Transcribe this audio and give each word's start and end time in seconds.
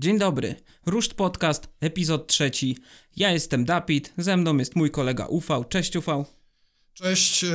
Dzień 0.00 0.18
dobry, 0.18 0.54
Ruszt 0.86 1.14
Podcast, 1.14 1.68
epizod 1.80 2.26
trzeci. 2.26 2.76
Ja 3.16 3.32
jestem 3.32 3.64
Dapit, 3.64 4.12
ze 4.18 4.36
mną 4.36 4.56
jest 4.56 4.76
mój 4.76 4.90
kolega 4.90 5.26
Ufał. 5.26 5.64
Cześć 5.64 5.96
Ufał. 5.96 6.26
Cześć, 6.94 7.44
e, 7.44 7.48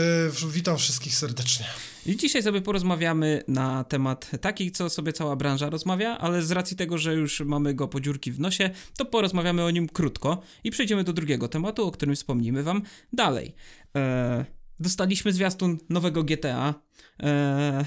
witam 0.50 0.78
wszystkich 0.78 1.16
serdecznie. 1.16 1.66
I 2.06 2.18
dzisiaj 2.18 2.44
sobie 2.44 2.62
porozmawiamy 2.62 3.44
na 3.48 3.84
temat 3.84 4.32
taki, 4.42 4.72
co 4.72 4.90
sobie 4.90 5.14
cała 5.14 5.36
branża 5.36 5.70
rozmawia, 5.70 6.18
ale 6.18 6.42
z 6.42 6.52
racji 6.52 6.78
tego, 6.78 6.98
że 6.98 7.14
już 7.14 7.40
mamy 7.40 7.74
go 7.74 7.88
po 7.88 8.00
dziurki 8.00 8.32
w 8.32 8.40
nosie, 8.40 8.70
to 8.98 9.06
porozmawiamy 9.06 9.64
o 9.64 9.72
nim 9.72 9.90
krótko 9.90 10.42
i 10.64 10.72
przejdziemy 10.72 11.04
do 11.04 11.14
drugiego 11.14 11.48
tematu, 11.48 11.88
o 11.88 11.92
którym 11.92 12.16
wspomnimy 12.16 12.64
wam 12.64 12.82
dalej. 13.14 13.56
Eee, 13.94 14.46
dostaliśmy 14.80 15.34
zwiastun 15.34 15.78
nowego 15.90 16.24
GTA. 16.24 16.74
Eee, 17.20 17.86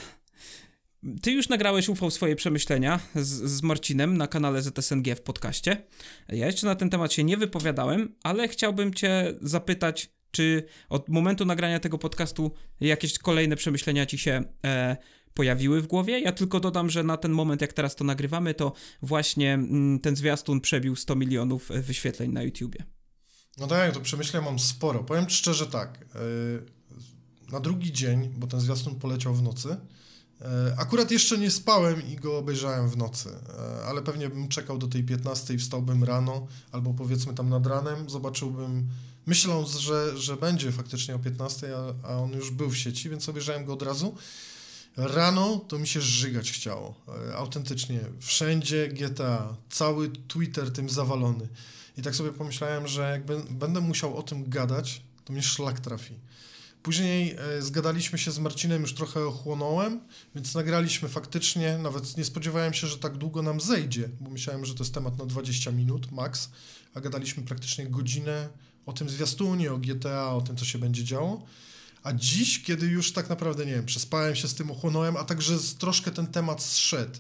ty 1.23 1.33
już 1.33 1.49
nagrałeś 1.49 1.89
UFO 1.89 2.11
swoje 2.11 2.37
przemyślenia 2.37 3.01
z, 3.15 3.29
z 3.29 3.63
Marcinem 3.63 4.17
na 4.17 4.27
kanale 4.27 4.63
ZSNG 4.63 5.17
w 5.17 5.21
podcaście. 5.21 5.83
Ja 6.29 6.47
jeszcze 6.47 6.67
na 6.67 6.75
ten 6.75 6.91
temat 6.91 7.13
się 7.13 7.25
nie 7.25 7.37
wypowiadałem, 7.37 8.15
ale 8.23 8.49
chciałbym 8.49 8.95
cię 8.95 9.35
zapytać, 9.43 10.11
czy 10.31 10.63
od 10.89 11.09
momentu 11.09 11.45
nagrania 11.45 11.81
tego 11.81 11.99
podcastu 11.99 12.53
jakieś 12.81 13.19
kolejne 13.19 13.57
przemyślenia 13.57 14.07
ci 14.07 14.19
się 14.19 14.45
e, 14.65 14.97
pojawiły 15.35 15.83
w 15.83 15.87
głowie? 15.87 16.21
Ja 16.21 16.33
tylko 16.33 16.61
dodam, 16.61 16.91
że 16.91 17.03
na 17.03 17.17
ten 17.17 17.33
moment, 17.33 17.61
jak 17.61 17.73
teraz 17.73 17.97
to 17.97 18.05
nagrywamy, 18.05 18.55
to 18.55 18.73
właśnie 19.03 19.55
mm, 19.55 19.99
ten 19.99 20.17
zwiastun 20.17 20.61
przebił 20.61 20.97
100 20.97 21.17
milionów 21.17 21.69
wyświetleń 21.69 22.33
na 22.33 22.43
YouTubie. 22.43 22.85
No 23.59 23.67
tak, 23.67 23.95
to 23.95 24.01
przemyślenia 24.01 24.47
mam 24.47 24.59
sporo. 24.59 25.05
Powiem 25.05 25.31
szczerze 25.31 25.67
tak, 25.67 26.07
yy, 26.15 27.53
na 27.53 27.61
drugi 27.61 27.93
dzień, 27.93 28.31
bo 28.37 28.47
ten 28.47 28.61
zwiastun 28.61 28.95
poleciał 28.95 29.35
w 29.35 29.43
nocy, 29.43 29.69
E, 29.69 29.77
akurat 30.77 31.11
jeszcze 31.11 31.39
nie 31.39 31.51
spałem 31.51 32.09
i 32.09 32.17
go 32.17 32.39
obejrzałem 32.39 32.89
w 32.89 32.97
nocy, 32.97 33.29
e, 33.29 33.85
ale 33.87 34.03
pewnie 34.03 34.29
bym 34.29 34.49
czekał 34.49 34.79
do 34.79 34.89
tej 34.89 35.05
15, 35.05 35.59
wstałbym 35.59 36.05
rano, 36.05 36.47
albo 36.73 36.95
powiedzmy 36.95 37.35
tam 37.35 37.49
nad 37.49 37.67
ranem, 37.67 38.11
zobaczyłbym, 38.11 38.89
myśląc, 39.27 39.77
że, 39.77 40.19
że 40.19 40.37
będzie 40.37 40.73
faktycznie 40.73 41.15
o 41.15 41.19
15, 41.19 41.77
a, 41.77 42.09
a 42.09 42.17
on 42.17 42.33
już 42.33 42.51
był 42.51 42.71
w 42.71 42.77
sieci, 42.77 43.11
więc 43.11 43.29
obejrzałem 43.29 43.65
go 43.65 43.73
od 43.73 43.83
razu. 43.83 44.15
Rano 44.97 45.61
to 45.69 45.79
mi 45.79 45.87
się 45.89 46.01
żygać 46.01 46.53
chciało, 46.53 46.95
e, 47.29 47.37
autentycznie. 47.37 48.01
Wszędzie 48.21 48.89
GTA, 48.89 49.57
cały 49.71 50.11
Twitter 50.29 50.73
tym 50.73 50.91
zawalony. 50.91 51.49
I 51.99 52.03
tak 52.03 52.15
sobie 52.15 52.33
pomyślałem, 52.33 52.89
że 52.89 53.11
jak 53.11 53.25
będę 53.51 53.81
musiał 53.81 54.17
o 54.17 54.23
tym 54.23 54.51
gadać, 54.51 55.03
to 55.25 55.33
mnie 55.33 55.43
szlak 55.43 55.81
trafi. 55.81 56.15
Później 56.87 57.37
e, 57.59 57.63
zgadaliśmy 57.63 58.19
się 58.19 58.31
z 58.31 58.39
Marcinem, 58.39 58.83
już 58.83 58.95
trochę 58.95 59.27
ochłonąłem, 59.27 60.01
więc 60.35 60.55
nagraliśmy 60.55 61.09
faktycznie, 61.09 61.79
nawet 61.79 62.17
nie 62.17 62.25
spodziewałem 62.25 62.75
się, 62.75 62.87
że 62.87 62.99
tak 62.99 63.17
długo 63.17 63.43
nam 63.43 63.61
zejdzie, 63.61 64.09
bo 64.21 64.31
myślałem, 64.31 64.65
że 64.65 64.75
to 64.75 64.83
jest 64.83 64.95
temat 64.95 65.19
na 65.19 65.27
20 65.27 65.73
minut 65.73 66.13
max, 66.13 66.51
a 66.95 67.01
gadaliśmy 67.01 67.43
praktycznie 67.43 67.87
godzinę 67.87 68.49
o 68.87 68.93
tym 68.93 69.09
zwiastunie, 69.09 69.73
o 69.73 69.79
GTA, 69.79 70.35
o 70.35 70.41
tym, 70.41 70.57
co 70.57 70.65
się 70.65 70.79
będzie 70.79 71.05
działo. 71.05 71.43
A 72.03 72.13
dziś, 72.13 72.63
kiedy 72.63 72.87
już 72.87 73.13
tak 73.13 73.29
naprawdę, 73.29 73.67
nie 73.67 73.75
wiem, 73.75 73.87
przespałem 73.87 74.37
się 74.37 74.49
z 74.49 74.55
tym, 74.55 74.71
ochłonąłem, 74.71 75.17
a 75.17 75.25
także 75.25 75.55
troszkę 75.79 76.11
ten 76.11 76.27
temat 76.27 76.63
zszedł, 76.63 77.19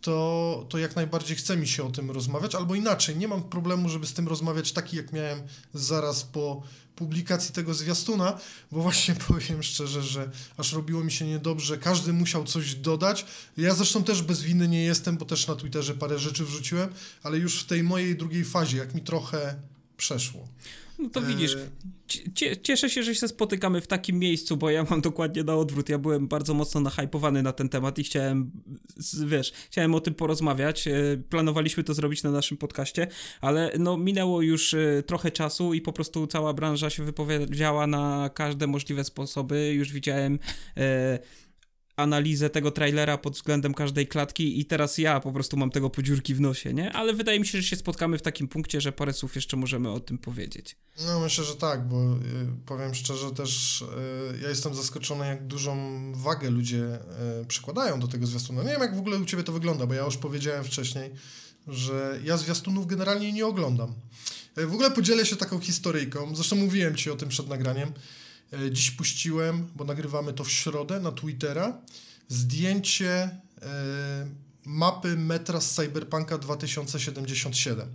to, 0.00 0.66
to 0.68 0.78
jak 0.78 0.96
najbardziej 0.96 1.36
chce 1.36 1.56
mi 1.56 1.68
się 1.68 1.84
o 1.84 1.90
tym 1.90 2.10
rozmawiać, 2.10 2.54
albo 2.54 2.74
inaczej, 2.74 3.16
nie 3.16 3.28
mam 3.28 3.42
problemu, 3.42 3.88
żeby 3.88 4.06
z 4.06 4.12
tym 4.12 4.28
rozmawiać 4.28 4.72
taki, 4.72 4.96
jak 4.96 5.12
miałem 5.12 5.42
zaraz 5.74 6.22
po 6.24 6.62
publikacji 6.96 7.54
tego 7.54 7.74
zwiastuna, 7.74 8.38
bo 8.72 8.82
właśnie 8.82 9.14
powiem 9.28 9.62
szczerze, 9.62 10.02
że 10.02 10.30
aż 10.56 10.72
robiło 10.72 11.04
mi 11.04 11.12
się 11.12 11.26
niedobrze, 11.26 11.78
każdy 11.78 12.12
musiał 12.12 12.44
coś 12.44 12.74
dodać. 12.74 13.26
Ja 13.56 13.74
zresztą 13.74 14.04
też 14.04 14.22
bez 14.22 14.42
winy 14.42 14.68
nie 14.68 14.84
jestem, 14.84 15.16
bo 15.16 15.24
też 15.24 15.46
na 15.46 15.54
Twitterze 15.54 15.94
parę 15.94 16.18
rzeczy 16.18 16.44
wrzuciłem, 16.44 16.88
ale 17.22 17.38
już 17.38 17.60
w 17.62 17.66
tej 17.66 17.82
mojej 17.82 18.16
drugiej 18.16 18.44
fazie, 18.44 18.76
jak 18.78 18.94
mi 18.94 19.00
trochę 19.00 19.56
przeszło. 19.96 20.48
No 20.98 21.10
to 21.10 21.22
widzisz, 21.22 21.56
cieszę 22.62 22.90
się, 22.90 23.02
że 23.02 23.14
się 23.14 23.28
spotykamy 23.28 23.80
w 23.80 23.86
takim 23.86 24.18
miejscu, 24.18 24.56
bo 24.56 24.70
ja 24.70 24.86
mam 24.90 25.00
dokładnie 25.00 25.44
na 25.44 25.56
odwrót. 25.56 25.88
Ja 25.88 25.98
byłem 25.98 26.28
bardzo 26.28 26.54
mocno 26.54 26.80
nahypowany 26.80 27.42
na 27.42 27.52
ten 27.52 27.68
temat 27.68 27.98
i 27.98 28.04
chciałem, 28.04 28.50
wiesz, 29.26 29.52
chciałem 29.70 29.94
o 29.94 30.00
tym 30.00 30.14
porozmawiać. 30.14 30.88
E, 30.88 30.92
planowaliśmy 31.30 31.84
to 31.84 31.94
zrobić 31.94 32.22
na 32.22 32.30
naszym 32.30 32.56
podcaście, 32.56 33.06
ale 33.40 33.72
no 33.78 33.96
minęło 33.96 34.42
już 34.42 34.74
e, 34.74 35.02
trochę 35.06 35.30
czasu 35.30 35.74
i 35.74 35.80
po 35.80 35.92
prostu 35.92 36.26
cała 36.26 36.54
branża 36.54 36.90
się 36.90 37.04
wypowiedziała 37.04 37.86
na 37.86 38.30
każde 38.34 38.66
możliwe 38.66 39.04
sposoby. 39.04 39.72
Już 39.72 39.92
widziałem 39.92 40.38
e, 40.76 41.18
analizę 41.96 42.50
tego 42.50 42.70
trailera 42.70 43.18
pod 43.18 43.34
względem 43.34 43.74
każdej 43.74 44.06
klatki 44.06 44.60
i 44.60 44.64
teraz 44.64 44.98
ja 44.98 45.20
po 45.20 45.32
prostu 45.32 45.56
mam 45.56 45.70
tego 45.70 45.90
podziurki 45.90 46.34
w 46.34 46.40
nosie, 46.40 46.74
nie? 46.74 46.92
Ale 46.92 47.14
wydaje 47.14 47.40
mi 47.40 47.46
się, 47.46 47.58
że 47.58 47.68
się 47.68 47.76
spotkamy 47.76 48.18
w 48.18 48.22
takim 48.22 48.48
punkcie, 48.48 48.80
że 48.80 48.92
parę 48.92 49.12
słów 49.12 49.34
jeszcze 49.36 49.56
możemy 49.56 49.90
o 49.90 50.00
tym 50.00 50.18
powiedzieć. 50.18 50.76
No 51.06 51.20
myślę, 51.20 51.44
że 51.44 51.56
tak, 51.56 51.88
bo 51.88 52.14
y, 52.14 52.18
powiem 52.66 52.94
szczerze 52.94 53.30
też 53.30 53.82
y, 53.82 53.86
ja 54.42 54.48
jestem 54.48 54.74
zaskoczony, 54.74 55.26
jak 55.26 55.46
dużą 55.46 55.76
wagę 56.14 56.50
ludzie 56.50 56.98
y, 57.42 57.46
przykładają 57.46 58.00
do 58.00 58.08
tego 58.08 58.26
zwiastunu. 58.26 58.62
Nie 58.62 58.68
wiem, 58.68 58.80
jak 58.80 58.96
w 58.96 58.98
ogóle 58.98 59.18
u 59.18 59.24
Ciebie 59.24 59.42
to 59.42 59.52
wygląda, 59.52 59.86
bo 59.86 59.94
ja 59.94 60.04
już 60.04 60.16
powiedziałem 60.16 60.64
wcześniej, 60.64 61.10
że 61.68 62.20
ja 62.24 62.36
zwiastunów 62.36 62.86
generalnie 62.86 63.32
nie 63.32 63.46
oglądam. 63.46 63.94
W 64.56 64.72
ogóle 64.72 64.90
podzielę 64.90 65.26
się 65.26 65.36
taką 65.36 65.60
historyjką, 65.60 66.36
zresztą 66.36 66.56
mówiłem 66.56 66.96
Ci 66.96 67.10
o 67.10 67.16
tym 67.16 67.28
przed 67.28 67.48
nagraniem, 67.48 67.92
dziś 68.70 68.90
puściłem, 68.90 69.68
bo 69.76 69.84
nagrywamy 69.84 70.32
to 70.32 70.44
w 70.44 70.50
środę 70.50 71.00
na 71.00 71.12
Twittera, 71.12 71.80
zdjęcie 72.28 73.12
e, 73.12 74.26
mapy 74.64 75.16
metra 75.16 75.60
z 75.60 75.74
Cyberpunka 75.74 76.38
2077, 76.38 77.88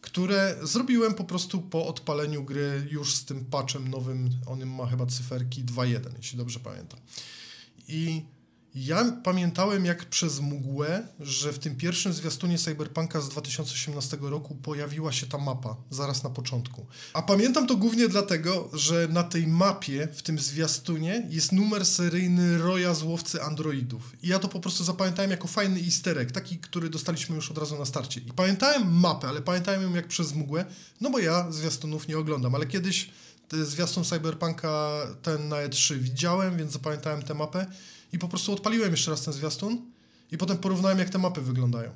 które 0.00 0.56
zrobiłem 0.62 1.14
po 1.14 1.24
prostu 1.24 1.60
po 1.60 1.86
odpaleniu 1.86 2.44
gry 2.44 2.88
już 2.90 3.14
z 3.14 3.24
tym 3.24 3.44
patchem 3.44 3.88
nowym, 3.88 4.30
on 4.46 4.66
ma 4.66 4.86
chyba 4.86 5.06
cyferki 5.06 5.64
2.1, 5.64 6.00
jeśli 6.16 6.38
dobrze 6.38 6.60
pamiętam. 6.60 7.00
I 7.88 8.22
ja 8.74 9.12
pamiętałem 9.24 9.84
jak 9.84 10.04
przez 10.04 10.40
mgłę, 10.40 11.08
że 11.20 11.52
w 11.52 11.58
tym 11.58 11.76
pierwszym 11.76 12.12
zwiastunie 12.12 12.58
Cyberpunka 12.58 13.20
z 13.20 13.28
2018 13.28 14.18
roku 14.20 14.54
pojawiła 14.54 15.12
się 15.12 15.26
ta 15.26 15.38
mapa 15.38 15.76
zaraz 15.90 16.22
na 16.22 16.30
początku. 16.30 16.86
A 17.12 17.22
pamiętam 17.22 17.66
to 17.66 17.76
głównie 17.76 18.08
dlatego, 18.08 18.70
że 18.72 19.08
na 19.10 19.22
tej 19.22 19.46
mapie, 19.46 20.08
w 20.12 20.22
tym 20.22 20.38
zwiastunie 20.38 21.26
jest 21.30 21.52
numer 21.52 21.86
seryjny 21.86 22.58
Roya 22.58 22.94
z 22.94 23.02
łowcy 23.02 23.42
androidów. 23.42 24.12
I 24.22 24.28
ja 24.28 24.38
to 24.38 24.48
po 24.48 24.60
prostu 24.60 24.84
zapamiętałem 24.84 25.30
jako 25.30 25.48
fajny 25.48 25.80
easter 25.80 26.18
egg, 26.18 26.32
taki, 26.32 26.58
który 26.58 26.90
dostaliśmy 26.90 27.36
już 27.36 27.50
od 27.50 27.58
razu 27.58 27.78
na 27.78 27.84
starcie. 27.84 28.20
I 28.20 28.32
pamiętałem 28.32 28.94
mapę, 28.94 29.28
ale 29.28 29.42
pamiętałem 29.42 29.82
ją 29.82 29.94
jak 29.94 30.08
przez 30.08 30.34
mgłę, 30.34 30.64
no 31.00 31.10
bo 31.10 31.18
ja 31.18 31.52
zwiastunów 31.52 32.08
nie 32.08 32.18
oglądam, 32.18 32.54
ale 32.54 32.66
kiedyś 32.66 33.10
zwiastun 33.52 34.04
Cyberpunka 34.04 34.90
ten 35.22 35.48
na 35.48 35.56
E3 35.56 35.98
widziałem, 35.98 36.56
więc 36.56 36.72
zapamiętałem 36.72 37.22
tę 37.22 37.34
mapę 37.34 37.66
i 38.12 38.18
po 38.18 38.28
prostu 38.28 38.52
odpaliłem 38.52 38.90
jeszcze 38.90 39.10
raz 39.10 39.24
ten 39.24 39.34
zwiastun 39.34 39.82
i 40.32 40.38
potem 40.38 40.58
porównałem, 40.58 40.98
jak 40.98 41.10
te 41.10 41.18
mapy 41.18 41.40
wyglądają. 41.40 41.90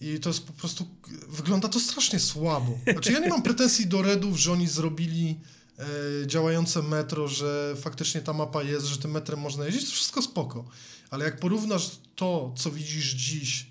I 0.00 0.20
to 0.20 0.30
jest 0.30 0.46
po 0.46 0.52
prostu, 0.52 0.86
wygląda 1.28 1.68
to 1.68 1.80
strasznie 1.80 2.20
słabo. 2.20 2.78
Znaczy 2.92 3.12
ja 3.12 3.18
nie 3.18 3.28
mam 3.28 3.42
pretensji 3.42 3.86
do 3.86 4.02
Redów, 4.02 4.36
że 4.36 4.52
oni 4.52 4.68
zrobili 4.68 5.40
e, 5.78 6.26
działające 6.26 6.82
metro, 6.82 7.28
że 7.28 7.76
faktycznie 7.80 8.20
ta 8.20 8.32
mapa 8.32 8.62
jest, 8.62 8.86
że 8.86 8.98
tym 8.98 9.10
metrem 9.10 9.40
można 9.40 9.66
jeździć, 9.66 9.84
to 9.84 9.90
wszystko 9.90 10.22
spoko. 10.22 10.64
Ale 11.10 11.24
jak 11.24 11.40
porównasz 11.40 11.90
to, 12.14 12.54
co 12.56 12.70
widzisz 12.70 13.14
dziś, 13.14 13.66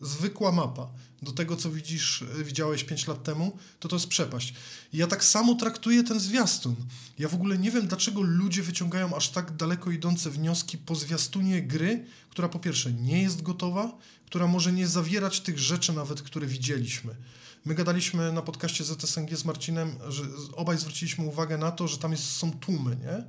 zwykła 0.00 0.52
mapa, 0.52 0.90
do 1.22 1.32
tego, 1.32 1.56
co 1.56 1.70
widzisz, 1.70 2.22
e, 2.22 2.44
widziałeś 2.44 2.84
5 2.84 3.06
lat 3.06 3.22
temu, 3.22 3.56
to 3.80 3.88
to 3.88 3.96
jest 3.96 4.08
przepaść. 4.08 4.54
I 4.92 4.96
ja 4.96 5.06
tak 5.06 5.24
samo 5.24 5.54
traktuję 5.54 6.04
ten 6.04 6.20
zwiastun. 6.20 6.76
Ja 7.18 7.28
w 7.28 7.34
ogóle 7.34 7.58
nie 7.58 7.70
wiem, 7.70 7.86
dlaczego 7.86 8.22
ludzie 8.22 8.62
wyciągają 8.62 9.16
aż 9.16 9.28
tak 9.28 9.56
daleko 9.56 9.90
idące 9.90 10.30
wnioski 10.30 10.78
po 10.78 10.94
zwiastunie 10.94 11.62
gry, 11.62 12.04
która 12.30 12.48
po 12.48 12.58
pierwsze 12.58 12.92
nie 12.92 13.22
jest 13.22 13.42
gotowa, 13.42 13.98
która 14.26 14.46
może 14.46 14.72
nie 14.72 14.88
zawierać 14.88 15.40
tych 15.40 15.58
rzeczy 15.58 15.92
nawet, 15.92 16.22
które 16.22 16.46
widzieliśmy. 16.46 17.14
My 17.64 17.74
gadaliśmy 17.74 18.32
na 18.32 18.42
podcaście 18.42 18.84
ZSNG 18.84 19.36
z 19.36 19.44
Marcinem, 19.44 19.96
że 20.08 20.22
obaj 20.56 20.78
zwróciliśmy 20.78 21.24
uwagę 21.24 21.58
na 21.58 21.70
to, 21.70 21.88
że 21.88 21.98
tam 21.98 22.12
jest, 22.12 22.24
są 22.24 22.52
tłumy, 22.52 22.96
nie? 22.96 23.24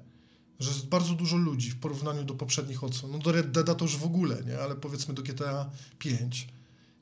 Że 0.59 0.69
jest 0.69 0.85
bardzo 0.85 1.13
dużo 1.13 1.38
ludzi 1.38 1.71
w 1.71 1.80
porównaniu 1.80 2.24
do 2.24 2.33
poprzednich 2.33 2.83
odsłon. 2.83 3.12
No 3.12 3.18
do 3.18 3.31
Red 3.31 3.51
Deada 3.51 3.75
to 3.75 3.85
już 3.85 3.97
w 3.97 4.03
ogóle, 4.03 4.44
nie? 4.44 4.59
Ale 4.59 4.75
powiedzmy 4.75 5.13
do 5.13 5.21
GTA 5.21 5.69
5 6.00 6.47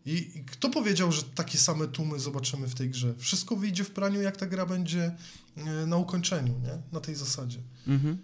i, 0.07 0.44
kto 0.45 0.69
powiedział, 0.69 1.12
że 1.12 1.24
takie 1.24 1.57
same 1.57 1.88
tłumy 1.88 2.19
zobaczymy 2.19 2.68
w 2.68 2.75
tej 2.75 2.89
grze? 2.89 3.13
Wszystko 3.18 3.56
wyjdzie 3.56 3.83
w 3.83 3.92
praniu, 3.92 4.21
jak 4.21 4.38
ta 4.38 4.45
gra 4.45 4.65
będzie 4.65 5.15
e, 5.57 5.86
na 5.86 5.98
ukończeniu, 5.98 6.59
nie? 6.59 6.81
Na 6.92 7.00
tej 7.00 7.15
zasadzie. 7.15 7.59
Mhm. 7.88 8.18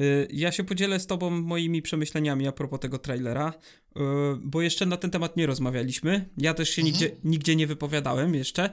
Y, 0.00 0.28
ja 0.32 0.52
się 0.52 0.64
podzielę 0.64 1.00
z 1.00 1.06
tobą 1.06 1.30
moimi 1.30 1.82
przemyśleniami 1.82 2.48
a 2.48 2.52
propos 2.52 2.80
tego 2.80 2.98
trailera, 2.98 3.52
y, 3.96 4.00
bo 4.42 4.62
jeszcze 4.62 4.86
na 4.86 4.96
ten 4.96 5.10
temat 5.10 5.36
nie 5.36 5.46
rozmawialiśmy. 5.46 6.28
Ja 6.36 6.54
też 6.54 6.70
się 6.70 6.82
mhm. 6.82 6.92
nigdzie, 6.92 7.16
nigdzie 7.24 7.56
nie 7.56 7.66
wypowiadałem 7.66 8.34
jeszcze 8.34 8.70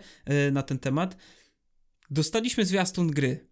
na 0.52 0.64
ten 0.64 0.80
temat. 0.80 1.18
Dostaliśmy 2.10 2.66
zwiastun 2.66 3.12
gry. 3.12 3.48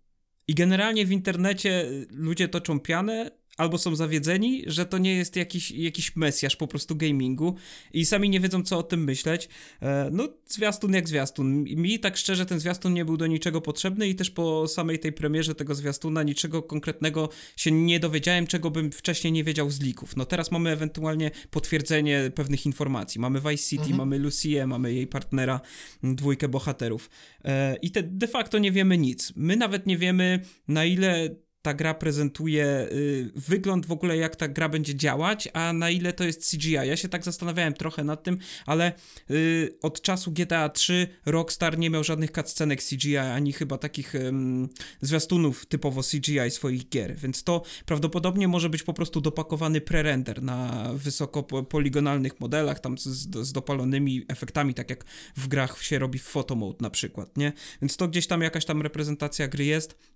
I 0.48 0.56
generalnie 0.56 1.06
w 1.06 1.12
internecie 1.12 1.86
ludzie 2.10 2.48
toczą 2.48 2.80
pianę, 2.80 3.32
albo 3.58 3.78
są 3.78 3.96
zawiedzeni, 3.96 4.64
że 4.68 4.86
to 4.86 4.98
nie 4.98 5.16
jest 5.16 5.36
jakiś, 5.36 5.72
jakiś 5.72 6.16
mesjasz 6.16 6.56
po 6.56 6.68
prostu 6.68 6.96
gamingu 6.96 7.56
i 7.94 8.06
sami 8.06 8.30
nie 8.30 8.40
wiedzą, 8.40 8.64
co 8.64 8.78
o 8.78 8.84
tym 8.84 9.04
myśleć. 9.04 9.50
E, 9.82 10.10
no, 10.12 10.28
zwiastun 10.48 10.94
jak 10.94 11.10
zwiastun. 11.10 11.64
Mi 11.64 12.00
tak 12.00 12.18
szczerze 12.18 12.46
ten 12.46 12.60
zwiastun 12.60 12.94
nie 12.94 13.06
był 13.06 13.18
do 13.18 13.28
niczego 13.28 13.62
potrzebny 13.62 14.08
i 14.10 14.16
też 14.16 14.30
po 14.32 14.68
samej 14.68 15.00
tej 15.00 15.12
premierze 15.12 15.56
tego 15.56 15.76
zwiastuna 15.76 16.24
niczego 16.24 16.64
konkretnego 16.64 17.30
się 17.56 17.72
nie 17.72 18.00
dowiedziałem, 18.00 18.48
czego 18.48 18.72
bym 18.72 18.92
wcześniej 18.92 19.34
nie 19.34 19.44
wiedział 19.44 19.72
z 19.72 19.82
lików. 19.82 20.16
No 20.16 20.26
teraz 20.26 20.52
mamy 20.52 20.70
ewentualnie 20.70 21.32
potwierdzenie 21.52 22.32
pewnych 22.36 22.66
informacji. 22.66 23.22
Mamy 23.22 23.40
Vice 23.42 23.64
City, 23.64 23.84
Mhm. 23.84 23.98
mamy 23.98 24.20
Lucie, 24.20 24.68
mamy 24.68 24.94
jej 24.94 25.08
partnera, 25.08 25.62
dwójkę 26.04 26.48
bohaterów. 26.48 27.10
E, 27.46 27.76
I 27.76 27.92
te, 27.92 28.04
de 28.04 28.28
facto 28.28 28.60
nie 28.60 28.72
wiemy 28.72 28.98
nic. 28.98 29.34
My 29.36 29.56
nawet 29.56 29.86
nie 29.88 29.98
wiemy, 29.98 30.40
na 30.68 30.86
ile 30.86 31.30
ta 31.64 31.74
gra 31.74 31.94
prezentuje 31.94 32.66
y, 32.92 33.32
wygląd 33.36 33.86
w 33.86 33.92
ogóle, 33.92 34.18
jak 34.18 34.36
ta 34.36 34.48
gra 34.48 34.70
będzie 34.70 34.96
działać, 34.96 35.50
a 35.54 35.74
na 35.74 35.90
ile 35.90 36.14
to 36.14 36.24
jest 36.24 36.52
CGI. 36.52 36.72
Ja 36.72 36.98
się 36.98 37.10
tak 37.10 37.24
zastanawiałem 37.24 37.74
trochę 37.74 38.04
nad 38.04 38.24
tym, 38.24 38.38
ale 38.66 38.92
y, 39.32 39.78
od 39.82 40.02
czasu 40.02 40.32
GTA 40.32 40.70
3 40.70 41.08
Rockstar 41.26 41.78
nie 41.78 41.90
miał 41.90 42.04
żadnych 42.04 42.32
cutscenek 42.32 42.84
CGI, 42.84 43.18
ani 43.18 43.54
chyba 43.54 43.78
takich 43.78 44.14
zwiastunów 45.02 45.66
typowo 45.66 46.02
CGI 46.04 46.52
swoich 46.52 46.90
gier, 46.90 47.16
więc 47.16 47.44
to 47.44 47.64
prawdopodobnie 47.86 48.48
może 48.48 48.70
być 48.70 48.84
po 48.84 48.94
prostu 48.94 49.22
dopakowany 49.22 49.82
pre-render 49.82 50.42
na 50.42 50.90
wysoko 50.94 51.44
po- 51.44 51.64
poligonalnych 51.64 52.40
modelach, 52.40 52.80
tam 52.80 52.98
z, 52.98 53.04
z, 53.48 53.52
dopalonymi 53.52 54.26
efektami, 54.28 54.74
tak 54.74 54.90
jak 54.90 55.06
w 55.36 55.48
grach 55.48 55.84
się 55.84 56.00
robi 56.00 56.20
w 56.20 56.24
photo 56.24 56.56
mode 56.56 56.78
na 56.82 56.90
przykład, 56.90 57.38
nie? 57.38 57.54
Więc 57.82 57.98
to 57.98 58.08
gdzieś 58.08 58.28
tam 58.28 58.42
jakaś 58.42 58.66
tam 58.66 58.82
reprezentacja 58.82 59.48
gry 59.48 59.66
jest. 59.66 60.13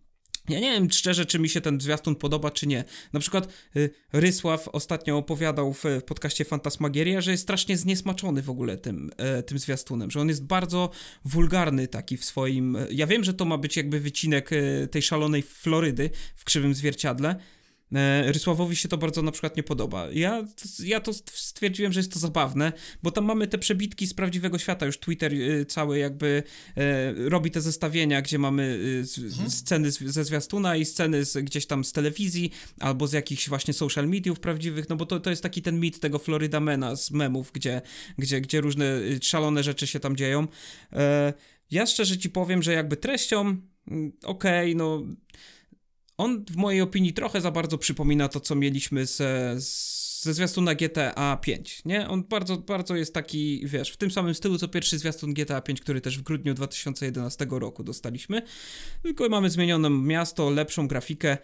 Ja 0.49 0.59
nie 0.59 0.71
wiem 0.71 0.91
szczerze, 0.91 1.25
czy 1.25 1.39
mi 1.39 1.49
się 1.49 1.61
ten 1.61 1.81
zwiastun 1.81 2.15
podoba, 2.15 2.51
czy 2.51 2.67
nie. 2.67 2.83
Na 3.13 3.19
przykład 3.19 3.47
y, 3.75 3.89
Rysław 4.13 4.67
ostatnio 4.67 5.17
opowiadał 5.17 5.73
w, 5.73 5.83
podcaście 6.05 6.45
Fantasmagieria, 6.45 7.21
że 7.21 7.31
jest 7.31 7.43
strasznie 7.43 7.77
zniesmaczony 7.77 8.41
w 8.41 8.49
ogóle 8.49 8.77
tym, 8.77 9.11
e, 9.17 9.43
tym 9.43 9.59
zwiastunem, 9.59 10.11
że 10.11 10.21
on 10.21 10.29
jest 10.29 10.43
bardzo 10.45 10.89
wulgarny 11.25 11.87
taki 11.87 12.17
w 12.17 12.25
swoim... 12.25 12.75
e, 12.75 12.87
Ja 12.91 13.07
wiem, 13.07 13.23
że 13.23 13.33
to 13.33 13.45
ma 13.45 13.57
być 13.57 13.77
jakby 13.77 13.99
wycinek 13.99 14.49
e, 14.53 14.87
tej 14.87 15.01
szalonej 15.01 15.41
Florydy 15.41 16.09
w 16.35 16.43
krzywym 16.43 16.73
zwierciadle, 16.73 17.35
Rysławowi 18.25 18.75
się 18.75 18.89
to 18.89 18.97
bardzo 18.97 19.21
na 19.21 19.31
przykład 19.31 19.57
nie 19.57 19.63
podoba. 19.63 20.07
Ja, 20.11 20.43
ja 20.83 20.99
to 20.99 21.13
stwierdziłem, 21.33 21.93
że 21.93 21.99
jest 21.99 22.13
to 22.13 22.19
zabawne, 22.19 22.73
bo 23.03 23.11
tam 23.11 23.25
mamy 23.25 23.47
te 23.47 23.57
przebitki 23.57 24.07
z 24.07 24.13
prawdziwego 24.13 24.59
świata. 24.59 24.85
Już 24.85 24.99
Twitter 24.99 25.33
y, 25.33 25.65
cały 25.65 25.97
jakby 25.97 26.43
e, 26.77 27.13
robi 27.29 27.51
te 27.51 27.61
zestawienia, 27.61 28.21
gdzie 28.21 28.39
mamy 28.39 28.79
z, 29.01 29.43
sceny 29.53 29.91
ze 29.91 30.23
zwiastuna 30.23 30.75
i 30.75 30.85
sceny 30.85 31.25
z, 31.25 31.37
gdzieś 31.37 31.65
tam 31.65 31.83
z 31.83 31.91
telewizji 31.91 32.51
albo 32.79 33.07
z 33.07 33.13
jakichś 33.13 33.49
właśnie 33.49 33.73
social 33.73 34.09
mediów 34.09 34.39
prawdziwych, 34.39 34.89
no 34.89 34.95
bo 34.95 35.05
to, 35.05 35.19
to 35.19 35.29
jest 35.29 35.43
taki 35.43 35.61
ten 35.61 35.79
mit 35.79 35.99
tego 35.99 36.19
Floridamena 36.19 36.95
z 36.95 37.11
memów, 37.11 37.51
gdzie, 37.51 37.81
gdzie, 38.17 38.41
gdzie 38.41 38.61
różne 38.61 38.85
szalone 39.21 39.63
rzeczy 39.63 39.87
się 39.87 39.99
tam 39.99 40.15
dzieją. 40.15 40.47
E, 40.93 41.33
ja 41.71 41.85
szczerze 41.85 42.17
ci 42.17 42.29
powiem, 42.29 42.63
że 42.63 42.73
jakby 42.73 42.97
treścią, 42.97 43.57
mm, 43.87 44.11
okej, 44.23 44.75
no 44.75 45.03
on 46.17 46.45
w 46.49 46.55
mojej 46.55 46.81
opinii 46.81 47.13
trochę 47.13 47.41
za 47.41 47.51
bardzo 47.51 47.77
przypomina 47.77 48.27
to, 48.27 48.39
co 48.39 48.55
mieliśmy 48.55 49.05
ze, 49.05 49.55
ze 50.21 50.33
zwiastuna 50.33 50.75
GTA 50.75 51.37
5, 51.41 51.81
nie? 51.85 52.07
On 52.07 52.23
bardzo, 52.23 52.57
bardzo 52.57 52.95
jest 52.95 53.13
taki, 53.13 53.61
wiesz, 53.65 53.91
w 53.91 53.97
tym 53.97 54.11
samym 54.11 54.33
stylu, 54.33 54.57
co 54.57 54.67
pierwszy 54.67 54.99
zwiastun 54.99 55.33
GTA 55.33 55.61
5, 55.61 55.81
który 55.81 56.01
też 56.01 56.17
w 56.17 56.21
grudniu 56.21 56.53
2011 56.53 57.47
roku 57.49 57.83
dostaliśmy, 57.83 58.41
tylko 59.03 59.29
mamy 59.29 59.49
zmienione 59.49 59.89
miasto, 59.89 60.49
lepszą 60.49 60.87
grafikę. 60.87 61.37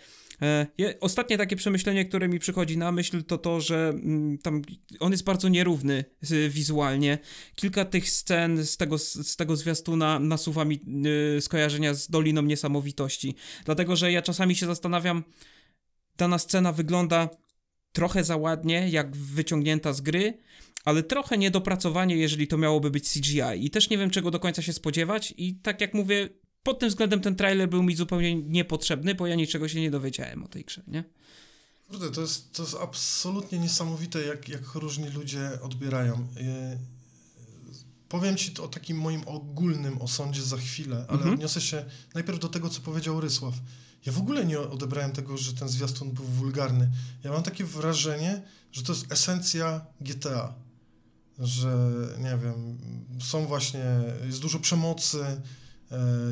E, 0.43 0.99
Ostatnie 0.99 1.37
takie 1.37 1.55
przemyślenie, 1.55 2.05
które 2.05 2.27
mi 2.27 2.39
przychodzi 2.39 2.77
na 2.77 2.91
myśl, 2.91 3.23
to 3.23 3.37
to, 3.37 3.61
że 3.61 3.89
mm, 3.89 4.37
tam 4.37 4.61
on 4.99 5.11
jest 5.11 5.23
bardzo 5.23 5.49
nierówny 5.49 6.05
y, 6.31 6.49
wizualnie. 6.49 7.17
Kilka 7.55 7.85
tych 7.85 8.09
scen 8.09 8.65
z 8.65 8.77
tego, 8.77 8.97
z 8.97 9.35
tego 9.35 9.55
zwiastuna 9.55 10.19
nasuwa 10.19 10.65
mi 10.65 10.79
y, 11.37 11.41
skojarzenia 11.41 11.93
z 11.93 12.09
Doliną 12.09 12.41
Niesamowitości. 12.41 13.35
Dlatego, 13.65 13.95
że 13.95 14.11
ja 14.11 14.21
czasami 14.21 14.55
się 14.55 14.65
zastanawiam, 14.65 15.23
dana 16.17 16.37
scena 16.37 16.71
wygląda 16.71 17.29
trochę 17.91 18.23
za 18.23 18.37
ładnie, 18.37 18.89
jak 18.89 19.15
wyciągnięta 19.15 19.93
z 19.93 20.01
gry, 20.01 20.37
ale 20.85 21.03
trochę 21.03 21.37
niedopracowanie, 21.37 22.15
jeżeli 22.15 22.47
to 22.47 22.57
miałoby 22.57 22.91
być 22.91 23.13
CGI. 23.13 23.65
I 23.65 23.69
też 23.69 23.89
nie 23.89 23.97
wiem, 23.97 24.09
czego 24.09 24.31
do 24.31 24.39
końca 24.39 24.61
się 24.61 24.73
spodziewać. 24.73 25.33
I 25.37 25.55
tak 25.55 25.81
jak 25.81 25.93
mówię, 25.93 26.29
pod 26.63 26.79
tym 26.79 26.89
względem 26.89 27.21
ten 27.21 27.35
trailer 27.35 27.69
był 27.69 27.83
mi 27.83 27.95
zupełnie 27.95 28.35
niepotrzebny, 28.35 29.15
bo 29.15 29.27
ja 29.27 29.35
niczego 29.35 29.67
się 29.67 29.81
nie 29.81 29.91
dowiedziałem 29.91 30.43
o 30.43 30.47
tej 30.47 30.63
grze, 30.63 30.81
nie? 30.87 31.03
Kurde, 31.87 32.11
to 32.11 32.21
jest, 32.21 32.53
to 32.53 32.63
jest 32.63 32.75
absolutnie 32.81 33.59
niesamowite, 33.59 34.21
jak, 34.21 34.49
jak 34.49 34.73
różni 34.75 35.09
ludzie 35.09 35.49
odbierają. 35.61 36.27
Yy, 36.35 36.43
powiem 38.09 38.37
ci 38.37 38.57
o 38.61 38.67
takim 38.67 38.97
moim 38.97 39.21
ogólnym 39.27 40.01
osądzie 40.01 40.41
za 40.41 40.57
chwilę, 40.57 40.95
ale 41.07 41.17
Mhm. 41.17 41.33
odniosę 41.33 41.61
się 41.61 41.85
najpierw 42.13 42.39
do 42.39 42.49
tego, 42.49 42.69
co 42.69 42.81
powiedział 42.81 43.21
Rysław. 43.21 43.53
Ja 44.05 44.11
w 44.11 44.17
ogóle 44.19 44.45
nie 44.45 44.59
odebrałem 44.59 45.11
tego, 45.11 45.37
że 45.37 45.53
ten 45.53 45.69
zwiastun 45.69 46.11
był 46.11 46.25
wulgarny. 46.25 46.91
Ja 47.23 47.31
mam 47.31 47.43
takie 47.43 47.63
wrażenie, 47.63 48.41
że 48.71 48.83
to 48.83 48.93
jest 48.93 49.11
esencja 49.11 49.85
GTA. 50.01 50.53
Że, 51.39 51.77
nie 52.19 52.37
wiem, 52.43 52.77
są 53.21 53.45
właśnie, 53.45 53.85
jest 54.25 54.41
dużo 54.41 54.59
przemocy, 54.59 55.23
e, 55.23 55.41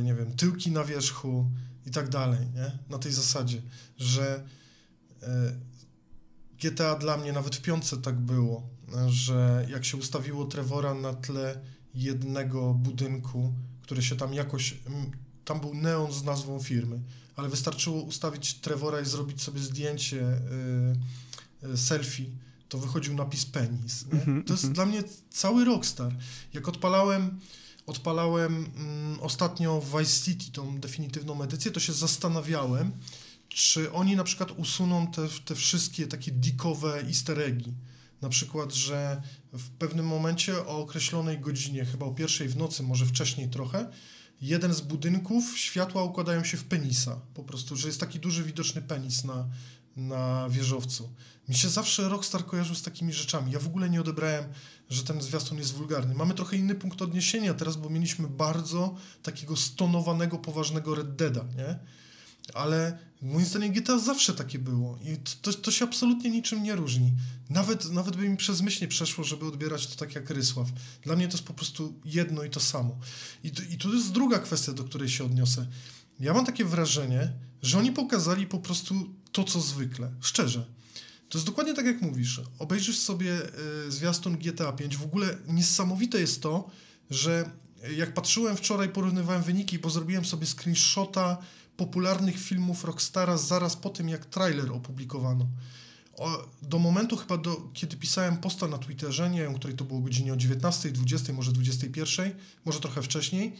nie 0.03 0.15
wiem, 0.15 0.35
tyłki 0.35 0.71
na 0.71 0.83
wierzchu 0.83 1.45
i 1.85 1.91
tak 1.91 2.09
dalej, 2.09 2.47
nie? 2.55 2.71
Na 2.89 2.99
tej 2.99 3.11
zasadzie, 3.11 3.61
że 3.97 4.43
e, 5.23 5.55
GTA 6.61 6.95
dla 6.95 7.17
mnie 7.17 7.33
nawet 7.33 7.55
w 7.55 7.61
piątce 7.61 7.97
tak 7.97 8.19
było, 8.19 8.69
że 9.07 9.67
jak 9.69 9.85
się 9.85 9.97
ustawiło 9.97 10.45
Trevora 10.45 10.93
na 10.93 11.13
tle 11.13 11.61
jednego 11.93 12.73
budynku, 12.73 13.53
który 13.81 14.03
się 14.03 14.15
tam 14.15 14.33
jakoś, 14.33 14.77
tam 15.45 15.59
był 15.59 15.73
neon 15.73 16.11
z 16.11 16.23
nazwą 16.23 16.59
firmy, 16.59 17.01
ale 17.35 17.49
wystarczyło 17.49 18.01
ustawić 18.01 18.53
Trevora 18.53 19.01
i 19.01 19.05
zrobić 19.05 19.41
sobie 19.41 19.59
zdjęcie 19.59 20.39
y, 21.63 21.77
selfie, 21.77 22.25
to 22.69 22.77
wychodził 22.77 23.15
napis 23.15 23.45
penis. 23.45 24.05
Mhm, 24.11 24.43
To 24.43 24.53
jest 24.53 24.63
mhm. 24.63 24.73
dla 24.73 24.85
mnie 24.85 25.09
cały 25.29 25.65
rockstar. 25.65 26.15
Jak 26.53 26.67
odpalałem 26.67 27.39
odpalałem 27.85 28.65
mm, 28.75 29.19
ostatnio 29.19 29.81
Vice 29.81 30.25
City 30.25 30.51
tą 30.51 30.79
definitywną 30.79 31.43
edycję, 31.43 31.71
to 31.71 31.79
się 31.79 31.93
zastanawiałem, 31.93 32.91
czy 33.49 33.91
oni 33.91 34.15
na 34.15 34.23
przykład 34.23 34.51
usuną 34.51 35.07
te, 35.07 35.27
te 35.45 35.55
wszystkie 35.55 36.07
takie 36.07 36.31
dikowe 36.31 37.03
easter 37.07 37.39
eggi. 37.39 37.73
Na 38.21 38.29
przykład, 38.29 38.73
że 38.73 39.21
w 39.53 39.69
pewnym 39.69 40.07
momencie 40.07 40.57
o 40.57 40.79
określonej 40.79 41.39
godzinie, 41.39 41.85
chyba 41.85 42.05
o 42.05 42.11
pierwszej 42.11 42.47
w 42.47 42.57
nocy, 42.57 42.83
może 42.83 43.05
wcześniej 43.05 43.49
trochę, 43.49 43.91
jeden 44.41 44.73
z 44.73 44.81
budynków, 44.81 45.57
światła 45.57 46.03
układają 46.03 46.43
się 46.43 46.57
w 46.57 46.63
penisa. 46.63 47.19
Po 47.33 47.43
prostu, 47.43 47.75
że 47.75 47.87
jest 47.87 47.99
taki 47.99 48.19
duży, 48.19 48.43
widoczny 48.43 48.81
penis 48.81 49.23
na, 49.23 49.47
na 49.95 50.49
wieżowcu. 50.49 51.09
Mi 51.49 51.55
się 51.55 51.69
zawsze 51.69 52.09
Rockstar 52.09 52.45
kojarzył 52.45 52.75
z 52.75 52.81
takimi 52.81 53.13
rzeczami. 53.13 53.51
Ja 53.51 53.59
w 53.59 53.67
ogóle 53.67 53.89
nie 53.89 54.01
odebrałem, 54.01 54.45
że 54.91 55.03
ten 55.03 55.21
zwiastun 55.21 55.57
jest 55.57 55.73
wulgarny. 55.73 56.15
Mamy 56.15 56.33
trochę 56.33 56.57
inny 56.57 56.75
punkt 56.75 57.01
odniesienia 57.01 57.53
teraz, 57.53 57.77
bo 57.77 57.89
mieliśmy 57.89 58.27
bardzo 58.27 58.95
takiego 59.23 59.55
stonowanego, 59.55 60.37
poważnego 60.37 60.95
Red 60.95 61.15
Deada, 61.15 61.45
nie? 61.57 61.79
Ale 62.53 62.97
moim 63.21 63.45
zdaniem 63.45 63.71
GTA 63.73 63.99
zawsze 63.99 64.33
takie 64.33 64.59
było 64.59 64.99
i 65.01 65.17
to, 65.41 65.53
to 65.53 65.71
się 65.71 65.85
absolutnie 65.85 66.29
niczym 66.29 66.63
nie 66.63 66.75
różni. 66.75 67.11
Nawet, 67.49 67.91
nawet 67.91 68.15
by 68.15 68.29
mi 68.29 68.37
przez 68.37 68.61
myśl 68.61 68.81
nie 68.81 68.87
przeszło, 68.87 69.23
żeby 69.23 69.45
odbierać 69.45 69.87
to 69.87 69.95
tak 69.95 70.15
jak 70.15 70.29
Rysław. 70.29 70.67
Dla 71.03 71.15
mnie 71.15 71.27
to 71.27 71.33
jest 71.33 71.47
po 71.47 71.53
prostu 71.53 71.99
jedno 72.05 72.43
i 72.43 72.49
to 72.49 72.59
samo. 72.59 72.99
I, 73.43 73.47
i 73.47 73.77
tu 73.77 73.93
jest 73.93 74.11
druga 74.11 74.39
kwestia, 74.39 74.73
do 74.73 74.83
której 74.83 75.09
się 75.09 75.25
odniosę. 75.25 75.67
Ja 76.19 76.33
mam 76.33 76.45
takie 76.45 76.65
wrażenie, 76.65 77.33
że 77.61 77.77
oni 77.77 77.91
pokazali 77.91 78.47
po 78.47 78.59
prostu 78.59 78.95
to, 79.31 79.43
co 79.43 79.61
zwykle. 79.61 80.11
Szczerze. 80.21 80.65
To 81.31 81.37
jest 81.37 81.45
dokładnie 81.45 81.73
tak, 81.73 81.85
jak 81.85 82.01
mówisz. 82.01 82.41
Obejrzysz 82.59 82.99
sobie 82.99 83.41
y, 83.87 83.91
zwiastun 83.91 84.37
GTA 84.37 84.71
5. 84.71 84.97
W 84.97 85.03
ogóle 85.03 85.37
niesamowite 85.47 86.19
jest 86.19 86.41
to, 86.41 86.69
że 87.09 87.51
y, 87.89 87.93
jak 87.93 88.13
patrzyłem 88.13 88.57
wczoraj, 88.57 88.89
porównywałem 88.89 89.43
wyniki, 89.43 89.79
bo 89.79 89.89
zrobiłem 89.89 90.25
sobie 90.25 90.47
screenshota 90.47 91.37
popularnych 91.77 92.39
filmów 92.39 92.83
Rockstara 92.83 93.37
zaraz 93.37 93.75
po 93.75 93.89
tym, 93.89 94.09
jak 94.09 94.25
trailer 94.25 94.71
opublikowano. 94.71 95.47
O, 96.17 96.47
do 96.61 96.79
momentu 96.79 97.17
chyba, 97.17 97.37
do, 97.37 97.69
kiedy 97.73 97.97
pisałem 97.97 98.37
posta 98.37 98.67
na 98.67 98.77
Twitterze, 98.77 99.29
nie 99.29 99.41
wiem, 99.41 99.53
której 99.53 99.77
to 99.77 99.85
było 99.85 99.99
godzinie 99.99 100.33
o 100.33 100.37
19, 100.37 100.91
20, 100.91 101.33
może 101.33 101.51
21, 101.51 102.31
może 102.65 102.79
trochę 102.79 103.01
wcześniej, 103.01 103.55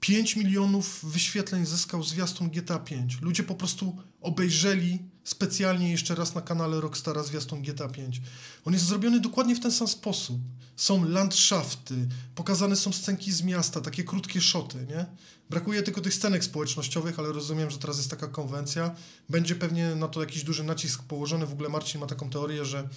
5 0.00 0.36
milionów 0.36 1.04
wyświetleń 1.04 1.66
zyskał 1.66 2.02
zwiastun 2.02 2.50
GTA 2.50 2.78
5. 2.78 3.18
Ludzie 3.20 3.42
po 3.42 3.54
prostu 3.54 3.96
obejrzeli 4.20 4.98
specjalnie 5.24 5.90
jeszcze 5.90 6.14
raz 6.14 6.34
na 6.34 6.40
kanale 6.40 6.80
Rockstara 6.80 7.22
zwiastun 7.22 7.62
GTA 7.62 7.88
5. 7.88 8.20
On 8.64 8.72
jest 8.72 8.84
zrobiony 8.84 9.20
dokładnie 9.20 9.56
w 9.56 9.60
ten 9.60 9.72
sam 9.72 9.88
sposób. 9.88 10.40
Są 10.76 11.08
landschafty, 11.08 12.08
pokazane 12.34 12.76
są 12.76 12.92
scenki 12.92 13.32
z 13.32 13.42
miasta, 13.42 13.80
takie 13.80 14.04
krótkie 14.04 14.40
szoty, 14.40 14.86
nie? 14.88 15.06
Brakuje 15.50 15.82
tylko 15.82 16.00
tych 16.00 16.14
scenek 16.14 16.44
społecznościowych, 16.44 17.18
ale 17.18 17.32
rozumiem, 17.32 17.70
że 17.70 17.78
teraz 17.78 17.96
jest 17.96 18.10
taka 18.10 18.28
konwencja. 18.28 18.94
Będzie 19.28 19.54
pewnie 19.54 19.94
na 19.94 20.08
to 20.08 20.20
jakiś 20.20 20.44
duży 20.44 20.64
nacisk 20.64 21.02
położony. 21.02 21.46
W 21.46 21.52
ogóle 21.52 21.68
Marcin 21.68 22.00
ma 22.00 22.06
taką 22.06 22.30
teorię, 22.30 22.64
że, 22.64 22.88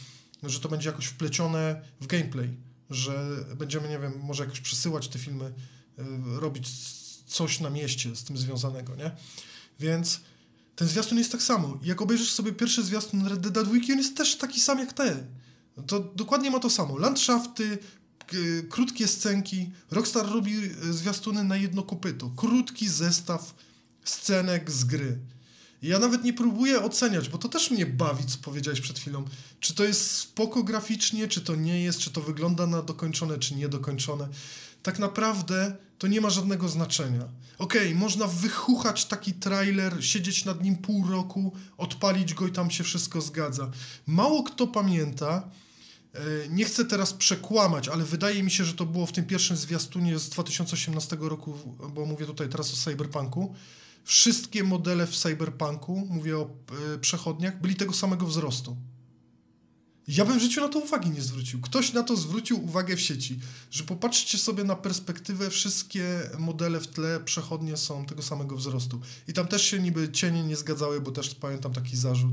że 0.44 0.60
to 0.60 0.70
będzie 0.70 0.90
jakoś 0.90 1.06
wplecione 1.06 1.82
w 2.02 2.08
gameplay, 2.08 2.58
że 2.90 3.46
będziemy, 3.56 3.90
nie 3.90 4.00
wiem, 4.00 4.14
może 4.20 4.44
jakoś 4.44 4.62
przesyłać 4.62 5.08
te 5.08 5.20
filmy, 5.20 5.54
robić 6.40 6.70
coś 7.28 7.60
na 7.60 7.70
mieście 7.70 8.16
z 8.16 8.24
tym 8.24 8.38
związanego, 8.38 8.96
nie? 8.96 9.12
Więc 9.80 10.20
ten 10.76 10.88
zwiastun 10.88 11.18
jest 11.18 11.32
tak 11.32 11.42
samo. 11.42 11.80
Jak 11.84 12.02
obejrzysz 12.02 12.32
sobie 12.32 12.52
pierwszy 12.54 12.84
zwiastun 12.84 13.28
Red 13.28 13.40
Dead 13.40 13.54
2, 13.68 13.72
on 13.94 13.98
jest 13.98 14.18
też 14.18 14.36
taki 14.38 14.60
sam 14.60 14.80
jak 14.80 14.94
ten. 14.94 15.26
To 15.88 16.00
dokładnie 16.00 16.52
ma 16.52 16.60
to 16.60 16.70
samo. 16.70 16.98
Landschafty, 16.98 17.78
k- 18.28 18.36
krótkie 18.70 19.08
scenki. 19.08 19.72
Rockstar 19.92 20.26
robi 20.30 20.58
y, 20.66 20.94
zwiastuny 20.94 21.44
na 21.44 21.56
jedno 21.58 21.84
kopyto. 21.84 22.30
Krótki 22.30 22.88
zestaw 22.90 23.56
scenek 24.04 24.72
z 24.72 24.84
gry. 24.84 25.20
Ja 25.82 26.00
nawet 26.00 26.24
nie 26.24 26.34
próbuję 26.34 26.82
oceniać, 26.84 27.30
bo 27.30 27.38
to 27.38 27.50
też 27.50 27.72
mnie 27.72 27.86
bawi, 27.86 28.26
co 28.26 28.38
powiedziałeś 28.42 28.82
przed 28.82 29.00
chwilą. 29.00 29.26
Czy 29.60 29.74
to 29.76 29.84
jest 29.84 30.12
spoko 30.12 30.64
graficznie, 30.64 31.28
czy 31.28 31.42
to 31.42 31.56
nie 31.56 31.84
jest, 31.84 32.00
czy 32.00 32.10
to 32.12 32.22
wygląda 32.22 32.68
na 32.68 32.82
dokończone, 32.82 33.38
czy 33.40 33.56
niedokończone. 33.56 34.28
Tak 34.84 35.00
naprawdę 35.00 35.76
to 35.98 36.08
nie 36.08 36.22
ma 36.22 36.30
żadnego 36.30 36.70
znaczenia. 36.70 37.28
Okej, 37.58 37.96
można 37.96 38.28
wychuchać 38.28 39.06
taki 39.06 39.34
trailer, 39.34 40.06
siedzieć 40.06 40.46
nad 40.46 40.64
nim 40.64 40.76
pół 40.78 41.08
roku, 41.08 41.54
odpalić 41.78 42.34
go 42.34 42.48
i 42.48 42.52
tam 42.52 42.72
się 42.72 42.84
wszystko 42.84 43.22
zgadza. 43.22 43.72
Mało 44.08 44.44
kto 44.44 44.68
pamięta, 44.68 45.50
e, 46.14 46.20
nie 46.50 46.66
chcę 46.66 46.86
teraz 46.86 47.14
przekłamać, 47.14 47.88
ale 47.88 48.04
wydaje 48.04 48.44
mi 48.44 48.52
się, 48.52 48.66
że 48.66 48.74
to 48.74 48.86
było 48.86 49.06
w 49.06 49.12
tym 49.12 49.26
pierwszym 49.26 49.58
zwiastunie 49.58 50.20
z 50.20 50.30
2018 50.30 51.18
roku, 51.30 51.54
bo 51.94 52.06
mówię 52.06 52.26
tutaj 52.26 52.50
teraz 52.50 52.74
o 52.74 52.76
Cyberpunku. 52.76 53.56
Wszystkie 54.04 54.64
modele 54.64 55.08
w 55.08 55.18
Cyberpunku, 55.18 56.08
mówię 56.10 56.38
o 56.38 56.50
e, 56.96 56.98
przechodniach, 56.98 57.62
byli 57.62 57.76
tego 57.76 57.94
samego 57.94 58.26
wzrostu. 58.26 58.78
Ja 60.12 60.26
bym 60.26 60.40
w 60.40 60.42
życiu 60.42 60.62
na 60.62 60.70
to 60.70 60.80
uwagi 60.80 61.10
nie 61.10 61.22
zwrócił. 61.22 61.62
Ktoś 61.62 61.94
na 61.94 62.04
to 62.04 62.16
zwrócił 62.18 62.66
uwagę 62.66 62.96
w 62.96 63.02
sieci, 63.02 63.40
że 63.72 63.84
popatrzcie 63.84 64.38
sobie 64.38 64.64
na 64.64 64.76
perspektywę, 64.76 65.50
wszystkie 65.50 66.30
modele 66.40 66.80
w 66.80 66.88
tle 66.88 67.20
przechodnie 67.20 67.78
są 67.78 68.06
tego 68.06 68.22
samego 68.22 68.56
wzrostu. 68.56 69.02
I 69.28 69.34
tam 69.34 69.48
też 69.48 69.64
się 69.66 69.80
niby 69.80 70.12
cienie 70.12 70.44
nie 70.44 70.56
zgadzały, 70.56 71.02
bo 71.02 71.12
też 71.12 71.36
pamiętam 71.36 71.74
taki 71.74 71.98
zarzut. 71.98 72.32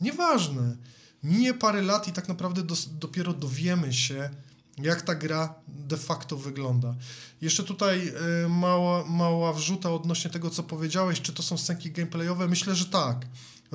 Nieważne. 0.00 0.76
Minie 1.22 1.54
parę 1.54 1.82
lat 1.82 2.08
i 2.08 2.12
tak 2.12 2.28
naprawdę 2.28 2.62
dos- 2.62 2.88
dopiero 2.98 3.32
dowiemy 3.32 3.92
się, 3.92 4.30
jak 4.78 5.02
ta 5.02 5.14
gra 5.14 5.54
de 5.68 5.96
facto 5.96 6.36
wygląda. 6.36 6.94
Jeszcze 7.40 7.64
tutaj 7.64 8.12
y, 8.44 8.48
mała, 8.48 9.04
mała 9.04 9.52
wrzuta 9.52 9.90
odnośnie 9.90 10.30
tego, 10.30 10.50
co 10.50 10.62
powiedziałeś, 10.62 11.20
czy 11.20 11.32
to 11.32 11.42
są 11.42 11.58
scenki 11.58 11.90
gameplayowe. 11.90 12.48
Myślę, 12.48 12.74
że 12.74 12.84
tak. 12.84 13.26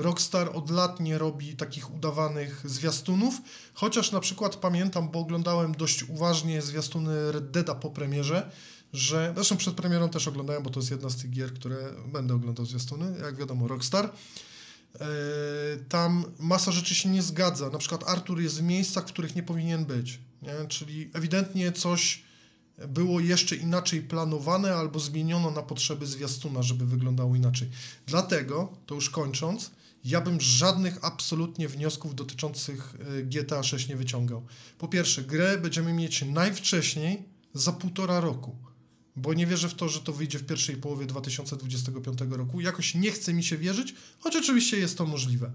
Rockstar 0.01 0.49
od 0.53 0.69
lat 0.69 0.99
nie 0.99 1.17
robi 1.17 1.55
takich 1.55 1.93
udawanych 1.93 2.69
zwiastunów, 2.69 3.41
chociaż 3.73 4.11
na 4.11 4.19
przykład 4.19 4.55
pamiętam, 4.55 5.09
bo 5.09 5.19
oglądałem 5.19 5.75
dość 5.75 6.03
uważnie 6.03 6.61
zwiastuny 6.61 7.31
Red 7.31 7.51
Deada 7.51 7.75
po 7.75 7.89
premierze, 7.89 8.51
że, 8.93 9.31
zresztą 9.35 9.57
przed 9.57 9.75
premierą 9.75 10.09
też 10.09 10.27
oglądałem, 10.27 10.63
bo 10.63 10.69
to 10.69 10.79
jest 10.79 10.91
jedna 10.91 11.09
z 11.09 11.15
tych 11.15 11.29
gier, 11.29 11.53
które 11.53 11.77
będę 12.07 12.33
oglądał 12.33 12.65
zwiastuny, 12.65 13.19
jak 13.21 13.35
wiadomo 13.35 13.67
Rockstar. 13.67 14.05
E, 14.05 15.05
tam 15.89 16.25
masa 16.39 16.71
rzeczy 16.71 16.95
się 16.95 17.09
nie 17.09 17.21
zgadza. 17.21 17.69
Na 17.69 17.77
przykład 17.77 18.09
Artur 18.09 18.41
jest 18.41 18.59
w 18.59 18.63
miejscach, 18.63 19.03
w 19.03 19.11
których 19.11 19.35
nie 19.35 19.43
powinien 19.43 19.85
być. 19.85 20.19
Nie? 20.41 20.67
Czyli 20.67 21.09
ewidentnie 21.13 21.71
coś 21.71 22.23
było 22.87 23.19
jeszcze 23.19 23.55
inaczej 23.55 24.01
planowane 24.01 24.75
albo 24.75 24.99
zmieniono 24.99 25.51
na 25.51 25.61
potrzeby 25.61 26.07
zwiastuna, 26.07 26.63
żeby 26.63 26.85
wyglądało 26.85 27.35
inaczej. 27.35 27.69
Dlatego, 28.07 28.73
to 28.85 28.95
już 28.95 29.09
kończąc, 29.09 29.71
ja 30.03 30.21
bym 30.21 30.41
żadnych 30.41 31.05
absolutnie 31.05 31.67
wniosków 31.67 32.15
dotyczących 32.15 32.95
e, 33.19 33.23
GTA 33.23 33.63
6 33.63 33.87
nie 33.87 33.95
wyciągał. 33.95 34.45
Po 34.77 34.87
pierwsze, 34.87 35.23
grę 35.23 35.57
będziemy 35.57 35.93
mieć 35.93 36.21
najwcześniej 36.21 37.23
za 37.53 37.73
półtora 37.73 38.19
roku, 38.19 38.55
bo 39.15 39.33
nie 39.33 39.47
wierzę 39.47 39.69
w 39.69 39.73
to, 39.73 39.89
że 39.89 39.99
to 39.99 40.13
wyjdzie 40.13 40.39
w 40.39 40.45
pierwszej 40.45 40.77
połowie 40.77 41.05
2025 41.05 42.19
roku. 42.29 42.61
Jakoś 42.61 42.95
nie 42.95 43.11
chce 43.11 43.33
mi 43.33 43.43
się 43.43 43.57
wierzyć, 43.57 43.95
choć 44.19 44.35
oczywiście 44.35 44.77
jest 44.77 44.97
to 44.97 45.05
możliwe. 45.05 45.51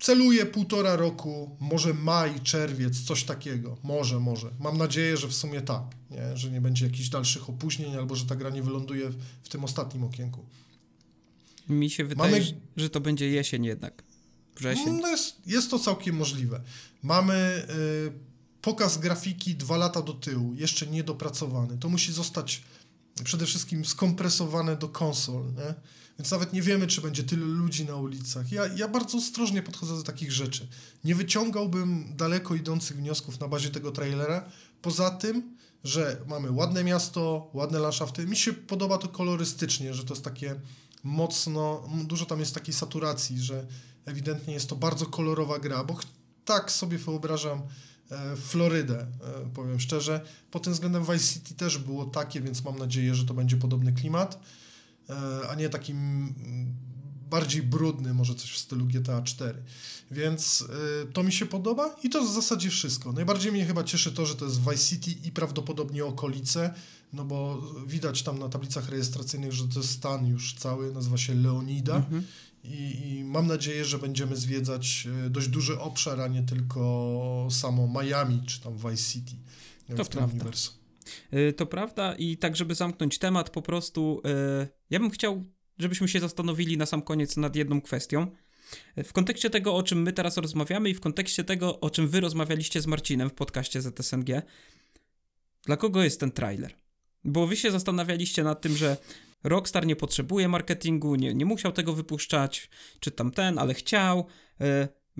Celuję 0.00 0.46
półtora 0.46 0.96
roku, 0.96 1.56
może 1.60 1.94
maj, 1.94 2.40
czerwiec, 2.40 3.00
coś 3.00 3.24
takiego. 3.24 3.76
Może, 3.82 4.20
może. 4.20 4.50
Mam 4.58 4.78
nadzieję, 4.78 5.16
że 5.16 5.28
w 5.28 5.34
sumie 5.34 5.60
tak, 5.60 5.82
nie? 6.10 6.36
że 6.36 6.50
nie 6.50 6.60
będzie 6.60 6.86
jakichś 6.86 7.08
dalszych 7.08 7.50
opóźnień, 7.50 7.96
albo 7.96 8.16
że 8.16 8.26
ta 8.26 8.36
gra 8.36 8.50
nie 8.50 8.62
wyląduje 8.62 9.10
w, 9.10 9.16
w 9.42 9.48
tym 9.48 9.64
ostatnim 9.64 10.04
okienku. 10.04 10.46
Mi 11.70 11.90
się 11.90 12.04
wydaje, 12.04 12.32
Mamy- 12.32 12.44
że- 12.76 12.90
to 12.90 13.00
będzie 13.00 13.28
jesień 13.30 13.64
jednak. 13.64 14.02
Wrzesień. 14.56 14.98
No 15.02 15.08
jest, 15.08 15.36
jest 15.46 15.70
to 15.70 15.78
całkiem 15.78 16.16
możliwe. 16.16 16.60
Mamy 17.02 17.66
y, 18.08 18.12
pokaz 18.62 18.98
grafiki 18.98 19.54
dwa 19.54 19.76
lata 19.76 20.02
do 20.02 20.12
tyłu, 20.12 20.54
jeszcze 20.54 20.86
niedopracowany. 20.86 21.78
To 21.78 21.88
musi 21.88 22.12
zostać 22.12 22.62
przede 23.24 23.46
wszystkim 23.46 23.84
skompresowane 23.84 24.76
do 24.76 24.88
konsol, 24.88 25.44
nie? 25.44 25.74
Więc 26.18 26.30
nawet 26.30 26.52
nie 26.52 26.62
wiemy, 26.62 26.86
czy 26.86 27.00
będzie 27.00 27.22
tylu 27.22 27.46
ludzi 27.46 27.84
na 27.84 27.96
ulicach. 27.96 28.52
Ja, 28.52 28.66
ja 28.76 28.88
bardzo 28.88 29.18
ostrożnie 29.18 29.62
podchodzę 29.62 29.96
do 29.96 30.02
takich 30.02 30.32
rzeczy. 30.32 30.66
Nie 31.04 31.14
wyciągałbym 31.14 32.04
daleko 32.16 32.54
idących 32.54 32.96
wniosków 32.96 33.40
na 33.40 33.48
bazie 33.48 33.70
tego 33.70 33.90
trailera, 33.92 34.48
poza 34.82 35.10
tym, 35.10 35.56
że 35.84 36.16
mamy 36.26 36.50
ładne 36.50 36.84
miasto, 36.84 37.50
ładne 37.54 37.78
landschafty. 37.78 38.26
Mi 38.26 38.36
się 38.36 38.52
podoba 38.52 38.98
to 38.98 39.08
kolorystycznie, 39.08 39.94
że 39.94 40.04
to 40.04 40.14
jest 40.14 40.24
takie 40.24 40.60
mocno, 41.02 41.88
dużo 42.04 42.26
tam 42.26 42.40
jest 42.40 42.54
takiej 42.54 42.74
saturacji, 42.74 43.40
że 43.40 43.66
ewidentnie 44.04 44.54
jest 44.54 44.68
to 44.68 44.76
bardzo 44.76 45.06
kolorowa 45.06 45.58
gra, 45.58 45.84
bo 45.84 45.96
tak 46.44 46.72
sobie 46.72 46.98
wyobrażam 46.98 47.62
e, 48.10 48.36
Florydę, 48.36 49.00
e, 49.00 49.06
powiem 49.54 49.80
szczerze. 49.80 50.20
Pod 50.50 50.62
tym 50.62 50.72
względem 50.72 51.04
Vice 51.04 51.18
City 51.34 51.54
też 51.54 51.78
było 51.78 52.04
takie, 52.04 52.40
więc 52.40 52.64
mam 52.64 52.78
nadzieję, 52.78 53.14
że 53.14 53.24
to 53.24 53.34
będzie 53.34 53.56
podobny 53.56 53.92
klimat, 53.92 54.40
e, 55.10 55.48
a 55.48 55.54
nie 55.54 55.68
taki 55.68 55.94
bardziej 57.30 57.62
brudny, 57.62 58.14
może 58.14 58.34
coś 58.34 58.52
w 58.52 58.58
stylu 58.58 58.86
GTA 58.86 59.22
4. 59.22 59.62
Więc 60.10 60.64
e, 61.02 61.12
to 61.12 61.22
mi 61.22 61.32
się 61.32 61.46
podoba 61.46 61.96
i 62.02 62.10
to 62.10 62.24
w 62.24 62.34
zasadzie 62.34 62.70
wszystko. 62.70 63.12
Najbardziej 63.12 63.52
mnie 63.52 63.64
chyba 63.64 63.84
cieszy 63.84 64.12
to, 64.12 64.26
że 64.26 64.34
to 64.34 64.44
jest 64.44 64.60
Vice 64.60 64.78
City 64.78 65.10
i 65.28 65.32
prawdopodobnie 65.32 66.04
okolice, 66.04 66.74
no 67.12 67.24
bo 67.24 67.62
widać 67.86 68.22
tam 68.22 68.38
na 68.38 68.48
tablicach 68.48 68.88
rejestracyjnych, 68.88 69.52
że 69.52 69.68
to 69.68 69.80
jest 69.80 69.90
stan 69.90 70.26
już 70.26 70.54
cały, 70.54 70.92
nazywa 70.92 71.16
się 71.18 71.34
Leonida. 71.34 71.96
Mhm. 71.96 72.26
I, 72.64 73.08
I 73.08 73.24
mam 73.24 73.46
nadzieję, 73.46 73.84
że 73.84 73.98
będziemy 73.98 74.36
zwiedzać 74.36 75.08
e, 75.26 75.30
dość 75.30 75.48
duży 75.48 75.80
obszar, 75.80 76.20
a 76.20 76.28
nie 76.28 76.42
tylko 76.42 77.48
samo 77.50 78.02
Miami 78.02 78.42
czy 78.46 78.60
tam 78.60 78.76
Vice 78.76 79.12
City 79.12 79.32
To 79.96 80.04
w 80.04 80.08
tym 80.08 80.24
uniwersum. 80.24 80.74
Y, 81.32 81.52
To 81.52 81.66
prawda 81.66 82.14
i 82.14 82.36
tak, 82.36 82.56
żeby 82.56 82.74
zamknąć 82.74 83.18
temat, 83.18 83.50
po 83.50 83.62
prostu 83.62 84.22
y, 84.62 84.68
ja 84.90 85.00
bym 85.00 85.10
chciał, 85.10 85.44
żebyśmy 85.80 86.08
się 86.08 86.20
zastanowili 86.20 86.76
na 86.76 86.86
sam 86.86 87.02
koniec 87.02 87.36
nad 87.36 87.56
jedną 87.56 87.80
kwestią. 87.80 88.26
W 89.04 89.12
kontekście 89.12 89.50
tego, 89.50 89.74
o 89.74 89.82
czym 89.82 90.02
my 90.02 90.12
teraz 90.12 90.36
rozmawiamy 90.36 90.90
i 90.90 90.94
w 90.94 91.00
kontekście 91.00 91.44
tego, 91.44 91.80
o 91.80 91.90
czym 91.90 92.08
wy 92.08 92.20
rozmawialiście 92.20 92.80
z 92.80 92.86
Marcinem 92.86 93.30
w 93.30 93.34
podcaście 93.34 93.82
ZSNG, 93.82 94.42
dla 95.66 95.76
kogo 95.76 96.02
jest 96.02 96.20
ten 96.20 96.30
trailer? 96.30 96.74
Bo 97.24 97.46
wy 97.46 97.56
się 97.56 97.70
zastanawialiście 97.70 98.44
nad 98.44 98.60
tym, 98.60 98.76
że 98.76 98.96
Rockstar 99.44 99.86
nie 99.86 99.96
potrzebuje 99.96 100.48
marketingu, 100.48 101.14
nie, 101.14 101.34
nie 101.34 101.44
musiał 101.44 101.72
tego 101.72 101.92
wypuszczać, 101.92 102.70
czy 103.00 103.10
tam 103.10 103.30
ten, 103.30 103.58
ale 103.58 103.74
chciał. 103.74 104.26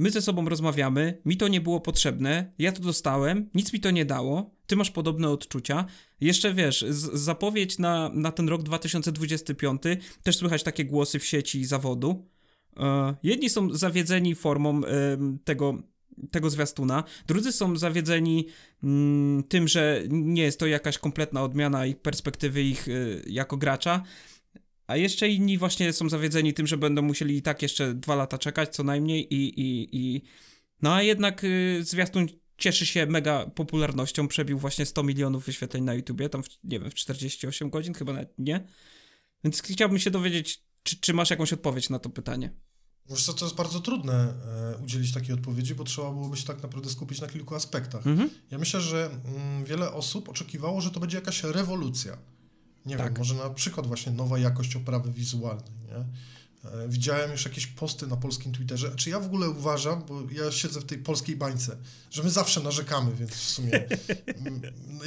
My 0.01 0.11
ze 0.11 0.23
sobą 0.23 0.49
rozmawiamy, 0.49 1.21
mi 1.25 1.37
to 1.37 1.49
nie 1.49 1.61
było 1.61 1.81
potrzebne, 1.81 2.53
ja 2.59 2.73
to 2.73 2.83
dostałem, 2.83 3.51
nic 3.55 3.73
mi 3.73 3.81
to 3.81 3.91
nie 3.91 4.05
dało, 4.05 4.51
ty 4.67 4.77
masz 4.77 4.91
podobne 4.91 5.29
odczucia. 5.29 5.87
Jeszcze 6.21 6.55
wiesz, 6.55 6.85
zapowiedź 7.13 7.79
na, 7.79 8.11
na 8.15 8.33
ten 8.33 8.49
rok 8.49 8.63
2025, 8.63 9.83
też 10.23 10.37
słychać 10.37 10.63
takie 10.63 10.85
głosy 10.85 11.19
w 11.19 11.25
sieci 11.25 11.65
zawodu. 11.65 12.29
E, 12.77 13.15
jedni 13.23 13.51
są 13.51 13.75
zawiedzeni 13.75 14.35
formą 14.35 14.85
em, 14.85 15.39
tego, 15.45 15.83
tego 16.31 16.51
zwiastuna, 16.51 17.05
drudzy 17.27 17.53
są 17.53 17.77
zawiedzeni 17.77 18.47
mm, 18.83 19.43
tym, 19.43 19.69
że 19.69 20.03
nie 20.11 20.43
jest 20.43 20.61
to 20.61 20.67
jakaś 20.67 20.99
kompletna 20.99 21.43
odmiana 21.43 21.87
ich 21.87 21.99
perspektywy 21.99 22.63
ich 22.63 22.89
y, 22.89 23.23
jako 23.27 23.57
gracza. 23.57 24.03
A 24.91 24.97
jeszcze 24.97 25.29
inni 25.29 25.59
właśnie 25.59 25.93
są 25.93 26.09
zawiedzeni 26.09 26.55
tym, 26.55 26.67
że 26.67 26.77
będą 26.77 27.03
musieli 27.03 27.37
i 27.37 27.43
tak 27.43 27.63
jeszcze 27.63 27.95
dwa 27.95 28.15
lata 28.15 28.39
czekać 28.39 28.75
co 28.75 28.85
najmniej 28.85 29.35
i, 29.35 29.61
i, 29.61 29.89
i... 29.93 30.23
No 30.83 30.95
a 30.95 31.03
jednak 31.03 31.45
y, 31.45 31.81
zwiastun 31.85 32.27
cieszy 32.59 32.87
się 32.87 33.07
mega 33.07 33.47
popularnością, 33.47 34.29
przebił 34.29 34.59
właśnie 34.59 34.87
100 34.87 35.03
milionów 35.03 35.47
wyświetleń 35.47 35.85
na 35.85 35.95
YouTubie, 35.95 36.29
tam 36.29 36.43
w, 36.43 36.47
nie 36.65 36.81
wiem, 36.81 36.91
w 36.91 36.95
48 36.95 37.71
godzin, 37.71 37.95
chyba 37.95 38.13
nawet 38.13 38.35
nie. 38.39 38.67
Więc 39.45 39.63
chciałbym 39.63 39.99
się 39.99 40.11
dowiedzieć, 40.11 40.65
czy, 40.83 41.01
czy 41.01 41.15
masz 41.15 41.31
jakąś 41.31 41.53
odpowiedź 41.53 41.91
na 41.91 41.99
to 41.99 42.11
pytanie? 42.11 42.51
Wiesz 43.11 43.25
co, 43.25 43.33
to 43.33 43.45
jest 43.45 43.57
bardzo 43.57 43.81
trudne 43.81 44.35
e, 44.75 44.83
udzielić 44.85 45.13
takiej 45.13 45.35
odpowiedzi, 45.35 45.75
bo 45.75 45.85
trzeba 45.85 46.11
byłoby 46.11 46.37
się 46.37 46.47
tak 46.47 46.63
naprawdę 46.63 46.91
skupić 46.91 47.21
na 47.21 47.27
kilku 47.27 47.55
aspektach. 47.55 48.07
Mhm. 48.07 48.31
Ja 48.51 48.59
myślę, 48.59 48.81
że 48.81 49.11
mm, 49.25 49.65
wiele 49.65 49.93
osób 49.93 50.29
oczekiwało, 50.29 50.81
że 50.81 50.91
to 50.91 51.01
będzie 51.01 51.17
jakaś 51.17 51.43
rewolucja. 51.43 52.19
Nie 52.87 52.97
Tak. 52.97 53.07
wiem, 53.07 53.19
może 53.19 53.35
na 53.35 53.51
przykład 53.51 53.87
właśnie 53.87 54.13
nowa 54.13 54.39
jakość 54.39 54.77
oprawy 54.77 55.13
wizualnej, 55.13 55.73
nie? 55.89 55.97
E, 56.71 56.89
Widziałem 56.89 57.31
już 57.31 57.45
jakieś 57.45 57.67
posty 57.67 58.07
na 58.07 58.17
polskim 58.17 58.53
Twitterze. 58.53 58.93
Czy 58.97 59.11
ja 59.11 59.21
w 59.21 59.27
ogóle 59.27 59.51
uważam, 59.51 60.05
bo 60.09 60.21
ja 60.33 60.53
siedzę 60.53 60.81
w 60.81 60.85
tej 60.85 60.99
polskiej 60.99 61.37
bańce, 61.37 61.77
że 62.11 62.23
my 62.23 62.31
zawsze 62.31 62.61
narzekamy, 62.61 63.13
więc 63.15 63.31
w 63.31 63.51
sumie 63.51 63.71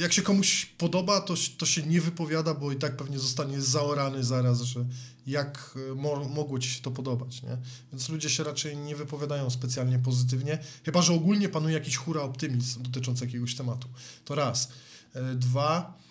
jak 0.00 0.12
się 0.12 0.22
komuś 0.22 0.66
podoba, 0.66 1.20
to, 1.20 1.34
to 1.58 1.66
się 1.66 1.82
nie 1.82 2.00
wypowiada, 2.00 2.54
bo 2.54 2.72
i 2.72 2.76
tak 2.76 2.96
pewnie 2.96 3.18
zostanie 3.18 3.60
zaorany 3.62 4.24
zaraz, 4.24 4.60
że 4.62 4.84
jak 5.26 5.74
e, 5.90 5.94
mo 5.94 6.24
mogło 6.28 6.58
ci 6.58 6.70
się 6.70 6.82
to 6.82 6.90
podobać, 6.90 7.42
nie? 7.42 7.58
Więc 7.92 8.08
ludzie 8.08 8.30
się 8.30 8.44
raczej 8.44 8.76
nie 8.76 8.96
wypowiadają 8.96 9.50
specjalnie 9.50 9.98
pozytywnie, 9.98 10.58
chyba 10.84 11.02
że 11.02 11.12
ogólnie 11.14 11.48
panuje 11.48 11.74
jakiś 11.74 11.96
hura 11.96 12.22
optymizm 12.22 12.82
dotyczący 12.82 13.24
jakiegoś 13.24 13.54
tematu. 13.54 13.88
To 14.24 14.34
raz. 14.34 14.68
E, 15.14 15.34
Dwa. 15.34 16.03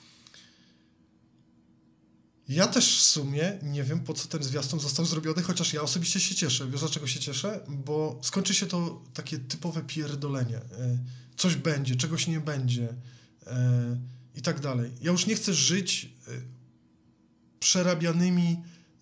Ja 2.47 2.67
też 2.67 2.99
w 2.99 3.01
sumie 3.01 3.59
nie 3.61 3.83
wiem, 3.83 3.99
po 3.99 4.13
co 4.13 4.27
ten 4.27 4.43
zwiastun 4.43 4.79
został 4.79 5.05
zrobiony, 5.05 5.41
chociaż 5.41 5.73
ja 5.73 5.81
osobiście 5.81 6.19
się 6.19 6.35
cieszę. 6.35 6.69
Wiesz, 6.69 6.79
dlaczego 6.79 7.07
się 7.07 7.19
cieszę? 7.19 7.65
Bo 7.67 8.19
skończy 8.23 8.53
się 8.53 8.65
to 8.65 9.01
takie 9.13 9.39
typowe 9.39 9.81
pierdolenie. 9.81 10.57
E, 10.57 10.97
Coś 11.37 11.55
będzie, 11.55 11.95
czegoś 11.95 12.27
nie 12.27 12.39
będzie 12.39 12.95
e, 13.47 13.97
i 14.35 14.41
tak 14.41 14.59
dalej. 14.59 14.91
Ja 15.01 15.11
już 15.11 15.27
nie 15.27 15.35
chcę 15.35 15.53
żyć 15.53 16.09
e, 16.27 16.31
przerabianymi 17.59 18.57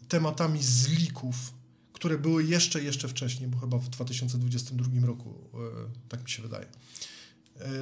tematami 0.07 0.63
z 0.63 0.88
lików, 0.88 1.36
które 1.93 2.17
były 2.17 2.43
jeszcze, 2.43 2.83
jeszcze 2.83 3.07
wcześniej, 3.07 3.50
bo 3.50 3.57
chyba 3.57 3.77
w 3.77 3.89
2022 3.89 5.07
roku, 5.07 5.33
tak 6.10 6.24
mi 6.24 6.29
się 6.29 6.41
wydaje. 6.41 6.65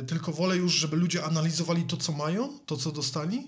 Tylko 0.08 0.32
wolę 0.32 0.58
już, 0.58 0.74
żeby 0.74 0.98
ludzie 0.98 1.24
analizowali 1.24 1.84
to, 1.84 1.98
co 1.98 2.12
mają, 2.12 2.60
to, 2.66 2.78
co 2.78 2.92
dostali 2.92 3.48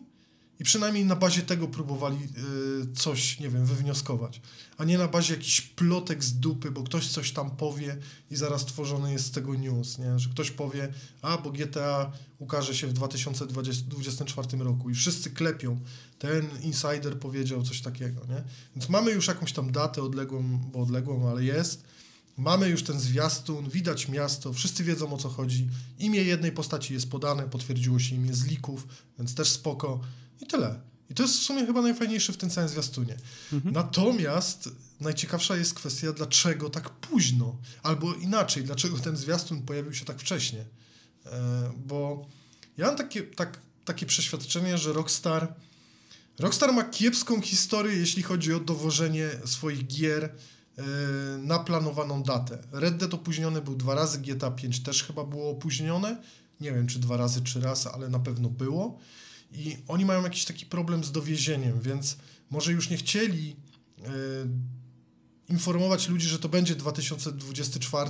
i 0.62 0.64
przynajmniej 0.64 1.06
na 1.06 1.16
bazie 1.16 1.42
tego 1.42 1.68
próbowali 1.68 2.18
e, 2.18 2.96
coś, 2.96 3.40
nie 3.40 3.50
wiem, 3.50 3.66
wywnioskować, 3.66 4.42
a 4.78 4.84
nie 4.84 4.98
na 4.98 5.08
bazie 5.08 5.34
jakichś 5.34 5.62
plotek 5.62 6.24
z 6.24 6.34
dupy, 6.34 6.72
bo 6.72 6.84
ktoś 6.84 7.08
coś 7.08 7.32
tam 7.32 7.52
powie 7.52 7.98
i 8.32 8.36
zaraz 8.36 8.66
tworzony 8.66 9.12
jest 9.12 9.26
z 9.26 9.32
tego 9.32 9.54
news, 9.54 9.98
nie? 9.98 10.20
że 10.20 10.30
ktoś 10.30 10.52
powie, 10.52 10.94
a 11.22 11.38
bo 11.38 11.52
GTA 11.52 12.12
ukaże 12.40 12.76
się 12.76 12.88
w 12.88 12.94
2024 12.94 14.58
roku 14.58 14.90
i 14.90 14.94
wszyscy 14.94 15.30
klepią, 15.30 15.80
ten 16.20 16.50
insider 16.62 17.20
powiedział 17.20 17.64
coś 17.64 17.82
takiego, 17.82 18.22
nie? 18.30 18.44
Więc 18.76 18.90
mamy 18.90 19.12
już 19.12 19.28
jakąś 19.28 19.54
tam 19.54 19.72
datę 19.72 20.04
odległą, 20.04 20.60
bo 20.74 20.80
odległą, 20.80 21.30
ale 21.30 21.44
jest. 21.44 21.84
Mamy 22.38 22.70
już 22.70 22.84
ten 22.84 23.00
zwiastun, 23.00 23.70
widać 23.70 24.08
miasto, 24.08 24.54
wszyscy 24.54 24.84
wiedzą 24.84 25.14
o 25.14 25.18
co 25.18 25.30
chodzi. 25.30 25.70
Imię 26.00 26.24
jednej 26.24 26.52
postaci 26.52 26.94
jest 26.94 27.10
podane, 27.10 27.50
potwierdziło 27.50 28.00
się 28.00 28.16
imię 28.16 28.34
z 28.34 28.46
lików, 28.46 28.88
więc 29.18 29.36
też 29.36 29.50
spoko. 29.50 30.02
I 30.42 30.46
tyle. 30.46 30.80
I 31.10 31.14
to 31.14 31.24
jest 31.24 31.40
w 31.40 31.44
sumie 31.44 31.66
chyba 31.66 31.82
najfajniejsze 31.82 32.34
w 32.34 32.38
tym 32.38 32.50
całym 32.50 32.70
zwiastunie. 32.70 33.18
Natomiast 33.64 34.70
najciekawsza 35.00 35.58
jest 35.58 35.74
kwestia, 35.74 36.14
dlaczego 36.14 36.70
tak 36.70 36.90
późno, 36.90 37.58
albo 37.84 38.14
inaczej, 38.14 38.64
dlaczego 38.64 38.98
ten 38.98 39.18
zwiastun 39.18 39.62
pojawił 39.62 39.94
się 39.94 40.06
tak 40.06 40.20
wcześnie. 40.20 40.66
E, 41.26 41.72
bo 41.86 42.28
ja 42.78 42.86
mam 42.86 42.96
takie, 42.96 43.24
tak, 43.24 43.60
takie 43.86 44.06
przeświadczenie, 44.06 44.78
że 44.78 44.94
Rockstar 44.94 45.54
Rockstar 46.40 46.74
ma 46.74 46.84
kiepską 46.84 47.42
historię, 47.42 47.96
jeśli 47.96 48.24
chodzi 48.24 48.54
o 48.54 48.60
dowożenie 48.60 49.30
swoich 49.46 49.88
gier 49.88 50.24
e, 50.24 50.84
na 51.38 51.60
planowaną 51.60 52.24
datę. 52.24 52.64
Red 52.72 52.98
Dead 52.98 53.14
opóźniony 53.14 53.62
był 53.62 53.76
dwa 53.76 53.96
razy, 53.96 54.20
GTA 54.20 54.52
5 54.52 54.84
też 54.84 55.04
chyba 55.04 55.24
było 55.24 55.50
opóźnione. 55.50 56.18
Nie 56.62 56.72
wiem, 56.74 56.88
czy 56.88 57.00
dwa 57.00 57.18
razy, 57.18 57.42
czy 57.42 57.62
raz, 57.62 57.88
ale 57.88 58.10
na 58.10 58.20
pewno 58.20 58.50
było. 58.50 59.00
I 59.52 59.78
oni 59.88 60.06
mają 60.06 60.24
jakiś 60.24 60.46
taki 60.46 60.66
problem 60.66 61.04
z 61.04 61.12
dowiezieniem, 61.12 61.82
więc 61.82 62.18
może 62.50 62.72
już 62.72 62.90
nie 62.90 62.98
chcieli 62.98 63.56
e, 64.00 64.10
informować 65.50 66.10
ludzi, 66.10 66.28
że 66.28 66.40
to 66.40 66.50
będzie 66.50 66.76
2024, 66.76 68.10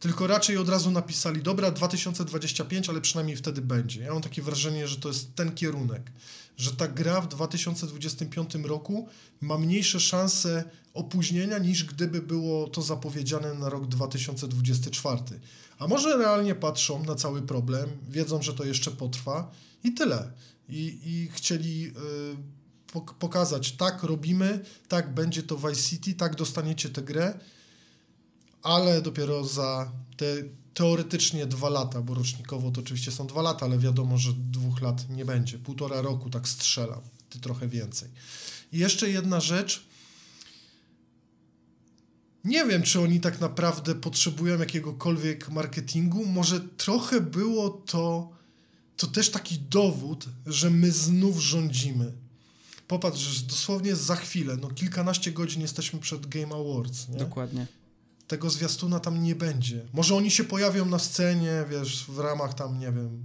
tylko 0.00 0.26
raczej 0.26 0.56
od 0.56 0.68
razu 0.68 0.90
napisali, 0.90 1.42
dobra, 1.42 1.70
2025, 1.70 2.88
ale 2.88 3.00
przynajmniej 3.00 3.36
wtedy 3.36 3.62
będzie. 3.62 4.00
Ja 4.00 4.12
mam 4.12 4.22
takie 4.22 4.42
wrażenie, 4.42 4.88
że 4.88 4.96
to 4.96 5.08
jest 5.08 5.34
ten 5.34 5.54
kierunek, 5.54 6.12
że 6.56 6.72
ta 6.72 6.88
gra 6.88 7.20
w 7.20 7.28
2025 7.28 8.54
roku 8.54 9.08
ma 9.40 9.58
mniejsze 9.58 10.00
szanse 10.00 10.64
opóźnienia 10.94 11.58
niż 11.58 11.84
gdyby 11.84 12.22
było 12.22 12.68
to 12.68 12.82
zapowiedziane 12.82 13.54
na 13.54 13.68
rok 13.68 13.86
2024. 13.86 15.22
A 15.78 15.86
może 15.86 16.16
realnie 16.16 16.54
patrzą 16.54 17.04
na 17.04 17.14
cały 17.14 17.42
problem, 17.42 17.90
wiedzą, 18.08 18.42
że 18.42 18.54
to 18.54 18.64
jeszcze 18.64 18.90
potrwa 18.90 19.50
i 19.84 19.94
tyle. 19.94 20.32
I, 20.68 21.00
i 21.04 21.28
chcieli 21.32 21.92
pok- 22.92 23.14
pokazać, 23.14 23.72
tak 23.72 24.02
robimy, 24.02 24.64
tak 24.88 25.14
będzie 25.14 25.42
to 25.42 25.56
Vice 25.56 25.82
City, 25.82 26.14
tak 26.14 26.36
dostaniecie 26.36 26.88
tę 26.88 27.02
grę, 27.02 27.38
ale 28.62 29.02
dopiero 29.02 29.44
za 29.44 29.92
te 30.16 30.26
teoretycznie 30.74 31.46
dwa 31.46 31.68
lata, 31.68 32.02
bo 32.02 32.14
rocznikowo 32.14 32.70
to 32.70 32.80
oczywiście 32.80 33.12
są 33.12 33.26
dwa 33.26 33.42
lata, 33.42 33.66
ale 33.66 33.78
wiadomo, 33.78 34.18
że 34.18 34.32
dwóch 34.32 34.80
lat 34.80 35.10
nie 35.10 35.24
będzie. 35.24 35.58
Półtora 35.58 36.00
roku 36.00 36.30
tak 36.30 36.48
strzelam, 36.48 37.00
ty 37.30 37.40
trochę 37.40 37.68
więcej. 37.68 38.08
I 38.72 38.78
jeszcze 38.78 39.10
jedna 39.10 39.40
rzecz. 39.40 39.88
Nie 42.44 42.64
wiem, 42.64 42.82
czy 42.82 43.00
oni 43.00 43.20
tak 43.20 43.40
naprawdę 43.40 43.94
potrzebują 43.94 44.58
jakiegokolwiek 44.58 45.48
marketingu. 45.48 46.26
Może 46.26 46.60
trochę 46.60 47.20
było 47.20 47.70
to, 47.70 48.30
to 48.98 49.06
też 49.06 49.30
taki 49.30 49.58
dowód, 49.58 50.26
że 50.46 50.70
my 50.70 50.92
znów 50.92 51.38
rządzimy. 51.40 52.12
Popatrz, 52.88 53.20
że 53.20 53.46
dosłownie 53.46 53.96
za 53.96 54.16
chwilę, 54.16 54.56
no 54.60 54.68
kilkanaście 54.68 55.32
godzin 55.32 55.62
jesteśmy 55.62 55.98
przed 55.98 56.26
Game 56.26 56.54
Awards, 56.54 57.08
nie? 57.08 57.18
Dokładnie. 57.18 57.66
tego 58.28 58.50
zwiastuna 58.50 59.00
tam 59.00 59.22
nie 59.22 59.34
będzie. 59.34 59.86
Może 59.92 60.14
oni 60.14 60.30
się 60.30 60.44
pojawią 60.44 60.84
na 60.84 60.98
scenie, 60.98 61.64
wiesz, 61.70 62.04
w 62.08 62.18
ramach 62.18 62.54
tam, 62.54 62.78
nie 62.78 62.92
wiem, 62.92 63.24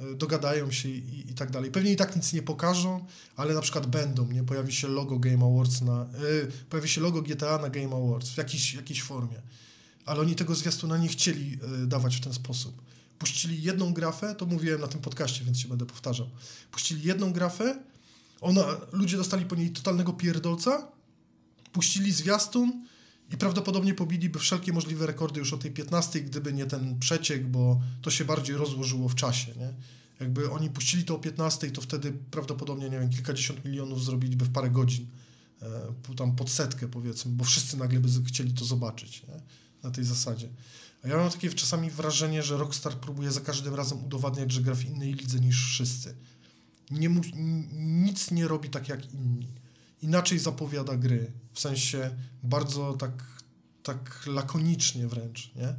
y, 0.00 0.14
dogadają 0.14 0.70
się 0.70 0.88
i, 0.88 1.30
i 1.30 1.34
tak 1.34 1.50
dalej. 1.50 1.70
Pewnie 1.70 1.92
i 1.92 1.96
tak 1.96 2.16
nic 2.16 2.32
nie 2.32 2.42
pokażą, 2.42 3.04
ale 3.36 3.54
na 3.54 3.60
przykład 3.60 3.86
będą, 3.86 4.32
nie? 4.32 4.44
Pojawi 4.44 4.72
się 4.72 4.88
logo 4.88 5.18
Game 5.18 5.44
Awards 5.46 5.80
na... 5.80 6.02
Y, 6.02 6.52
pojawi 6.70 6.88
się 6.88 7.00
logo 7.00 7.22
GTA 7.22 7.58
na 7.58 7.68
Game 7.70 7.96
Awards 7.96 8.30
w 8.30 8.36
jakiejś, 8.36 8.74
jakiejś 8.74 9.02
formie. 9.02 9.42
Ale 10.04 10.20
oni 10.20 10.34
tego 10.34 10.54
zwiastuna 10.54 10.98
nie 10.98 11.08
chcieli 11.08 11.58
y, 11.82 11.86
dawać 11.86 12.16
w 12.16 12.20
ten 12.20 12.34
sposób. 12.34 12.82
Puścili 13.18 13.62
jedną 13.62 13.92
grafę, 13.92 14.34
to 14.34 14.46
mówiłem 14.46 14.80
na 14.80 14.86
tym 14.86 15.00
podcaście, 15.00 15.44
więc 15.44 15.60
się 15.60 15.68
będę 15.68 15.86
powtarzał. 15.86 16.30
Puścili 16.70 17.02
jedną 17.02 17.32
grafę, 17.32 17.78
ona, 18.40 18.64
ludzie 18.92 19.16
dostali 19.16 19.44
po 19.44 19.54
niej 19.54 19.70
totalnego 19.70 20.12
pierdolca, 20.12 20.88
puścili 21.72 22.12
zwiastun 22.12 22.86
i 23.32 23.36
prawdopodobnie 23.36 23.94
pobiliby 23.94 24.38
wszelkie 24.38 24.72
możliwe 24.72 25.06
rekordy 25.06 25.40
już 25.40 25.52
o 25.52 25.58
tej 25.58 25.70
15, 25.70 26.20
gdyby 26.20 26.52
nie 26.52 26.66
ten 26.66 26.98
przeciek, 26.98 27.46
bo 27.46 27.80
to 28.02 28.10
się 28.10 28.24
bardziej 28.24 28.56
rozłożyło 28.56 29.08
w 29.08 29.14
czasie, 29.14 29.52
nie? 29.56 29.72
Jakby 30.20 30.50
oni 30.50 30.70
puścili 30.70 31.04
to 31.04 31.14
o 31.14 31.18
15, 31.18 31.70
to 31.70 31.80
wtedy 31.80 32.12
prawdopodobnie, 32.30 32.90
nie 32.90 32.98
wiem, 33.00 33.10
kilkadziesiąt 33.10 33.64
milionów 33.64 34.04
zrobiliby 34.04 34.44
w 34.44 34.52
parę 34.52 34.70
godzin. 34.70 35.06
E, 35.62 36.14
tam 36.16 36.36
pod 36.36 36.50
setkę 36.50 36.88
powiedzmy, 36.88 37.32
bo 37.32 37.44
wszyscy 37.44 37.76
nagle 37.76 38.00
by 38.00 38.08
chcieli 38.26 38.52
to 38.52 38.64
zobaczyć, 38.64 39.22
nie? 39.22 39.40
Na 39.82 39.90
tej 39.90 40.04
zasadzie. 40.04 40.48
Ja 41.08 41.16
mam 41.16 41.30
takie 41.30 41.50
czasami 41.50 41.90
wrażenie, 41.90 42.42
że 42.42 42.56
Rockstar 42.56 42.94
próbuje 42.94 43.32
za 43.32 43.40
każdym 43.40 43.74
razem 43.74 44.04
udowadniać, 44.04 44.52
że 44.52 44.60
gra 44.60 44.74
w 44.74 44.84
innej 44.84 45.12
lidze 45.14 45.40
niż 45.40 45.66
wszyscy. 45.66 46.14
Nie 46.90 47.08
mu, 47.08 47.20
nic 47.72 48.30
nie 48.30 48.48
robi 48.48 48.70
tak 48.70 48.88
jak 48.88 49.14
inni 49.14 49.48
inaczej 50.02 50.38
zapowiada 50.38 50.96
gry. 50.96 51.32
W 51.52 51.60
sensie 51.60 52.10
bardzo 52.42 52.92
tak, 52.92 53.42
tak 53.82 54.26
lakonicznie 54.26 55.08
wręcz, 55.08 55.54
nie? 55.54 55.74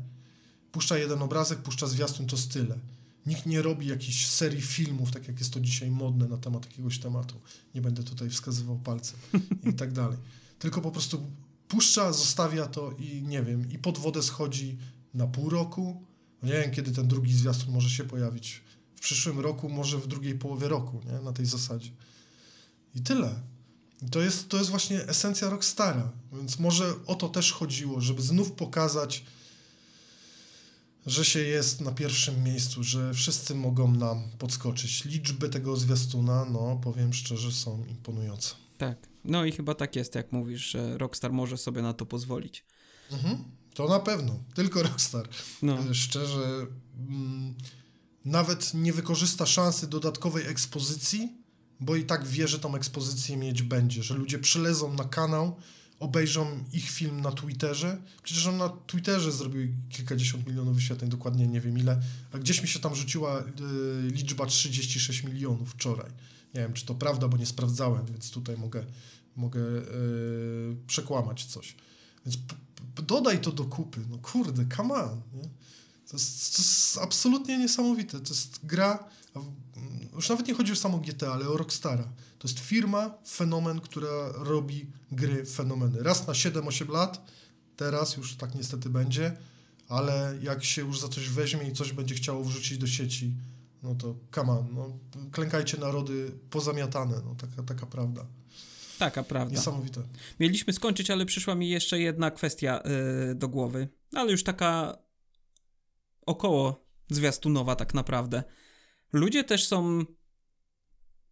Puszcza 0.72 0.98
jeden 0.98 1.22
obrazek, 1.22 1.60
puszcza 1.60 1.88
zwiastun, 1.88 2.28
to 2.28 2.38
style. 2.38 2.80
Nikt 3.26 3.46
nie 3.46 3.62
robi 3.62 3.88
jakichś 3.88 4.26
serii 4.26 4.62
filmów, 4.62 5.12
tak 5.12 5.28
jak 5.28 5.40
jest 5.40 5.54
to 5.54 5.60
dzisiaj 5.60 5.92
modne 5.92 6.28
na 6.28 6.38
temat 6.38 6.66
jakiegoś 6.66 7.00
tematu. 7.00 7.36
Nie 7.76 7.82
będę 7.82 8.04
tutaj 8.04 8.30
wskazywał 8.30 8.80
palcem 8.80 9.20
i 9.72 9.74
tak 9.74 9.94
dalej. 9.94 10.18
Tylko 10.60 10.82
po 10.82 10.92
prostu 10.92 11.32
puszcza, 11.68 12.14
zostawia 12.14 12.66
to 12.66 12.92
i 12.92 13.24
nie 13.24 13.44
wiem, 13.44 13.72
i 13.72 13.78
pod 13.78 13.98
wodę 13.98 14.24
schodzi 14.24 14.78
na 15.14 15.28
pół 15.28 15.50
roku. 15.50 16.04
Nie 16.44 16.52
wiem, 16.52 16.72
kiedy 16.72 16.92
ten 16.92 17.08
drugi 17.08 17.34
zwiastun 17.34 17.74
może 17.74 17.90
się 17.90 18.04
pojawić. 18.04 18.62
W 18.96 19.00
przyszłym 19.00 19.40
roku, 19.40 19.70
może 19.70 19.98
w 19.98 20.08
drugiej 20.08 20.36
połowie 20.36 20.68
roku, 20.68 21.02
nie? 21.06 21.20
Na 21.20 21.34
tej 21.34 21.46
zasadzie. 21.46 21.92
I 22.96 23.02
tyle. 23.02 23.36
I 24.02 24.10
To 24.10 24.22
jest, 24.22 24.50
to 24.50 24.58
jest 24.58 24.70
właśnie 24.70 25.08
esencja 25.08 25.50
Rockstara, 25.50 26.12
więc 26.34 26.60
może 26.60 26.94
o 27.06 27.16
to 27.16 27.30
też 27.30 27.52
chodziło, 27.52 28.02
żeby 28.02 28.22
znów 28.22 28.52
pokazać 28.52 29.24
że 31.06 31.26
się 31.26 31.40
jest 31.40 31.82
na 31.82 31.92
pierwszym 31.92 32.44
miejscu, 32.44 32.84
że 32.84 33.14
wszyscy 33.14 33.56
mogą 33.56 33.92
nam 33.92 34.24
podskoczyć. 34.38 35.06
Liczby 35.06 35.50
tego 35.50 35.78
zwiastuna, 35.78 36.46
no 36.46 36.80
powiem 36.84 37.14
szczerze, 37.14 37.52
są 37.52 37.86
imponujące. 37.90 38.56
Tak. 38.78 39.10
No 39.24 39.46
i 39.46 39.52
chyba 39.52 39.76
tak 39.76 39.96
jest, 39.96 40.16
jak 40.16 40.32
mówisz, 40.32 40.72
że 40.72 40.98
Rockstar 40.98 41.34
może 41.34 41.58
sobie 41.58 41.82
na 41.82 41.94
to 41.94 42.06
pozwolić. 42.06 42.66
Mhm. 43.12 43.44
To 43.74 43.88
na 43.88 44.00
pewno, 44.00 44.40
tylko 44.54 44.84
Rockstar. 44.84 45.30
No. 45.62 45.80
E, 45.80 45.96
Szczerze, 45.96 46.68
mm, 47.10 47.56
nawet 48.26 48.74
nie 48.74 48.94
wykorzysta 48.94 49.46
szansy 49.46 49.88
dodatkowej 49.88 50.48
ekspozycji, 50.48 51.34
bo 51.80 51.96
i 51.96 52.04
tak 52.04 52.28
wie, 52.28 52.48
że 52.48 52.60
tą 52.60 52.76
ekspozycję 52.76 53.38
mieć 53.38 53.64
będzie, 53.64 54.04
że 54.04 54.14
ludzie 54.14 54.40
przylezą 54.40 54.94
na 54.94 55.04
kanał, 55.04 55.56
obejrzą 56.00 56.64
ich 56.74 56.90
film 56.90 57.22
na 57.22 57.32
Twitterze. 57.32 58.02
Przecież 58.24 58.48
on 58.48 58.58
na 58.58 58.70
Twitterze 58.70 59.32
zrobił 59.32 59.74
kilkadziesiąt 59.90 60.48
milionów 60.48 60.76
wyświetleń, 60.76 61.10
dokładnie 61.10 61.48
nie 61.48 61.62
wiem 61.62 61.78
ile, 61.78 62.02
a 62.32 62.38
gdzieś 62.38 62.62
mi 62.62 62.68
się 62.68 62.80
tam 62.80 62.96
rzuciła 62.96 63.40
y, 63.40 63.44
liczba 64.12 64.46
36 64.46 65.24
milionów 65.24 65.72
wczoraj. 65.72 66.12
Nie 66.54 66.62
wiem, 66.62 66.74
czy 66.74 66.86
to 66.86 66.96
prawda, 66.96 67.28
bo 67.28 67.38
nie 67.38 67.46
sprawdzałem, 67.46 68.06
więc 68.06 68.32
tutaj 68.32 68.58
mogę, 68.58 68.86
mogę 69.36 69.62
y, 69.62 70.78
przekłamać 70.88 71.46
coś. 71.46 71.76
Więc 72.26 72.38
dodaj 73.02 73.42
to 73.42 73.52
do 73.52 73.66
kupy. 73.66 74.00
No 74.10 74.18
kurde, 74.18 74.66
come 74.76 74.94
on. 74.94 75.22
Nie? 75.34 75.50
To, 76.10 76.18
jest, 76.18 76.56
to 76.56 76.62
jest 76.62 76.98
absolutnie 76.98 77.58
niesamowite. 77.58 78.20
To 78.20 78.34
jest 78.34 78.60
gra, 78.66 79.04
mm, 79.36 79.52
już 80.16 80.30
nawet 80.30 80.48
nie 80.48 80.54
chodzi 80.54 80.72
o 80.72 80.76
samo 80.76 80.98
GTA, 80.98 81.34
ale 81.34 81.50
o 81.50 81.58
Rockstara. 81.58 82.04
To 82.40 82.48
jest 82.48 82.60
firma, 82.60 83.18
fenomen, 83.28 83.82
która 83.82 84.32
robi 84.32 84.92
gry 85.12 85.46
fenomeny. 85.46 86.04
Raz 86.04 86.28
na 86.28 86.34
7-8 86.34 86.90
lat, 86.90 87.26
teraz 87.76 88.18
już 88.18 88.36
tak 88.36 88.56
niestety 88.56 88.90
będzie, 88.90 89.38
ale 89.88 90.38
jak 90.42 90.64
się 90.64 90.82
już 90.82 91.00
za 91.00 91.08
coś 91.08 91.30
weźmie 91.30 91.70
i 91.70 91.74
coś 91.74 91.94
będzie 91.94 92.16
chciało 92.16 92.44
wrzucić 92.44 92.78
do 92.78 92.88
sieci, 92.88 93.34
no 93.84 93.96
to 93.96 94.16
come 94.36 94.52
on, 94.52 94.74
no, 94.74 94.98
klękajcie 95.32 95.78
narody 95.78 96.32
pozamiatane, 96.50 97.22
no 97.26 97.36
taka, 97.36 97.64
taka 97.64 97.86
prawda. 97.86 98.26
Taka 99.00 99.24
prawda. 99.24 99.56
Niesamowite. 99.56 100.02
Mieliśmy 100.40 100.74
skończyć, 100.74 101.12
ale 101.12 101.26
przyszła 101.26 101.56
mi 101.56 101.70
jeszcze 101.70 102.00
jedna 102.00 102.32
kwestia 102.32 102.84
y, 103.32 103.36
do 103.36 103.48
głowy, 103.48 103.88
ale 104.16 104.32
już 104.32 104.44
taka 104.44 104.98
około 106.26 106.86
zwiastunowa 107.10 107.76
tak 107.76 107.94
naprawdę. 107.94 108.44
Ludzie 109.14 109.44
też 109.44 109.68
są 109.68 110.06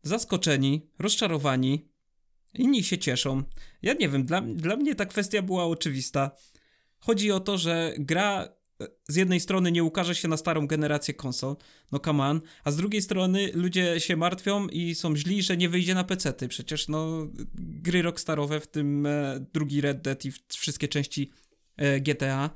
zaskoczeni, 0.04 0.92
rozczarowani, 1.00 1.92
inni 2.54 2.84
się 2.84 2.98
cieszą. 2.98 3.44
Ja 3.82 3.94
nie 3.94 4.10
wiem, 4.10 4.26
dla, 4.26 4.42
dla 4.42 4.76
mnie 4.76 4.96
ta 4.96 5.06
kwestia 5.06 5.42
była 5.42 5.66
oczywista. 5.66 6.32
Chodzi 7.00 7.32
o 7.32 7.40
to, 7.40 7.58
że 7.58 7.94
gra 7.98 8.44
e, 8.44 8.57
z 9.08 9.16
jednej 9.16 9.40
strony 9.40 9.72
nie 9.72 9.84
ukaże 9.84 10.16
się 10.16 10.28
na 10.28 10.38
starą 10.38 10.68
generację 10.68 11.14
konsol, 11.14 11.56
no 11.92 12.00
come 12.00 12.24
on, 12.24 12.42
a 12.64 12.72
z 12.72 12.76
drugiej 12.76 13.02
strony 13.02 13.52
ludzie 13.54 14.00
się 14.00 14.16
martwią 14.16 14.68
i 14.68 14.96
są 14.96 15.16
źli, 15.16 15.44
że 15.44 15.58
nie 15.58 15.70
wyjdzie 15.70 15.96
na 15.96 16.04
pecety. 16.04 16.48
Przecież 16.48 16.88
no 16.88 17.28
gry 17.56 18.02
rockstarowe, 18.02 18.60
w 18.60 18.68
tym 18.68 19.06
e, 19.06 19.46
drugi 19.54 19.82
Red 19.82 20.02
Dead 20.02 20.26
i 20.26 20.32
wszystkie 20.48 20.88
części 20.88 21.32
e, 21.78 22.02
GTA 22.02 22.50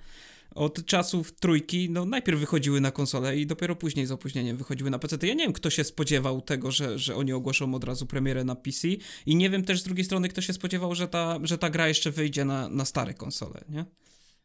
od 0.56 0.86
czasów 0.86 1.32
trójki, 1.32 1.90
no 1.90 2.06
najpierw 2.06 2.40
wychodziły 2.40 2.82
na 2.82 2.92
konsolę 2.92 3.38
i 3.38 3.46
dopiero 3.46 3.76
później 3.76 4.06
z 4.06 4.12
opóźnieniem 4.12 4.58
wychodziły 4.58 4.90
na 4.90 5.00
PC. 5.00 5.28
Ja 5.28 5.34
nie 5.34 5.44
wiem, 5.44 5.54
kto 5.54 5.70
się 5.70 5.84
spodziewał 5.84 6.42
tego, 6.42 6.72
że, 6.72 7.00
że 7.00 7.16
oni 7.16 7.34
ogłoszą 7.34 7.76
od 7.76 7.84
razu 7.84 8.06
premierę 8.06 8.44
na 8.44 8.56
PC 8.56 8.88
i 9.26 9.36
nie 9.36 9.50
wiem 9.50 9.64
też 9.64 9.82
z 9.82 9.84
drugiej 9.84 10.06
strony, 10.06 10.30
kto 10.30 10.42
się 10.42 10.54
spodziewał, 10.54 10.96
że 10.96 11.08
ta, 11.08 11.40
że 11.44 11.58
ta 11.58 11.70
gra 11.70 11.88
jeszcze 11.88 12.12
wyjdzie 12.12 12.46
na, 12.46 12.70
na 12.70 12.86
stare 12.86 13.14
konsole, 13.14 13.62
nie? 13.70 13.86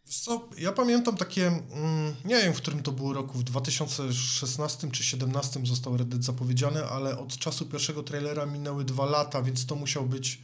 Co, 0.08 0.48
ja 0.58 0.72
pamiętam 0.72 1.16
takie, 1.16 1.46
mm, 1.46 2.14
nie 2.24 2.36
wiem 2.36 2.54
w 2.54 2.56
którym 2.56 2.82
to 2.82 2.92
było 2.92 3.12
roku, 3.12 3.38
w 3.38 3.44
2016 3.44 4.78
czy 4.90 5.16
2017 5.16 5.66
został 5.66 5.96
Red 5.96 6.08
Dead 6.08 6.24
zapowiedziany, 6.24 6.84
ale 6.84 7.18
od 7.18 7.38
czasu 7.38 7.66
pierwszego 7.66 8.02
trailera 8.02 8.46
minęły 8.46 8.84
dwa 8.84 9.06
lata, 9.06 9.42
więc 9.42 9.66
to 9.66 9.76
musiał 9.76 10.06
być 10.06 10.40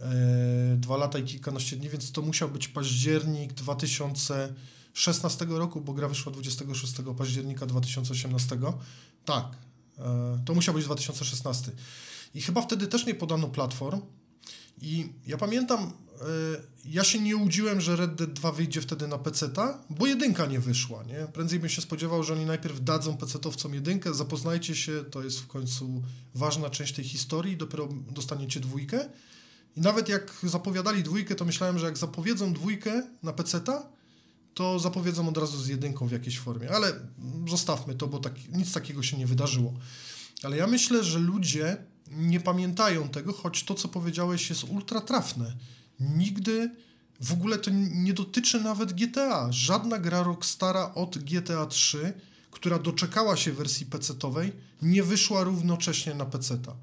e, 0.00 0.76
dwa 0.76 0.96
lata 0.96 1.18
i 1.18 1.24
kilkanaście 1.24 1.76
dni, 1.76 1.88
więc 1.88 2.12
to 2.12 2.22
musiał 2.22 2.48
być 2.48 2.68
październik 2.68 3.52
2016 3.52 5.44
roku, 5.44 5.80
bo 5.80 5.92
gra 5.92 6.08
wyszła 6.08 6.32
26 6.32 6.94
października 7.18 7.66
2018. 7.66 8.58
Tak, 9.24 9.56
e, 9.98 10.38
to 10.44 10.54
musiał 10.54 10.74
być 10.74 10.84
2016. 10.84 11.72
I 12.34 12.42
chyba 12.42 12.62
wtedy 12.62 12.86
też 12.86 13.06
nie 13.06 13.14
podano 13.14 13.48
platform. 13.48 14.00
I 14.82 15.12
ja 15.26 15.36
pamiętam, 15.36 15.92
ja 16.84 17.04
się 17.04 17.20
nie 17.20 17.36
łudziłem, 17.36 17.80
że 17.80 17.96
Red 17.96 18.14
Dead 18.14 18.32
2 18.32 18.52
wyjdzie 18.52 18.80
wtedy 18.80 19.08
na 19.08 19.18
PC-ta, 19.18 19.78
bo 19.90 20.06
jedynka 20.06 20.46
nie 20.46 20.60
wyszła, 20.60 21.04
nie? 21.04 21.26
Prędzej 21.32 21.60
bym 21.60 21.68
się 21.68 21.82
spodziewał, 21.82 22.22
że 22.22 22.32
oni 22.32 22.46
najpierw 22.46 22.84
dadzą 22.84 23.16
PC-towcom 23.16 23.74
jedynkę, 23.74 24.14
zapoznajcie 24.14 24.76
się, 24.76 25.04
to 25.10 25.22
jest 25.22 25.40
w 25.40 25.46
końcu 25.46 26.02
ważna 26.34 26.70
część 26.70 26.94
tej 26.94 27.04
historii, 27.04 27.56
dopiero 27.56 27.88
dostaniecie 28.10 28.60
dwójkę. 28.60 29.08
I 29.76 29.80
nawet 29.80 30.08
jak 30.08 30.32
zapowiadali 30.42 31.02
dwójkę, 31.02 31.34
to 31.34 31.44
myślałem, 31.44 31.78
że 31.78 31.86
jak 31.86 31.98
zapowiedzą 31.98 32.52
dwójkę 32.52 33.02
na 33.22 33.32
PC-ta, 33.32 33.86
to 34.54 34.78
zapowiedzą 34.78 35.28
od 35.28 35.38
razu 35.38 35.62
z 35.62 35.68
jedynką 35.68 36.06
w 36.06 36.12
jakiejś 36.12 36.38
formie. 36.38 36.70
Ale 36.70 36.92
zostawmy 37.48 37.94
to, 37.94 38.06
bo 38.06 38.18
tak, 38.18 38.48
nic 38.52 38.72
takiego 38.72 39.02
się 39.02 39.18
nie 39.18 39.26
wydarzyło. 39.26 39.74
Ale 40.42 40.56
ja 40.56 40.66
myślę, 40.66 41.04
że 41.04 41.18
ludzie 41.18 41.76
nie 42.10 42.40
pamiętają 42.40 43.08
tego, 43.08 43.32
choć 43.32 43.64
to, 43.64 43.74
co 43.74 43.88
powiedziałeś, 43.88 44.50
jest 44.50 44.64
ultra 44.64 45.00
trafne. 45.00 45.56
Nigdy 46.00 46.70
w 47.20 47.32
ogóle 47.32 47.58
to 47.58 47.70
nie 47.90 48.14
dotyczy 48.14 48.60
nawet 48.60 48.92
GTA. 48.92 49.52
Żadna 49.52 49.98
gra 49.98 50.22
Rockstara 50.22 50.94
od 50.94 51.18
GTA 51.18 51.66
3, 51.66 52.12
która 52.50 52.78
doczekała 52.78 53.36
się 53.36 53.52
wersji 53.52 53.86
PC-towej, 53.86 54.52
nie 54.82 55.02
wyszła 55.02 55.44
równocześnie 55.44 56.14
na 56.14 56.26
PC-ta. 56.26 56.76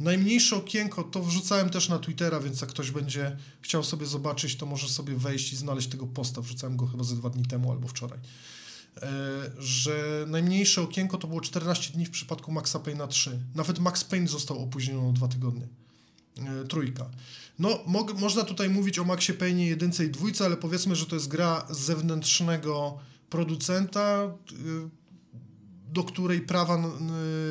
Najmniejsze 0.00 0.56
okienko 0.56 1.04
to 1.04 1.22
wrzucałem 1.22 1.70
też 1.70 1.88
na 1.88 1.98
Twittera, 1.98 2.40
więc 2.40 2.60
jak 2.60 2.70
ktoś 2.70 2.90
będzie 2.90 3.36
chciał 3.60 3.84
sobie 3.84 4.06
zobaczyć, 4.06 4.56
to 4.56 4.66
może 4.66 4.88
sobie 4.88 5.14
wejść 5.16 5.52
i 5.52 5.56
znaleźć 5.56 5.88
tego 5.88 6.06
posta. 6.06 6.40
Wrzucałem 6.40 6.76
go 6.76 6.86
chyba 6.86 7.04
ze 7.04 7.16
dwa 7.16 7.30
dni 7.30 7.46
temu 7.46 7.72
albo 7.72 7.88
wczoraj. 7.88 8.18
E, 9.02 9.10
że 9.58 10.24
najmniejsze 10.28 10.82
okienko 10.82 11.18
to 11.18 11.28
było 11.28 11.40
14 11.40 11.92
dni 11.92 12.06
w 12.06 12.10
przypadku 12.10 12.52
Maxa 12.52 12.78
Payne'a 12.78 13.08
3. 13.08 13.38
Nawet 13.54 13.78
Max 13.78 14.04
Payne 14.04 14.28
został 14.28 14.62
opóźniony 14.62 15.08
o 15.08 15.12
dwa 15.12 15.28
tygodnie. 15.28 15.66
E, 16.46 16.64
trójka. 16.64 17.10
No, 17.58 17.78
mog, 17.86 18.20
można 18.20 18.44
tutaj 18.44 18.70
mówić 18.70 18.98
o 18.98 19.04
Maxie 19.04 19.34
Payne'ie 19.34 19.68
jedynce 19.68 20.04
i 20.04 20.10
dwójce, 20.10 20.44
ale 20.44 20.56
powiedzmy, 20.56 20.96
że 20.96 21.06
to 21.06 21.16
jest 21.16 21.28
gra 21.28 21.66
zewnętrznego 21.70 22.98
producenta, 23.30 24.32
y, 24.52 24.98
do 25.92 26.04
której 26.04 26.40
prawa, 26.40 26.82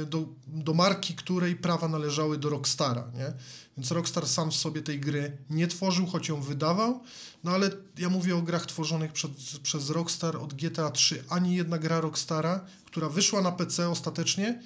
do, 0.10 0.26
do 0.48 0.74
marki 0.74 1.16
której 1.16 1.56
prawa 1.56 1.88
należały 1.88 2.38
do 2.38 2.50
Rockstara, 2.50 3.12
nie? 3.16 3.34
Więc 3.78 3.92
Rockstar 3.92 4.28
sam 4.28 4.52
sobie 4.52 4.82
tej 4.82 5.00
gry 5.00 5.38
nie 5.50 5.68
tworzył, 5.68 6.06
choć 6.06 6.28
ją 6.28 6.42
wydawał, 6.42 7.02
no 7.44 7.52
ale 7.52 7.72
ja 7.98 8.10
mówię 8.10 8.36
o 8.36 8.42
grach 8.42 8.66
tworzonych 8.66 9.12
przez, 9.12 9.32
przez 9.64 9.90
Rockstar 9.90 10.38
od 10.38 10.54
GTA 10.54 10.92
3. 10.92 11.24
Ani 11.30 11.56
jedna 11.56 11.78
gra 11.78 12.02
Rockstara, 12.02 12.66
która 12.86 13.10
wyszła 13.10 13.42
na 13.42 13.52
PC 13.52 13.90
ostatecznie, 13.90 14.62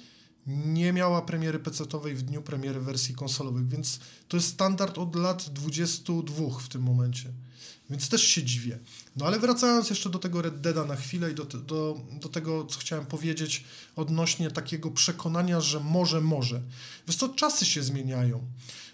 nie 0.46 0.92
miała 0.92 1.22
premiery 1.22 1.58
PC-towej 1.58 2.14
w 2.14 2.22
dniu 2.22 2.42
premiery 2.42 2.80
wersji 2.80 3.14
konsolowych, 3.14 3.68
więc 3.68 4.00
to 4.28 4.36
jest 4.36 4.48
standard 4.48 4.98
od 4.98 5.16
lat 5.16 5.50
22 5.50 6.58
w 6.58 6.68
tym 6.68 6.82
momencie. 6.82 7.32
Więc 7.90 8.08
też 8.08 8.22
się 8.22 8.42
dziwię. 8.42 8.78
No 9.16 9.26
ale 9.26 9.38
wracając 9.38 9.90
jeszcze 9.90 10.10
do 10.10 10.18
tego 10.18 10.42
Red 10.42 10.60
Deada 10.60 10.84
na 10.84 10.96
chwilę 10.96 11.30
i 11.30 11.34
do, 11.34 11.44
do, 11.44 12.00
do 12.20 12.28
tego, 12.28 12.66
co 12.66 12.80
chciałem 12.80 13.06
powiedzieć 13.06 13.64
odnośnie 13.96 14.50
takiego 14.50 14.90
przekonania, 14.90 15.60
że 15.60 15.80
może, 15.80 16.20
może. 16.20 16.62
Wiesz 17.06 17.16
co, 17.16 17.28
czasy 17.28 17.66
się 17.66 17.82
zmieniają. 17.82 18.46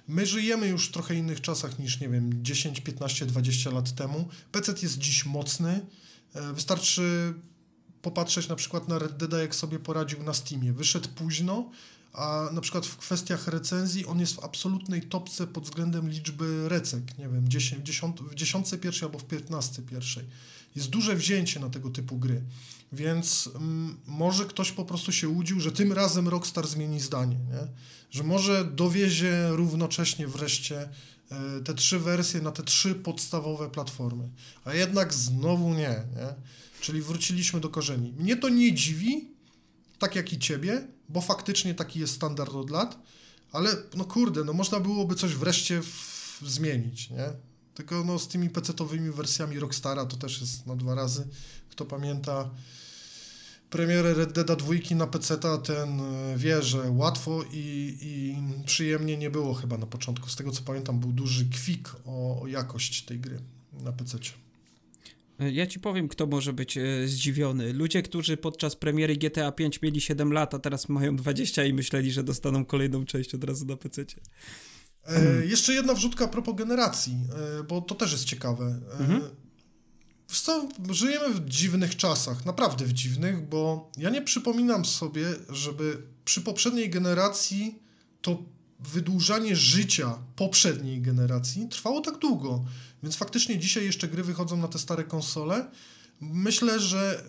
My 0.09 0.27
żyjemy 0.27 0.69
już 0.69 0.89
w 0.89 0.93
trochę 0.93 1.15
innych 1.15 1.41
czasach 1.41 1.79
niż, 1.79 2.01
nie 2.01 2.09
wiem, 2.09 2.45
10, 2.45 2.81
15, 2.81 3.27
20 3.27 3.71
lat 3.71 3.95
temu. 3.95 4.29
PC 4.53 4.75
jest 4.83 4.99
dziś 4.99 5.27
mocny. 5.27 5.87
E, 6.35 6.53
Wystarczy 6.53 7.35
popatrzeć 8.03 8.49
na 8.49 8.57
przykład 8.57 8.89
na 8.89 8.99
Red 8.99 9.17
Deada, 9.17 9.39
jak 9.39 9.55
sobie 9.55 9.79
poradził 9.79 10.23
na 10.23 10.35
Steamie. 10.35 10.73
Wyszedł 10.73 11.09
późno, 11.09 11.71
a 12.13 12.49
na 12.53 12.61
przykład 12.61 12.87
w 12.87 12.97
kwestiach 12.97 13.49
recenzji 13.49 14.07
on 14.07 14.21
jest 14.21 14.35
w 14.35 14.45
absolutnej 14.45 15.03
topce 15.03 15.47
pod 15.47 15.65
względem 15.65 16.11
liczby 16.11 16.69
recek. 16.69 17.19
Nie 17.19 17.29
wiem, 17.29 17.49
10, 17.49 17.87
10, 17.87 18.21
w 18.21 18.35
dziesiątce 18.35 18.79
pierwszej 18.79 19.07
albo 19.07 19.19
w 19.19 19.25
15 19.25 19.83
pierwszej. 19.83 20.25
Jest 20.77 20.91
duże 20.91 21.17
wzięcie 21.17 21.61
na 21.61 21.71
tego 21.71 21.91
typu 21.91 22.17
gry. 22.17 22.43
Więc 22.93 23.49
mm, 23.55 23.97
może 24.07 24.45
ktoś 24.45 24.73
po 24.73 24.85
prostu 24.85 25.13
się 25.13 25.29
łudził, 25.29 25.61
że 25.61 25.73
tym 25.73 25.93
razem 25.93 26.29
Rockstar 26.29 26.67
zmieni 26.67 27.01
zdanie, 27.01 27.37
nie? 27.37 27.69
że 28.11 28.23
może 28.23 28.65
dowiezie 28.65 29.49
równocześnie 29.49 30.29
wreszcie 30.29 30.89
e, 31.31 31.61
te 31.65 31.75
trzy 31.75 31.99
wersje 31.99 32.41
na 32.41 32.53
te 32.53 32.63
trzy 32.63 32.95
podstawowe 32.95 33.71
platformy. 33.71 34.29
A 34.65 34.75
jednak 34.75 35.15
znowu 35.15 35.75
nie, 35.75 36.03
nie? 36.17 36.35
Czyli 36.81 37.03
wróciliśmy 37.03 37.61
do 37.61 37.69
korzeni. 37.69 38.13
Mnie 38.19 38.37
to 38.37 38.49
nie 38.49 38.75
dziwi, 38.75 39.29
tak 39.99 40.17
jak 40.17 40.33
i 40.33 40.39
ciebie, 40.39 40.89
bo 41.09 41.21
faktycznie 41.21 41.75
taki 41.75 42.01
jest 42.01 42.15
standard 42.15 42.55
od 42.55 42.71
lat, 42.71 42.99
ale 43.53 43.77
no 43.97 44.05
kurde, 44.05 44.45
no 44.45 44.53
można 44.53 44.81
byłoby 44.81 45.15
coś 45.15 45.35
wreszcie 45.35 45.83
w, 45.83 46.43
zmienić, 46.47 47.11
nie? 47.11 47.33
Tylko 47.75 48.05
no 48.05 48.19
z 48.19 48.29
tymi 48.29 48.51
PC-towymi 48.51 49.13
wersjami 49.13 49.59
Rockstara 49.59 50.07
to 50.07 50.17
też 50.17 50.41
jest 50.41 50.67
no 50.67 50.77
dwa 50.77 50.95
razy, 50.95 51.29
kto 51.71 51.85
pamięta, 51.85 52.51
premierę 53.71 54.15
Red 54.15 54.33
Deada 54.33 54.57
2 54.57 54.75
na 54.91 55.07
PC, 55.07 55.39
ten 55.65 56.01
e, 56.01 56.37
wie, 56.37 56.63
że 56.63 56.91
łatwo 56.91 57.43
i, 57.53 57.99
i 58.01 58.37
przyjemnie 58.67 59.17
nie 59.17 59.31
było 59.31 59.55
chyba 59.55 59.79
na 59.79 59.87
początku. 59.87 60.29
Z 60.29 60.37
tego 60.37 60.53
co 60.53 60.63
pamiętam, 60.63 61.01
był 61.01 61.13
duży 61.13 61.47
kwik 61.51 61.97
o, 62.07 62.43
o 62.43 62.47
jakość 62.47 63.03
tej 63.03 63.21
gry 63.21 63.41
na 63.73 63.93
PC. 63.93 64.19
Ja 65.39 65.67
ci 65.67 65.81
powiem, 65.81 66.09
kto 66.09 66.27
może 66.27 66.53
być 66.53 66.79
e, 66.79 67.09
zdziwiony. 67.09 67.73
Ludzie, 67.73 68.03
którzy 68.03 68.37
podczas 68.37 68.77
premiery 68.77 69.17
GTA 69.17 69.53
5 69.53 69.83
mieli 69.83 70.01
7 70.01 70.33
lat, 70.33 70.55
a 70.55 70.59
teraz 70.59 70.89
mają 70.89 71.17
20 71.17 71.65
i 71.65 71.73
myśleli, 71.73 72.13
że 72.13 72.23
dostaną 72.23 72.65
kolejną 72.65 73.05
część 73.05 73.35
od 73.35 73.45
razu 73.45 73.67
na 73.67 73.77
PC. 73.77 74.05
E, 75.07 75.47
jeszcze 75.47 75.73
jedna 75.73 75.95
wrzutka 75.95 76.25
a 76.25 76.29
propos 76.29 76.55
generacji, 76.55 77.17
e, 77.61 77.63
bo 77.63 77.81
to 77.81 77.95
też 77.95 78.13
jest 78.13 78.25
ciekawe. 78.25 78.81
E, 78.93 78.99
mhm. 78.99 79.23
Co, 80.27 80.69
żyjemy 80.91 81.35
w 81.35 81.49
dziwnych 81.49 81.97
czasach, 81.97 82.45
naprawdę 82.45 82.85
w 82.85 82.93
dziwnych, 82.93 83.49
bo 83.49 83.91
ja 83.99 84.11
nie 84.11 84.23
przypominam 84.23 84.85
sobie, 84.85 85.27
żeby 85.49 86.03
przy 86.25 86.41
poprzedniej 86.41 86.91
generacji 86.91 87.83
to 88.21 88.43
wydłużanie 88.81 89.57
życia 89.57 90.19
poprzedniej 90.37 91.01
generacji 91.01 91.69
trwało 91.69 92.01
tak 92.01 92.19
długo. 92.19 92.65
Więc 93.03 93.17
faktycznie 93.17 93.59
dzisiaj 93.59 93.85
jeszcze 93.85 94.09
gry 94.09 94.23
wychodzą 94.23 94.57
na 94.57 94.69
te 94.69 94.79
stare 94.79 95.05
konsole. 95.05 95.71
Myślę, 96.21 96.81
że 96.81 97.23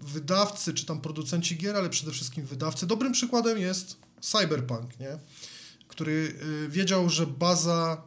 y, 0.00 0.04
wydawcy, 0.06 0.74
czy 0.74 0.86
tam 0.86 1.00
producenci 1.00 1.56
gier, 1.56 1.76
ale 1.76 1.90
przede 1.90 2.12
wszystkim 2.12 2.46
wydawcy, 2.46 2.86
dobrym 2.86 3.12
przykładem 3.12 3.58
jest 3.58 3.96
Cyberpunk, 4.20 5.00
nie? 5.00 5.18
który 5.94 6.38
y, 6.64 6.68
wiedział, 6.68 7.10
że 7.10 7.26
baza 7.26 8.02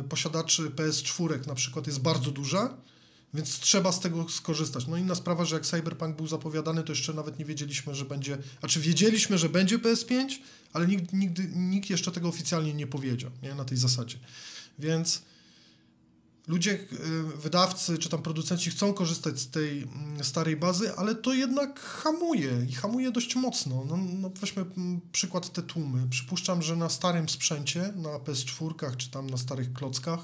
y, 0.00 0.08
posiadaczy 0.08 0.70
PS4 0.70 1.46
na 1.46 1.54
przykład 1.54 1.86
jest 1.86 2.00
bardzo 2.00 2.30
duża, 2.30 2.76
więc 3.34 3.58
trzeba 3.58 3.92
z 3.92 4.00
tego 4.00 4.28
skorzystać. 4.28 4.86
No 4.86 4.96
inna 4.96 5.14
sprawa, 5.14 5.44
że 5.44 5.56
jak 5.56 5.66
Cyberpunk 5.66 6.16
był 6.16 6.26
zapowiadany, 6.26 6.82
to 6.82 6.92
jeszcze 6.92 7.14
nawet 7.14 7.38
nie 7.38 7.44
wiedzieliśmy, 7.44 7.94
że 7.94 8.04
będzie, 8.04 8.38
znaczy 8.60 8.80
wiedzieliśmy, 8.80 9.38
że 9.38 9.48
będzie 9.48 9.78
PS5, 9.78 10.28
ale 10.72 10.86
nikt, 10.86 11.12
nigdy, 11.12 11.48
nikt 11.54 11.90
jeszcze 11.90 12.12
tego 12.12 12.28
oficjalnie 12.28 12.74
nie 12.74 12.86
powiedział, 12.86 13.30
nie, 13.42 13.54
na 13.54 13.64
tej 13.64 13.78
zasadzie. 13.78 14.18
Więc 14.78 15.22
ludzie, 16.48 16.72
y, 16.72 16.86
wydawcy 17.36 17.98
czy 17.98 18.08
tam 18.08 18.22
producenci 18.22 18.70
chcą 18.70 18.94
korzystać 18.94 19.40
z 19.40 19.50
tej 19.50 19.82
mm, 19.82 20.24
starej 20.24 20.56
bazy, 20.56 20.94
ale 20.94 21.14
to 21.14 21.34
jednak 21.34 21.80
hamuje 21.80 22.66
i 22.68 22.72
hamuje 22.72 23.10
dość 23.12 23.36
mocno. 23.36 23.84
No, 23.88 23.96
no 23.96 24.30
weźmy 24.40 24.62
mm, 24.62 25.00
przykład 25.12 25.52
te 25.52 25.62
tłumy. 25.62 26.08
Przypuszczam, 26.10 26.62
że 26.62 26.76
na 26.76 26.88
starym 26.88 27.28
sprzęcie, 27.28 27.92
na 27.96 28.08
PS4 28.08 28.96
czy 28.96 29.10
tam 29.10 29.30
na 29.30 29.36
starych 29.36 29.72
klockach, 29.72 30.20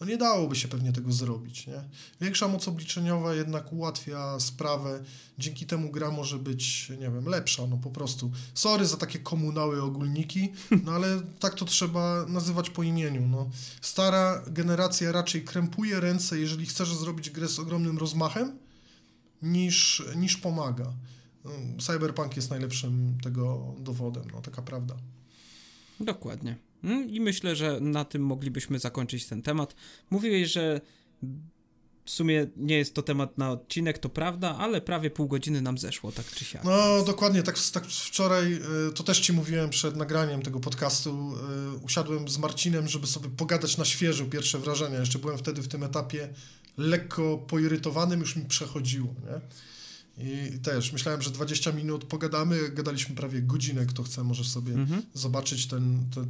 no 0.00 0.06
nie 0.06 0.16
dałoby 0.16 0.56
się 0.56 0.68
pewnie 0.68 0.92
tego 0.92 1.12
zrobić, 1.12 1.66
nie? 1.66 1.84
Większa 2.20 2.48
moc 2.48 2.68
obliczeniowa 2.68 3.34
jednak 3.34 3.72
ułatwia 3.72 4.40
sprawę, 4.40 5.04
dzięki 5.38 5.66
temu 5.66 5.90
gra 5.90 6.10
może 6.10 6.38
być, 6.38 6.88
nie 6.90 7.10
wiem, 7.10 7.26
lepsza, 7.26 7.66
no 7.66 7.76
po 7.76 7.90
prostu. 7.90 8.30
Sorry 8.54 8.86
za 8.86 8.96
takie 8.96 9.18
komunały 9.18 9.82
ogólniki, 9.82 10.52
no 10.84 10.92
ale 10.92 11.20
tak 11.40 11.54
to 11.54 11.64
trzeba 11.64 12.26
nazywać 12.28 12.70
po 12.70 12.82
imieniu, 12.82 13.28
no. 13.28 13.50
Stara 13.80 14.42
generacja 14.46 15.12
raczej 15.12 15.44
krępuje 15.44 16.00
ręce, 16.00 16.38
jeżeli 16.38 16.66
chcesz 16.66 16.94
zrobić 16.94 17.30
grę 17.30 17.48
z 17.48 17.58
ogromnym 17.58 17.98
rozmachem, 17.98 18.58
niż, 19.42 20.02
niż 20.16 20.36
pomaga. 20.36 20.92
No, 21.44 21.50
Cyberpunk 21.80 22.36
jest 22.36 22.50
najlepszym 22.50 23.18
tego 23.22 23.74
dowodem, 23.78 24.24
no 24.32 24.40
taka 24.40 24.62
prawda. 24.62 24.96
Dokładnie. 26.00 26.56
Mm, 26.84 27.10
I 27.10 27.20
myślę, 27.20 27.56
że 27.56 27.80
na 27.80 28.04
tym 28.04 28.22
moglibyśmy 28.22 28.78
zakończyć 28.78 29.26
ten 29.26 29.42
temat. 29.42 29.74
Mówiłeś, 30.10 30.52
że 30.52 30.80
w 32.06 32.10
sumie 32.10 32.46
nie 32.56 32.78
jest 32.78 32.94
to 32.94 33.02
temat 33.02 33.38
na 33.38 33.50
odcinek, 33.50 33.98
to 33.98 34.08
prawda, 34.08 34.56
ale 34.58 34.80
prawie 34.80 35.10
pół 35.10 35.28
godziny 35.28 35.62
nam 35.62 35.78
zeszło, 35.78 36.12
tak 36.12 36.26
czy 36.26 36.44
siak. 36.44 36.64
No 36.64 37.04
dokładnie, 37.04 37.42
tak, 37.42 37.58
tak 37.72 37.86
wczoraj, 37.86 38.52
y, 38.88 38.92
to 38.94 39.02
też 39.02 39.20
ci 39.20 39.32
mówiłem 39.32 39.70
przed 39.70 39.96
nagraniem 39.96 40.42
tego 40.42 40.60
podcastu, 40.60 41.34
y, 41.74 41.84
usiadłem 41.84 42.28
z 42.28 42.38
Marcinem, 42.38 42.88
żeby 42.88 43.06
sobie 43.06 43.28
pogadać 43.28 43.76
na 43.76 43.84
świeżo 43.84 44.24
pierwsze 44.24 44.58
wrażenia. 44.58 45.00
Jeszcze 45.00 45.18
byłem 45.18 45.38
wtedy 45.38 45.62
w 45.62 45.68
tym 45.68 45.82
etapie 45.82 46.28
lekko 46.78 47.38
poirytowanym, 47.38 48.20
już 48.20 48.36
mi 48.36 48.44
przechodziło, 48.44 49.08
nie? 49.08 49.40
I 50.18 50.58
też 50.58 50.92
myślałem, 50.92 51.22
że 51.22 51.30
20 51.30 51.72
minut 51.72 52.04
pogadamy, 52.04 52.70
gadaliśmy 52.70 53.14
prawie 53.16 53.42
godzinę, 53.42 53.86
kto 53.86 54.02
chce, 54.02 54.24
może 54.24 54.44
sobie 54.44 54.72
mhm. 54.72 55.02
zobaczyć 55.14 55.68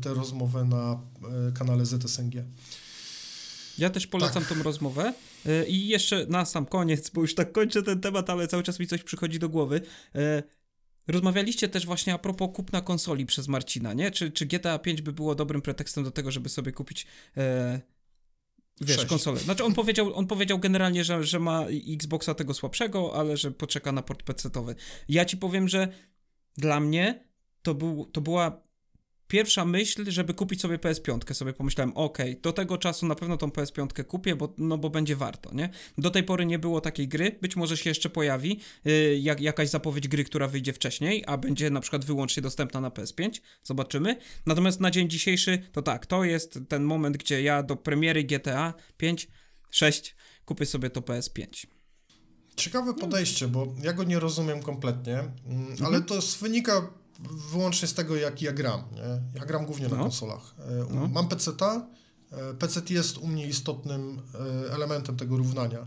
tę 0.03 0.15
rozmowę 0.15 0.65
na 0.65 1.01
e, 1.49 1.53
kanale 1.53 1.87
ZSNG. 1.87 2.45
Ja 3.79 3.91
też 3.91 4.07
polecam 4.07 4.45
tak. 4.45 4.57
tą 4.57 4.63
rozmowę. 4.63 5.15
E, 5.47 5.67
I 5.67 5.89
jeszcze 5.89 6.27
na 6.29 6.45
sam 6.45 6.67
koniec, 6.67 7.11
bo 7.11 7.21
już 7.21 7.35
tak 7.35 7.53
kończę 7.53 7.83
ten 7.83 8.01
temat, 8.01 8.31
ale 8.31 8.49
cały 8.49 8.63
czas 8.63 8.79
mi 8.79 8.87
coś 8.87 9.03
przychodzi 9.03 9.39
do 9.39 9.49
głowy. 9.49 9.81
E, 10.15 10.43
rozmawialiście 11.09 11.69
też 11.69 11.87
właśnie 11.87 12.15
a 12.15 12.19
propos 12.19 12.51
kupna 12.55 12.81
konsoli 12.81 13.27
przez 13.27 13.49
Marcina, 13.49 13.93
nie? 13.93 14.11
Czy, 14.11 14.31
czy 14.31 14.47
GTA 14.47 14.79
5 14.79 15.03
by 15.03 15.13
było 15.13 15.35
dobrym 15.35 15.63
pretekstem 15.63 16.05
do 16.05 16.11
tego, 16.11 16.31
żeby 16.31 16.49
sobie 16.49 16.73
kupić 16.73 17.07
Wiesz, 18.81 18.97
6. 18.97 19.09
konsolę. 19.09 19.41
Znaczy 19.41 19.65
on 19.65 19.75
powiedział, 19.75 20.15
on 20.15 20.27
powiedział 20.27 20.59
generalnie, 20.59 21.05
że, 21.05 21.25
że 21.25 21.41
ma 21.41 21.65
Xboxa 21.89 22.35
tego 22.35 22.55
słabszego, 22.55 23.15
ale 23.15 23.37
że 23.37 23.51
poczeka 23.51 23.93
na 23.93 24.03
port 24.03 24.23
PC-towy. 24.23 24.75
Ja 25.09 25.25
ci 25.25 25.37
powiem, 25.37 25.69
że 25.69 25.89
dla 26.57 26.81
mnie 26.81 27.25
to, 27.63 27.75
był, 27.75 28.05
to 28.13 28.21
była 28.21 28.66
pierwsza 29.29 29.65
myśl, 29.65 30.11
żeby 30.11 30.35
kupić 30.35 30.61
sobie 30.61 30.79
PS5, 30.79 31.35
sobie 31.35 31.53
pomyślałem, 31.53 31.93
ok, 31.97 32.19
do 32.43 32.53
tego 32.53 32.79
czasu 32.79 33.07
na 33.07 33.15
pewno 33.15 33.37
tą 33.37 33.49
PS5 33.49 34.05
kupię, 34.05 34.37
bo, 34.37 34.55
no 34.59 34.79
bo 34.79 34.91
będzie 34.91 35.17
warto, 35.17 35.55
nie? 35.55 35.71
Do 35.99 36.11
tej 36.11 36.23
pory 36.23 36.47
nie 36.47 36.59
było 36.59 36.81
takiej 36.81 37.09
gry, 37.09 37.39
być 37.43 37.57
może 37.57 37.77
się 37.77 37.91
jeszcze 37.91 38.11
pojawi 38.11 38.61
yy, 38.85 39.19
jak, 39.19 39.41
jakaś 39.41 39.69
zapowiedź 39.69 40.09
gry, 40.09 40.25
która 40.25 40.49
wyjdzie 40.49 40.73
wcześniej, 40.73 41.25
a 41.27 41.37
będzie 41.37 41.71
na 41.71 41.81
przykład 41.81 42.05
wyłącznie 42.05 42.43
dostępna 42.43 42.81
na 42.81 42.91
PS5, 42.91 43.41
zobaczymy. 43.63 44.17
Natomiast 44.47 44.81
na 44.81 44.91
dzień 44.91 45.11
dzisiejszy, 45.11 45.59
to 45.73 45.83
tak, 45.83 46.07
to 46.07 46.25
jest 46.25 46.59
ten 46.69 46.83
moment, 46.83 47.17
gdzie 47.17 47.43
ja 47.43 47.63
do 47.63 47.77
premiery 47.77 48.25
GTA 48.25 48.75
5, 48.97 49.29
6 49.71 50.17
kupię 50.45 50.67
sobie 50.67 50.91
to 50.91 51.01
PS5. 51.01 51.67
Ciekawe 52.57 52.95
podejście, 52.95 53.49
bo 53.49 53.75
ja 53.83 53.93
go 53.93 54.05
nie 54.05 54.19
rozumiem 54.19 54.63
kompletnie, 54.63 55.19
mm, 55.19 55.77
ale 55.81 55.97
mhm. 55.99 56.05
to 56.05 56.15
wynika 56.41 56.91
wyłącznie 57.53 57.89
z 57.89 57.95
tego, 57.95 58.17
jak 58.17 58.43
ja 58.43 58.53
gram. 58.53 58.83
Nie? 58.93 59.41
Ja 59.41 59.47
gram 59.47 59.67
głównie 59.67 59.89
no. 59.89 59.97
na 59.97 60.03
konsolach. 60.03 60.55
E, 60.59 60.95
no. 60.95 61.09
Mam 61.09 61.29
PC-ta. 61.29 61.87
E, 62.31 62.55
PC 62.55 62.81
jest 62.91 63.19
u 63.19 63.27
mnie 63.27 63.47
istotnym 63.47 64.23
e, 64.35 64.73
elementem 64.73 65.17
tego 65.17 65.37
równania, 65.37 65.87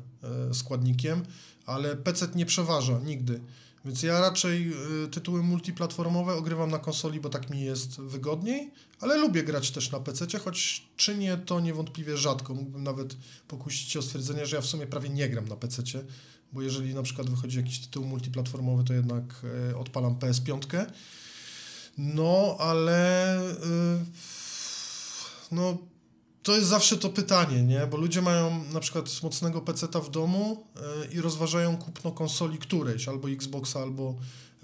składnikiem, 0.53 1.25
ale 1.65 1.95
PC 1.95 2.27
nie 2.35 2.45
przeważa 2.45 2.99
nigdy. 2.99 3.41
Więc 3.85 4.03
ja 4.03 4.21
raczej 4.21 4.73
tytuły 5.11 5.43
multiplatformowe 5.43 6.33
ogrywam 6.33 6.71
na 6.71 6.79
konsoli, 6.79 7.19
bo 7.19 7.29
tak 7.29 7.49
mi 7.49 7.61
jest 7.61 8.01
wygodniej, 8.01 8.71
ale 8.99 9.17
lubię 9.17 9.43
grać 9.43 9.71
też 9.71 9.91
na 9.91 9.99
PC, 9.99 10.39
choć 10.39 10.87
czynię 10.95 11.37
to 11.45 11.59
niewątpliwie 11.59 12.17
rzadko. 12.17 12.53
Mógłbym 12.53 12.83
nawet 12.83 13.17
pokusić 13.47 13.89
się 13.89 13.99
o 13.99 14.01
stwierdzenie, 14.01 14.45
że 14.45 14.55
ja 14.55 14.61
w 14.61 14.65
sumie 14.65 14.87
prawie 14.87 15.09
nie 15.09 15.29
gram 15.29 15.47
na 15.47 15.55
PC, 15.55 15.83
bo 16.53 16.61
jeżeli 16.61 16.95
na 16.95 17.03
przykład 17.03 17.29
wychodzi 17.29 17.57
jakiś 17.57 17.79
tytuł 17.79 18.05
multiplatformowy, 18.05 18.83
to 18.83 18.93
jednak 18.93 19.23
odpalam 19.75 20.15
PS5 20.15 20.85
no, 21.99 22.55
ale 22.59 23.37
yy, 23.63 24.05
no, 25.51 25.77
to 26.43 26.55
jest 26.55 26.67
zawsze 26.67 26.97
to 26.97 27.09
pytanie, 27.09 27.63
nie? 27.63 27.87
Bo 27.87 27.97
ludzie 27.97 28.21
mają 28.21 28.63
na 28.73 28.79
przykład 28.79 29.23
mocnego 29.23 29.61
peceta 29.61 29.99
w 29.99 30.11
domu 30.11 30.67
yy, 30.75 31.13
i 31.13 31.21
rozważają 31.21 31.77
kupno 31.77 32.11
konsoli 32.11 32.57
którejś, 32.57 33.07
albo 33.07 33.29
Xboxa, 33.29 33.79
albo 33.79 34.15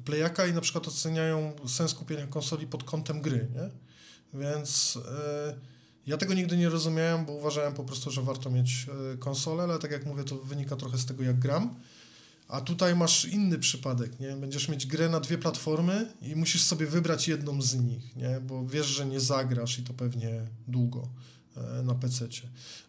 Playaka 0.05 0.47
i 0.47 0.53
na 0.53 0.61
przykład 0.61 0.87
oceniają 0.87 1.53
sens 1.67 1.93
kupienia 1.93 2.27
konsoli 2.27 2.67
pod 2.67 2.83
kątem 2.83 3.21
gry, 3.21 3.47
nie? 3.55 3.69
Więc 4.39 4.95
yy, 4.95 5.74
ja 6.07 6.17
tego 6.17 6.33
nigdy 6.33 6.57
nie 6.57 6.69
rozumiałem, 6.69 7.25
bo 7.25 7.33
uważałem 7.33 7.73
po 7.73 7.83
prostu, 7.83 8.11
że 8.11 8.21
warto 8.21 8.49
mieć 8.49 8.87
yy, 9.11 9.17
konsolę, 9.17 9.63
ale 9.63 9.79
tak 9.79 9.91
jak 9.91 10.05
mówię, 10.05 10.23
to 10.23 10.35
wynika 10.35 10.75
trochę 10.75 10.97
z 10.97 11.05
tego, 11.05 11.23
jak 11.23 11.39
gram. 11.39 11.75
A 12.47 12.61
tutaj 12.61 12.95
masz 12.95 13.25
inny 13.25 13.59
przypadek, 13.59 14.19
nie? 14.19 14.35
Będziesz 14.35 14.69
mieć 14.69 14.87
grę 14.87 15.09
na 15.09 15.19
dwie 15.19 15.37
platformy 15.37 16.13
i 16.21 16.35
musisz 16.35 16.63
sobie 16.63 16.87
wybrać 16.87 17.27
jedną 17.27 17.61
z 17.61 17.75
nich, 17.75 18.15
nie? 18.15 18.39
Bo 18.47 18.67
wiesz, 18.67 18.87
że 18.87 19.05
nie 19.05 19.19
zagrasz 19.19 19.79
i 19.79 19.83
to 19.83 19.93
pewnie 19.93 20.47
długo 20.67 21.09
e, 21.57 21.83
na 21.83 21.95
PC. 21.95 22.27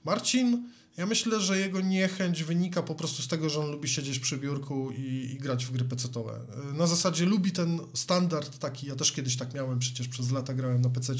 Marcin, 0.05 0.68
ja 0.96 1.07
myślę, 1.07 1.40
że 1.40 1.59
jego 1.59 1.81
niechęć 1.81 2.44
wynika 2.44 2.83
po 2.83 2.94
prostu 2.94 3.22
z 3.22 3.29
tego, 3.29 3.50
że 3.50 3.61
on 3.61 3.70
lubi 3.70 3.88
siedzieć 3.88 4.18
przy 4.18 4.38
biurku 4.38 4.90
i, 4.90 5.31
i 5.35 5.38
grać 5.38 5.66
w 5.66 5.72
gry 5.72 5.85
PC-owe. 5.85 6.40
E, 6.70 6.72
na 6.72 6.87
zasadzie 6.87 7.26
lubi 7.26 7.52
ten 7.52 7.81
standard 7.94 8.59
taki, 8.59 8.87
ja 8.87 8.96
też 8.96 9.12
kiedyś 9.12 9.37
tak 9.37 9.55
miałem, 9.55 9.79
przecież 9.79 10.09
przez 10.09 10.31
lata 10.31 10.55
grałem 10.55 10.81
na 10.81 10.90
PC, 10.90 11.14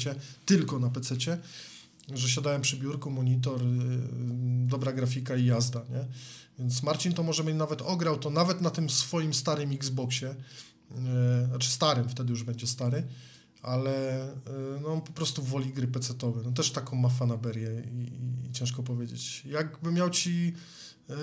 tylko 0.45 0.79
na 0.79 0.89
PC, 0.89 1.15
że 2.13 2.29
siadałem 2.29 2.61
przy 2.61 2.77
biurku, 2.77 3.11
monitor, 3.11 3.61
y, 3.61 3.65
dobra 4.67 4.93
grafika 4.93 5.35
i 5.35 5.45
jazda, 5.45 5.85
nie? 5.89 6.05
Więc 6.59 6.83
Marcin 6.83 7.13
to 7.13 7.23
może 7.23 7.43
mieć 7.43 7.55
nawet 7.55 7.81
ograł 7.81 8.17
to 8.17 8.29
nawet 8.29 8.61
na 8.61 8.69
tym 8.69 8.89
swoim 8.89 9.33
starym 9.33 9.71
Xboxie, 9.71 10.35
yy, 10.91 10.97
znaczy 11.47 11.69
starym, 11.69 12.09
wtedy 12.09 12.31
już 12.31 12.43
będzie 12.43 12.67
stary, 12.67 13.03
ale 13.61 14.27
yy, 14.45 14.79
no, 14.81 15.01
po 15.01 15.11
prostu 15.11 15.43
woli 15.43 15.73
gry 15.73 15.87
PC-owe. 15.87 16.41
No, 16.43 16.51
też 16.51 16.71
taką 16.71 16.95
ma 16.95 17.09
fanaberię 17.09 17.83
i, 17.91 17.97
i, 17.97 18.47
i 18.47 18.51
ciężko 18.51 18.83
powiedzieć. 18.83 19.45
Jakby 19.45 19.91
miał 19.91 20.09
ci 20.09 20.53
yy, 21.09 21.15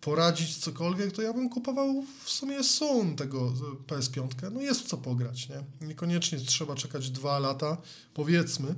poradzić 0.00 0.56
cokolwiek, 0.56 1.12
to 1.12 1.22
ja 1.22 1.32
bym 1.32 1.48
kupował 1.48 2.04
w 2.24 2.30
sumie 2.30 2.64
Sun 2.64 3.16
tego 3.16 3.52
PS5. 3.86 4.52
No 4.52 4.60
jest 4.60 4.80
w 4.80 4.86
co 4.86 4.96
pograć, 4.96 5.48
nie? 5.48 5.86
Niekoniecznie 5.86 6.38
trzeba 6.38 6.74
czekać 6.74 7.10
dwa 7.10 7.38
lata, 7.38 7.76
powiedzmy, 8.14 8.74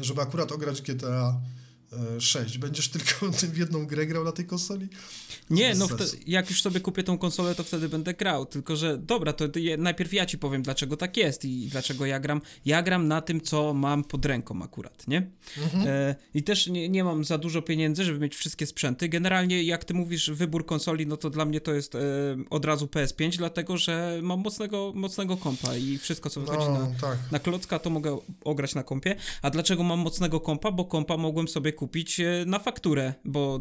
żeby 0.00 0.20
akurat 0.20 0.52
ograć 0.52 0.82
GTA 0.82 1.40
6. 2.18 2.58
Będziesz 2.58 2.88
tylko 2.88 3.32
w 3.52 3.58
jedną 3.58 3.86
grę 3.86 4.06
grał 4.06 4.24
na 4.24 4.32
tej 4.32 4.46
konsoli? 4.46 4.88
Nie, 5.50 5.74
no 5.74 5.88
wtedy, 5.88 6.10
jak 6.26 6.50
już 6.50 6.62
sobie 6.62 6.80
kupię 6.80 7.02
tą 7.02 7.18
konsolę, 7.18 7.54
to 7.54 7.64
wtedy 7.64 7.88
będę 7.88 8.14
grał. 8.14 8.46
Tylko, 8.46 8.76
że 8.76 8.98
dobra, 8.98 9.32
to 9.32 9.58
je, 9.58 9.76
najpierw 9.76 10.12
ja 10.12 10.26
ci 10.26 10.38
powiem, 10.38 10.62
dlaczego 10.62 10.96
tak 10.96 11.16
jest 11.16 11.44
i, 11.44 11.64
i, 11.64 11.68
dlaczego 11.68 12.06
ja 12.06 12.20
gram. 12.20 12.40
Ja 12.64 12.82
gram 12.82 13.08
na 13.08 13.20
tym, 13.20 13.40
co 13.40 13.74
mam 13.74 14.04
pod 14.04 14.26
ręką 14.26 14.62
akurat, 14.62 15.08
nie? 15.08 15.30
Mhm. 15.58 15.84
E, 15.86 16.14
I 16.34 16.42
też 16.42 16.66
nie, 16.66 16.88
nie 16.88 17.04
mam 17.04 17.24
za 17.24 17.38
dużo 17.38 17.62
pieniędzy, 17.62 18.04
żeby 18.04 18.18
mieć 18.18 18.36
wszystkie 18.36 18.66
sprzęty. 18.66 19.08
Generalnie, 19.08 19.62
jak 19.62 19.84
ty 19.84 19.94
mówisz, 19.94 20.30
wybór 20.30 20.66
konsoli, 20.66 21.06
no 21.06 21.16
to 21.16 21.30
dla 21.30 21.44
mnie 21.44 21.60
to 21.60 21.74
jest 21.74 21.94
e, 21.94 21.98
od 22.50 22.64
razu 22.64 22.86
PS5, 22.86 23.36
dlatego, 23.36 23.76
że 23.76 24.20
mam 24.22 24.40
mocnego, 24.40 24.92
mocnego 24.94 25.36
kompa 25.36 25.76
i 25.76 25.98
wszystko, 25.98 26.30
co 26.30 26.40
wychodzi 26.40 26.66
no, 26.66 26.78
na, 26.78 26.86
tak. 27.00 27.18
na 27.32 27.38
klocka, 27.38 27.78
to 27.78 27.90
mogę 27.90 28.18
ograć 28.44 28.74
na 28.74 28.82
kompie. 28.82 29.16
A 29.42 29.50
dlaczego 29.50 29.82
mam 29.82 29.98
mocnego 29.98 30.40
kompa? 30.40 30.70
Bo 30.70 30.84
kompa 30.84 31.16
mogłem 31.16 31.48
sobie 31.48 31.72
kupić 31.72 31.83
kupić 31.84 32.20
e, 32.20 32.44
na 32.46 32.58
fakturę, 32.58 33.14
bo, 33.24 33.60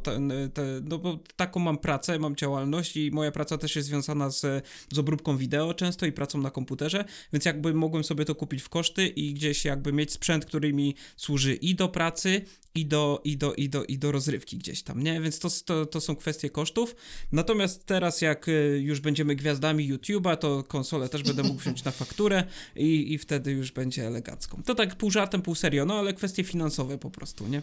no 0.83 0.97
bo 0.97 1.19
taką 1.36 1.59
mam 1.59 1.77
pracę, 1.77 2.19
mam 2.19 2.36
działalność 2.36 2.97
i 2.97 3.12
moja 3.12 3.31
praca 3.31 3.57
też 3.57 3.75
jest 3.75 3.88
związana 3.88 4.29
z, 4.29 4.65
z 4.91 4.99
obróbką 4.99 5.38
wideo 5.38 5.73
często 5.73 6.05
i 6.05 6.12
pracą 6.12 6.41
na 6.41 6.51
komputerze, 6.51 7.05
więc 7.33 7.45
jakby 7.45 7.73
mogłem 7.73 8.03
sobie 8.03 8.25
to 8.25 8.36
kupić 8.36 8.62
w 8.62 8.69
koszty 8.69 9.07
i 9.07 9.33
gdzieś 9.33 9.65
jakby 9.65 9.93
mieć 9.93 10.12
sprzęt, 10.12 10.45
który 10.45 10.73
mi 10.73 10.95
służy 11.17 11.53
i 11.53 11.75
do 11.75 11.89
pracy, 11.89 12.41
i 12.75 12.86
do, 12.86 13.21
i 13.23 13.38
do, 13.38 13.53
i 13.53 13.69
do, 13.69 13.83
i 13.83 13.97
do 13.97 14.12
rozrywki 14.12 14.57
gdzieś 14.57 14.83
tam, 14.83 15.03
nie? 15.03 15.21
Więc 15.21 15.39
to, 15.39 15.49
to, 15.65 15.86
to 15.86 16.01
są 16.01 16.15
kwestie 16.15 16.49
kosztów. 16.49 16.95
Natomiast 17.31 17.86
teraz, 17.86 18.21
jak 18.21 18.49
e, 18.49 18.51
już 18.79 18.99
będziemy 18.99 19.36
gwiazdami 19.36 19.93
YouTube'a, 19.93 20.38
to 20.38 20.63
konsolę 20.63 21.09
też 21.09 21.23
będę 21.23 21.43
mógł 21.43 21.59
wziąć 21.59 21.83
na 21.83 21.91
fakturę 21.91 22.43
i, 22.75 23.13
i 23.13 23.17
wtedy 23.17 23.51
już 23.51 23.71
będzie 23.71 24.07
elegancką. 24.07 24.62
To 24.65 24.75
tak 24.75 24.95
pół 24.95 25.12
żartem, 25.12 25.41
pół 25.41 25.55
serio, 25.55 25.86
no 25.86 25.93
ale 25.99 26.13
kwestie 26.13 26.43
finansowe 26.43 26.97
po 26.97 27.12
prostu, 27.12 27.47
nie? 27.47 27.62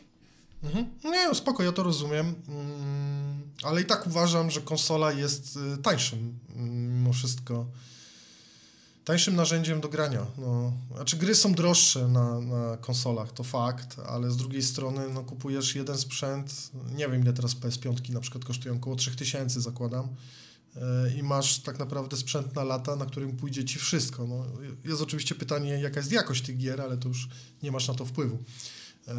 Mhm. 0.62 0.86
Nie, 1.04 1.28
no 1.28 1.34
spoko, 1.34 1.62
ja 1.62 1.72
to 1.72 1.82
rozumiem, 1.82 2.34
mm, 2.48 3.42
ale 3.62 3.80
i 3.80 3.84
tak 3.84 4.06
uważam, 4.06 4.50
że 4.50 4.60
konsola 4.60 5.12
jest 5.12 5.56
y, 5.56 5.82
tańszym 5.82 6.38
mm, 6.56 6.94
mimo 6.94 7.12
wszystko. 7.12 7.66
Tańszym 9.04 9.36
narzędziem 9.36 9.80
do 9.80 9.88
grania. 9.88 10.26
No. 10.38 10.72
Znaczy 10.94 11.16
gry 11.16 11.34
są 11.34 11.54
droższe 11.54 12.08
na, 12.08 12.40
na 12.40 12.76
konsolach, 12.76 13.32
to 13.32 13.44
fakt, 13.44 13.98
ale 14.06 14.30
z 14.30 14.36
drugiej 14.36 14.62
strony 14.62 15.00
no, 15.14 15.22
kupujesz 15.22 15.74
jeden 15.74 15.98
sprzęt, 15.98 16.70
nie 16.96 17.08
wiem 17.08 17.22
ile 17.22 17.32
teraz 17.32 17.56
PS5 17.56 18.10
na 18.10 18.20
przykład 18.20 18.44
kosztują, 18.44 18.76
około 18.76 18.96
3000 18.96 19.60
zakładam 19.60 20.08
y, 20.76 20.80
i 21.18 21.22
masz 21.22 21.58
tak 21.58 21.78
naprawdę 21.78 22.16
sprzęt 22.16 22.54
na 22.54 22.64
lata, 22.64 22.96
na 22.96 23.06
którym 23.06 23.36
pójdzie 23.36 23.64
ci 23.64 23.78
wszystko. 23.78 24.26
No, 24.26 24.44
jest 24.84 25.02
oczywiście 25.02 25.34
pytanie, 25.34 25.70
jaka 25.70 26.00
jest 26.00 26.12
jakość 26.12 26.42
tych 26.42 26.56
gier, 26.56 26.80
ale 26.80 26.96
to 26.96 27.08
już 27.08 27.28
nie 27.62 27.72
masz 27.72 27.88
na 27.88 27.94
to 27.94 28.04
wpływu. 28.04 28.38
E, 29.08 29.14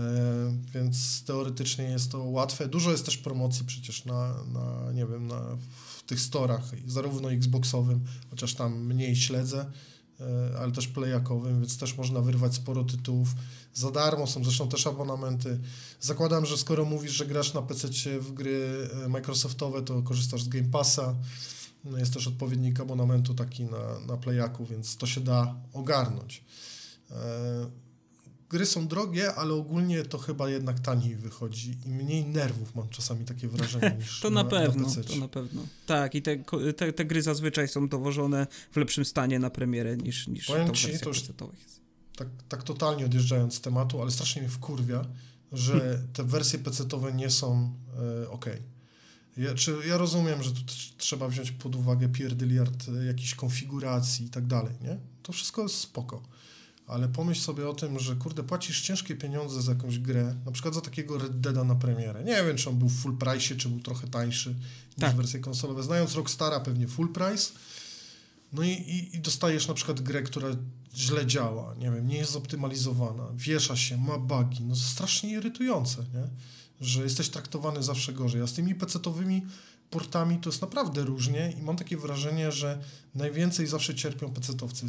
więc 0.73 1.23
teoretycznie 1.23 1.85
jest 1.85 2.11
to 2.11 2.23
łatwe. 2.23 2.67
Dużo 2.67 2.91
jest 2.91 3.05
też 3.05 3.17
promocji 3.17 3.65
przecież 3.65 4.05
na, 4.05 4.43
na 4.43 4.91
nie 4.93 5.05
wiem, 5.05 5.27
na, 5.27 5.57
w 5.97 6.03
tych 6.03 6.21
storach, 6.21 6.61
zarówno 6.87 7.31
Xboxowym, 7.31 8.05
chociaż 8.29 8.53
tam 8.53 8.85
mniej 8.85 9.15
śledzę, 9.15 9.71
e, 10.19 10.57
ale 10.59 10.71
też 10.71 10.87
playakowym, 10.87 11.59
więc 11.59 11.77
też 11.77 11.97
można 11.97 12.21
wyrwać 12.21 12.55
sporo 12.55 12.83
tytułów. 12.83 13.29
Za 13.73 13.91
darmo 13.91 14.27
są 14.27 14.43
zresztą 14.43 14.69
też 14.69 14.87
abonamenty. 14.87 15.59
Zakładam, 15.99 16.45
że 16.45 16.57
skoro 16.57 16.85
mówisz, 16.85 17.11
że 17.11 17.25
grasz 17.25 17.53
na 17.53 17.61
PC 17.61 17.87
w 18.19 18.33
gry 18.33 18.89
e, 19.05 19.09
Microsoftowe, 19.09 19.81
to 19.81 20.01
korzystasz 20.01 20.43
z 20.43 20.47
Game 20.47 20.69
Passa. 20.71 21.15
No 21.83 21.97
jest 21.97 22.13
też 22.13 22.27
odpowiednik 22.27 22.79
abonamentu 22.79 23.33
taki 23.33 23.65
na, 23.65 23.99
na 24.07 24.17
playaku, 24.17 24.65
więc 24.65 24.97
to 24.97 25.07
się 25.07 25.21
da 25.21 25.55
ogarnąć 25.73 26.43
gry 28.51 28.65
są 28.65 28.87
drogie, 28.87 29.35
ale 29.35 29.53
ogólnie 29.53 30.03
to 30.03 30.17
chyba 30.17 30.49
jednak 30.49 30.79
taniej 30.79 31.15
wychodzi 31.15 31.77
i 31.85 31.89
mniej 31.89 32.25
nerwów 32.25 32.75
mam 32.75 32.89
czasami 32.89 33.25
takie 33.25 33.47
wrażenie 33.47 33.95
niż 33.99 34.19
To 34.19 34.29
na, 34.29 34.43
na 34.43 34.49
pewno, 34.49 34.87
na 34.87 35.03
to 35.03 35.15
na 35.15 35.27
pewno. 35.27 35.61
Tak, 35.85 36.15
i 36.15 36.21
te, 36.21 36.37
te, 36.77 36.93
te, 36.93 37.05
gry 37.05 37.21
zazwyczaj 37.21 37.67
są 37.67 37.87
dowożone 37.87 38.47
w 38.71 38.77
lepszym 38.77 39.05
stanie 39.05 39.39
na 39.39 39.49
premierę 39.49 39.97
niż, 39.97 40.27
niż 40.27 40.45
Powiem 40.45 40.73
ci, 40.73 40.99
to 40.99 41.09
już 41.09 41.17
jest. 41.17 41.33
Tak, 42.15 42.27
tak 42.49 42.63
totalnie 42.63 43.05
odjeżdżając 43.05 43.53
z 43.53 43.61
tematu, 43.61 44.01
ale 44.01 44.11
strasznie 44.11 44.41
mnie 44.41 44.51
wkurwia, 44.51 45.05
że 45.51 46.01
te 46.13 46.23
wersje 46.23 46.59
PC-owe 46.59 47.13
nie 47.13 47.29
są 47.29 47.73
e, 48.23 48.29
ok. 48.29 48.45
Ja, 49.37 49.55
czy, 49.55 49.75
ja 49.87 49.97
rozumiem, 49.97 50.43
że 50.43 50.51
tu 50.51 50.61
trzeba 50.97 51.27
wziąć 51.27 51.51
pod 51.51 51.75
uwagę 51.75 52.09
pierdyliard 52.09 52.85
e, 52.89 53.05
jakichś 53.05 53.35
konfiguracji 53.35 54.25
i 54.25 54.29
tak 54.29 54.47
dalej, 54.47 54.73
nie? 54.81 54.97
To 55.23 55.33
wszystko 55.33 55.61
jest 55.61 55.75
spoko 55.75 56.23
ale 56.91 57.07
pomyśl 57.07 57.41
sobie 57.41 57.69
o 57.69 57.73
tym, 57.73 57.99
że 57.99 58.15
kurde, 58.15 58.43
płacisz 58.43 58.81
ciężkie 58.81 59.15
pieniądze 59.15 59.61
za 59.61 59.71
jakąś 59.71 59.99
grę, 59.99 60.35
na 60.45 60.51
przykład 60.51 60.75
za 60.75 60.81
takiego 60.81 61.17
Red 61.17 61.39
Deada 61.39 61.63
na 61.63 61.75
premierę. 61.75 62.23
Nie 62.23 62.43
wiem, 62.43 62.57
czy 62.57 62.69
on 62.69 62.79
był 62.79 62.89
w 62.89 62.95
full 63.01 63.17
price, 63.17 63.55
czy 63.55 63.69
był 63.69 63.79
trochę 63.79 64.07
tańszy 64.07 64.55
tak. 64.99 65.09
niż 65.09 65.17
wersje 65.17 65.39
konsolowe. 65.39 65.83
Znając 65.83 66.15
Rockstara 66.15 66.59
pewnie 66.59 66.87
full 66.87 67.13
price. 67.13 67.51
No 68.53 68.63
i, 68.63 68.69
i, 68.69 69.15
i, 69.15 69.19
dostajesz 69.19 69.67
na 69.67 69.73
przykład 69.73 70.01
grę, 70.01 70.21
która 70.21 70.47
źle 70.95 71.25
działa, 71.25 71.75
nie 71.75 71.91
wiem, 71.91 72.07
nie 72.07 72.17
jest 72.17 72.31
zoptymalizowana, 72.31 73.23
wiesza 73.35 73.75
się, 73.75 73.97
ma 73.97 74.17
bugi, 74.17 74.63
no 74.63 74.75
strasznie 74.75 75.29
irytujące, 75.29 75.97
nie? 76.13 76.27
Że 76.81 77.03
jesteś 77.03 77.29
traktowany 77.29 77.83
zawsze 77.83 78.13
gorzej. 78.13 78.41
A 78.41 78.47
z 78.47 78.53
tymi 78.53 78.75
pecetowymi 78.75 79.45
portami 79.89 80.37
to 80.37 80.49
jest 80.49 80.61
naprawdę 80.61 81.03
różnie 81.03 81.53
i 81.59 81.61
mam 81.61 81.77
takie 81.77 81.97
wrażenie, 81.97 82.51
że 82.51 82.81
najwięcej 83.15 83.67
zawsze 83.67 83.95
cierpią 83.95 84.33
pecetowcy 84.33 84.85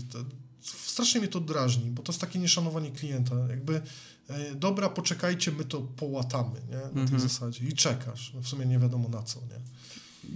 strasznie 0.62 1.20
mnie 1.20 1.29
to 1.29 1.40
drażni, 1.40 1.90
bo 1.90 2.03
to 2.03 2.12
jest 2.12 2.20
takie 2.20 2.38
nieszanowanie 2.38 2.90
klienta. 2.90 3.35
Jakby 3.48 3.83
e, 4.29 4.55
dobra, 4.55 4.88
poczekajcie, 4.88 5.53
my 5.53 5.64
to 5.64 5.81
połatamy, 5.81 6.61
nie? 6.70 6.77
Na 6.77 6.90
tej 6.90 7.03
mhm. 7.03 7.20
zasadzie. 7.20 7.64
I 7.64 7.72
czekasz. 7.72 8.33
No 8.35 8.40
w 8.40 8.48
sumie 8.48 8.66
nie 8.66 8.79
wiadomo 8.79 9.09
na 9.09 9.22
co, 9.22 9.40
nie? 9.40 9.61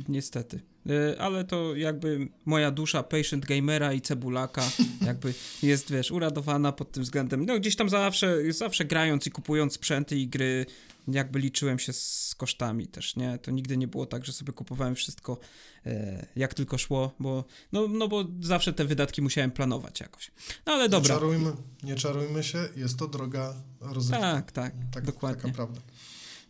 Niestety. 0.09 0.61
E, 0.89 1.21
ale 1.21 1.45
to 1.45 1.77
jakby 1.77 2.29
moja 2.45 2.71
dusza 2.71 3.03
patient 3.03 3.47
gamera 3.47 3.93
i 3.93 4.01
cebulaka 4.01 4.63
jakby 5.07 5.35
jest, 5.63 5.93
wiesz, 5.93 6.11
uradowana 6.11 6.73
pod 6.73 6.93
tym 6.93 7.03
względem. 7.03 7.47
No 7.47 7.59
gdzieś 7.59 7.77
tam 7.77 7.89
zawsze, 7.89 8.53
zawsze 8.53 8.85
grając 8.85 9.27
i 9.27 9.31
kupując 9.31 9.75
sprzęty 9.75 10.19
i 10.19 10.29
gry 10.29 10.67
jakby 11.09 11.39
liczyłem 11.39 11.79
się 11.79 11.93
z 11.93 12.35
kosztami 12.37 12.87
też, 12.87 13.17
nie? 13.17 13.39
To 13.39 13.51
nigdy 13.51 13.77
nie 13.77 13.89
było 13.89 14.07
tak, 14.07 14.25
że 14.25 14.33
sobie 14.33 14.53
kupowałem 14.53 14.95
wszystko 14.95 15.39
e, 15.87 16.27
jak 16.37 16.55
tylko 16.55 16.79
szło, 16.79 17.15
bo 17.19 17.45
no, 17.73 17.89
no 17.89 18.09
bo 18.09 18.25
zawsze 18.41 18.73
te 18.73 18.85
wydatki 18.85 19.23
musiałem 19.23 19.51
planować 19.51 20.01
jakoś. 20.01 20.31
No 20.67 20.73
ale 20.73 20.89
dobra. 20.89 21.15
Nie 21.15 21.21
czarujmy, 21.21 21.53
nie 21.83 21.95
czarujmy 21.95 22.45
się, 22.45 22.69
jest 22.77 22.99
to 22.99 23.09
droga 23.09 23.55
rozrywka. 23.81 24.33
Tak, 24.33 24.53
tak, 24.53 24.75
tak 24.93 25.05
dokładnie. 25.05 25.43
Taka 25.43 25.55
prawda. 25.55 25.81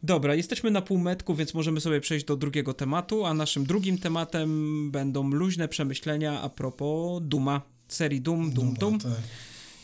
Dobra, 0.07 0.35
jesteśmy 0.35 0.71
na 0.71 0.83
półmetku, 0.83 1.35
więc 1.35 1.55
możemy 1.55 1.81
sobie 1.81 2.01
przejść 2.01 2.27
do 2.27 2.37
drugiego 2.37 2.75
tematu, 2.75 3.25
a 3.25 3.35
naszym 3.35 3.67
drugim 3.67 3.99
tematem 3.99 4.91
będą 4.91 5.31
luźne 5.31 5.69
przemyślenia 5.69 6.41
a 6.41 6.49
propos 6.49 7.23
Duma, 7.25 7.63
serii 7.89 8.21
Doom, 8.21 8.51
Duma, 8.51 8.73
Doom. 8.73 8.99
Tak. 8.99 9.13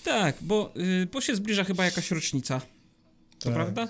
tak, 0.05 0.37
bo, 0.41 0.73
y, 1.03 1.09
bo 1.13 1.21
się 1.21 1.37
zbliża 1.37 1.65
chyba 1.65 1.85
jakaś 1.85 2.11
rocznica 2.11 2.61
to 3.39 3.45
tak, 3.45 3.55
prawda? 3.55 3.83
E, 3.83 3.89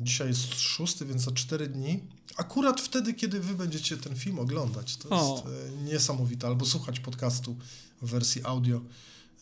dzisiaj 0.00 0.28
jest 0.28 0.60
szósty, 0.60 1.06
więc 1.06 1.22
za 1.22 1.32
cztery 1.32 1.66
dni. 1.66 2.00
Akurat 2.36 2.80
wtedy, 2.80 3.14
kiedy 3.14 3.40
wy 3.40 3.54
będziecie 3.54 3.96
ten 3.96 4.16
film 4.16 4.38
oglądać. 4.38 4.96
To 4.96 5.08
o. 5.10 5.34
jest 5.34 5.46
e, 5.46 5.84
niesamowite. 5.84 6.46
Albo 6.46 6.66
słuchać 6.66 7.00
podcastu 7.00 7.56
w 8.02 8.10
wersji 8.10 8.44
audio. 8.44 8.80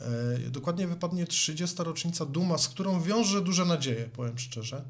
E, 0.00 0.50
dokładnie 0.50 0.86
wypadnie 0.88 1.26
30. 1.26 1.76
rocznica 1.78 2.26
Duma, 2.26 2.58
z 2.58 2.68
którą 2.68 3.02
wiąże 3.02 3.42
duże 3.42 3.64
nadzieje, 3.64 4.08
powiem 4.16 4.38
szczerze. 4.38 4.84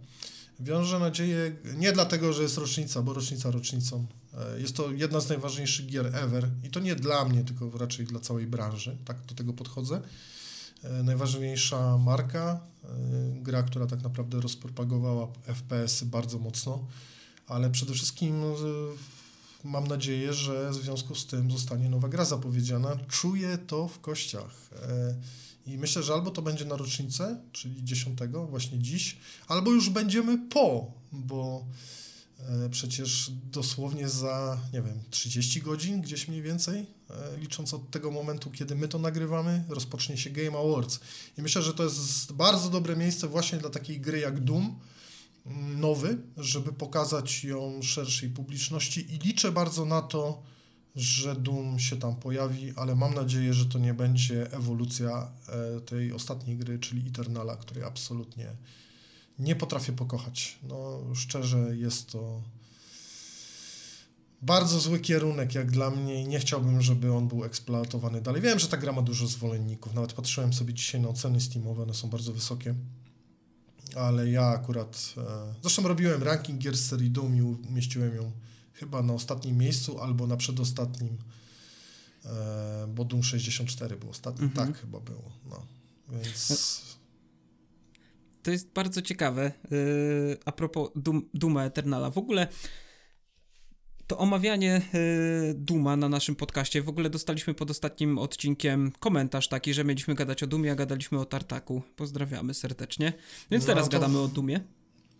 Wiąże 0.61 0.99
nadzieję 0.99 1.57
nie 1.77 1.93
dlatego, 1.93 2.33
że 2.33 2.43
jest 2.43 2.59
rocznica, 2.59 3.03
bo 3.03 3.13
rocznica 3.13 3.51
rocznicą. 3.51 4.07
E, 4.35 4.61
jest 4.61 4.77
to 4.77 4.93
jedna 4.93 5.21
z 5.21 5.29
najważniejszych 5.29 5.87
gier 5.87 6.07
ever 6.07 6.49
i 6.63 6.71
to 6.71 6.81
nie 6.81 6.97
dla 6.97 7.25
mnie, 7.25 7.45
tylko 7.45 7.79
raczej 7.79 8.07
dla 8.07 8.21
całej 8.21 8.47
branży. 8.47 8.97
Tak 9.05 9.27
do 9.27 9.35
tego 9.35 9.53
podchodzę. 9.53 10.01
E, 10.83 11.03
najważniejsza 11.03 11.99
marka, 11.99 12.61
e, 12.85 12.89
gra, 13.43 13.63
która 13.63 13.87
tak 13.87 14.03
naprawdę 14.03 14.41
rozpropagowała 14.41 15.29
FPS-y 15.47 16.07
bardzo 16.07 16.39
mocno, 16.39 16.87
ale 17.47 17.71
przede 17.71 17.95
wszystkim 17.95 18.43
mam 19.65 19.87
nadzieję, 19.87 20.33
że 20.33 20.71
w 20.71 20.75
związku 20.75 21.15
z 21.15 21.27
tym 21.27 21.51
zostanie 21.51 21.89
nowa 21.89 22.09
gra 22.09 22.25
zapowiedziana. 22.25 22.97
Czuję 23.09 23.59
to 23.59 23.89
w 23.89 24.01
kościach. 24.01 24.71
I 25.67 25.79
myślę, 25.79 26.03
że 26.03 26.13
albo 26.13 26.31
to 26.31 26.43
będzie 26.43 26.65
na 26.65 26.77
rocznicę, 26.77 27.41
czyli 27.53 27.85
10, 27.85 28.19
właśnie 28.49 28.79
dziś, 28.79 29.17
albo 29.49 29.71
już 29.71 29.91
będziemy 29.91 30.39
po, 30.49 30.93
bo 31.13 31.65
E, 32.49 32.69
przecież 32.71 33.31
dosłownie 33.51 34.09
za, 34.09 34.59
nie 34.73 34.83
wiem, 34.83 35.01
30 35.11 35.63
godzin 35.63 36.01
gdzieś 36.01 36.29
mniej 36.29 36.43
więcej, 36.43 36.87
e, 37.11 37.39
licząc 37.39 37.75
od 37.75 37.91
tego 37.91 38.11
momentu, 38.11 38.51
kiedy 38.51 38.75
my 38.75 38.89
to 38.89 38.99
nagrywamy, 38.99 39.65
rozpocznie 39.69 40.17
się 40.17 40.31
Game 40.31 40.59
Awards. 40.59 41.01
I 41.39 41.43
myślę, 41.43 41.63
że 41.63 41.75
to 41.75 41.85
jest 41.85 42.33
bardzo 42.33 42.71
dobre 42.71 42.97
miejsce 42.97 43.29
właśnie 43.29 43.59
dla 43.59 43.71
takiej 43.71 44.01
gry 44.01 44.19
jak 44.19 44.45
Doom, 44.45 44.79
nowy, 45.77 46.19
żeby 46.37 46.73
pokazać 46.73 47.45
ją 47.45 47.83
szerszej 47.83 48.31
publiczności 48.31 49.15
i 49.15 49.19
liczę 49.19 49.53
bardzo 49.53 49.85
na 49.85 50.03
to, 50.03 50.43
że 50.97 51.37
Doom 51.37 51.79
się 51.79 51.97
tam 51.97 52.17
pojawi, 52.17 52.73
ale 52.77 52.95
mam 52.95 53.15
nadzieję, 53.15 53.55
że 53.55 53.67
to 53.67 53.79
nie 53.79 53.95
będzie 53.95 54.53
ewolucja 54.53 55.31
e, 55.49 55.81
tej 55.81 56.13
ostatniej 56.13 56.57
gry, 56.57 56.79
czyli 56.79 57.09
Eternala, 57.09 57.57
której 57.57 57.85
absolutnie 57.85 58.47
nie 59.39 59.57
potrafię 59.57 59.93
pokochać. 59.93 60.59
No 60.69 61.01
szczerze 61.15 61.77
jest 61.77 62.13
to 62.13 62.43
bardzo 64.43 64.81
zły 64.81 65.01
kierunek 65.01 65.55
jak 65.55 65.71
dla 65.71 65.91
mnie 65.91 66.23
i 66.23 66.29
nie 66.29 66.41
chciałbym, 66.41 66.83
żeby 66.83 67.13
on 67.13 67.29
był 67.29 67.45
eksploatowany 67.45 68.21
dalej. 68.21 68.43
Wiem, 68.43 68.59
że 68.59 68.69
ta 68.69 68.77
gra 68.77 68.93
ma 68.93 69.03
dużo 69.03 69.27
zwolenników, 69.27 69.95
nawet 69.95 70.13
patrzyłem 70.13 70.53
sobie 70.53 70.75
dzisiaj 70.75 71.01
na 71.01 71.09
oceny 71.09 71.41
Steamowe, 71.41 71.83
one 71.83 71.95
są 71.95 72.11
bardzo 72.11 72.33
wysokie, 72.33 72.75
ale 73.97 74.31
ja 74.31 74.47
akurat, 74.47 75.15
e, 75.17 75.55
zresztą 75.63 75.83
robiłem 75.83 76.23
ranking 76.23 76.59
gier 76.59 76.77
z 76.77 76.87
serii 76.87 77.11
Doom 77.11 77.37
i 77.37 77.43
umieściłem 77.43 78.17
ją 78.17 78.33
chyba 78.75 79.03
na 79.03 79.13
ostatnim 79.15 79.59
miejscu 79.59 80.01
albo 80.01 80.27
na 80.27 80.37
przedostatnim, 80.37 81.19
e, 82.25 82.87
bo 82.95 83.05
Doom 83.05 83.23
64 83.23 83.97
był 83.97 84.11
ostatni, 84.11 84.45
Mhm. 84.47 84.67
tak 84.69 84.81
chyba 84.81 85.01
było, 85.01 85.33
no, 85.51 85.67
więc... 86.09 86.95
To 88.43 88.51
jest 88.51 88.73
bardzo 88.73 89.03
ciekawe. 89.03 89.53
Yy, 89.71 90.39
a 90.45 90.53
propos 90.53 90.91
Dum, 90.97 91.29
Duma 91.35 91.65
Eternala. 91.65 92.11
W 92.11 92.19
ogóle 92.19 92.49
to 94.07 94.19
omawianie 94.19 94.83
Duma 95.55 95.97
na 95.97 96.09
naszym 96.09 96.37
podcaście. 96.37 96.83
W 96.83 96.89
ogóle 96.89 97.11
dostaliśmy 97.11 97.55
pod 97.55 97.71
ostatnim 97.71 98.19
odcinkiem 98.19 98.93
komentarz 99.01 99.49
taki, 99.49 99.75
że 99.75 99.85
mieliśmy 99.85 100.15
gadać 100.15 100.43
o 100.43 100.47
Dumie, 100.47 100.73
a 100.73 100.75
gadaliśmy 100.75 101.21
o 101.21 101.25
Tartaku. 101.25 101.83
Pozdrawiamy 101.97 102.55
serdecznie. 102.55 103.13
Więc 103.51 103.65
No, 103.65 103.75
teraz 103.75 103.89
gadamy 103.89 104.19
o 104.19 104.29
Dumie. 104.29 104.61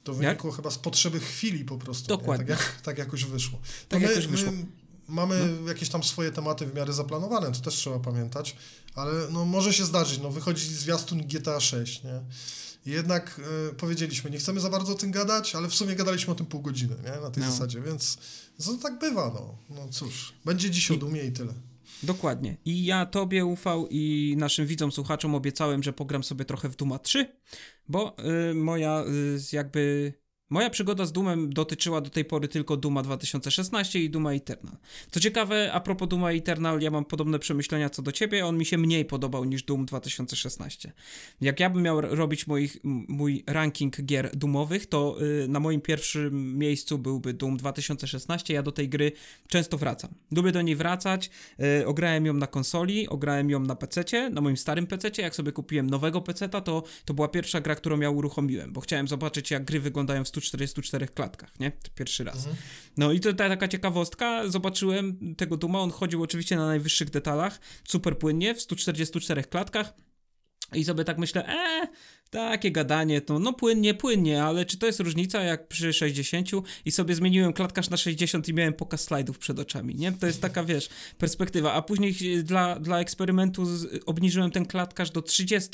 To 0.05 0.15
wynikło 0.15 0.53
chyba 0.53 0.71
z 0.71 0.79
potrzeby 0.79 1.21
chwili 1.21 1.65
po 1.65 1.79
prostu. 1.79 2.13
nie? 2.13 2.19
Dokładnie. 2.19 2.47
Tak, 2.47 2.59
jak, 2.59 2.81
tak 2.81 2.99
jakoś 2.99 3.25
wyszło. 3.25 3.59
Tak 3.89 4.01
my, 4.03 4.09
jakoś 4.09 4.27
wyszło. 4.27 4.53
My 4.53 4.67
mamy 5.09 5.59
jakieś 5.69 5.89
tam 5.89 6.03
swoje 6.03 6.33
tematy 6.33 6.67
w 6.67 6.75
miarę 6.75 6.93
zaplanowane, 6.93 7.53
to 7.53 7.61
też 7.61 7.75
trzeba 7.75 7.99
pamiętać, 7.99 8.57
ale 8.95 9.13
no 9.31 9.45
może 9.45 9.73
się 9.73 9.85
zdarzyć, 9.85 10.21
no 10.23 10.31
wychodzi 10.31 10.75
zwiastun 10.75 11.19
GTA 11.27 11.61
6, 11.61 12.03
nie? 12.05 12.21
Jednak 12.87 13.41
e, 13.71 13.75
powiedzieliśmy, 13.75 14.31
nie 14.31 14.39
chcemy 14.39 14.61
za 14.61 14.71
bardzo 14.71 14.93
o 14.93 14.95
tym 14.95 15.11
gadać, 15.11 15.55
ale 15.55 15.69
w 15.69 15.75
sumie 15.75 15.97
gadaliśmy 15.97 16.33
o 16.33 16.37
tym 16.37 16.47
pół 16.47 16.61
godziny, 16.63 16.95
nie? 17.05 17.21
Na 17.21 17.31
tej 17.31 17.43
No. 17.43 17.51
zasadzie, 17.51 17.81
więc 17.81 18.19
no, 18.67 18.75
tak 18.83 18.99
bywa, 18.99 19.31
no. 19.35 19.55
No 19.71 19.89
cóż, 19.93 20.33
będzie 20.45 20.71
dziś 20.71 20.91
o 20.91 20.97
dumie 20.97 21.25
i 21.25 21.33
tyle. 21.33 21.53
Dokładnie. 22.05 22.57
I 22.65 22.85
ja 22.85 23.07
tobie 23.07 23.45
ufał 23.45 23.87
i 23.91 24.35
naszym 24.39 24.67
widzom, 24.67 24.93
słuchaczom 24.93 25.35
obiecałem, 25.35 25.83
że 25.83 25.93
pogram 25.93 26.25
sobie 26.25 26.45
trochę 26.45 26.69
w 26.69 26.77
Duma 26.77 26.99
3, 26.99 27.27
bo 27.89 28.17
y, 28.51 28.55
moja 28.55 29.05
y, 29.05 29.57
jakby... 29.57 30.13
Moja 30.51 30.71
przygoda 30.71 31.07
z 31.07 31.13
Doomem 31.13 31.53
dotyczyła 31.53 32.01
do 32.01 32.11
tej 32.11 32.25
pory 32.25 32.49
tylko 32.49 32.77
Duma 32.77 33.03
2016 33.03 34.01
i 34.01 34.11
Duma 34.11 34.33
Eternal. 34.33 34.77
Co 35.11 35.21
ciekawe, 35.21 35.73
a 35.73 35.81
propos 35.81 36.09
Duma 36.09 36.33
Eternal, 36.33 36.81
ja 36.81 36.91
mam 36.91 37.05
podobne 37.05 37.39
przemyślenia 37.39 37.91
co 37.91 38.03
do 38.03 38.13
ciebie, 38.13 38.47
on 38.47 38.59
mi 38.59 38.65
się 38.65 38.79
mniej 38.79 39.05
podobał 39.05 39.45
niż 39.45 39.63
Doom 39.63 39.87
2016. 39.87 40.93
Jak 41.41 41.61
ja 41.61 41.71
bym 41.71 41.83
miał 41.83 42.01
robić 42.01 42.47
moich, 42.47 42.77
mój 43.09 43.45
ranking 43.47 44.03
gier 44.03 44.37
Doomowych, 44.37 44.87
to 44.87 45.17
y, 45.45 45.49
na 45.49 45.61
moim 45.61 45.81
pierwszym 45.81 46.59
miejscu 46.59 46.99
byłby 46.99 47.33
Doom 47.33 47.57
2016, 47.57 48.55
ja 48.55 48.63
do 48.63 48.73
tej 48.73 48.89
gry 48.89 49.13
często 49.49 49.79
wracam. 49.79 50.11
Lubię 50.31 50.53
do 50.53 50.63
niej 50.63 50.77
wracać, 50.77 51.31
y, 51.81 51.87
ograłem 51.87 52.27
ją 52.27 52.35
na 52.35 52.47
konsoli, 52.47 53.09
ograłem 53.09 53.51
ją 53.51 53.61
na 53.61 53.77
PC, 53.77 54.31
na 54.31 54.41
moim 54.41 54.57
starym 54.57 54.87
PC, 54.87 55.23
jak 55.23 55.35
sobie 55.35 55.53
kupiłem 55.53 55.91
nowego 55.91 56.21
PC, 56.21 56.49
to, 56.49 56.83
to 57.05 57.15
była 57.15 57.29
pierwsza 57.29 57.61
gra, 57.61 57.75
którą 57.75 58.01
ja 58.01 58.11
uruchomiłem, 58.11 58.73
bo 58.73 58.81
chciałem 58.81 59.09
zobaczyć 59.09 59.51
jak 59.51 59.65
gry 59.65 59.81
wyglądają 59.81 60.25
w 60.25 60.34
144 60.41 61.09
klatkach, 61.09 61.61
nie? 61.61 61.71
To 61.71 61.91
Pierwszy 61.95 62.25
raz. 62.25 62.37
Mhm. 62.37 62.57
No 62.97 63.13
i 63.13 63.21
to 63.21 63.33
ta, 63.33 63.49
taka 63.49 63.69
ciekawostka, 63.69 64.49
zobaczyłem 64.49 65.35
tego 65.37 65.57
Duma, 65.57 65.81
on 65.81 65.91
chodził 65.91 66.23
oczywiście 66.23 66.57
na 66.57 66.67
najwyższych 66.67 67.11
detalach, 67.11 67.61
super 67.89 68.19
płynnie, 68.19 68.55
w 68.55 68.61
144 68.61 69.45
klatkach 69.45 69.95
i 70.73 70.85
sobie 70.85 71.05
tak 71.05 71.19
myślę, 71.19 71.49
eee, 71.49 71.89
takie 72.35 72.71
gadanie, 72.71 73.21
to 73.21 73.39
no 73.39 73.53
płynnie, 73.53 73.95
płynnie, 73.95 74.45
ale 74.45 74.65
czy 74.65 74.79
to 74.79 74.87
jest 74.87 75.01
różnica 75.01 75.43
jak 75.43 75.69
przy 75.69 75.93
60 75.93 76.49
i 76.85 76.93
sobie 76.93 77.15
zmieniłem 77.15 77.53
klatkarz 77.53 77.91
na 77.91 77.97
60 77.97 78.49
i 78.49 78.55
miałem 78.55 78.73
pokaz 78.73 79.05
slajdów 79.05 79.39
przed 79.39 79.59
oczami, 79.59 79.95
nie? 79.95 80.13
To 80.13 80.27
jest 80.27 80.41
taka, 80.41 80.65
wiesz, 80.65 80.89
perspektywa, 81.19 81.73
a 81.73 81.83
później 81.83 82.17
e, 82.39 82.43
dla, 82.43 82.81
dla 82.81 83.01
eksperymentu 83.01 83.65
z, 83.67 84.03
obniżyłem 84.07 84.51
ten 84.51 84.67
klatkarz 84.67 85.11
do 85.11 85.23
30 85.23 85.71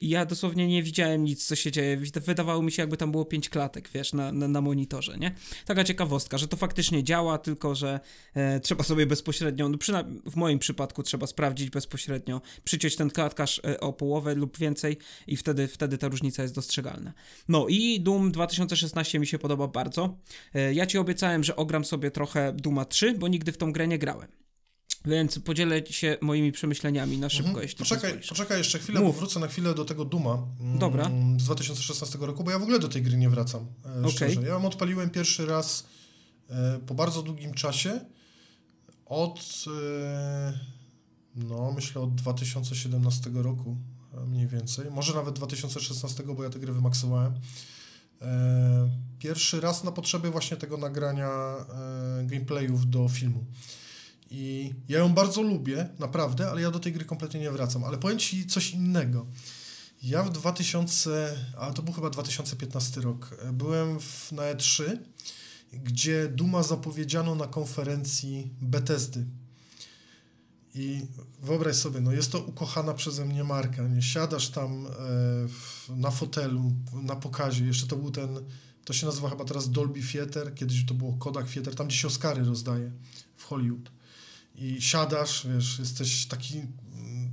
i 0.00 0.08
ja 0.08 0.26
dosłownie 0.26 0.68
nie 0.68 0.82
widziałem 0.82 1.24
nic, 1.24 1.46
co 1.46 1.56
się 1.56 1.72
dzieje, 1.72 1.96
wydawało 2.26 2.62
mi 2.62 2.72
się 2.72 2.82
jakby 2.82 2.96
tam 2.96 3.12
było 3.12 3.24
5 3.24 3.48
klatek, 3.48 3.88
wiesz, 3.94 4.12
na, 4.12 4.32
na, 4.32 4.48
na 4.48 4.60
monitorze, 4.60 5.18
nie? 5.18 5.34
Taka 5.66 5.84
ciekawostka, 5.84 6.38
że 6.38 6.48
to 6.48 6.56
faktycznie 6.56 7.04
działa, 7.04 7.38
tylko 7.38 7.74
że 7.74 8.00
e, 8.34 8.60
trzeba 8.60 8.84
sobie 8.84 9.06
bezpośrednio, 9.06 9.68
no 9.68 9.78
przynajmniej 9.78 10.22
w 10.26 10.36
moim 10.36 10.58
przypadku 10.58 11.02
trzeba 11.02 11.26
sprawdzić 11.26 11.70
bezpośrednio, 11.70 12.40
przyciąć 12.64 12.96
ten 12.96 13.10
klatkarz 13.10 13.60
e, 13.64 13.80
o 13.80 13.92
połowę 13.92 14.34
lub 14.34 14.58
więcej 14.58 14.96
i 15.26 15.36
wtedy, 15.36 15.68
wtedy 15.68 15.98
ta 16.02 16.08
różnica 16.08 16.42
jest 16.42 16.54
dostrzegalna. 16.54 17.12
No 17.48 17.66
i 17.68 18.00
Doom 18.00 18.32
2016 18.32 19.18
mi 19.18 19.26
się 19.26 19.38
podoba 19.38 19.68
bardzo. 19.68 20.16
E, 20.54 20.74
ja 20.74 20.86
ci 20.86 20.98
obiecałem, 20.98 21.44
że 21.44 21.56
ogram 21.56 21.84
sobie 21.84 22.10
trochę 22.10 22.52
Duma 22.52 22.84
3, 22.84 23.14
bo 23.18 23.28
nigdy 23.28 23.52
w 23.52 23.56
tą 23.58 23.72
grę 23.72 23.88
nie 23.88 23.98
grałem. 23.98 24.28
Więc 25.04 25.38
podzielę 25.38 25.86
się 25.86 26.16
moimi 26.20 26.52
przemyśleniami 26.52 27.18
na 27.18 27.28
szybko, 27.28 27.48
Mhm. 27.48 27.62
jeśli 27.62 27.78
Poczekaj, 27.78 28.10
pozwolisz. 28.10 28.28
poczekaj 28.28 28.58
jeszcze 28.58 28.78
chwilę, 28.78 29.00
Mów. 29.00 29.14
bo 29.14 29.18
wrócę 29.18 29.40
na 29.40 29.48
chwilę 29.48 29.74
do 29.74 29.84
tego 29.84 30.04
Duma 30.04 30.46
mm, 30.60 30.78
Dobra. 30.78 31.10
z 31.38 31.44
2016 31.44 32.18
roku, 32.20 32.44
bo 32.44 32.50
ja 32.50 32.58
w 32.58 32.62
ogóle 32.62 32.78
do 32.78 32.88
tej 32.88 33.02
gry 33.02 33.16
nie 33.16 33.30
wracam, 33.30 33.66
e, 33.86 33.98
Okej. 34.00 34.10
szczerze. 34.12 34.42
Ja 34.42 34.48
ją 34.48 34.66
odpaliłem 34.66 35.10
pierwszy 35.10 35.46
raz 35.46 35.86
e, 36.50 36.80
po 36.86 36.94
bardzo 36.94 37.22
długim 37.22 37.54
czasie, 37.54 38.00
od, 39.06 39.64
e, 39.66 40.58
no 41.36 41.72
myślę 41.72 42.02
od 42.02 42.14
2017 42.14 43.30
roku 43.34 43.70
e, 43.70 43.91
mniej 44.26 44.46
więcej, 44.46 44.90
może 44.90 45.14
nawet 45.14 45.34
2016, 45.34 46.22
bo 46.22 46.44
ja 46.44 46.50
tę 46.50 46.58
grę 46.58 46.72
wymaksowałem. 46.72 47.34
E, 48.22 49.12
Pierwszy 49.18 49.60
raz 49.60 49.84
na 49.84 49.92
potrzeby 49.92 50.30
właśnie 50.30 50.56
tego 50.56 50.76
nagrania 50.76 51.30
e, 51.30 52.24
gameplayów 52.26 52.90
do 52.90 53.08
filmu. 53.08 53.44
I 54.30 54.74
ja 54.88 54.98
ją 54.98 55.14
bardzo 55.14 55.42
lubię, 55.42 55.88
naprawdę, 55.98 56.50
ale 56.50 56.62
ja 56.62 56.70
do 56.70 56.78
tej 56.78 56.92
gry 56.92 57.04
kompletnie 57.04 57.40
nie 57.40 57.50
wracam. 57.50 57.84
Ale 57.84 57.98
powiem 57.98 58.18
Ci 58.18 58.46
coś 58.46 58.70
innego. 58.70 59.26
Ja 60.02 60.22
w 60.22 60.30
2000, 60.30 61.36
a 61.58 61.72
to 61.72 61.82
był 61.82 61.94
chyba 61.94 62.10
2015 62.10 63.00
rok, 63.00 63.36
e, 63.42 63.52
byłem 63.52 64.00
w, 64.00 64.32
na 64.32 64.42
E3, 64.42 64.98
gdzie 65.72 66.28
Duma 66.28 66.62
zapowiedziano 66.62 67.34
na 67.34 67.46
konferencji 67.46 68.50
Bethesdy. 68.60 69.26
I 70.74 71.06
wyobraź 71.42 71.76
sobie, 71.76 72.00
no 72.00 72.12
jest 72.12 72.32
to 72.32 72.40
ukochana 72.40 72.94
przeze 72.94 73.24
mnie 73.24 73.44
marka. 73.44 73.88
Nie 73.88 74.02
siadasz 74.02 74.48
tam 74.48 74.86
e, 74.86 74.90
w, 75.48 75.90
na 75.96 76.10
fotelu, 76.10 76.72
na 77.02 77.16
pokazie. 77.16 77.64
Jeszcze 77.64 77.86
to 77.86 77.96
był 77.96 78.10
ten, 78.10 78.28
to 78.84 78.92
się 78.92 79.06
nazywa 79.06 79.30
chyba 79.30 79.44
teraz 79.44 79.70
Dolby 79.70 80.00
Theater, 80.12 80.54
kiedyś 80.54 80.86
to 80.86 80.94
było 80.94 81.12
Kodak 81.12 81.50
Theater, 81.50 81.74
tam 81.74 81.86
gdzie 81.86 81.96
się 81.96 82.08
Oscary 82.08 82.44
rozdaje 82.44 82.92
w 83.36 83.44
Hollywood. 83.44 83.90
I 84.54 84.82
siadasz, 84.82 85.46
wiesz, 85.54 85.78
jesteś 85.78 86.26
taki, 86.26 86.58
mm, 86.58 87.30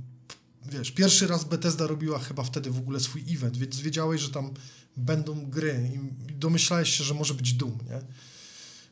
wiesz, 0.72 0.90
pierwszy 0.90 1.26
raz 1.26 1.44
Bethesda 1.44 1.86
robiła 1.86 2.18
chyba 2.18 2.42
wtedy 2.42 2.70
w 2.70 2.78
ogóle 2.78 3.00
swój 3.00 3.24
event, 3.28 3.56
więc 3.56 3.80
wiedziałeś, 3.80 4.20
że 4.20 4.30
tam 4.30 4.50
będą 4.96 5.46
gry 5.50 5.90
i 5.94 6.32
domyślałeś 6.32 6.90
się, 6.90 7.04
że 7.04 7.14
może 7.14 7.34
być 7.34 7.52
Doom, 7.52 7.78
nie? 7.88 8.00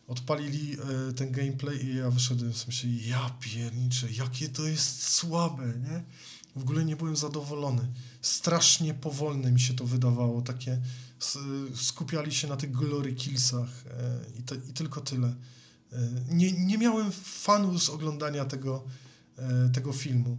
Odpalili 0.08 0.76
e, 1.08 1.12
ten 1.12 1.32
gameplay 1.32 1.84
i 1.84 1.96
ja 1.96 2.10
wyszedłem 2.10 2.52
w 2.52 2.58
sensie, 2.58 2.88
ja 2.88 3.30
pierniczę, 3.40 4.10
jakie 4.10 4.48
to 4.48 4.62
jest 4.62 5.02
słabe, 5.02 5.66
nie? 5.66 6.04
W 6.56 6.62
ogóle 6.62 6.84
nie 6.84 6.96
byłem 6.96 7.16
zadowolony. 7.16 7.88
Strasznie 8.22 8.94
powolne 8.94 9.52
mi 9.52 9.60
się 9.60 9.74
to 9.74 9.84
wydawało, 9.84 10.42
takie 10.42 10.80
skupiali 11.74 12.34
się 12.34 12.48
na 12.48 12.56
tych 12.56 12.70
glory 12.70 13.12
killsach 13.12 13.68
e, 13.86 14.20
i, 14.38 14.42
to, 14.42 14.54
i 14.54 14.72
tylko 14.72 15.00
tyle. 15.00 15.34
E, 15.92 15.98
Nie, 16.30 16.52
nie 16.52 16.78
miałem 16.78 17.12
fanu 17.22 17.78
z 17.78 17.88
oglądania 17.88 18.44
tego, 18.44 18.84
tego 19.72 19.92
filmu, 19.92 20.38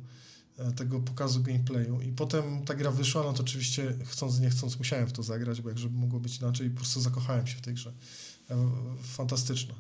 tego 0.76 1.00
pokazu 1.00 1.44
gameplayu. 1.44 2.02
I 2.02 2.12
potem 2.12 2.66
ta 2.66 2.74
gra 2.76 2.92
wyszła, 2.92 3.24
no 3.24 3.34
to 3.34 3.44
oczywiście 3.44 3.98
chcąc, 4.06 4.40
nie 4.40 4.50
chcąc 4.50 4.78
musiałem 4.78 5.08
w 5.08 5.12
to 5.14 5.24
zagrać, 5.24 5.62
bo 5.62 5.70
jak 5.70 5.78
żeby 5.78 5.98
mogło 5.98 6.20
być 6.20 6.38
inaczej, 6.38 6.68
i 6.68 6.70
po 6.70 6.76
prostu 6.76 7.02
zakochałem 7.02 7.48
się 7.48 7.58
w 7.58 7.62
tej 7.62 7.74
grze. 7.74 7.94
Fantastyczna. 9.04 9.74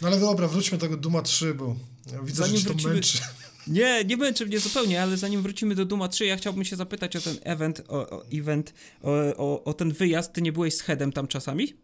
No 0.00 0.08
ale 0.08 0.20
dobra, 0.20 0.48
wróćmy 0.48 0.78
do 0.78 0.86
tego 0.86 0.96
Duma 0.96 1.22
3, 1.22 1.54
bo 1.54 1.76
ja 2.12 2.22
widzę, 2.22 2.42
Zanim 2.42 2.56
że 2.60 2.64
to 2.64 2.70
wrócimy- 2.74 2.94
męczy. 2.94 3.18
Nie, 3.66 4.04
nie 4.04 4.16
męczy 4.16 4.46
mnie 4.46 4.60
zupełnie, 4.60 5.02
ale 5.02 5.16
zanim 5.16 5.42
wrócimy 5.42 5.74
do 5.74 5.84
Duma 5.84 6.08
3, 6.08 6.26
ja 6.26 6.36
chciałbym 6.36 6.64
się 6.64 6.76
zapytać 6.76 7.16
o 7.16 7.20
ten 7.20 7.36
event, 7.42 7.82
o, 7.88 8.10
o 8.10 8.24
event, 8.32 8.74
o, 9.02 9.10
o, 9.36 9.64
o 9.64 9.74
ten 9.74 9.92
wyjazd. 9.92 10.32
Ty 10.32 10.42
nie 10.42 10.52
byłeś 10.52 10.74
z 10.74 10.80
Headem 10.80 11.12
tam 11.12 11.26
czasami? 11.28 11.74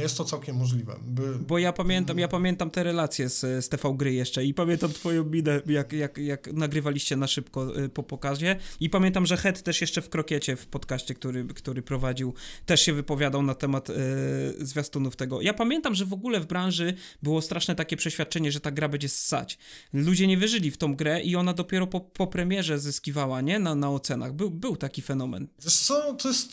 Jest 0.00 0.16
to 0.16 0.24
całkiem 0.24 0.56
możliwe. 0.56 0.96
By... 1.02 1.38
Bo 1.38 1.58
ja 1.58 1.72
pamiętam, 1.72 2.18
ja 2.18 2.28
pamiętam 2.28 2.70
te 2.70 2.82
relacje 2.82 3.28
z, 3.28 3.64
z 3.64 3.68
TV 3.68 3.94
Gry 3.96 4.12
jeszcze 4.12 4.44
i 4.44 4.54
pamiętam 4.54 4.92
twoją 4.92 5.24
minę, 5.24 5.60
jak, 5.66 5.92
jak, 5.92 6.18
jak 6.18 6.52
nagrywaliście 6.52 7.16
na 7.16 7.26
szybko 7.26 7.78
y, 7.78 7.88
po 7.88 8.02
pokazie 8.02 8.56
i 8.80 8.90
pamiętam, 8.90 9.26
że 9.26 9.36
Het 9.36 9.62
też 9.62 9.80
jeszcze 9.80 10.02
w 10.02 10.08
Krokiecie, 10.08 10.56
w 10.56 10.66
podcaście, 10.66 11.14
który, 11.14 11.44
który 11.44 11.82
prowadził, 11.82 12.34
też 12.66 12.82
się 12.82 12.92
wypowiadał 12.92 13.42
na 13.42 13.54
temat 13.54 13.90
y, 13.90 13.94
zwiastunów 14.60 15.16
tego. 15.16 15.40
Ja 15.40 15.54
pamiętam, 15.54 15.94
że 15.94 16.04
w 16.04 16.12
ogóle 16.12 16.40
w 16.40 16.46
branży 16.46 16.94
było 17.22 17.42
straszne 17.42 17.74
takie 17.74 17.96
przeświadczenie, 17.96 18.52
że 18.52 18.60
ta 18.60 18.70
gra 18.70 18.88
będzie 18.88 19.08
ssać. 19.08 19.58
Ludzie 19.92 20.26
nie 20.26 20.36
wierzyli 20.36 20.70
w 20.70 20.76
tą 20.76 20.96
grę 20.96 21.22
i 21.22 21.36
ona 21.36 21.54
dopiero 21.54 21.86
po, 21.86 22.00
po 22.00 22.26
premierze 22.26 22.78
zyskiwała, 22.78 23.40
nie? 23.40 23.58
Na, 23.58 23.74
na 23.74 23.90
ocenach. 23.90 24.32
Był, 24.32 24.50
był 24.50 24.76
taki 24.76 25.02
fenomen. 25.02 25.46
Wiesz 25.64 25.76
co, 25.76 26.14
to 26.14 26.28
jest... 26.28 26.50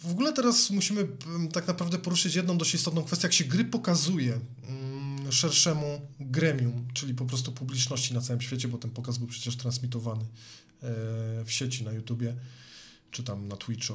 W 0.00 0.10
ogóle 0.10 0.32
teraz 0.32 0.70
musimy 0.70 1.08
tak 1.52 1.66
naprawdę 1.66 1.98
poruszyć 1.98 2.31
jedną 2.34 2.58
dość 2.58 2.74
istotną 2.74 3.04
kwestię, 3.04 3.26
jak 3.26 3.32
się 3.32 3.44
gry 3.44 3.64
pokazuje 3.64 4.40
mm, 4.68 5.32
szerszemu 5.32 6.00
gremium, 6.20 6.88
czyli 6.94 7.14
po 7.14 7.24
prostu 7.24 7.52
publiczności 7.52 8.14
na 8.14 8.20
całym 8.20 8.40
świecie, 8.40 8.68
bo 8.68 8.78
ten 8.78 8.90
pokaz 8.90 9.18
był 9.18 9.26
przecież 9.26 9.56
transmitowany 9.56 10.24
e, 10.24 10.26
w 11.44 11.46
sieci 11.48 11.84
na 11.84 11.92
YouTubie, 11.92 12.36
czy 13.10 13.22
tam 13.22 13.48
na 13.48 13.56
Twitchu. 13.56 13.94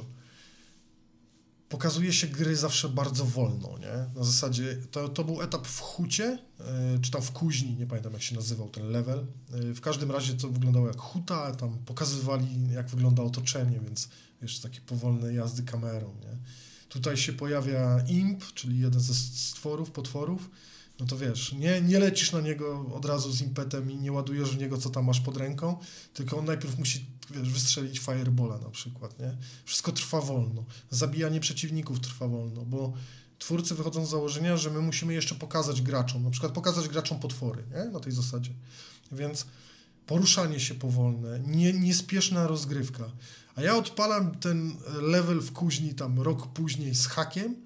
Pokazuje 1.68 2.12
się 2.12 2.26
gry 2.26 2.56
zawsze 2.56 2.88
bardzo 2.88 3.24
wolno, 3.24 3.78
nie? 3.78 4.18
Na 4.20 4.24
zasadzie, 4.24 4.76
to, 4.90 5.08
to 5.08 5.24
był 5.24 5.42
etap 5.42 5.66
w 5.66 5.80
hucie, 5.80 6.38
e, 6.60 6.98
czy 7.02 7.10
tam 7.10 7.22
w 7.22 7.32
kuźni, 7.32 7.76
nie 7.76 7.86
pamiętam 7.86 8.12
jak 8.12 8.22
się 8.22 8.36
nazywał 8.36 8.68
ten 8.68 8.90
level. 8.90 9.26
E, 9.52 9.74
w 9.74 9.80
każdym 9.80 10.10
razie 10.10 10.34
to 10.34 10.48
wyglądało 10.48 10.86
jak 10.86 11.00
huta, 11.00 11.54
tam 11.54 11.78
pokazywali 11.78 12.70
jak 12.72 12.88
wygląda 12.88 13.22
otoczenie, 13.22 13.80
więc 13.80 14.08
wiesz, 14.42 14.60
takie 14.60 14.80
powolne 14.80 15.34
jazdy 15.34 15.62
kamerą, 15.62 16.14
nie? 16.20 16.38
Tutaj 16.88 17.16
się 17.16 17.32
pojawia 17.32 18.00
imp, 18.08 18.52
czyli 18.54 18.78
jeden 18.78 19.00
ze 19.00 19.14
stworów, 19.14 19.90
potworów, 19.90 20.50
no 21.00 21.06
to 21.06 21.16
wiesz, 21.18 21.52
nie, 21.52 21.80
nie 21.80 21.98
lecisz 21.98 22.32
na 22.32 22.40
niego 22.40 22.86
od 22.94 23.04
razu 23.04 23.32
z 23.32 23.40
impetem 23.40 23.90
i 23.90 23.96
nie 23.96 24.12
ładujesz 24.12 24.50
w 24.50 24.58
niego, 24.58 24.78
co 24.78 24.90
tam 24.90 25.04
masz 25.04 25.20
pod 25.20 25.36
ręką, 25.36 25.76
tylko 26.14 26.38
on 26.38 26.44
najpierw 26.44 26.78
musi, 26.78 27.06
wiesz, 27.30 27.50
wystrzelić 27.50 27.98
firebola 27.98 28.58
na 28.58 28.70
przykład, 28.70 29.18
nie? 29.18 29.36
Wszystko 29.64 29.92
trwa 29.92 30.20
wolno. 30.20 30.64
Zabijanie 30.90 31.40
przeciwników 31.40 32.00
trwa 32.00 32.28
wolno, 32.28 32.64
bo 32.64 32.92
twórcy 33.38 33.74
wychodzą 33.74 34.06
z 34.06 34.10
założenia, 34.10 34.56
że 34.56 34.70
my 34.70 34.80
musimy 34.80 35.14
jeszcze 35.14 35.34
pokazać 35.34 35.82
graczom, 35.82 36.22
na 36.22 36.30
przykład 36.30 36.52
pokazać 36.52 36.88
graczom 36.88 37.20
potwory, 37.20 37.64
nie? 37.74 37.84
Na 37.92 38.00
tej 38.00 38.12
zasadzie. 38.12 38.50
Więc 39.12 39.46
poruszanie 40.08 40.60
się 40.60 40.74
powolne, 40.74 41.40
nie, 41.46 41.72
niespieszna 41.72 42.46
rozgrywka. 42.46 43.04
A 43.54 43.62
ja 43.62 43.76
odpalam 43.76 44.34
ten 44.34 44.76
level 45.00 45.40
w 45.40 45.52
kuźni 45.52 45.94
tam 45.94 46.20
rok 46.20 46.46
później 46.46 46.94
z 46.94 47.06
hakiem 47.06 47.56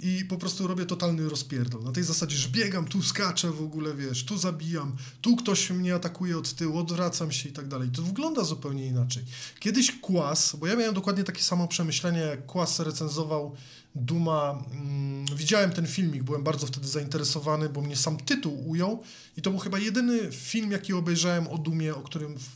i 0.00 0.24
po 0.24 0.36
prostu 0.36 0.66
robię 0.66 0.86
totalny 0.86 1.28
rozpierdol. 1.28 1.82
Na 1.84 1.92
tej 1.92 2.04
zasadzie, 2.04 2.36
że 2.36 2.48
biegam, 2.48 2.84
tu 2.84 3.02
skaczę 3.02 3.50
w 3.50 3.62
ogóle, 3.62 3.94
wiesz, 3.94 4.24
tu 4.24 4.38
zabijam, 4.38 4.96
tu 5.20 5.36
ktoś 5.36 5.70
mnie 5.70 5.94
atakuje 5.94 6.38
od 6.38 6.54
tyłu, 6.54 6.78
odwracam 6.78 7.32
się 7.32 7.48
i 7.48 7.52
tak 7.52 7.68
dalej. 7.68 7.88
To 7.90 8.02
wygląda 8.02 8.44
zupełnie 8.44 8.86
inaczej. 8.86 9.24
Kiedyś 9.60 10.00
Kłas, 10.00 10.56
bo 10.56 10.66
ja 10.66 10.76
miałem 10.76 10.94
dokładnie 10.94 11.24
takie 11.24 11.42
samo 11.42 11.68
przemyślenie, 11.68 12.20
jak 12.20 12.46
Kłas 12.46 12.80
recenzował 12.80 13.56
Duma. 13.94 14.64
Mm, 14.72 15.26
widziałem 15.36 15.70
ten 15.70 15.86
filmik, 15.86 16.22
byłem 16.22 16.42
bardzo 16.42 16.66
wtedy 16.66 16.88
zainteresowany, 16.88 17.68
bo 17.68 17.80
mnie 17.80 17.96
sam 17.96 18.16
tytuł 18.16 18.68
ujął 18.68 19.02
i 19.36 19.42
to 19.42 19.50
był 19.50 19.58
chyba 19.58 19.78
jedyny 19.78 20.32
film, 20.32 20.70
jaki 20.70 20.92
obejrzałem 20.92 21.48
o 21.48 21.58
Dumie, 21.58 21.94
o 21.94 22.00
którym, 22.00 22.38
w 22.38 22.48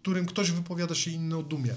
którym 0.00 0.26
ktoś 0.26 0.50
wypowiada 0.50 0.94
się 0.94 1.10
inny 1.10 1.36
o 1.36 1.42
Dumie 1.42 1.74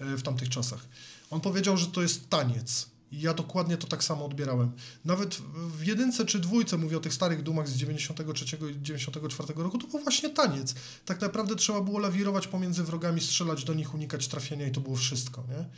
w 0.00 0.22
tamtych 0.22 0.48
czasach. 0.48 0.86
On 1.30 1.40
powiedział, 1.40 1.76
że 1.76 1.86
to 1.86 2.02
jest 2.02 2.28
taniec. 2.28 2.93
Ja 3.20 3.34
dokładnie 3.34 3.76
to 3.76 3.86
tak 3.86 4.04
samo 4.04 4.24
odbierałem. 4.24 4.72
Nawet 5.04 5.34
w 5.78 5.86
jedynce 5.86 6.24
czy 6.24 6.40
dwójce, 6.40 6.76
mówię 6.76 6.96
o 6.96 7.00
tych 7.00 7.14
starych 7.14 7.42
dumach 7.42 7.68
z 7.68 7.76
93 7.76 8.56
i 8.70 8.82
94 8.82 9.54
roku, 9.56 9.78
to 9.78 9.86
był 9.86 10.00
właśnie 10.00 10.30
taniec. 10.30 10.74
Tak 11.04 11.20
naprawdę 11.20 11.56
trzeba 11.56 11.80
było 11.80 11.98
lawirować 11.98 12.46
pomiędzy 12.46 12.84
wrogami, 12.84 13.20
strzelać 13.20 13.64
do 13.64 13.74
nich, 13.74 13.94
unikać 13.94 14.28
trafienia 14.28 14.66
i 14.66 14.70
to 14.70 14.80
było 14.80 14.96
wszystko. 14.96 15.44
Nie? 15.48 15.68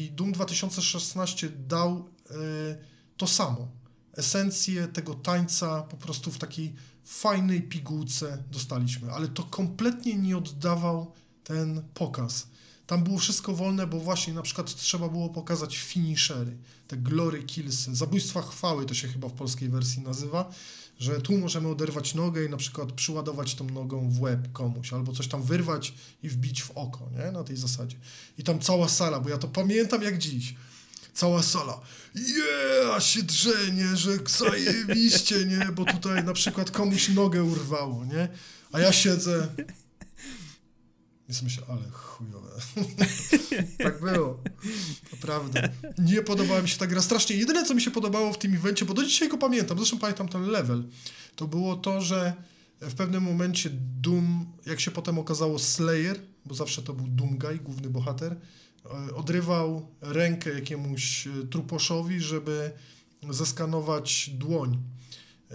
I 0.00 0.10
Doom 0.10 0.32
2016 0.32 1.50
dał 1.68 2.08
y, 2.30 2.34
to 3.16 3.26
samo. 3.26 3.68
Esencję 4.16 4.88
tego 4.88 5.14
tańca 5.14 5.82
po 5.82 5.96
prostu 5.96 6.30
w 6.30 6.38
takiej 6.38 6.74
fajnej 7.04 7.62
pigułce 7.62 8.42
dostaliśmy, 8.50 9.12
ale 9.12 9.28
to 9.28 9.42
kompletnie 9.42 10.14
nie 10.14 10.38
oddawał 10.38 11.12
ten 11.44 11.82
pokaz. 11.94 12.46
Tam 12.86 13.04
było 13.04 13.18
wszystko 13.18 13.54
wolne, 13.54 13.86
bo 13.86 14.00
właśnie 14.00 14.34
na 14.34 14.42
przykład 14.42 14.74
trzeba 14.74 15.08
było 15.08 15.28
pokazać 15.28 15.78
finishery, 15.78 16.56
te 16.90 16.96
glory 16.96 17.42
killsy, 17.42 17.94
zabójstwa 17.94 18.42
chwały 18.42 18.86
to 18.86 18.94
się 18.94 19.08
chyba 19.08 19.28
w 19.28 19.32
polskiej 19.32 19.68
wersji 19.68 20.02
nazywa, 20.02 20.50
że 20.98 21.20
tu 21.20 21.38
możemy 21.38 21.68
oderwać 21.68 22.14
nogę 22.14 22.44
i 22.44 22.48
na 22.48 22.56
przykład 22.56 22.92
przyładować 22.92 23.54
tą 23.54 23.64
nogą 23.64 24.10
w 24.10 24.20
łeb 24.20 24.52
komuś, 24.52 24.92
albo 24.92 25.12
coś 25.12 25.28
tam 25.28 25.42
wyrwać 25.42 25.94
i 26.22 26.28
wbić 26.28 26.62
w 26.62 26.70
oko, 26.70 27.08
nie? 27.18 27.32
Na 27.32 27.44
tej 27.44 27.56
zasadzie. 27.56 27.96
I 28.38 28.42
tam 28.42 28.60
cała 28.60 28.88
sala, 28.88 29.20
bo 29.20 29.28
ja 29.28 29.38
to 29.38 29.48
pamiętam 29.48 30.02
jak 30.02 30.18
dziś. 30.18 30.54
Cała 31.14 31.42
sala. 31.42 31.80
Yeah, 32.14 33.02
się 33.04 33.22
drzenie, 33.22 33.96
że 33.96 34.10
zajebiście, 34.38 35.44
nie? 35.44 35.68
Bo 35.72 35.84
tutaj 35.84 36.24
na 36.24 36.32
przykład 36.32 36.70
komuś 36.70 37.08
nogę 37.08 37.42
urwało, 37.42 38.04
nie? 38.04 38.28
A 38.72 38.80
ja 38.80 38.92
siedzę, 38.92 39.48
więc 41.30 41.42
myślę, 41.42 41.64
ale 41.68 41.90
chujowe. 41.90 42.50
tak 43.84 44.00
było. 44.00 44.42
Naprawdę. 45.12 45.68
Nie 45.98 46.22
podobała 46.22 46.62
mi 46.62 46.68
się 46.68 46.78
ta 46.78 46.86
gra 46.86 47.02
strasznie. 47.02 47.36
Jedyne, 47.36 47.64
co 47.64 47.74
mi 47.74 47.82
się 47.82 47.90
podobało 47.90 48.32
w 48.32 48.38
tym 48.38 48.54
evencie, 48.54 48.84
bo 48.84 48.94
do 48.94 49.04
dzisiaj 49.04 49.28
go 49.28 49.38
pamiętam, 49.38 49.78
zresztą 49.78 49.98
pamiętam 49.98 50.28
ten 50.28 50.42
level, 50.42 50.84
to 51.36 51.48
było 51.48 51.76
to, 51.76 52.00
że 52.00 52.32
w 52.80 52.94
pewnym 52.94 53.22
momencie 53.22 53.70
Doom, 54.00 54.46
jak 54.66 54.80
się 54.80 54.90
potem 54.90 55.18
okazało 55.18 55.58
Slayer, 55.58 56.20
bo 56.44 56.54
zawsze 56.54 56.82
to 56.82 56.92
był 56.92 57.06
Doom 57.06 57.38
Guy, 57.38 57.58
główny 57.58 57.90
bohater, 57.90 58.36
e, 58.84 59.14
odrywał 59.14 59.86
rękę 60.00 60.50
jakiemuś 60.50 61.26
e, 61.26 61.30
truposzowi, 61.50 62.20
żeby 62.20 62.70
zeskanować 63.30 64.30
dłoń 64.30 64.78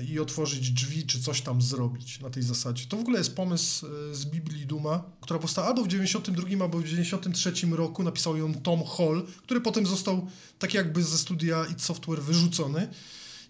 i 0.02 0.20
otworzyć 0.20 0.72
drzwi, 0.72 1.06
czy 1.06 1.22
coś 1.22 1.42
tam 1.42 1.62
zrobić 1.62 2.20
na 2.20 2.30
tej 2.30 2.44
zasadzie. 2.44 2.86
To 2.86 2.98
w 2.98 3.00
ogóle 3.00 3.18
jest 3.18 3.36
pomysł 3.36 3.86
e, 3.86 4.16
z 4.16 4.26
Biblii 4.26 4.66
Duma, 4.66 5.04
która 5.22 5.40
powstała 5.40 5.68
albo 5.68 5.84
w 5.84 5.88
92 5.88 6.64
albo 6.64 6.80
w 6.80 6.84
93 6.84 7.54
roku, 7.72 8.04
napisał 8.04 8.38
ją 8.38 8.54
Tom 8.54 8.84
Hall, 8.98 9.26
który 9.44 9.62
potem 9.62 9.86
został 9.86 10.28
tak 10.60 10.74
jakby 10.74 11.04
ze 11.04 11.18
studia 11.18 11.66
id 11.66 11.82
Software 11.82 12.22
wyrzucony 12.22 12.88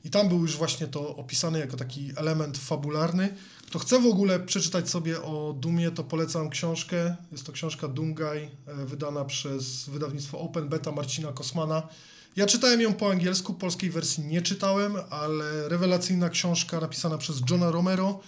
i 0.05 0.09
tam 0.09 0.29
był 0.29 0.41
już 0.41 0.57
właśnie 0.57 0.87
to 0.87 1.15
opisane 1.15 1.59
jako 1.59 1.77
taki 1.77 2.11
element 2.15 2.57
fabularny. 2.57 3.33
Kto 3.67 3.79
chce 3.79 3.99
w 3.99 4.05
ogóle 4.05 4.39
przeczytać 4.39 4.89
sobie 4.89 5.21
o 5.21 5.55
Dumie, 5.59 5.91
to 5.91 6.03
polecam 6.03 6.49
książkę. 6.49 7.15
Jest 7.31 7.45
to 7.45 7.51
książka 7.51 7.87
Doomguy, 7.87 8.49
e, 8.65 8.85
wydana 8.85 9.25
przez 9.25 9.89
wydawnictwo 9.89 10.39
Open 10.39 10.69
Beta 10.69 10.91
Marcina 10.91 11.33
Kosmana. 11.33 11.87
Ja 12.36 12.45
czytałem 12.45 12.81
ją 12.81 12.93
po 12.93 13.11
angielsku, 13.11 13.53
polskiej 13.53 13.89
wersji 13.89 14.23
nie 14.23 14.41
czytałem, 14.41 14.95
ale 15.09 15.69
rewelacyjna 15.69 16.29
książka 16.29 16.79
napisana 16.79 17.17
przez 17.17 17.41
Johna 17.49 17.71
Romero, 17.71 18.19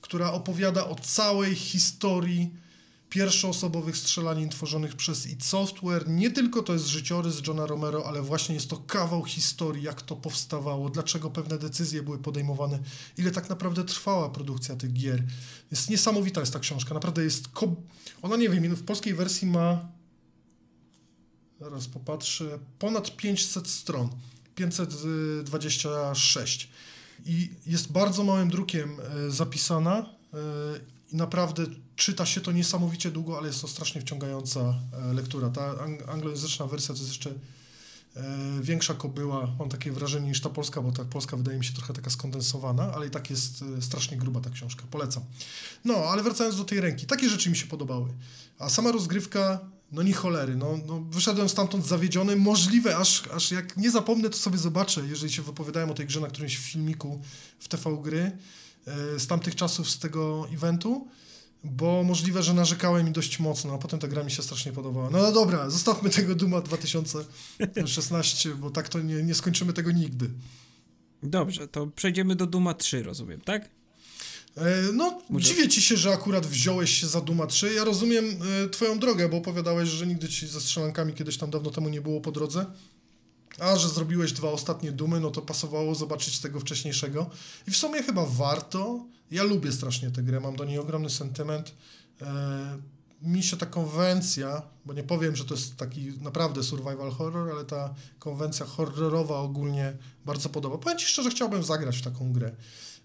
która 0.00 0.32
opowiada 0.32 0.86
o 0.86 0.94
całej 0.94 1.54
historii 1.54 2.50
pierwszoosobowych 3.10 3.96
strzelanin 3.96 4.48
tworzonych 4.48 4.96
przez 4.96 5.26
id 5.26 5.44
Software. 5.44 6.08
Nie 6.08 6.30
tylko 6.30 6.62
to 6.62 6.72
jest 6.72 6.86
życiorys 6.86 7.46
Johna 7.46 7.66
Romero, 7.66 8.06
ale 8.06 8.22
właśnie 8.22 8.54
jest 8.54 8.70
to 8.70 8.76
kawał 8.76 9.24
historii, 9.24 9.82
jak 9.82 10.02
to 10.02 10.16
powstawało, 10.16 10.90
dlaczego 10.90 11.30
pewne 11.30 11.58
decyzje 11.58 12.02
były 12.02 12.18
podejmowane, 12.18 12.78
ile 13.18 13.30
tak 13.30 13.48
naprawdę 13.48 13.84
trwała 13.84 14.30
produkcja 14.30 14.76
tych 14.76 14.92
gier. 14.92 15.24
Jest 15.70 15.90
niesamowita 15.90 16.40
jest 16.40 16.52
ta 16.52 16.58
książka, 16.58 16.94
naprawdę 16.94 17.24
jest... 17.24 17.48
Ona, 18.22 18.36
nie 18.36 18.48
wiem, 18.48 18.76
w 18.76 18.82
polskiej 18.82 19.14
wersji 19.14 19.48
ma 19.48 19.95
Zaraz 21.60 21.88
popatrzę. 21.88 22.58
Ponad 22.78 23.16
500 23.16 23.68
stron. 23.68 24.10
526. 24.54 26.68
I 27.26 27.50
jest 27.66 27.92
bardzo 27.92 28.24
małym 28.24 28.50
drukiem 28.50 28.96
e, 29.00 29.30
zapisana 29.30 29.98
e, 29.98 30.04
i 31.12 31.16
naprawdę 31.16 31.66
czyta 31.96 32.26
się 32.26 32.40
to 32.40 32.52
niesamowicie 32.52 33.10
długo, 33.10 33.38
ale 33.38 33.46
jest 33.46 33.60
to 33.60 33.68
strasznie 33.68 34.00
wciągająca 34.00 34.60
e, 34.60 34.74
lektura. 35.12 35.50
Ta 35.50 35.74
anglojęzyczna 36.08 36.66
wersja 36.66 36.94
to 36.94 37.00
jest 37.00 37.08
jeszcze 37.08 37.30
większa 38.60 38.94
kobyła, 38.94 39.54
mam 39.58 39.68
takie 39.68 39.92
wrażenie 39.92 40.28
niż 40.28 40.40
ta 40.40 40.50
polska, 40.50 40.82
bo 40.82 40.92
ta 40.92 41.04
polska 41.04 41.36
wydaje 41.36 41.58
mi 41.58 41.64
się 41.64 41.74
trochę 41.74 41.94
taka 41.94 42.10
skondensowana, 42.10 42.92
ale 42.92 43.06
i 43.06 43.10
tak 43.10 43.30
jest 43.30 43.64
strasznie 43.80 44.16
gruba 44.16 44.40
ta 44.40 44.50
książka, 44.50 44.82
polecam. 44.90 45.22
No, 45.84 45.94
ale 45.94 46.22
wracając 46.22 46.56
do 46.56 46.64
tej 46.64 46.80
ręki, 46.80 47.06
takie 47.06 47.28
rzeczy 47.28 47.50
mi 47.50 47.56
się 47.56 47.66
podobały. 47.66 48.10
A 48.58 48.68
sama 48.68 48.92
rozgrywka 48.92 49.60
no 49.92 50.02
nie 50.02 50.12
cholery, 50.12 50.56
no, 50.56 50.78
no 50.86 51.00
wyszedłem 51.00 51.48
stamtąd 51.48 51.86
zawiedziony, 51.86 52.36
możliwe, 52.36 52.96
aż, 52.96 53.28
aż 53.28 53.50
jak 53.50 53.76
nie 53.76 53.90
zapomnę, 53.90 54.30
to 54.30 54.36
sobie 54.36 54.58
zobaczę, 54.58 55.06
jeżeli 55.06 55.32
się 55.32 55.42
wypowiadają 55.42 55.90
o 55.90 55.94
tej 55.94 56.06
grze 56.06 56.20
na 56.20 56.28
którymś 56.28 56.56
filmiku 56.56 57.20
w 57.58 57.68
TV 57.68 57.96
Gry 58.02 58.32
yy, 58.86 58.92
z 59.20 59.26
tamtych 59.26 59.54
czasów, 59.54 59.90
z 59.90 59.98
tego 59.98 60.46
eventu, 60.52 61.08
bo 61.64 62.02
możliwe, 62.02 62.42
że 62.42 62.54
narzekałem 62.54 63.06
mi 63.06 63.12
dość 63.12 63.38
mocno, 63.38 63.74
a 63.74 63.78
potem 63.78 63.98
ta 63.98 64.08
gra 64.08 64.24
mi 64.24 64.30
się 64.30 64.42
strasznie 64.42 64.72
podobała. 64.72 65.10
No, 65.10 65.18
no 65.18 65.32
dobra, 65.32 65.70
zostawmy 65.70 66.10
tego 66.10 66.34
Duma 66.34 66.60
2016, 66.60 68.54
bo 68.54 68.70
tak 68.70 68.88
to 68.88 69.00
nie, 69.00 69.22
nie 69.22 69.34
skończymy 69.34 69.72
tego 69.72 69.92
nigdy. 69.92 70.30
Dobrze, 71.22 71.68
to 71.68 71.86
przejdziemy 71.86 72.36
do 72.36 72.46
Duma 72.46 72.74
3, 72.74 73.02
rozumiem, 73.02 73.40
tak? 73.40 73.75
E, 74.56 74.92
No, 74.92 75.22
Może- 75.30 75.48
dziwię 75.48 75.68
ci 75.68 75.82
się, 75.82 75.96
że 75.96 76.12
akurat 76.12 76.46
wziąłeś 76.46 76.90
się 76.90 77.06
za 77.06 77.20
Duma 77.20 77.46
3. 77.46 77.74
Ja 77.74 77.84
rozumiem 77.84 78.24
e, 78.64 78.68
twoją 78.68 78.98
drogę, 78.98 79.28
bo 79.28 79.36
opowiadałeś, 79.36 79.88
że 79.88 80.06
nigdy 80.06 80.28
ci 80.28 80.46
ze 80.46 80.60
strzelankami 80.60 81.12
kiedyś 81.12 81.36
tam 81.38 81.50
dawno 81.50 81.70
temu 81.70 81.88
nie 81.88 82.00
było 82.00 82.20
po 82.20 82.32
drodze. 82.32 82.66
A 83.58 83.76
że 83.76 83.88
zrobiłeś 83.88 84.32
dwa 84.32 84.50
ostatnie 84.50 84.92
Dumy, 84.92 85.20
no 85.20 85.30
to 85.30 85.42
pasowało 85.42 85.94
zobaczyć 85.94 86.38
tego 86.38 86.60
wcześniejszego. 86.60 87.30
I 87.68 87.70
w 87.70 87.76
sumie 87.76 88.02
chyba 88.02 88.26
warto. 88.26 89.04
Ja 89.30 89.42
lubię 89.42 89.72
strasznie 89.72 90.10
tę 90.10 90.22
grę, 90.22 90.40
mam 90.40 90.56
do 90.56 90.64
niej 90.64 90.78
ogromny 90.78 91.10
sentyment. 91.10 91.74
E, 92.22 92.78
mi 93.22 93.42
się 93.42 93.56
ta 93.56 93.66
konwencja, 93.66 94.62
bo 94.86 94.92
nie 94.92 95.02
powiem, 95.02 95.36
że 95.36 95.44
to 95.44 95.54
jest 95.54 95.76
taki 95.76 96.12
naprawdę 96.20 96.62
survival 96.62 97.10
horror, 97.10 97.50
ale 97.50 97.64
ta 97.64 97.94
konwencja 98.18 98.66
horrorowa 98.66 99.38
ogólnie 99.38 99.96
bardzo 100.24 100.48
podoba. 100.48 100.78
Powiem 100.78 100.98
ci 100.98 101.06
szczerze, 101.06 101.30
chciałbym 101.30 101.62
zagrać 101.64 101.98
w 101.98 102.02
taką 102.02 102.32
grę. 102.32 102.52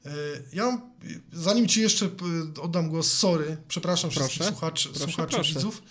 E, 0.05 0.09
Ja, 0.53 0.81
zanim 1.33 1.67
ci 1.67 1.81
jeszcze 1.81 2.09
oddam 2.61 2.89
głos, 2.89 3.11
sorry, 3.13 3.57
przepraszam 3.67 4.11
wszystkich 4.11 4.37
Proszę. 4.37 4.51
słuchaczy, 4.51 4.89
Proszę, 4.89 5.05
słuchaczy 5.05 5.35
proszę. 5.35 5.53
widzów. 5.53 5.81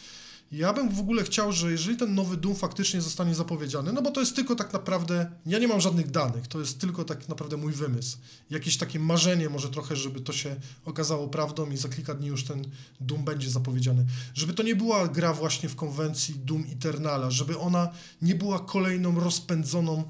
Ja 0.53 0.73
bym 0.73 0.89
w 0.95 1.01
ogóle 1.01 1.25
chciał, 1.25 1.53
że 1.53 1.71
jeżeli 1.73 1.97
ten 1.97 2.15
nowy 2.15 2.37
Doom 2.37 2.57
faktycznie 2.57 3.01
zostanie 3.01 3.35
zapowiedziany, 3.35 3.93
no 3.93 4.03
bo 4.03 4.11
to 4.11 4.21
jest 4.21 4.37
tylko 4.37 4.57
tak 4.57 4.73
naprawdę, 4.73 5.31
ja 5.47 5.59
nie 5.59 5.69
mam 5.69 5.81
żadnych 5.81 6.11
danych, 6.11 6.47
to 6.49 6.61
jest 6.61 6.81
tylko 6.81 7.05
tak 7.05 7.29
naprawdę 7.29 7.57
mój 7.57 7.73
wymysł. 7.73 8.19
Jakieś 8.51 8.77
takie 8.77 8.99
marzenie 8.99 9.49
może 9.49 9.69
trochę, 9.69 9.97
żeby 9.97 10.21
to 10.21 10.33
się 10.33 10.57
okazało 10.85 11.29
prawdą 11.29 11.71
i 11.71 11.77
za 11.77 11.89
kilka 11.89 12.15
dni 12.15 12.29
już 12.29 12.45
ten 12.45 12.65
Doom 13.01 13.25
będzie 13.25 13.51
zapowiedziany. 13.51 14.07
Żeby 14.35 14.55
to 14.55 14.63
nie 14.63 14.77
była 14.77 15.09
gra 15.09 15.33
właśnie 15.33 15.69
w 15.69 15.77
konwencji 15.77 16.35
Doom 16.45 16.65
Eternala, 16.73 17.31
żeby 17.31 17.59
ona 17.59 17.89
nie 18.23 18.35
była 18.35 18.59
kolejną 18.59 19.21
rozpędzoną 19.21 20.05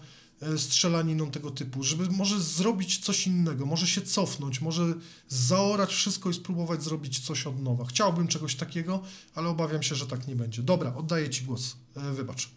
strzelaniną 0.57 1.31
tego 1.31 1.51
typu, 1.51 1.83
żeby 1.83 2.09
może 2.11 2.41
zrobić 2.41 2.99
coś 2.99 3.27
innego, 3.27 3.67
może 3.67 3.87
się 3.87 4.03
cofnąć, 4.03 4.61
może 4.61 4.95
zaorać 5.29 5.91
wszystko 5.91 6.31
i 6.31 6.35
spróbować 6.35 6.83
zrobić 6.83 7.21
coś 7.21 7.47
od 7.47 7.63
nowa. 7.63 7.85
Chciałbym 7.85 8.29
czegoś 8.29 8.55
takiego, 8.55 9.03
ale 9.35 9.49
obawiam 9.49 9.83
się, 9.83 9.95
że 9.95 10.07
tak 10.07 10.29
nie 10.29 10.37
będzie. 10.37 10.63
Dobra, 10.63 10.95
oddaję 10.95 11.31
Ci 11.31 11.45
głos. 11.45 11.77
E, 11.97 12.13
Wybacz. 12.13 12.51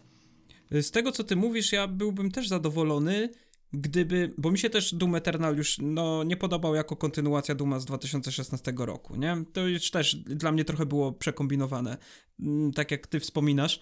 Z 0.70 0.90
tego, 0.90 1.12
co 1.12 1.24
ty 1.24 1.36
mówisz, 1.36 1.72
ja 1.72 1.88
byłbym 1.88 2.30
też 2.30 2.48
zadowolony, 2.48 3.30
gdyby, 3.72 4.34
bo 4.38 4.50
mi 4.50 4.58
się 4.58 4.70
też 4.70 4.94
Doom 4.94 5.14
Eternal 5.14 5.56
już, 5.56 5.78
no, 5.82 6.24
nie 6.24 6.36
podobał 6.36 6.74
jako 6.74 6.96
kontynuacja 6.96 7.54
Duma 7.54 7.80
z 7.80 7.84
2016 7.84 8.72
roku, 8.76 9.16
nie? 9.16 9.44
To 9.52 9.66
już 9.66 9.90
też 9.90 10.14
dla 10.16 10.52
mnie 10.52 10.64
trochę 10.64 10.86
było 10.86 11.12
przekombinowane, 11.12 11.96
mm, 12.40 12.72
tak 12.72 12.90
jak 12.90 13.06
ty 13.06 13.20
wspominasz. 13.20 13.80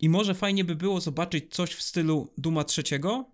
I 0.00 0.08
może 0.08 0.34
fajnie 0.34 0.64
by 0.64 0.74
było 0.76 1.00
zobaczyć 1.00 1.54
coś 1.54 1.70
w 1.74 1.82
stylu 1.82 2.32
Duma 2.38 2.64
trzeciego, 2.64 3.30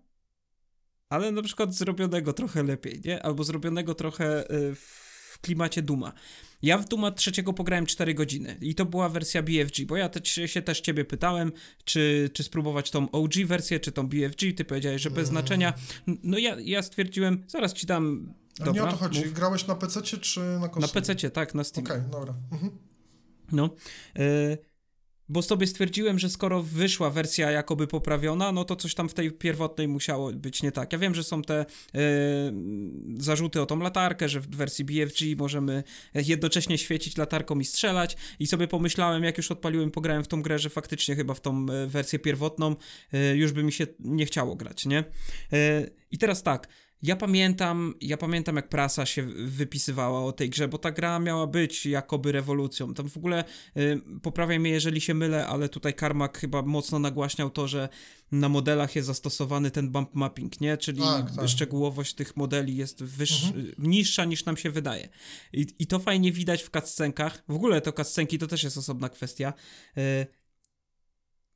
ale 1.09 1.31
na 1.31 1.41
przykład 1.41 1.75
zrobionego 1.75 2.33
trochę 2.33 2.63
lepiej, 2.63 3.01
nie? 3.05 3.23
Albo 3.23 3.43
zrobionego 3.43 3.95
trochę 3.95 4.51
y, 4.51 4.75
w 4.75 5.39
klimacie 5.41 5.81
Duma. 5.81 6.13
Ja 6.61 6.77
w 6.77 6.87
Duma 6.87 7.11
trzeciego 7.11 7.53
pograłem 7.53 7.85
4 7.85 8.13
godziny 8.13 8.57
i 8.61 8.75
to 8.75 8.85
była 8.85 9.09
wersja 9.09 9.43
BFG, 9.43 9.85
bo 9.85 9.97
ja 9.97 10.09
te, 10.09 10.25
się 10.47 10.61
też 10.61 10.81
ciebie 10.81 11.05
pytałem, 11.05 11.51
czy, 11.83 12.29
czy 12.33 12.43
spróbować 12.43 12.91
tą 12.91 13.11
OG 13.11 13.33
wersję, 13.45 13.79
czy 13.79 13.91
tą 13.91 14.07
BFG, 14.07 14.53
ty 14.57 14.65
powiedziałeś, 14.65 15.01
że 15.01 15.11
bez 15.11 15.27
znaczenia. 15.27 15.73
N- 16.07 16.17
No 16.23 16.37
ja, 16.37 16.55
ja 16.59 16.81
stwierdziłem, 16.81 17.43
zaraz 17.47 17.73
ci 17.73 17.87
dam... 17.87 18.33
A 18.59 18.65
Dobra, 18.65 18.81
nie 18.83 18.87
o 18.89 18.91
to 18.91 18.97
chodzi. 18.97 19.19
mów. 19.19 19.33
Grałeś 19.33 19.67
na 19.67 19.75
PC 19.75 20.01
czy 20.01 20.39
na 20.39 20.69
konsoli? 20.69 20.93
Na 20.95 21.01
PC, 21.15 21.29
tak, 21.31 21.55
na 21.55 21.63
Steam. 21.63 21.85
Okej, 21.87 22.01
dobra. 22.11 22.33
Mhm. 22.51 22.71
No. 23.51 23.69
E, 24.15 24.57
bo 25.29 25.41
sobie 25.41 25.67
stwierdziłem, 25.67 26.19
że 26.19 26.29
skoro 26.29 26.63
wyszła 26.63 27.09
wersja 27.09 27.51
jakoby 27.51 27.87
poprawiona, 27.87 28.51
no 28.51 28.65
to 28.65 28.75
coś 28.75 28.95
tam 28.95 29.09
w 29.09 29.13
tej 29.13 29.31
pierwotnej 29.31 29.87
musiało 29.87 30.31
być 30.33 30.63
nie 30.63 30.71
tak. 30.71 30.93
Ja 30.93 30.99
wiem, 30.99 31.15
że 31.15 31.23
są 31.23 31.41
te 31.41 31.59
e, 31.59 31.65
zarzuty 33.17 33.61
o 33.61 33.65
tą 33.65 33.79
latarkę, 33.79 34.29
że 34.29 34.39
w 34.39 34.47
wersji 34.47 34.85
BFG 34.85 35.21
możemy 35.37 35.83
jednocześnie 36.13 36.77
świecić 36.77 37.17
latarką 37.17 37.59
i 37.59 37.65
strzelać 37.65 38.17
i 38.39 38.47
sobie 38.47 38.67
pomyślałem, 38.67 39.23
jak 39.23 39.37
już 39.37 39.51
odpaliłem, 39.51 39.91
pograłem 39.91 40.23
w 40.23 40.27
tą 40.27 40.41
grę, 40.41 40.59
że 40.59 40.69
faktycznie 40.69 41.15
chyba 41.15 41.33
w 41.33 41.41
tą 41.41 41.65
e, 41.69 41.87
wersję 41.87 42.19
pierwotną 42.19 42.75
e, 43.13 43.35
już 43.35 43.51
by 43.51 43.63
mi 43.63 43.71
się 43.71 43.87
nie 43.99 44.25
chciało 44.25 44.55
grać, 44.55 44.85
nie? 44.85 45.03
E, 45.53 45.89
I 46.11 46.17
teraz 46.17 46.43
tak, 46.43 46.67
ja 47.01 47.15
pamiętam, 47.15 47.93
ja 48.01 48.17
pamiętam 48.17 48.55
jak 48.55 48.69
prasa 48.69 49.05
się 49.05 49.23
wypisywała 49.45 50.23
o 50.25 50.31
tej 50.31 50.49
grze, 50.49 50.67
bo 50.67 50.77
ta 50.77 50.91
gra 50.91 51.19
miała 51.19 51.47
być 51.47 51.85
jakoby 51.85 52.31
rewolucją. 52.31 52.93
Tam 52.93 53.09
w 53.09 53.17
ogóle 53.17 53.43
y, 53.77 54.01
poprawiaj 54.21 54.59
mnie, 54.59 54.69
jeżeli 54.69 55.01
się 55.01 55.13
mylę, 55.13 55.47
ale 55.47 55.69
tutaj 55.69 55.93
Karmak 55.93 56.37
chyba 56.37 56.61
mocno 56.61 56.99
nagłaśniał 56.99 57.49
to, 57.49 57.67
że 57.67 57.89
na 58.31 58.49
modelach 58.49 58.95
jest 58.95 59.07
zastosowany 59.07 59.71
ten 59.71 59.89
bump 59.91 60.15
mapping, 60.15 60.61
nie? 60.61 60.77
Czyli 60.77 61.01
Tak, 61.01 61.35
tak. 61.35 61.49
szczegółowość 61.49 62.13
tych 62.13 62.37
modeli 62.37 62.75
jest 62.75 63.03
wyższa, 63.03 63.47
Mhm. 63.47 63.73
niższa 63.77 64.25
niż 64.25 64.45
nam 64.45 64.57
się 64.57 64.69
wydaje. 64.71 65.09
I, 65.53 65.67
I 65.79 65.87
to 65.87 65.99
fajnie 65.99 66.31
widać 66.31 66.63
w 66.63 66.69
cutscenkach. 66.69 67.43
W 67.47 67.55
ogóle 67.55 67.81
to 67.81 67.91
cutscenki 67.91 68.39
to 68.39 68.47
też 68.47 68.63
jest 68.63 68.77
osobna 68.77 69.09
kwestia. 69.09 69.53
Y, 69.97 70.27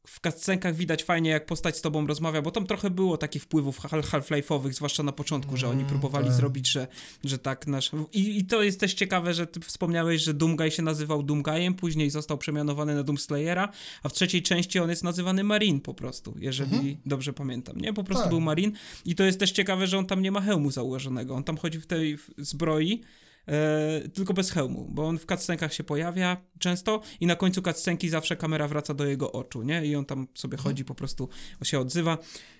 w 0.09 0.19
cutscenkach 0.21 0.75
widać 0.75 1.03
fajnie, 1.03 1.29
jak 1.29 1.45
postać 1.45 1.77
z 1.77 1.81
tobą 1.81 2.07
rozmawia, 2.07 2.41
bo 2.41 2.51
tam 2.51 2.65
trochę 2.67 2.89
było 2.89 3.17
takich 3.17 3.43
wpływów 3.43 3.79
hal- 3.79 4.01
Half-Life'owych, 4.03 4.73
zwłaszcza 4.73 5.03
na 5.03 5.11
początku, 5.11 5.57
że 5.57 5.67
oni 5.67 5.79
Mm, 5.79 5.89
próbowali 5.89 6.25
tak. 6.27 6.35
zrobić, 6.35 6.71
że, 6.71 6.87
że 7.23 7.37
tak 7.39 7.67
nasz... 7.67 7.91
I, 8.13 8.37
I 8.39 8.45
to 8.45 8.63
jest 8.63 8.79
też 8.79 8.93
ciekawe, 8.93 9.33
że 9.33 9.47
ty 9.47 9.59
wspomniałeś, 9.59 10.21
że 10.21 10.33
Doomguy 10.33 10.71
się 10.71 10.83
nazywał 10.83 11.23
Doomguyem, 11.23 11.73
później 11.73 12.09
został 12.09 12.37
przemianowany 12.37 12.95
na 12.95 13.03
Doomslayera, 13.03 13.69
a 14.03 14.09
w 14.09 14.13
trzeciej 14.13 14.41
części 14.43 14.79
on 14.79 14.89
jest 14.89 15.03
nazywany 15.03 15.43
Marine 15.43 15.79
po 15.79 15.93
prostu, 15.93 16.35
jeżeli 16.39 16.97
dobrze 17.05 17.33
pamiętam, 17.33 17.77
nie? 17.81 17.93
Po 17.93 18.03
prostu 18.03 18.23
Tak. 18.23 18.29
był 18.29 18.41
Marine 18.41 18.71
i 19.05 19.15
to 19.15 19.23
jest 19.23 19.39
też 19.39 19.51
ciekawe, 19.51 19.87
że 19.87 19.97
on 19.97 20.05
tam 20.05 20.21
nie 20.21 20.31
ma 20.31 20.41
hełmu 20.41 20.71
założonego, 20.71 21.35
on 21.35 21.43
tam 21.43 21.57
chodzi 21.57 21.79
w 21.79 21.87
tej 21.87 22.17
zbroi, 22.37 23.01
E, 23.47 24.09
tylko 24.13 24.33
bez 24.33 24.51
hełmu, 24.51 24.87
bo 24.91 25.07
on 25.07 25.19
w 25.19 25.25
cutscenkach 25.25 25.73
się 25.73 25.83
pojawia 25.83 26.37
często 26.59 27.01
i 27.19 27.25
na 27.25 27.35
końcu 27.35 27.61
cutscenki 27.61 28.09
zawsze 28.09 28.35
kamera 28.35 28.67
wraca 28.67 28.93
do 28.93 29.05
jego 29.05 29.31
oczu, 29.31 29.61
nie? 29.61 29.85
I 29.85 29.95
on 29.95 30.05
tam 30.05 30.27
sobie 30.35 30.57
chodzi, 30.57 30.85
po 30.85 30.95
prostu 30.95 31.29
się 31.63 31.79
odzywa. 31.79 32.17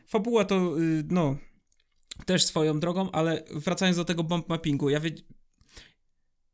Fabuła 0.08 0.46
to, 0.46 0.80
y, 0.80 1.04
no, 1.10 1.38
też 2.26 2.46
swoją 2.46 2.80
drogą, 2.80 3.12
ale 3.12 3.44
wracając 3.52 3.98
do 3.98 4.06
tego 4.06 4.24
bump 4.24 4.50
mappingu, 4.50 4.90
ja 4.90 5.00
wie... 5.00 5.12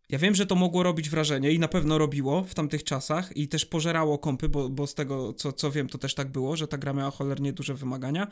Ja 0.09 0.19
wiem, 0.19 0.35
że 0.35 0.45
to 0.45 0.55
mogło 0.55 0.83
robić 0.83 1.09
wrażenie 1.09 1.51
i 1.51 1.59
na 1.59 1.67
pewno 1.67 1.97
robiło 1.97 2.43
w 2.43 2.53
tamtych 2.55 2.83
czasach 2.83 3.37
i 3.37 3.47
też 3.47 3.65
pożerało 3.65 4.17
kompy, 4.17 4.49
bo, 4.49 4.69
bo 4.69 4.87
z 4.87 4.93
tego 4.93 5.33
co, 5.33 5.51
co 5.53 5.71
wiem, 5.71 5.89
to 5.89 5.97
też 5.97 6.15
tak 6.15 6.27
było, 6.31 6.55
że 6.57 6.67
ta 6.67 6.77
gra 6.77 6.93
miała 6.93 7.11
cholernie 7.11 7.53
duże 7.53 7.73
wymagania. 7.73 8.27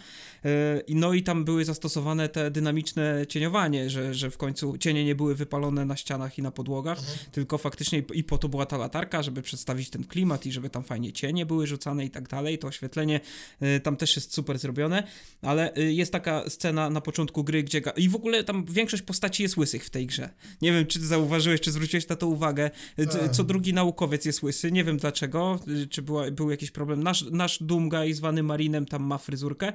I 0.87 0.95
no 0.95 1.13
i 1.13 1.23
tam 1.23 1.45
były 1.45 1.65
zastosowane 1.65 2.29
te 2.29 2.51
dynamiczne 2.51 3.25
cieniowanie, 3.29 3.89
że, 3.89 4.13
że 4.13 4.31
w 4.31 4.37
końcu 4.37 4.77
cienie 4.77 5.05
nie 5.05 5.15
były 5.15 5.35
wypalone 5.35 5.85
na 5.85 5.95
ścianach 5.95 6.37
i 6.37 6.41
na 6.41 6.51
podłogach, 6.51 6.99
tylko 7.31 7.57
faktycznie 7.57 8.03
i- 8.13 8.23
po 8.23 8.37
to 8.37 8.49
była 8.49 8.65
ta 8.65 8.77
latarka, 8.77 9.23
żeby 9.23 9.41
przedstawić 9.41 9.89
ten 9.89 10.03
klimat 10.03 10.45
i 10.45 10.51
żeby 10.51 10.69
tam 10.69 10.83
fajnie 10.83 11.13
cienie 11.13 11.45
były 11.45 11.67
rzucane 11.67 12.05
i 12.05 12.09
tak 12.09 12.29
dalej. 12.29 12.57
To 12.57 12.67
oświetlenie 12.67 13.19
e, 13.59 13.79
tam 13.79 13.97
też 13.97 14.15
jest 14.15 14.33
super 14.33 14.59
zrobione, 14.59 15.03
ale 15.41 15.73
e, 15.75 15.81
jest 15.81 16.11
taka 16.11 16.49
scena 16.49 16.89
na 16.89 17.01
początku 17.01 17.43
gry, 17.43 17.63
gdzie... 17.63 17.81
I 17.97 18.09
w 18.09 18.15
ogóle 18.15 18.43
tam 18.43 18.65
większość 18.65 19.03
postaci 19.03 19.43
jest 19.43 19.57
łysych 19.57 19.85
w 19.85 19.89
tej 19.89 20.07
grze. 20.07 20.29
Nie 20.61 20.71
wiem, 20.71 20.85
czy 20.87 20.99
ty 20.99 21.05
zauważyłeś, 21.07 21.62
czy 21.63 21.71
zwróciłeś 21.71 22.07
na 22.07 22.15
to 22.15 22.27
uwagę. 22.27 22.69
Tak. 22.95 23.31
Co 23.31 23.43
drugi 23.43 23.73
naukowiec 23.73 24.25
jest 24.25 24.43
łysy, 24.43 24.71
nie 24.71 24.83
wiem 24.83 24.97
dlaczego, 24.97 25.59
czy 25.89 26.01
była, 26.01 26.31
był 26.31 26.51
jakiś 26.51 26.71
problem. 26.71 27.03
Nasz, 27.03 27.25
nasz 27.31 27.63
Doomguy 27.63 28.13
zwany 28.13 28.43
Marinem 28.43 28.85
tam 28.85 29.03
ma 29.03 29.17
fryzurkę, 29.17 29.73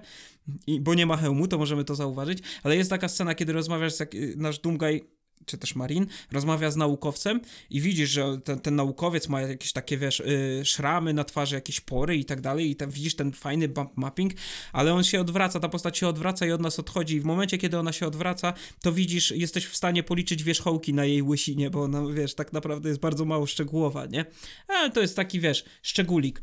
i, 0.66 0.80
bo 0.80 0.95
nie 0.95 1.07
ma 1.07 1.16
hełmu, 1.16 1.49
to 1.49 1.59
możemy 1.59 1.84
to 1.84 1.95
zauważyć, 1.95 2.39
ale 2.62 2.76
jest 2.76 2.91
taka 2.91 3.09
scena, 3.09 3.34
kiedy 3.34 3.53
rozmawiasz 3.53 3.95
z 3.95 4.01
jak, 4.01 4.11
nasz 4.36 4.59
Doomguy 4.59 5.01
czy 5.47 5.59
też 5.59 5.74
Marin, 5.74 6.07
rozmawia 6.32 6.70
z 6.70 6.76
naukowcem 6.76 7.41
i 7.70 7.80
widzisz, 7.80 8.11
że 8.11 8.39
ten, 8.45 8.61
ten 8.61 8.76
naukowiec 8.76 9.28
ma 9.28 9.41
jakieś 9.41 9.72
takie, 9.72 9.99
wiesz, 9.99 10.20
y, 10.20 10.62
szramy 10.64 11.14
na 11.14 11.24
twarzy, 11.24 11.55
jakieś 11.55 11.80
pory 11.80 12.16
i 12.16 12.24
tak 12.24 12.41
dalej 12.41 12.70
i 12.70 12.76
tam 12.76 12.91
widzisz 12.91 13.16
ten 13.16 13.32
fajny 13.32 13.68
bump 13.68 13.97
mapping, 13.97 14.32
ale 14.72 14.95
on 14.95 15.05
się 15.05 15.20
odwraca, 15.20 15.61
ta 15.61 15.68
postać 15.68 15.99
się 15.99 16.09
odwraca 16.09 16.47
i 16.47 16.53
od 16.53 16.61
nas 16.61 16.78
odchodzi 16.78 17.16
i 17.16 17.20
w 17.20 17.24
momencie, 17.24 17.59
kiedy 17.59 17.78
ona 17.78 17.93
się 17.93 18.07
odwraca, 18.07 18.53
to 18.82 18.93
widzisz, 18.93 19.30
jesteś 19.30 19.66
w 19.66 19.76
stanie 19.76 20.03
policzyć 20.03 20.43
wierzchołki 20.43 20.95
na 20.95 21.05
jej 21.05 21.22
łysinie, 21.22 21.70
bo 21.70 21.82
ona, 21.82 22.03
wiesz, 22.12 22.34
tak 22.34 22.53
naprawdę 22.53 22.89
jest 22.89 23.01
bardzo 23.01 23.24
mało 23.24 23.47
szczegółowa, 23.47 24.07
nie? 24.07 24.24
Ale 24.68 24.91
to 24.91 25.01
jest 25.01 25.16
taki, 25.16 25.41
wiesz, 25.41 25.64
szczególik. 25.82 26.43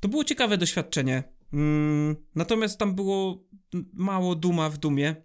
To 0.00 0.08
było 0.08 0.24
ciekawe 0.24 0.58
doświadczenie. 0.58 1.22
Mm, 1.52 2.16
natomiast 2.34 2.78
tam 2.78 2.94
było 2.94 3.44
mało 3.92 4.34
duma 4.34 4.70
w 4.70 4.78
dumie. 4.78 5.16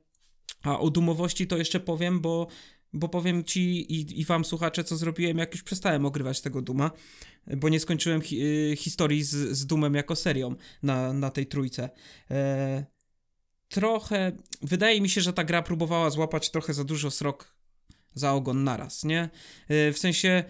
A 0.63 0.79
o 0.79 0.89
dumowości 0.89 1.47
to 1.47 1.57
jeszcze 1.57 1.79
powiem, 1.79 2.19
bo, 2.19 2.47
bo 2.93 3.09
powiem 3.09 3.43
ci 3.43 3.93
i, 3.93 4.21
i 4.21 4.25
wam 4.25 4.45
słuchacze, 4.45 4.83
co 4.83 4.97
zrobiłem, 4.97 5.37
jak 5.37 5.53
już 5.53 5.63
przestałem 5.63 6.05
ogrywać 6.05 6.41
tego 6.41 6.61
duma, 6.61 6.91
bo 7.57 7.69
nie 7.69 7.79
skończyłem 7.79 8.21
hi, 8.21 8.41
y, 8.71 8.75
historii 8.75 9.23
z, 9.23 9.35
z 9.35 9.65
dumem 9.65 9.95
jako 9.95 10.15
serią 10.15 10.55
na, 10.83 11.13
na 11.13 11.29
tej 11.29 11.45
trójce. 11.45 11.89
E, 12.31 12.85
trochę, 13.67 14.31
wydaje 14.61 15.01
mi 15.01 15.09
się, 15.09 15.21
że 15.21 15.33
ta 15.33 15.43
gra 15.43 15.61
próbowała 15.61 16.09
złapać 16.09 16.51
trochę 16.51 16.73
za 16.73 16.83
dużo 16.83 17.11
srok 17.11 17.59
za 18.13 18.33
ogon 18.33 18.63
naraz, 18.63 19.03
nie? 19.03 19.29
E, 19.67 19.93
w 19.93 19.97
sensie 19.97 20.43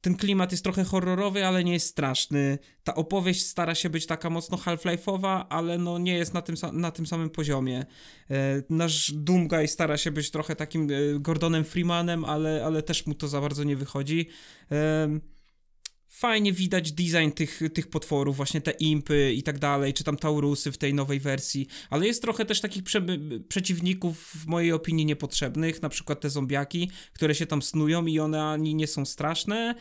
ten 0.00 0.16
klimat 0.16 0.52
jest 0.52 0.64
trochę 0.64 0.84
horrorowy, 0.84 1.46
ale 1.46 1.64
nie 1.64 1.72
jest 1.72 1.86
straszny. 1.86 2.58
Ta 2.84 2.94
opowieść 2.94 3.46
stara 3.46 3.74
się 3.74 3.90
być 3.90 4.06
taka 4.06 4.30
mocno 4.30 4.56
half-life'owa, 4.56 5.44
ale 5.48 5.78
no 5.78 5.98
nie 5.98 6.14
jest 6.14 6.34
na 6.34 6.42
tym, 6.42 6.56
na 6.72 6.90
tym 6.90 7.06
samym 7.06 7.30
poziomie. 7.30 7.86
E, 8.30 8.62
nasz 8.70 9.12
Doomguy 9.12 9.68
stara 9.68 9.96
się 9.96 10.10
być 10.10 10.30
trochę 10.30 10.56
takim 10.56 10.88
e, 10.90 11.20
Gordonem 11.20 11.64
Freemanem, 11.64 12.24
ale, 12.24 12.64
ale 12.64 12.82
też 12.82 13.06
mu 13.06 13.14
to 13.14 13.28
za 13.28 13.40
bardzo 13.40 13.64
nie 13.64 13.76
wychodzi. 13.76 14.28
Fajnie 16.20 16.52
widać 16.52 16.92
design 16.92 17.30
tych, 17.34 17.60
tych 17.74 17.86
potworów, 17.86 18.36
właśnie 18.36 18.60
te 18.60 18.70
impy 18.70 19.32
i 19.32 19.42
tak 19.42 19.58
dalej, 19.58 19.94
czy 19.94 20.04
tam 20.04 20.16
taurusy 20.16 20.72
w 20.72 20.78
tej 20.78 20.94
nowej 20.94 21.20
wersji, 21.20 21.66
ale 21.90 22.06
jest 22.06 22.22
trochę 22.22 22.44
też 22.44 22.60
takich 22.60 22.82
prze 22.82 23.02
przeciwników 23.48 24.18
w 24.34 24.46
mojej 24.46 24.72
opinii 24.72 25.06
niepotrzebnych, 25.06 25.82
na 25.82 25.88
przykład 25.88 26.20
te 26.20 26.30
zombiaki, 26.30 26.90
które 27.12 27.34
się 27.34 27.46
tam 27.46 27.62
snują 27.62 28.06
i 28.06 28.18
one 28.18 28.44
ani 28.44 28.74
nie 28.74 28.86
są 28.86 29.04
straszne, 29.04 29.74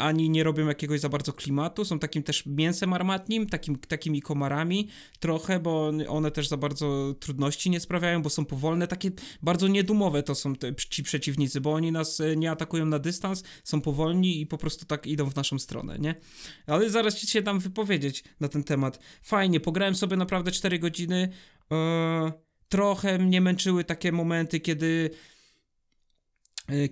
ani 0.00 0.30
nie 0.30 0.44
robią 0.44 0.66
jakiegoś 0.66 1.00
za 1.00 1.08
bardzo 1.08 1.32
klimatu, 1.32 1.84
są 1.84 1.98
takim 1.98 2.22
też 2.22 2.46
mięsem 2.46 2.92
armatnim, 2.92 3.46
takim, 3.46 3.78
takimi 3.78 4.22
komarami 4.22 4.88
trochę, 5.20 5.60
bo 5.60 5.92
one 6.08 6.30
też 6.30 6.48
za 6.48 6.56
bardzo 6.56 7.14
trudności 7.20 7.70
nie 7.70 7.80
sprawiają, 7.80 8.22
bo 8.22 8.30
są 8.30 8.44
powolne, 8.44 8.86
takie 8.86 9.10
bardzo 9.42 9.68
niedumowe 9.68 10.22
to 10.22 10.34
są 10.34 10.54
te, 10.56 10.74
ci 10.74 11.02
przeciwnicy, 11.02 11.60
bo 11.60 11.72
oni 11.72 11.92
nas 11.92 12.20
e, 12.20 12.36
nie 12.36 12.50
atakują 12.50 12.86
na 12.86 12.98
dystans, 12.98 13.44
są 13.64 13.80
powolni 13.80 14.40
i 14.40 14.46
po 14.46 14.58
prostu 14.58 14.86
tak 14.86 15.06
idą 15.06 15.30
w 15.30 15.36
naszą 15.36 15.58
stronę, 15.58 15.98
nie? 15.98 16.14
Ale 16.66 16.90
zaraz 16.90 17.16
ci 17.16 17.26
się 17.26 17.42
dam 17.42 17.60
wypowiedzieć 17.60 18.24
na 18.40 18.48
ten 18.48 18.64
temat. 18.64 18.98
Fajnie, 19.22 19.60
pograłem 19.60 19.94
sobie 19.94 20.16
naprawdę 20.16 20.50
4 20.50 20.78
godziny, 20.78 21.28
eee, 21.70 22.32
trochę 22.68 23.18
mnie 23.18 23.40
męczyły 23.40 23.84
takie 23.84 24.12
momenty, 24.12 24.60
kiedy 24.60 25.10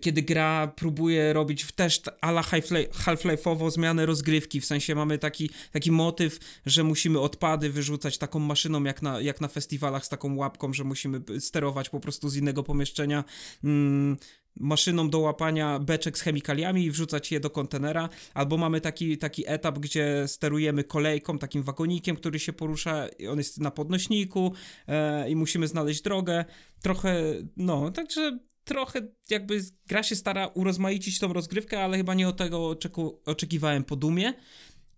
kiedy 0.01 0.23
gra 0.23 0.67
próbuje 0.67 1.33
robić 1.33 1.73
też 1.73 2.01
ala 2.21 2.43
Half-Life'owo 2.43 3.71
zmianę 3.71 4.07
rozgrywki, 4.07 4.61
w 4.61 4.67
sensie 4.67 4.95
mamy 4.95 5.19
taki, 5.19 5.51
taki 5.73 5.93
motyw, 5.93 6.39
że 6.67 6.85
musimy 6.85 7.21
odpady 7.21 7.71
wyrzucać 7.71 8.19
taką 8.19 8.39
maszyną 8.39 8.85
jak 8.85 9.03
na, 9.03 9.21
jak 9.21 9.41
na 9.41 9.49
festiwalach 9.49 10.07
z 10.07 10.09
taką 10.09 10.37
łapką, 10.37 10.73
że 10.73 10.85
musimy 10.85 11.21
sterować 11.39 11.89
po 11.89 12.01
prostu 12.01 12.29
z 12.29 12.37
innego 12.37 12.63
pomieszczenia 12.63 13.25
mm, 13.65 14.17
maszyną 14.57 15.11
do 15.11 15.19
łapania 15.19 15.79
beczek 15.79 16.19
z 16.19 16.21
chemikaliami 16.21 16.85
i 16.85 16.91
wrzucać 16.91 17.33
je 17.33 17.41
do 17.41 17.51
kontenera, 17.51 18.09
albo 18.35 18.57
mamy 18.57 18.81
taki, 18.81 19.19
taki 19.19 19.45
etap, 19.47 19.79
gdzie 19.79 20.25
sterujemy 20.27 20.85
kolejką, 20.85 21.39
takim 21.39 21.63
wagonikiem, 21.63 22.17
który 22.17 22.39
się 22.39 22.53
porusza, 22.53 23.07
on 23.31 23.39
jest 23.39 23.61
na 23.61 23.71
podnośniku 23.71 24.53
e, 24.89 25.31
i 25.31 25.37
musimy 25.37 25.69
znaleźć 25.69 26.03
drogę. 26.03 26.45
Trochę, 26.83 27.23
no, 27.57 27.91
także 27.91 28.39
trochę 28.65 29.09
jakby 29.31 29.61
gra 29.87 30.03
się 30.03 30.17
stara 30.17 30.47
urozmaicić 30.47 31.19
tą 31.19 31.33
rozgrywkę, 31.33 31.85
ale 31.85 31.97
chyba 31.97 32.15
nie 32.15 32.29
o 32.29 32.33
tego 32.33 32.69
oczeku, 32.69 33.23
oczekiwałem 33.25 33.85
po 33.85 33.97
Dumie. 33.97 34.35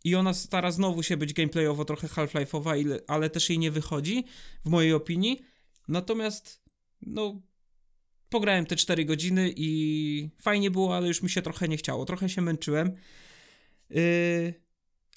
I 0.04 0.14
ona 0.14 0.34
stara 0.34 0.72
znowu 0.72 1.02
się 1.02 1.16
być 1.16 1.32
gameplayowo 1.32 1.84
trochę 1.84 2.06
Half-Life'owa, 2.06 2.98
ale 3.06 3.30
też 3.30 3.50
jej 3.50 3.58
nie 3.58 3.70
wychodzi, 3.70 4.24
w 4.64 4.70
mojej 4.70 4.92
opinii. 4.92 5.40
Natomiast, 5.88 6.62
no, 7.02 7.42
pograłem 8.28 8.66
te 8.66 8.76
4 8.76 9.04
godziny 9.04 9.52
i 9.56 10.30
fajnie 10.40 10.70
było, 10.70 10.96
ale 10.96 11.08
już 11.08 11.22
mi 11.22 11.30
się 11.30 11.42
trochę 11.42 11.68
nie 11.68 11.76
chciało. 11.76 12.04
Trochę 12.04 12.28
się 12.28 12.42
męczyłem. 12.42 12.96
Yy, 13.90 14.63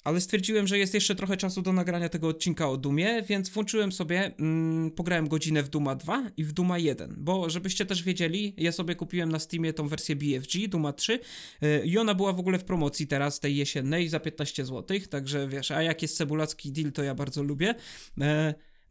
ale 0.04 0.20
stwierdziłem, 0.20 0.66
że 0.66 0.78
jest 0.78 0.94
jeszcze 0.94 1.14
trochę 1.14 1.36
czasu 1.36 1.62
do 1.62 1.72
nagrania 1.72 2.08
tego 2.08 2.28
odcinka 2.28 2.70
o 2.70 2.76
Dumie, 2.76 3.22
więc 3.22 3.50
włączyłem 3.50 3.92
sobie, 3.92 4.32
mm, 4.38 4.90
pograłem 4.90 5.28
godzinę 5.28 5.62
w 5.62 5.68
Duma 5.68 5.94
2 5.94 6.30
i 6.36 6.44
w 6.44 6.52
Duma 6.52 6.78
1, 6.78 7.14
bo 7.18 7.50
żebyście 7.50 7.86
też 7.86 8.02
wiedzieli, 8.02 8.54
ja 8.56 8.72
sobie 8.72 8.94
kupiłem 8.94 9.32
na 9.32 9.38
Steamie 9.38 9.72
tą 9.72 9.88
wersję 9.88 10.16
BFG, 10.16 10.68
Duma 10.68 10.92
3 10.92 11.20
yy, 11.60 11.82
i 11.84 11.98
ona 11.98 12.14
była 12.14 12.32
w 12.32 12.40
ogóle 12.40 12.58
w 12.58 12.64
promocji 12.64 13.06
teraz, 13.06 13.40
tej 13.40 13.56
jesiennej, 13.56 14.08
za 14.08 14.20
15 14.20 14.64
zł, 14.64 14.98
także 15.10 15.48
wiesz, 15.48 15.70
a 15.70 15.82
jak 15.82 16.02
jest 16.02 16.16
cebulacki 16.16 16.72
deal, 16.72 16.92
to 16.92 17.02
ja 17.02 17.14
bardzo 17.14 17.42
lubię. 17.42 17.74
Yy, 18.16 18.24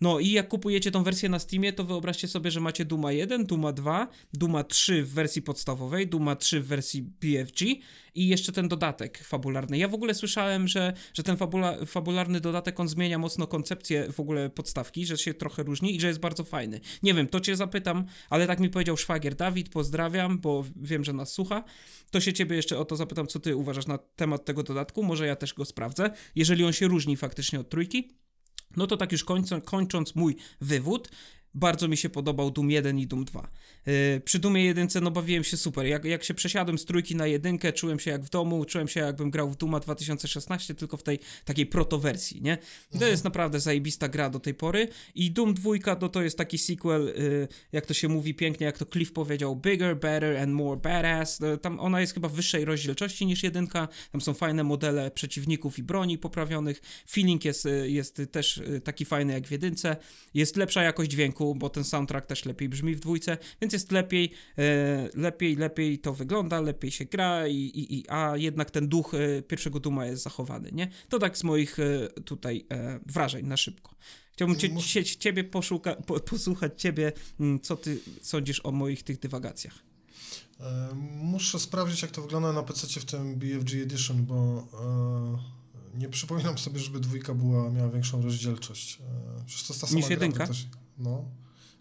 no 0.01 0.19
i 0.19 0.31
jak 0.31 0.47
kupujecie 0.47 0.91
tą 0.91 1.03
wersję 1.03 1.29
na 1.29 1.39
Steamie, 1.39 1.73
to 1.73 1.83
wyobraźcie 1.83 2.27
sobie, 2.27 2.51
że 2.51 2.59
macie 2.59 2.85
Duma 2.85 3.11
1, 3.11 3.45
Duma 3.45 3.71
2, 3.71 4.07
Duma 4.33 4.63
3 4.63 5.03
w 5.03 5.13
wersji 5.13 5.41
podstawowej, 5.41 6.07
Duma 6.07 6.35
3 6.35 6.61
w 6.61 6.67
wersji 6.67 7.01
BFG 7.01 7.61
i 8.15 8.27
jeszcze 8.27 8.51
ten 8.51 8.67
dodatek 8.67 9.17
fabularny. 9.23 9.77
Ja 9.77 9.87
w 9.87 9.93
ogóle 9.93 10.13
słyszałem, 10.13 10.67
że, 10.67 10.93
że 11.13 11.23
ten 11.23 11.37
fabula, 11.37 11.85
fabularny 11.85 12.41
dodatek, 12.41 12.79
on 12.79 12.87
zmienia 12.87 13.17
mocno 13.17 13.47
koncepcję 13.47 14.11
w 14.11 14.19
ogóle 14.19 14.49
podstawki, 14.49 15.05
że 15.05 15.17
się 15.17 15.33
trochę 15.33 15.63
różni 15.63 15.95
i 15.95 16.01
że 16.01 16.07
jest 16.07 16.19
bardzo 16.19 16.43
fajny. 16.43 16.79
Nie 17.03 17.13
wiem, 17.13 17.27
to 17.27 17.39
cię 17.39 17.55
zapytam, 17.55 18.05
ale 18.29 18.47
tak 18.47 18.59
mi 18.59 18.69
powiedział 18.69 18.97
szwagier 18.97 19.35
Dawid, 19.35 19.69
pozdrawiam, 19.69 20.39
bo 20.39 20.65
wiem, 20.75 21.03
że 21.03 21.13
nas 21.13 21.33
słucha. 21.33 21.63
To 22.11 22.19
się 22.19 22.33
ciebie 22.33 22.55
jeszcze 22.55 22.77
o 22.77 22.85
to 22.85 22.95
zapytam, 22.95 23.27
co 23.27 23.39
ty 23.39 23.55
uważasz 23.55 23.87
na 23.87 23.97
temat 23.97 24.45
tego 24.45 24.63
dodatku, 24.63 25.03
może 25.03 25.27
ja 25.27 25.35
też 25.35 25.53
go 25.53 25.65
sprawdzę, 25.65 26.11
jeżeli 26.35 26.63
on 26.63 26.73
się 26.73 26.87
różni 26.87 27.17
faktycznie 27.17 27.59
od 27.59 27.69
trójki. 27.69 28.26
No 28.75 28.87
to 28.87 28.97
tak 28.97 29.11
już 29.11 29.23
kończąc, 29.23 29.65
kończąc 29.65 30.15
mój 30.15 30.35
wywód, 30.61 31.09
bardzo 31.57 31.87
mi 31.87 31.97
się 31.97 32.09
podobał 32.09 32.51
Doom 32.51 32.71
1 32.71 32.99
i 32.99 33.07
Doom 33.07 33.25
2. 33.25 33.47
Yy, 33.85 34.21
przy 34.25 34.39
Doomie 34.39 34.65
1 34.65 34.87
no 35.01 35.11
bawiłem 35.11 35.43
się 35.43 35.57
super. 35.57 35.85
Jak, 35.85 36.05
jak 36.05 36.23
się 36.23 36.33
przesiadłem 36.33 36.77
z 36.77 36.85
trójki 36.85 37.15
na 37.15 37.27
jedynkę, 37.27 37.73
czułem 37.73 37.99
się 37.99 38.11
jak 38.11 38.23
w 38.23 38.29
domu, 38.29 38.65
czułem 38.65 38.87
się 38.87 38.99
jakbym 38.99 39.31
grał 39.31 39.49
w 39.49 39.57
Dooma 39.57 39.79
2016, 39.79 40.75
tylko 40.75 40.97
w 40.97 41.03
tej 41.03 41.19
takiej 41.45 41.65
proto-wersji, 41.65 42.41
nie? 42.41 42.57
To 42.57 42.93
mhm. 42.93 43.11
jest 43.11 43.23
naprawdę 43.23 43.59
zajebista 43.59 44.07
gra 44.07 44.29
do 44.29 44.39
tej 44.39 44.53
pory 44.53 44.87
i 45.15 45.31
Doom 45.31 45.53
2 45.53 45.71
no 46.01 46.09
to 46.09 46.21
jest 46.21 46.37
taki 46.37 46.57
sequel, 46.57 47.05
yy, 47.05 47.47
jak 47.71 47.85
to 47.85 47.93
się 47.93 48.07
mówi 48.07 48.33
pięknie, 48.33 48.65
jak 48.65 48.77
to 48.77 48.85
Cliff 48.85 49.11
powiedział, 49.11 49.55
bigger, 49.55 49.97
better 49.97 50.37
and 50.37 50.53
more 50.53 50.81
badass. 50.81 51.39
Yy, 51.39 51.57
tam 51.57 51.79
ona 51.79 52.01
jest 52.01 52.13
chyba 52.13 52.29
wyższej 52.29 52.65
rozdzielczości 52.65 53.25
niż 53.25 53.43
jedynka, 53.43 53.87
tam 54.11 54.21
są 54.21 54.33
fajne 54.33 54.63
modele 54.63 55.11
przeciwników 55.11 55.79
i 55.79 55.83
broni 55.83 56.17
poprawionych, 56.17 56.81
feeling 57.09 57.45
jest, 57.45 57.67
jest 57.85 58.21
też 58.31 58.61
taki 58.83 59.05
fajny 59.05 59.33
jak 59.33 59.47
w 59.47 59.51
jedynce, 59.51 59.97
jest 60.33 60.55
lepsza 60.55 60.83
jakość 60.83 61.11
dźwięku, 61.11 61.46
bo 61.55 61.69
ten 61.69 61.83
soundtrack 61.83 62.27
też 62.27 62.45
lepiej 62.45 62.69
brzmi 62.69 62.95
w 62.95 62.99
dwójce, 62.99 63.37
więc 63.61 63.73
jest 63.73 63.91
lepiej, 63.91 64.31
e, 64.57 65.09
lepiej, 65.13 65.55
lepiej 65.55 65.99
to 65.99 66.13
wygląda, 66.13 66.61
lepiej 66.61 66.91
się 66.91 67.05
gra, 67.05 67.47
i, 67.47 67.55
i, 67.55 67.99
i, 67.99 68.09
a 68.09 68.37
jednak 68.37 68.71
ten 68.71 68.87
duch 68.87 69.13
e, 69.13 69.41
pierwszego 69.41 69.79
Duma 69.79 70.05
jest 70.05 70.23
zachowany, 70.23 70.69
nie? 70.71 70.87
To 71.09 71.19
tak 71.19 71.37
z 71.37 71.43
moich 71.43 71.79
e, 71.79 72.07
tutaj 72.21 72.65
wrażeń 73.05 73.45
na 73.45 73.57
szybko. 73.57 73.95
Chciałbym 74.33 74.57
cię, 74.57 74.77
cię, 74.77 75.05
ciebie 75.05 75.43
poszuka, 75.43 75.95
po, 75.95 76.19
posłuchać 76.19 76.81
ciebie, 76.81 77.11
mm, 77.39 77.59
co 77.59 77.75
ty 77.75 77.99
sądzisz 78.21 78.65
o 78.65 78.71
moich 78.71 79.03
tych 79.03 79.19
dywagacjach. 79.19 79.87
Muszę 81.21 81.59
sprawdzić, 81.59 82.01
jak 82.01 82.11
to 82.11 82.21
wygląda 82.21 82.53
na 82.53 82.63
PC 82.63 82.99
w 82.99 83.05
tym 83.05 83.35
BFG 83.35 83.81
Edition, 83.81 84.25
bo 84.25 84.67
e, 85.95 85.99
nie 85.99 86.09
przypominam 86.09 86.57
sobie, 86.57 86.79
żeby 86.79 86.99
dwójka 86.99 87.33
była, 87.33 87.69
miała 87.69 87.89
większą 87.89 88.21
rozdzielczość. 88.21 88.99
E, 89.01 89.45
przecież 89.45 89.67
to 89.67 89.73
jest 89.73 89.81
ta 89.81 89.87
sama 89.87 89.99
Niż 89.99 90.09
jedynka? 90.09 90.47
Też, 90.47 90.67
no. 90.97 91.25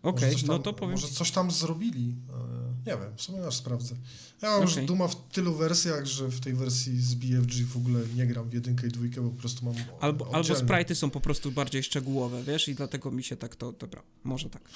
Okej, 0.02 0.34
okay, 0.34 0.46
no 0.46 0.58
to 0.58 0.72
powiem. 0.72 0.94
Może 0.94 1.08
coś 1.08 1.30
tam 1.30 1.50
zrobili. 1.50 2.14
E, 2.30 2.90
nie 2.90 2.96
wiem, 2.96 3.16
w 3.16 3.22
sumie 3.22 3.46
aż 3.46 3.56
sprawdzę. 3.56 3.94
Ja 4.42 4.50
mam 4.50 4.62
okay. 4.62 4.80
już 4.80 4.86
Duma 4.86 5.08
w 5.08 5.28
tylu 5.28 5.54
wersjach, 5.54 6.06
że 6.06 6.28
w 6.28 6.40
tej 6.40 6.52
wersji 6.52 7.00
z 7.00 7.14
BFG 7.14 7.64
w 7.64 7.76
ogóle 7.76 8.00
nie 8.16 8.26
gram 8.26 8.48
w 8.48 8.52
jedynkę 8.52 8.86
i 8.86 8.90
dwójkę, 8.90 9.20
bo 9.20 9.30
po 9.30 9.36
prostu 9.36 9.64
mam 9.64 9.74
Albo, 10.00 10.34
albo 10.34 10.54
sprite'y 10.54 10.94
są 10.94 11.10
po 11.10 11.20
prostu 11.20 11.52
bardziej 11.52 11.82
szczegółowe, 11.82 12.42
wiesz, 12.42 12.68
i 12.68 12.74
dlatego 12.74 13.10
mi 13.10 13.24
się 13.24 13.36
tak 13.36 13.56
to, 13.56 13.72
dobra, 13.72 14.02
może 14.24 14.50
tak. 14.50 14.70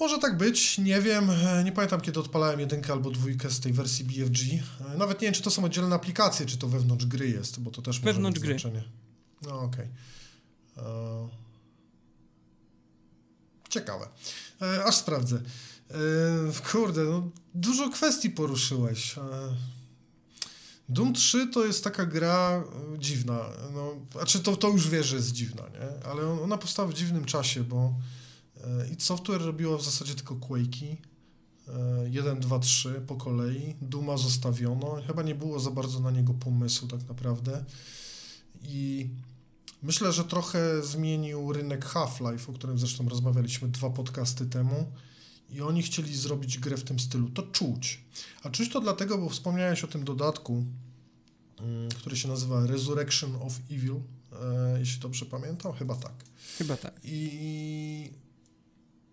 Może 0.00 0.18
tak 0.18 0.36
być, 0.36 0.78
nie 0.78 1.00
wiem, 1.00 1.30
e, 1.30 1.64
nie 1.64 1.72
pamiętam 1.72 2.00
kiedy 2.00 2.20
odpalałem 2.20 2.60
jedynkę 2.60 2.92
albo 2.92 3.10
dwójkę 3.10 3.50
z 3.50 3.60
tej 3.60 3.72
wersji 3.72 4.04
BFG. 4.04 4.40
E, 4.94 4.98
nawet 4.98 5.20
nie 5.20 5.26
wiem, 5.26 5.34
czy 5.34 5.42
to 5.42 5.50
są 5.50 5.64
oddzielne 5.64 5.96
aplikacje, 5.96 6.46
czy 6.46 6.58
to 6.58 6.68
wewnątrz 6.68 7.06
gry 7.06 7.28
jest, 7.28 7.60
bo 7.60 7.70
to 7.70 7.82
też 7.82 8.00
wewnątrz 8.00 8.40
może 8.40 8.46
gry. 8.46 8.58
znaczenie. 8.58 8.84
No 9.42 9.60
okej. 9.60 9.88
Okay. 10.76 11.45
Ciekawe. 13.68 14.08
E, 14.62 14.84
aż 14.84 14.96
sprawdzę. 14.96 15.36
E, 15.36 16.70
kurde, 16.72 17.04
no, 17.04 17.30
dużo 17.54 17.90
kwestii 17.90 18.30
poruszyłeś. 18.30 19.18
E, 19.18 19.22
Doom 20.88 21.14
3 21.14 21.46
to 21.46 21.64
jest 21.64 21.84
taka 21.84 22.06
gra 22.06 22.64
e, 22.94 22.98
dziwna. 22.98 23.44
No, 23.74 23.94
znaczy 24.12 24.40
to, 24.40 24.56
to 24.56 24.68
już 24.68 24.88
wiesz, 24.88 25.06
że 25.06 25.16
jest 25.16 25.32
dziwna, 25.32 25.62
nie? 25.62 26.06
Ale 26.06 26.42
ona 26.42 26.58
powstała 26.58 26.88
w 26.88 26.94
dziwnym 26.94 27.24
czasie, 27.24 27.64
bo 27.64 27.94
e, 28.64 28.88
id 28.88 29.02
Software 29.02 29.42
robiło 29.42 29.78
w 29.78 29.84
zasadzie 29.84 30.14
tylko 30.14 30.34
Quake'i. 30.34 30.96
1, 32.10 32.40
2, 32.40 32.58
3 32.58 33.02
po 33.06 33.16
kolei. 33.16 33.74
Duma 33.82 34.16
zostawiono. 34.16 35.02
Chyba 35.06 35.22
nie 35.22 35.34
było 35.34 35.60
za 35.60 35.70
bardzo 35.70 36.00
na 36.00 36.10
niego 36.10 36.34
pomysłu 36.34 36.88
tak 36.88 37.08
naprawdę. 37.08 37.64
I 38.62 39.08
Myślę, 39.86 40.12
że 40.12 40.24
trochę 40.24 40.82
zmienił 40.82 41.52
rynek 41.52 41.84
Half-Life, 41.84 42.50
o 42.50 42.52
którym 42.52 42.78
zresztą 42.78 43.08
rozmawialiśmy 43.08 43.68
dwa 43.68 43.90
podcasty 43.90 44.46
temu. 44.46 44.92
I 45.50 45.60
oni 45.60 45.82
chcieli 45.82 46.16
zrobić 46.16 46.58
grę 46.58 46.76
w 46.76 46.84
tym 46.84 47.00
stylu. 47.00 47.30
To 47.30 47.42
czuć. 47.42 48.04
A 48.42 48.50
czuć 48.50 48.68
to 48.72 48.80
dlatego, 48.80 49.18
bo 49.18 49.28
wspomniałeś 49.28 49.84
o 49.84 49.86
tym 49.86 50.04
dodatku, 50.04 50.64
mm, 51.58 51.88
który 51.88 52.16
się 52.16 52.28
nazywa 52.28 52.66
Resurrection 52.66 53.36
of 53.36 53.52
Evil, 53.70 53.94
e, 53.94 54.78
jeśli 54.78 55.00
dobrze 55.00 55.26
pamiętam. 55.26 55.72
Chyba 55.72 55.96
tak. 55.96 56.12
Chyba 56.58 56.76
tak. 56.76 56.94
I 57.04 58.12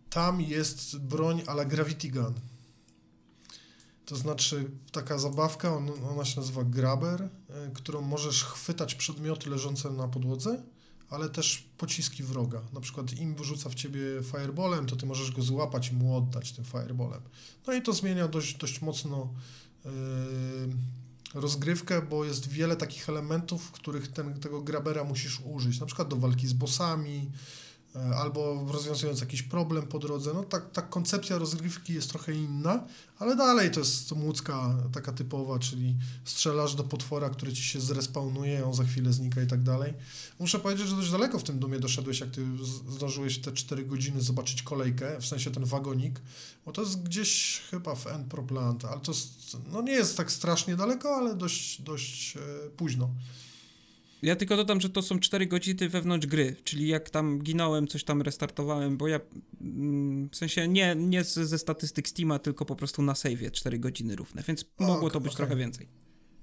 tam 0.10 0.42
jest 0.42 0.98
broń 0.98 1.42
ala 1.48 1.66
Gravity 1.66 2.10
Gun. 2.10 2.34
To 4.14 4.18
znaczy 4.18 4.72
taka 4.92 5.18
zabawka, 5.18 5.76
on, 5.76 5.92
ona 6.12 6.26
się 6.26 6.40
nazywa 6.40 6.64
Grabber, 6.64 7.22
y, 7.22 7.30
którą 7.74 8.02
możesz 8.02 8.44
chwytać 8.44 8.96
przedmioty 8.96 9.50
leżące 9.50 9.90
na 9.90 10.08
podłodze, 10.08 10.64
ale 11.10 11.30
też 11.30 11.70
pociski 11.78 12.24
wroga. 12.24 12.62
Na 12.74 12.82
przykład 12.82 13.14
im 13.14 13.36
wyrzuca 13.36 13.70
w 13.70 13.76
ciebie 13.76 14.02
fireballem, 14.24 14.86
to 14.86 14.96
ty 14.96 15.06
możesz 15.06 15.32
go 15.32 15.42
złapać 15.42 15.90
i 15.90 15.94
mu 15.94 16.18
oddać 16.18 16.52
tym 16.52 16.66
fireballem. 16.66 17.22
No 17.68 17.74
i 17.74 17.82
to 17.82 17.94
zmienia 17.94 18.28
dość, 18.28 18.58
dość 18.58 18.82
mocno 18.82 19.34
yy, 19.86 19.92
rozgrywkę, 21.34 22.02
bo 22.02 22.26
jest 22.26 22.48
wiele 22.50 22.76
takich 22.76 23.10
elementów, 23.10 23.72
których 23.72 24.08
ten, 24.08 24.40
tego 24.40 24.62
grabera 24.62 25.04
musisz 25.04 25.42
użyć. 25.46 25.80
Na 25.80 25.86
przykład 25.86 26.08
do 26.08 26.16
walki 26.16 26.48
z 26.48 26.54
bossami, 26.54 27.32
E, 27.32 27.63
albo 28.16 28.66
rozwiązując 28.72 29.22
jakiś 29.22 29.44
problem 29.44 29.88
po 29.88 30.00
drodze. 30.00 30.34
No 30.34 30.44
tak, 30.44 30.72
ta 30.72 30.82
koncepcja 30.82 31.38
rozgrywki 31.38 31.94
jest 31.94 32.10
trochę 32.10 32.34
inna, 32.34 32.84
ale 33.20 33.36
dalej 33.36 33.72
to 33.72 33.80
jest 33.80 34.12
łódzka 34.12 34.76
taka 34.94 35.12
typowa, 35.12 35.60
czyli 35.60 35.96
strzelasz 36.26 36.76
do 36.76 36.84
potwora, 36.84 37.30
który 37.30 37.54
ci 37.54 37.64
się 37.64 37.80
zrespawnuje, 37.80 38.66
on 38.66 38.74
za 38.74 38.84
chwilę 38.84 39.14
znika 39.14 39.42
i 39.42 39.48
tak 39.48 39.64
dalej. 39.64 39.94
Muszę 40.40 40.60
powiedzieć, 40.60 40.88
że 40.88 40.96
dość 40.96 41.12
daleko 41.12 41.40
w 41.40 41.44
tym 41.44 41.60
dumie 41.60 41.80
doszedłeś, 41.80 42.20
jak 42.20 42.32
ty 42.32 42.46
zdążyłeś 42.90 43.40
te 43.40 43.52
4 43.52 43.86
godziny 43.86 44.22
zobaczyć 44.22 44.64
kolejkę, 44.64 45.22
w 45.22 45.26
sensie 45.26 45.52
ten 45.52 45.66
wagonik, 45.66 46.22
bo 46.66 46.72
to 46.72 46.82
jest 46.82 47.04
gdzieś 47.04 47.62
chyba 47.72 47.96
w 47.96 48.08
End 48.08 48.28
Plant, 48.48 48.86
ale 48.86 49.02
to 49.02 49.12
jest, 49.12 49.58
no 49.72 49.82
nie 49.82 49.94
jest 49.94 50.18
tak 50.18 50.32
strasznie 50.32 50.76
daleko, 50.76 51.16
ale 51.16 51.36
dość, 51.36 51.82
dość 51.82 52.38
e, 52.38 52.40
późno. 52.78 53.10
Ja 54.24 54.36
tylko 54.36 54.58
dodam, 54.58 54.82
że 54.82 54.90
to 54.90 55.02
są 55.02 55.20
4 55.20 55.48
godziny 55.48 55.90
wewnątrz 55.90 56.28
gry, 56.28 56.56
czyli 56.64 56.88
jak 56.88 57.10
tam 57.10 57.40
ginąłem, 57.40 57.88
coś 57.88 58.04
tam 58.04 58.22
restartowałem, 58.22 58.98
bo 58.98 59.08
ja 59.08 59.20
mm, 59.62 60.30
w 60.30 60.36
sensie 60.36 60.68
nie, 60.68 60.96
nie 60.96 61.24
ze 61.24 61.60
statystyk 61.60 62.08
Steama, 62.08 62.40
tylko 62.40 62.66
po 62.66 62.76
prostu 62.76 63.02
na 63.02 63.14
save'ie 63.14 63.52
4 63.52 63.80
godziny 63.80 64.16
równe, 64.16 64.44
więc 64.48 64.66
o, 64.78 64.84
mogło 64.84 65.10
to 65.10 65.20
być 65.20 65.34
okay. 65.34 65.38
trochę 65.38 65.56
więcej. 65.56 65.88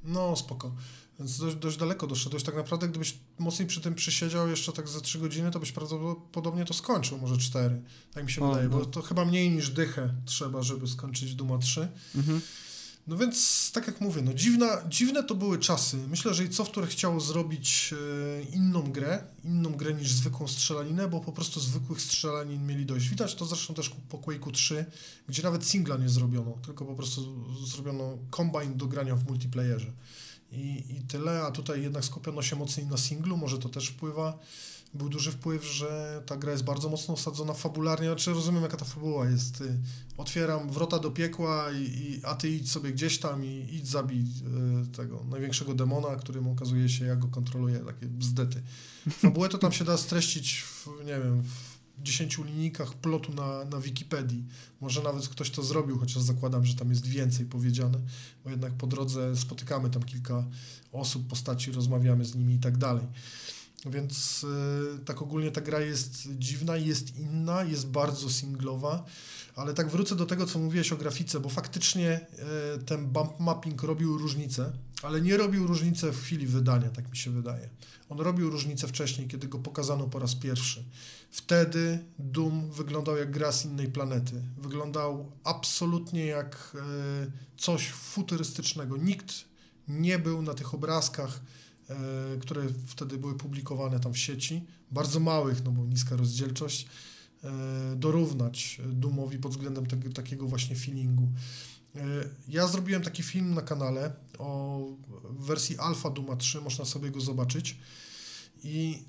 No, 0.05 0.37
spoko. 0.37 0.75
Więc 1.19 1.39
dość, 1.39 1.57
dość 1.57 1.77
daleko 1.77 2.07
doszedłeś. 2.07 2.43
Tak 2.43 2.57
naprawdę, 2.57 2.89
gdybyś 2.89 3.19
mocniej 3.39 3.69
przy 3.69 3.81
tym 3.81 3.95
przysiedział 3.95 4.49
jeszcze 4.49 4.73
tak 4.73 4.89
za 4.89 5.01
3 5.01 5.19
godziny, 5.19 5.51
to 5.51 5.61
byś 5.61 5.73
prawdopodobnie 5.73 6.65
to 6.65 6.75
skończył, 6.75 7.19
może 7.19 7.39
4. 7.39 7.83
Tak 8.15 8.25
mi 8.25 8.31
się 8.31 8.43
o, 8.45 8.49
wydaje, 8.49 8.69
no. 8.69 8.79
bo 8.79 8.85
to 8.85 9.03
chyba 9.03 9.25
mniej 9.25 9.51
niż 9.51 9.71
dychę 9.71 10.15
trzeba, 10.25 10.63
żeby 10.63 10.89
skończyć 10.89 11.35
Duma 11.35 11.59
3. 11.59 11.89
Mhm. 12.15 12.41
No 13.07 13.17
więc, 13.17 13.71
tak 13.73 13.87
jak 13.87 14.01
mówię, 14.01 14.23
no 14.23 14.35
dziwna, 14.35 14.83
dziwne 14.89 15.23
to 15.23 15.35
były 15.35 15.59
czasy. 15.59 15.97
Myślę, 16.09 16.35
że 16.35 16.45
i 16.45 16.53
Software 16.53 16.89
chciało 16.89 17.21
zrobić 17.21 17.95
e, 17.95 18.43
inną 18.43 18.83
grę, 18.83 19.25
inną 19.45 19.73
grę 19.73 19.95
niż 19.95 20.13
zwykłą 20.13 20.49
strzelaninę, 20.49 21.09
bo 21.09 21.21
po 21.21 21.33
prostu 21.33 21.61
zwykłych 21.61 22.01
strzelanin 22.03 22.67
mieli 22.67 22.87
dość. 22.87 23.09
Widać 23.09 23.35
to 23.35 23.45
zresztą 23.45 23.75
też 23.75 23.91
po 24.09 24.19
Quake'u 24.19 24.53
3, 24.53 24.85
gdzie 25.29 25.43
nawet 25.43 25.67
singla 25.67 25.97
nie 25.97 26.09
zrobiono, 26.09 26.59
tylko 26.67 26.85
po 26.85 26.95
prostu 26.95 27.45
zrobiono 27.67 28.19
combine 28.31 28.77
do 28.77 28.87
grania 28.87 29.17
w 29.17 29.27
multiplayerze. 29.27 29.93
I, 30.53 30.85
I 30.89 31.03
tyle, 31.09 31.43
a 31.43 31.51
tutaj 31.51 31.83
jednak 31.83 32.05
skupiono 32.05 32.43
się 32.43 32.57
mocniej 32.57 32.87
na 32.87 32.97
singlu, 32.97 33.37
może 33.37 33.59
to 33.59 33.69
też 33.69 33.89
wpływa 33.89 34.39
był 34.95 35.09
duży 35.09 35.33
wpływ, 35.33 35.65
że 35.65 36.23
ta 36.27 36.37
gra 36.37 36.53
jest 36.53 36.65
bardzo 36.65 36.89
mocno 36.89 37.15
osadzona 37.15 37.55
fabularnie. 37.55 38.07
Znaczy 38.07 38.33
rozumiem, 38.33 38.63
jaka 38.63 38.77
ta 38.77 38.85
fabuła 38.85 39.31
jest. 39.31 39.63
Otwieram 40.17 40.71
wrota 40.71 40.99
do 40.99 41.11
piekła, 41.11 41.71
i, 41.73 41.83
i 41.83 42.21
a 42.25 42.35
ty 42.35 42.51
idź 42.51 42.71
sobie 42.71 42.93
gdzieś 42.93 43.19
tam 43.19 43.45
i 43.45 43.69
idź 43.73 43.89
zabij 43.89 44.25
y, 44.85 44.87
tego 44.87 45.25
największego 45.31 45.75
demona, 45.75 46.17
którym 46.17 46.49
okazuje 46.49 46.89
się, 46.89 47.05
jak 47.05 47.19
go 47.19 47.29
kontroluje, 47.29 47.79
takie 47.79 48.07
bzdety. 48.07 48.63
Fabułę 49.11 49.49
to 49.49 49.59
tam 49.59 49.73
się 49.73 49.85
da 49.85 49.97
streścić 49.97 50.63
w, 50.63 50.89
nie 51.07 51.19
wiem, 51.19 51.43
w 51.43 51.81
10 52.03 52.39
linijkach 52.39 52.95
plotu 52.95 53.33
na, 53.33 53.65
na 53.65 53.81
Wikipedii. 53.81 54.45
Może 54.81 55.03
nawet 55.03 55.29
ktoś 55.29 55.51
to 55.51 55.63
zrobił, 55.63 55.99
chociaż 55.99 56.23
zakładam, 56.23 56.65
że 56.65 56.75
tam 56.75 56.91
jest 56.91 57.07
więcej 57.07 57.47
powiedziane, 57.47 57.99
bo 58.45 58.51
jednak 58.51 58.73
po 58.73 58.87
drodze 58.87 59.37
spotykamy 59.37 59.91
tam 59.91 60.03
kilka 60.03 60.45
osób, 60.93 61.27
postaci, 61.27 61.73
rozmawiamy 61.73 62.25
z 62.25 62.35
nimi 62.35 62.55
i 62.55 62.59
tak 62.59 62.77
dalej. 62.77 63.07
Więc 63.87 64.45
y, 64.45 65.05
tak 65.05 65.23
ogólnie 65.23 65.51
ta 65.51 65.61
gra 65.61 65.81
jest 65.81 66.29
dziwna, 66.39 66.77
jest 66.77 67.17
inna, 67.17 67.65
jest 67.65 67.89
bardzo 67.89 68.31
singlowa, 68.31 69.05
ale 69.57 69.75
tak 69.75 69.91
wrócę 69.91 70.17
do 70.17 70.27
tego, 70.27 70.47
co 70.47 70.59
mówiłeś 70.59 70.93
o 70.93 70.97
grafice, 70.97 71.41
bo 71.41 71.49
faktycznie 71.49 72.27
y, 72.77 72.85
ten 72.85 73.07
bump 73.07 73.41
mapping 73.41 73.83
robił 73.83 74.19
różnicę, 74.19 74.73
ale 75.03 75.21
nie 75.21 75.37
robił 75.37 75.67
różnicę 75.67 76.13
w 76.13 76.21
chwili 76.21 76.47
wydania, 76.47 76.91
tak 76.91 77.11
mi 77.11 77.17
się 77.17 77.31
wydaje. 77.31 77.69
On 78.09 78.21
robił 78.21 78.51
różnicę 78.51 78.89
wcześniej, 78.89 79.29
kiedy 79.29 79.49
go 79.49 79.59
pokazano 79.59 80.07
po 80.07 80.19
raz 80.19 80.35
pierwszy. 80.35 80.85
Wtedy 81.31 81.99
Doom 82.19 82.71
wyglądał 82.71 83.17
jak 83.17 83.31
gra 83.31 83.53
z 83.53 83.65
innej 83.65 83.89
planety. 83.89 84.43
Wyglądał 84.59 85.33
absolutnie 85.45 86.27
jak 86.27 86.73
y, 87.27 87.31
coś 87.57 87.89
futurystycznego. 87.91 88.97
Nikt 88.97 89.35
nie 89.89 90.19
był 90.19 90.43
na 90.43 90.55
tych 90.55 90.75
obrazkach 90.75 91.41
które 92.41 92.63
wtedy 92.87 93.19
były 93.19 93.35
publikowane 93.35 94.01
tam 94.01 94.13
w 94.13 94.19
sieci, 94.19 94.67
bardzo 94.91 95.21
małych, 95.21 95.65
no 95.65 95.71
bo 95.71 95.87
niska 95.87 96.17
rozdzielczość, 96.17 96.87
e, 97.45 97.51
dorównać 97.97 98.81
Dumowi 98.93 99.39
pod 99.39 99.53
względem 99.53 99.87
tego, 99.87 100.13
takiego 100.13 100.47
właśnie 100.47 100.77
feelingu. 100.77 101.29
E, 101.97 102.01
ja 102.49 102.67
zrobiłem 102.67 103.03
taki 103.03 103.23
film 103.23 103.55
na 103.55 103.63
kanale 103.63 104.13
o 104.39 104.81
wersji 105.31 105.79
Alpha 105.79 106.11
Duma 106.11 106.37
3, 106.37 106.61
można 106.61 106.85
sobie 106.85 107.11
go 107.11 107.21
zobaczyć 107.21 107.79
i 108.63 109.05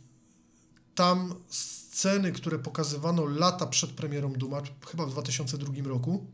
tam 0.96 1.36
sceny, 1.50 2.32
które 2.32 2.60
pokazywano 2.60 3.26
lata 3.26 3.68
przed 3.68 3.92
premierą 3.92 4.34
Duma, 4.34 4.62
chyba 4.92 5.06
w 5.06 5.12
2002 5.12 5.74
roku, 5.84 6.26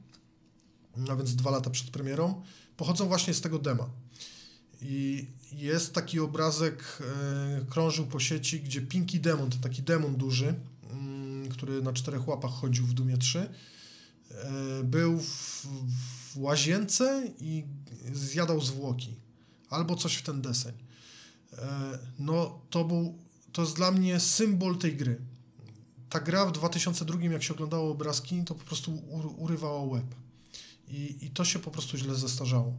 a 1.09 1.15
więc 1.15 1.35
dwa 1.35 1.51
lata 1.51 1.69
przed 1.69 1.89
premierą, 1.89 2.41
pochodzą 2.77 3.07
właśnie 3.07 3.33
z 3.33 3.41
tego 3.41 3.59
dema. 3.59 3.89
I 4.81 5.27
jest 5.51 5.93
taki 5.93 6.19
obrazek, 6.19 6.99
e, 7.01 7.65
krążył 7.69 8.07
po 8.07 8.19
sieci, 8.19 8.59
gdzie 8.59 8.81
Pinky 8.81 9.19
Demon, 9.19 9.49
to 9.49 9.57
taki 9.57 9.81
demon 9.83 10.15
duży, 10.15 10.55
mm, 10.91 11.49
który 11.49 11.81
na 11.81 11.93
czterech 11.93 12.27
łapach 12.27 12.51
chodził 12.51 12.85
w 12.85 12.93
Dumie 12.93 13.17
3, 13.17 13.39
e, 14.31 14.83
był 14.83 15.19
w, 15.19 15.65
w 16.33 16.37
łazience 16.37 17.23
i 17.39 17.63
zjadał 18.13 18.61
zwłoki. 18.61 19.15
Albo 19.69 19.95
coś 19.95 20.15
w 20.15 20.21
ten 20.21 20.41
deseń. 20.41 20.73
E, 21.53 21.99
no 22.19 22.59
to 22.69 22.85
był, 22.85 23.17
to 23.51 23.61
jest 23.61 23.75
dla 23.75 23.91
mnie 23.91 24.19
symbol 24.19 24.77
tej 24.77 24.95
gry. 24.95 25.21
Ta 26.09 26.19
gra 26.19 26.45
w 26.45 26.51
2002, 26.51 27.21
jak 27.21 27.43
się 27.43 27.53
oglądało 27.53 27.91
obrazki, 27.91 28.43
to 28.43 28.55
po 28.55 28.63
prostu 28.63 29.01
urywała 29.37 29.83
łeb. 29.83 30.15
I, 30.87 31.15
I 31.21 31.29
to 31.29 31.45
się 31.45 31.59
po 31.59 31.71
prostu 31.71 31.97
źle 31.97 32.15
zestarzało. 32.15 32.73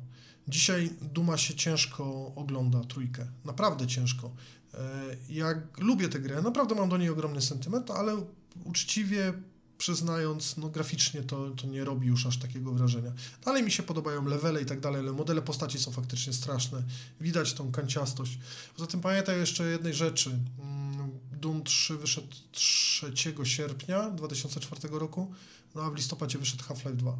Dzisiaj 0.48 0.90
Duma 1.00 1.36
się 1.36 1.54
ciężko 1.54 2.32
ogląda 2.36 2.80
trójkę, 2.84 3.26
naprawdę 3.44 3.86
ciężko. 3.86 4.30
E, 4.74 5.16
ja 5.28 5.62
lubię 5.78 6.08
tę 6.08 6.20
grę, 6.20 6.42
naprawdę 6.42 6.74
mam 6.74 6.88
do 6.88 6.96
niej 6.96 7.10
ogromny 7.10 7.42
sentyment, 7.42 7.90
ale 7.90 8.16
uczciwie 8.64 9.32
przyznając, 9.78 10.56
no 10.56 10.68
graficznie 10.68 11.22
to, 11.22 11.50
to 11.50 11.66
nie 11.66 11.84
robi 11.84 12.06
już 12.06 12.26
aż 12.26 12.38
takiego 12.38 12.72
wrażenia. 12.72 13.12
Dalej 13.44 13.62
mi 13.62 13.70
się 13.70 13.82
podobają 13.82 14.24
levele 14.24 14.62
i 14.62 14.66
tak 14.66 14.80
dalej, 14.80 15.00
ale 15.00 15.12
modele 15.12 15.42
postaci 15.42 15.78
są 15.78 15.92
faktycznie 15.92 16.32
straszne. 16.32 16.82
Widać 17.20 17.52
tą 17.52 17.72
kanciastość. 17.72 18.38
Poza 18.74 18.86
tym 18.86 19.00
pamiętaj 19.00 19.38
jeszcze 19.38 19.64
jednej 19.64 19.94
rzeczy. 19.94 20.30
Mm, 20.30 21.10
Doom 21.40 21.64
3 21.64 21.96
wyszedł 21.96 22.28
3 22.52 23.12
sierpnia 23.44 24.10
2004 24.10 24.98
roku, 24.98 25.32
no 25.74 25.82
a 25.82 25.90
w 25.90 25.94
listopadzie 25.94 26.38
wyszedł 26.38 26.64
Half-Life 26.64 26.96
2. 26.96 27.18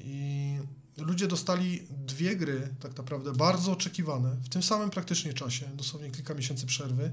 I 0.00 0.58
ludzie 0.98 1.26
dostali 1.26 1.82
dwie 1.90 2.36
gry, 2.36 2.74
tak 2.80 2.96
naprawdę 2.96 3.32
bardzo 3.32 3.72
oczekiwane, 3.72 4.36
w 4.42 4.48
tym 4.48 4.62
samym 4.62 4.90
praktycznie 4.90 5.32
czasie, 5.34 5.70
dosłownie 5.74 6.10
kilka 6.10 6.34
miesięcy 6.34 6.66
przerwy. 6.66 7.12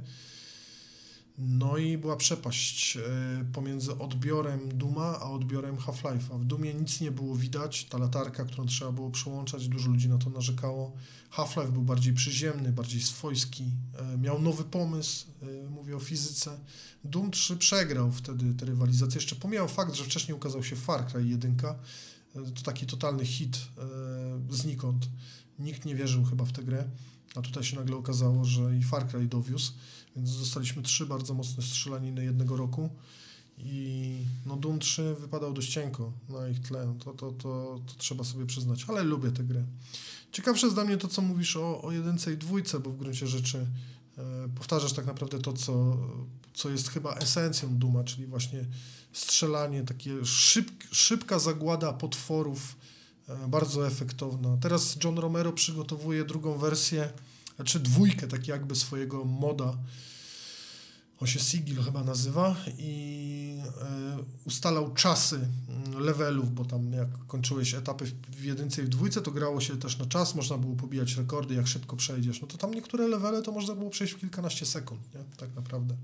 No 1.37 1.77
i 1.77 1.97
była 1.97 2.15
przepaść 2.15 2.97
e, 2.97 3.01
pomiędzy 3.53 3.97
odbiorem 3.97 4.77
Duma 4.77 5.19
a 5.19 5.31
odbiorem 5.31 5.77
Half-Life'a. 5.77 6.39
W 6.39 6.45
Dumie 6.45 6.73
nic 6.73 7.01
nie 7.01 7.11
było 7.11 7.35
widać, 7.35 7.85
ta 7.85 7.97
latarka, 7.97 8.45
którą 8.45 8.65
trzeba 8.65 8.91
było 8.91 9.11
przełączać, 9.11 9.67
dużo 9.67 9.89
ludzi 9.89 10.09
na 10.09 10.17
to 10.17 10.29
narzekało. 10.29 10.93
Half-Life 11.29 11.71
był 11.71 11.81
bardziej 11.81 12.13
przyziemny, 12.13 12.71
bardziej 12.71 13.01
swojski, 13.01 13.71
e, 13.93 14.17
miał 14.17 14.41
nowy 14.41 14.63
pomysł, 14.63 15.27
e, 15.41 15.69
mówię 15.69 15.95
o 15.95 15.99
fizyce. 15.99 16.59
Doom 17.03 17.31
3 17.31 17.57
przegrał 17.57 18.11
wtedy 18.11 18.53
tę 18.53 18.65
rywalizację. 18.65 19.17
Jeszcze 19.17 19.35
pomijał 19.35 19.67
fakt, 19.67 19.95
że 19.95 20.03
wcześniej 20.03 20.37
ukazał 20.37 20.63
się 20.63 20.75
Far 20.75 21.07
Cry 21.07 21.27
1, 21.27 21.55
to 22.55 22.61
taki 22.63 22.85
totalny 22.85 23.25
hit 23.25 23.57
e, 23.77 24.55
znikąd. 24.55 25.09
Nikt 25.59 25.85
nie 25.85 25.95
wierzył 25.95 26.23
chyba 26.23 26.45
w 26.45 26.51
tę 26.51 26.63
grę, 26.63 26.85
a 27.35 27.41
tutaj 27.41 27.63
się 27.63 27.75
nagle 27.75 27.95
okazało, 27.95 28.45
że 28.45 28.77
i 28.77 28.83
Far 28.83 29.07
Cry 29.07 29.27
dowiózł, 29.27 29.71
więc 30.15 30.39
dostaliśmy 30.39 30.83
trzy 30.83 31.05
bardzo 31.05 31.33
mocne 31.33 31.63
strzelaniny 31.63 32.23
jednego 32.23 32.57
roku 32.57 32.89
i 33.57 34.17
no 34.45 34.57
Doom 34.57 34.79
3 34.79 35.15
wypadał 35.19 35.53
dość 35.53 35.73
cienko 35.73 36.11
na 36.29 36.47
ich 36.47 36.59
tle, 36.59 36.95
to, 37.03 37.13
to, 37.13 37.31
to, 37.31 37.79
to 37.85 37.93
trzeba 37.97 38.23
sobie 38.23 38.45
przyznać, 38.45 38.85
ale 38.87 39.03
lubię 39.03 39.31
tę 39.31 39.43
grę. 39.43 39.63
Ciekawsze 40.31 40.67
jest 40.67 40.75
dla 40.75 40.85
mnie 40.85 40.97
to, 40.97 41.07
co 41.07 41.21
mówisz 41.21 41.57
o, 41.57 41.81
o 41.81 41.91
jedynce 41.91 42.33
i 42.33 42.37
dwójce, 42.37 42.79
bo 42.79 42.89
w 42.89 42.97
gruncie 42.97 43.27
rzeczy 43.27 43.65
powtarzasz 44.55 44.93
tak 44.93 45.05
naprawdę 45.05 45.39
to, 45.39 45.53
co, 45.53 45.97
co 46.53 46.69
jest 46.69 46.89
chyba 46.89 47.13
esencją 47.13 47.77
Duma, 47.77 48.03
czyli 48.03 48.25
właśnie 48.25 48.65
strzelanie, 49.13 49.83
takie 49.83 50.25
szyb, 50.25 50.71
szybka 50.91 51.39
zagłada 51.39 51.93
potworów 51.93 52.75
e, 53.29 53.47
bardzo 53.47 53.87
efektowna. 53.87 54.57
Teraz 54.61 54.97
John 55.03 55.17
Romero 55.17 55.53
przygotowuje 55.53 56.25
drugą 56.25 56.57
wersję, 56.57 57.09
znaczy 57.55 57.79
dwójkę, 57.79 58.27
tak 58.27 58.47
jakby 58.47 58.75
swojego 58.75 59.25
moda. 59.25 59.77
On 61.19 61.27
się 61.27 61.39
Sigil 61.39 61.83
chyba 61.83 62.03
nazywa 62.03 62.55
i 62.77 63.59
e, 63.81 64.17
ustalał 64.45 64.93
czasy 64.93 65.35
mm, 65.35 65.99
levelów, 65.99 66.53
bo 66.53 66.65
tam 66.65 66.93
jak 66.93 67.25
kończyłeś 67.27 67.73
etapy 67.73 68.05
w 68.29 68.43
jedynce 68.43 68.81
i 68.81 68.85
w 68.85 68.89
dwójce, 68.89 69.21
to 69.21 69.31
grało 69.31 69.61
się 69.61 69.77
też 69.77 69.97
na 69.99 70.05
czas, 70.05 70.35
można 70.35 70.57
było 70.57 70.75
pobijać 70.75 71.15
rekordy, 71.15 71.55
jak 71.55 71.67
szybko 71.67 71.95
przejdziesz. 71.95 72.41
No 72.41 72.47
to 72.47 72.57
tam 72.57 72.73
niektóre 72.73 73.07
levele 73.07 73.41
to 73.41 73.51
można 73.51 73.75
było 73.75 73.89
przejść 73.89 74.13
w 74.13 74.19
kilkanaście 74.19 74.65
sekund, 74.65 75.13
nie? 75.13 75.23
Tak 75.37 75.55
naprawdę. 75.55 75.95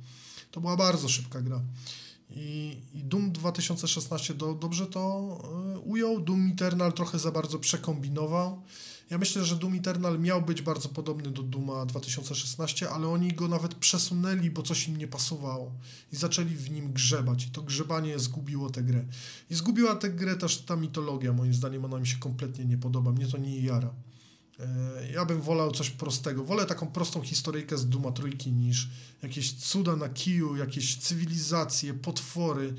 To 0.51 0.61
była 0.61 0.77
bardzo 0.77 1.09
szybka 1.09 1.41
gra. 1.41 1.61
I, 2.29 2.77
i 2.93 3.03
Doom 3.03 3.31
2016 3.31 4.33
do, 4.33 4.53
dobrze 4.53 4.87
to 4.87 5.37
y, 5.75 5.79
ujął. 5.79 6.21
Doom 6.21 6.51
Eternal 6.51 6.93
trochę 6.93 7.19
za 7.19 7.31
bardzo 7.31 7.59
przekombinował. 7.59 8.61
Ja 9.11 9.17
myślę, 9.17 9.45
że 9.45 9.55
Doom 9.55 9.73
Eternal 9.73 10.19
miał 10.19 10.41
być 10.41 10.61
bardzo 10.61 10.89
podobny 10.89 11.31
do 11.31 11.43
Dooma 11.43 11.85
2016, 11.85 12.89
ale 12.89 13.07
oni 13.07 13.33
go 13.33 13.47
nawet 13.47 13.75
przesunęli, 13.75 14.51
bo 14.51 14.61
coś 14.61 14.87
im 14.87 14.97
nie 14.97 15.07
pasowało. 15.07 15.71
I 16.13 16.15
zaczęli 16.15 16.55
w 16.55 16.71
nim 16.71 16.93
grzebać. 16.93 17.45
I 17.45 17.49
to 17.49 17.61
grzebanie 17.61 18.19
zgubiło 18.19 18.69
tę 18.69 18.83
grę. 18.83 19.05
I 19.49 19.55
zgubiła 19.55 19.95
tę 19.95 20.09
grę 20.09 20.35
też 20.35 20.57
ta 20.57 20.75
mitologia. 20.75 21.33
Moim 21.33 21.53
zdaniem 21.53 21.85
ona 21.85 21.99
mi 21.99 22.07
się 22.07 22.17
kompletnie 22.17 22.65
nie 22.65 22.77
podoba. 22.77 23.11
Mnie 23.11 23.27
to 23.27 23.37
nie 23.37 23.59
jara. 23.59 23.93
E, 24.59 25.11
ja 25.13 25.25
bym 25.25 25.41
wolał 25.41 25.71
coś 25.71 25.89
prostego. 25.89 26.43
Wolę 26.43 26.65
taką 26.65 26.87
prostą 26.87 27.21
historyjkę 27.21 27.77
z 27.77 27.89
Duma 27.89 28.11
Trójki 28.11 28.51
niż 28.51 28.89
jakieś 29.23 29.53
cuda 29.53 29.95
na 29.95 30.09
kiju, 30.09 30.55
jakieś 30.55 30.97
cywilizacje, 30.97 31.93
potwory, 31.93 32.73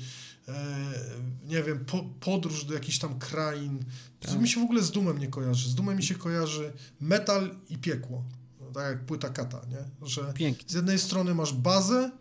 nie 1.47 1.63
wiem, 1.63 1.85
po, 1.85 2.03
podróż 2.19 2.65
do 2.65 2.73
jakichś 2.73 2.97
tam 2.99 3.19
krain. 3.19 3.85
To 4.19 4.27
Tak. 4.27 4.41
mi 4.41 4.49
się 4.49 4.59
w 4.61 4.63
ogóle 4.63 4.83
z 4.83 4.91
Dumem 4.91 5.17
nie 5.17 5.27
kojarzy. 5.27 5.69
Z 5.69 5.75
Dumem 5.75 5.97
mi 5.97 6.03
się 6.03 6.15
kojarzy 6.15 6.73
metal 7.01 7.55
i 7.69 7.77
piekło. 7.77 8.23
No, 8.61 8.65
tak 8.71 8.83
jak 8.83 9.05
płyta 9.05 9.29
kata, 9.29 9.61
nie? 9.69 10.07
Że 10.07 10.33
Pięknie. 10.33 10.65
z 10.69 10.73
jednej 10.73 10.99
strony 10.99 11.35
masz 11.35 11.53
bazę, 11.53 12.11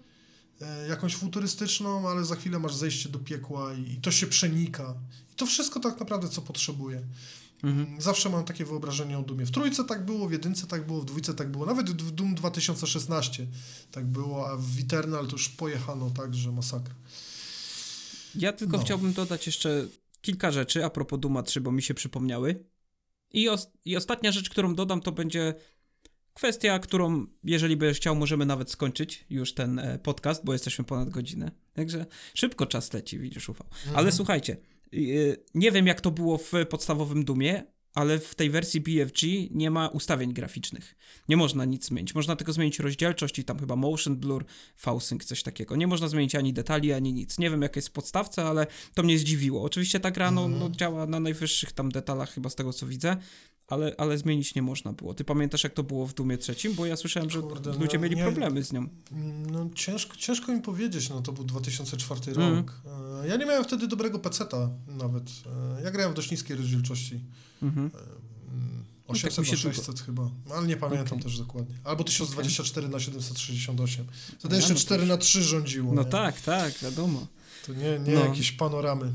e, 0.61 0.89
jakąś 0.89 1.17
futurystyczną, 1.17 2.09
ale 2.09 2.25
za 2.25 2.37
chwilę 2.37 2.59
masz 2.59 2.75
zejście 2.75 3.09
do 3.09 3.19
piekła 3.19 3.75
i, 3.75 3.93
i 3.93 3.97
to 3.97 4.11
się 4.11 4.27
przenika. 4.27 4.95
I 5.33 5.35
to 5.35 5.47
wszystko 5.47 5.81
tak 5.81 6.01
naprawdę, 6.01 6.29
co 6.29 6.43
potrzebuję. 6.43 7.03
Mhm. 7.63 8.01
Zawsze 8.01 8.31
mam 8.31 8.45
takie 8.45 8.65
wyobrażenie 8.65 9.19
o 9.19 9.23
Dumie. 9.23 9.47
W 9.47 9.51
trójce 9.51 9.85
tak 9.85 10.05
było, 10.05 10.29
w 10.29 10.33
jedynce 10.33 10.67
tak 10.67 10.87
było, 10.87 11.01
w 11.01 11.05
dwójce 11.05 11.35
tak 11.35 11.51
było, 11.51 11.67
nawet 11.67 12.03
w 12.03 12.11
Doom 12.11 12.35
2016 12.35 13.47
tak 13.91 14.07
było, 14.07 14.51
a 14.51 14.57
w 14.57 14.79
Eternal 14.81 15.27
to 15.27 15.33
już 15.33 15.49
pojechano 15.49 16.11
tak, 16.11 16.35
że 16.35 16.53
masakra. 16.53 16.95
Ja 18.35 18.53
tylko 18.53 18.77
No. 18.77 18.83
chciałbym 18.85 19.13
dodać 19.13 19.47
jeszcze 19.47 19.87
kilka 20.21 20.51
rzeczy 20.51 20.85
a 20.85 20.91
propos 20.91 21.21
Duma 21.21 21.43
3, 21.43 21.61
bo 21.61 21.73
mi 21.73 21.83
się 21.83 21.95
przypomniały. 21.95 22.65
I, 23.33 23.49
os- 23.49 23.71
I 23.85 23.97
ostatnia 23.97 24.33
rzecz, 24.33 24.51
którą 24.51 24.75
dodam, 24.75 25.01
to 25.01 25.13
będzie 25.13 25.55
kwestia, 26.35 26.79
którą, 26.79 27.27
jeżeli 27.45 27.77
będziesz 27.77 27.97
chciał, 27.97 28.17
możemy 28.17 28.47
nawet 28.47 28.71
skończyć 28.71 29.25
już 29.31 29.55
ten 29.55 29.79
e, 29.79 29.99
podcast, 29.99 30.45
bo 30.45 30.53
jesteśmy 30.53 30.85
ponad 30.85 31.11
godzinę. 31.11 31.51
Także 31.73 32.07
szybko 32.35 32.67
czas 32.67 32.93
leci, 32.93 33.19
widzisz, 33.19 33.49
ufał. 33.49 33.67
Ale 33.95 34.13
słuchajcie, 34.13 34.57
y, 34.95 35.45
nie 35.55 35.71
wiem 35.73 35.87
jak 35.87 36.01
to 36.01 36.11
było 36.11 36.39
w 36.39 36.53
podstawowym 36.71 37.25
Dumie, 37.25 37.63
ale 37.95 38.19
w 38.19 38.35
tej 38.35 38.51
wersji 38.51 38.81
BFG 38.81 39.27
nie 39.51 39.71
ma 39.71 39.89
ustawień 39.89 40.33
graficznych. 40.33 40.95
Nie 41.29 41.37
można 41.37 41.65
nic 41.65 41.87
zmienić. 41.87 42.15
Można 42.15 42.37
tylko 42.37 42.53
zmienić 42.53 42.79
rozdzielczość 42.79 43.39
i 43.39 43.45
tam 43.45 43.59
chyba 43.59 43.77
motion 43.77 44.17
blur, 44.17 44.45
V-sync, 44.85 45.25
coś 45.25 45.43
takiego. 45.43 45.77
Nie 45.77 45.87
można 45.87 46.09
zmienić 46.09 46.35
ani 46.35 46.53
detali, 46.53 46.93
ani 46.93 47.13
nic. 47.13 47.39
Nie 47.39 47.51
wiem 47.51 47.63
jak 47.63 47.77
jest 47.77 47.89
w 47.89 47.93
podstawce, 47.93 48.45
ale 48.45 48.67
to 48.95 49.03
mnie 49.03 49.19
zdziwiło. 49.19 49.63
Oczywiście 49.63 50.01
ta 50.01 50.11
gra 50.11 50.31
no, 50.31 50.49
no, 50.49 50.71
działa 50.71 51.07
na 51.07 51.21
najwyższych 51.21 51.73
tam 51.73 51.93
detalach 51.93 52.31
chyba 52.31 52.51
z 52.51 52.55
tego 52.55 52.73
co 52.73 52.87
widzę, 52.87 53.17
ale, 53.73 53.95
ale 53.99 54.19
zmienić 54.19 54.55
nie 54.55 54.63
można 54.63 54.93
było. 54.93 55.15
Ty 55.15 55.25
pamiętasz 55.25 55.65
jak 55.65 55.73
to 55.75 55.83
było 55.83 56.07
w 56.07 56.15
Dumie 56.15 56.39
trzecim? 56.39 56.75
Bo 56.75 56.87
ja 56.87 56.97
słyszałem, 56.97 57.31
że 57.31 57.41
Kurde, 57.43 57.73
ludzie 57.73 57.99
no 57.99 58.03
mieli 58.03 58.17
nie- 58.17 58.23
problemy 58.23 58.65
z 58.65 58.73
nią. 58.73 58.87
No 59.53 59.71
ciężko, 59.75 60.17
ciężko 60.17 60.53
mi 60.53 60.61
powiedzieć, 60.63 61.09
no 61.11 61.23
to 61.23 61.33
był 61.33 61.45
2004 61.45 62.31
Mhm. 62.31 62.57
rok. 62.57 62.81
E, 63.25 63.29
Ja 63.29 63.37
nie 63.37 63.47
miałem 63.47 63.65
wtedy 63.65 63.89
dobrego 63.89 64.19
peceta 64.19 64.71
nawet. 64.89 65.23
E, 65.79 65.83
Ja 65.83 65.91
grałem 65.91 66.13
w 66.13 66.15
dość 66.17 66.31
niskiej 66.31 66.57
rozdzielczości. 66.57 67.21
Mhm. 67.63 67.91
Mm, 68.53 68.83
No 69.09 69.15
tak 69.15 69.17
800 69.17 69.39
mi 69.39 69.47
się 69.47 69.69
na 69.69 69.75
600 69.75 70.01
chyba, 70.01 70.31
ale 70.55 70.67
nie 70.67 70.77
pamiętam 70.77 71.07
Okej. 71.19 71.23
też 71.23 71.39
dokładnie. 71.39 71.75
Albo 71.85 72.05
1024 72.05 72.89
na 72.89 73.01
768. 73.01 74.07
Wtedy 74.39 74.55
A, 74.55 74.57
jeszcze 74.57 74.73
no 74.73 74.79
to 74.79 74.81
4 74.85 75.01
już- 75.03 75.09
na 75.09 75.17
3 75.17 75.43
rządziło. 75.43 75.95
No 75.95 76.03
nie? 76.03 76.09
tak, 76.09 76.41
tak, 76.41 76.79
wiadomo. 76.83 77.27
To 77.67 77.75
nie, 77.75 77.99
nie 78.07 78.15
No. 78.15 78.21
jakieś 78.25 78.53
panoramy. 78.53 79.13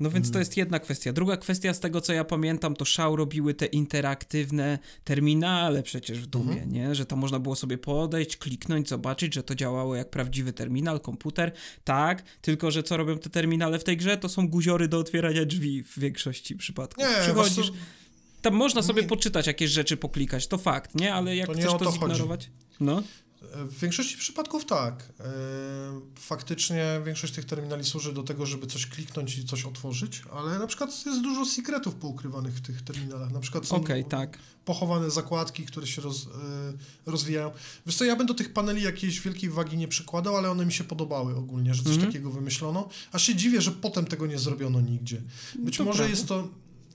No 0.00 0.10
więc 0.10 0.26
Mm. 0.26 0.32
to 0.32 0.38
jest 0.38 0.56
jedna 0.56 0.78
kwestia. 0.78 1.12
Druga 1.12 1.36
kwestia, 1.36 1.74
z 1.74 1.80
tego 1.80 2.00
co 2.00 2.12
ja 2.12 2.24
pamiętam, 2.24 2.76
to 2.76 2.84
Szał 2.84 3.16
robiły 3.16 3.54
te 3.54 3.66
interaktywne 3.66 4.78
terminale 5.04 5.82
przecież 5.82 6.20
w 6.20 6.26
Dumie, 6.26 6.52
Mhm. 6.52 6.72
nie? 6.72 6.94
Że 6.94 7.06
tam 7.06 7.18
można 7.18 7.38
było 7.38 7.56
sobie 7.56 7.78
podejść, 7.78 8.36
kliknąć, 8.36 8.88
zobaczyć, 8.88 9.34
że 9.34 9.42
to 9.42 9.54
działało 9.54 9.96
jak 9.96 10.10
prawdziwy 10.10 10.52
terminal, 10.52 11.00
komputer. 11.00 11.52
Tak, 11.84 12.22
tylko 12.40 12.70
że 12.70 12.82
co 12.82 12.96
robią 12.96 13.18
te 13.18 13.30
terminale 13.30 13.78
w 13.78 13.84
tej 13.84 13.96
grze? 13.96 14.16
To 14.16 14.28
są 14.28 14.48
guziory 14.48 14.88
do 14.88 14.98
otwierania 14.98 15.44
drzwi 15.44 15.82
w 15.82 15.98
większości 15.98 16.56
przypadków. 16.56 17.04
Nie, 17.04 17.22
Przychodzisz, 17.22 17.66
co, 17.68 17.72
tam 18.42 18.54
można 18.54 18.82
sobie 18.82 19.02
nie- 19.02 19.08
poczytać 19.08 19.46
jakieś 19.46 19.70
rzeczy, 19.70 19.96
poklikać, 19.96 20.46
to 20.46 20.58
fakt, 20.58 20.94
nie? 21.00 21.14
Ale 21.14 21.36
jak 21.36 21.46
To 21.46 21.52
chcesz 21.52 21.64
to, 21.64 21.78
to 21.78 21.92
zignorować... 21.92 22.50
No, 22.80 23.02
W 23.54 23.78
większości 23.80 24.16
przypadków 24.16 24.64
tak. 24.64 25.12
E, 25.20 25.24
Faktycznie 26.18 27.00
większość 27.04 27.32
tych 27.32 27.44
terminali 27.44 27.84
służy 27.84 28.12
do 28.12 28.22
tego, 28.22 28.46
żeby 28.46 28.66
coś 28.66 28.86
kliknąć 28.86 29.38
i 29.38 29.44
coś 29.44 29.64
otworzyć, 29.64 30.22
ale 30.32 30.58
na 30.58 30.66
przykład 30.66 31.06
jest 31.06 31.22
dużo 31.22 31.44
sekretów 31.46 31.94
poukrywanych 31.94 32.54
w 32.54 32.60
tych 32.60 32.82
terminalach. 32.82 33.32
Na 33.32 33.40
przykład 33.40 33.66
są 33.66 33.76
okej, 33.76 34.04
tak. 34.04 34.38
pochowane 34.64 35.10
zakładki, 35.10 35.66
które 35.66 35.86
się 35.86 36.02
roz, 36.02 36.26
e, 36.26 36.30
rozwijają. 37.10 37.50
Wiesz 37.86 37.96
co, 37.96 38.04
ja 38.04 38.16
bym 38.16 38.26
do 38.26 38.34
tych 38.34 38.52
paneli 38.52 38.82
jakiejś 38.82 39.20
wielkiej 39.20 39.50
wagi 39.50 39.76
nie 39.76 39.88
przykładał, 39.88 40.36
ale 40.36 40.50
one 40.50 40.66
mi 40.66 40.72
się 40.72 40.84
podobały 40.84 41.36
ogólnie, 41.36 41.74
że 41.74 41.82
coś 41.82 41.92
Mhm. 41.92 42.12
takiego 42.12 42.30
wymyślono. 42.30 42.88
Aż 43.12 43.22
się 43.22 43.34
dziwię, 43.34 43.60
że 43.62 43.72
potem 43.72 44.04
tego 44.04 44.26
nie 44.26 44.38
zrobiono 44.38 44.80
nigdzie. 44.80 45.22
Być 45.58 45.80
może 45.80 46.08
jest 46.10 46.28
to, 46.28 46.48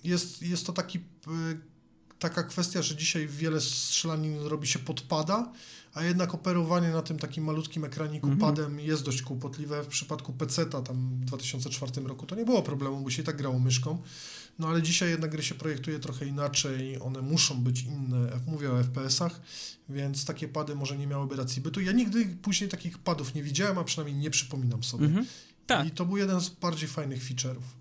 jest, 0.04 0.41
jest 0.41 0.66
to 0.66 0.74
taki, 0.74 0.99
taka 2.20 2.43
kwestia, 2.43 2.82
że 2.82 2.95
dzisiaj 2.95 3.28
wiele 3.28 3.62
strzelanin 3.62 4.39
robi 4.41 4.68
się 4.68 4.80
podpada, 4.80 5.52
a 5.94 6.04
jednak 6.04 6.34
operowanie 6.34 6.89
na 6.89 7.02
tym 7.02 7.20
takim 7.20 7.44
malutkim 7.44 7.86
ekraniku 7.86 8.28
Mhm. 8.28 8.39
padem 8.39 8.80
jest 8.80 9.04
dość 9.06 9.22
kłopotliwe. 9.22 9.84
W 9.84 9.88
przypadku 9.88 10.34
PC-ta 10.34 10.82
tam 10.82 11.20
w 11.22 11.26
2004 11.26 12.08
roku 12.08 12.26
to 12.26 12.36
nie 12.36 12.46
było 12.46 12.62
problemu, 12.62 13.02
bo 13.02 13.10
się 13.10 13.22
i 13.22 13.26
tak 13.26 13.38
grało 13.38 13.60
myszką. 13.60 14.02
No 14.60 14.68
ale 14.68 14.82
dzisiaj 14.82 15.10
jednak 15.10 15.32
gry 15.32 15.44
się 15.44 15.56
projektuje 15.56 16.00
trochę 16.00 16.26
inaczej, 16.26 17.02
one 17.02 17.22
muszą 17.22 17.64
być 17.64 17.84
inne, 17.84 18.39
mówię 18.48 18.72
o 18.72 18.84
FPS-ach, 18.84 19.42
więc 19.89 20.26
takie 20.26 20.48
pady 20.48 20.76
może 20.76 20.98
nie 20.98 21.08
miałyby 21.08 21.36
racji 21.36 21.62
bytu. 21.62 21.82
Ja 21.82 21.92
nigdy 21.92 22.26
później 22.42 22.70
takich 22.70 22.98
padów 22.98 23.36
nie 23.36 23.44
widziałem, 23.44 23.78
a 23.78 23.84
przynajmniej 23.84 24.22
nie 24.22 24.30
przypominam 24.30 24.84
sobie. 24.84 25.06
Mhm. 25.06 25.26
Tak. 25.68 25.88
I 25.88 25.92
to 25.92 26.06
był 26.06 26.18
jeden 26.18 26.42
z 26.42 26.50
bardziej 26.50 26.89
fajnych 26.89 27.24
feature'ów. 27.24 27.81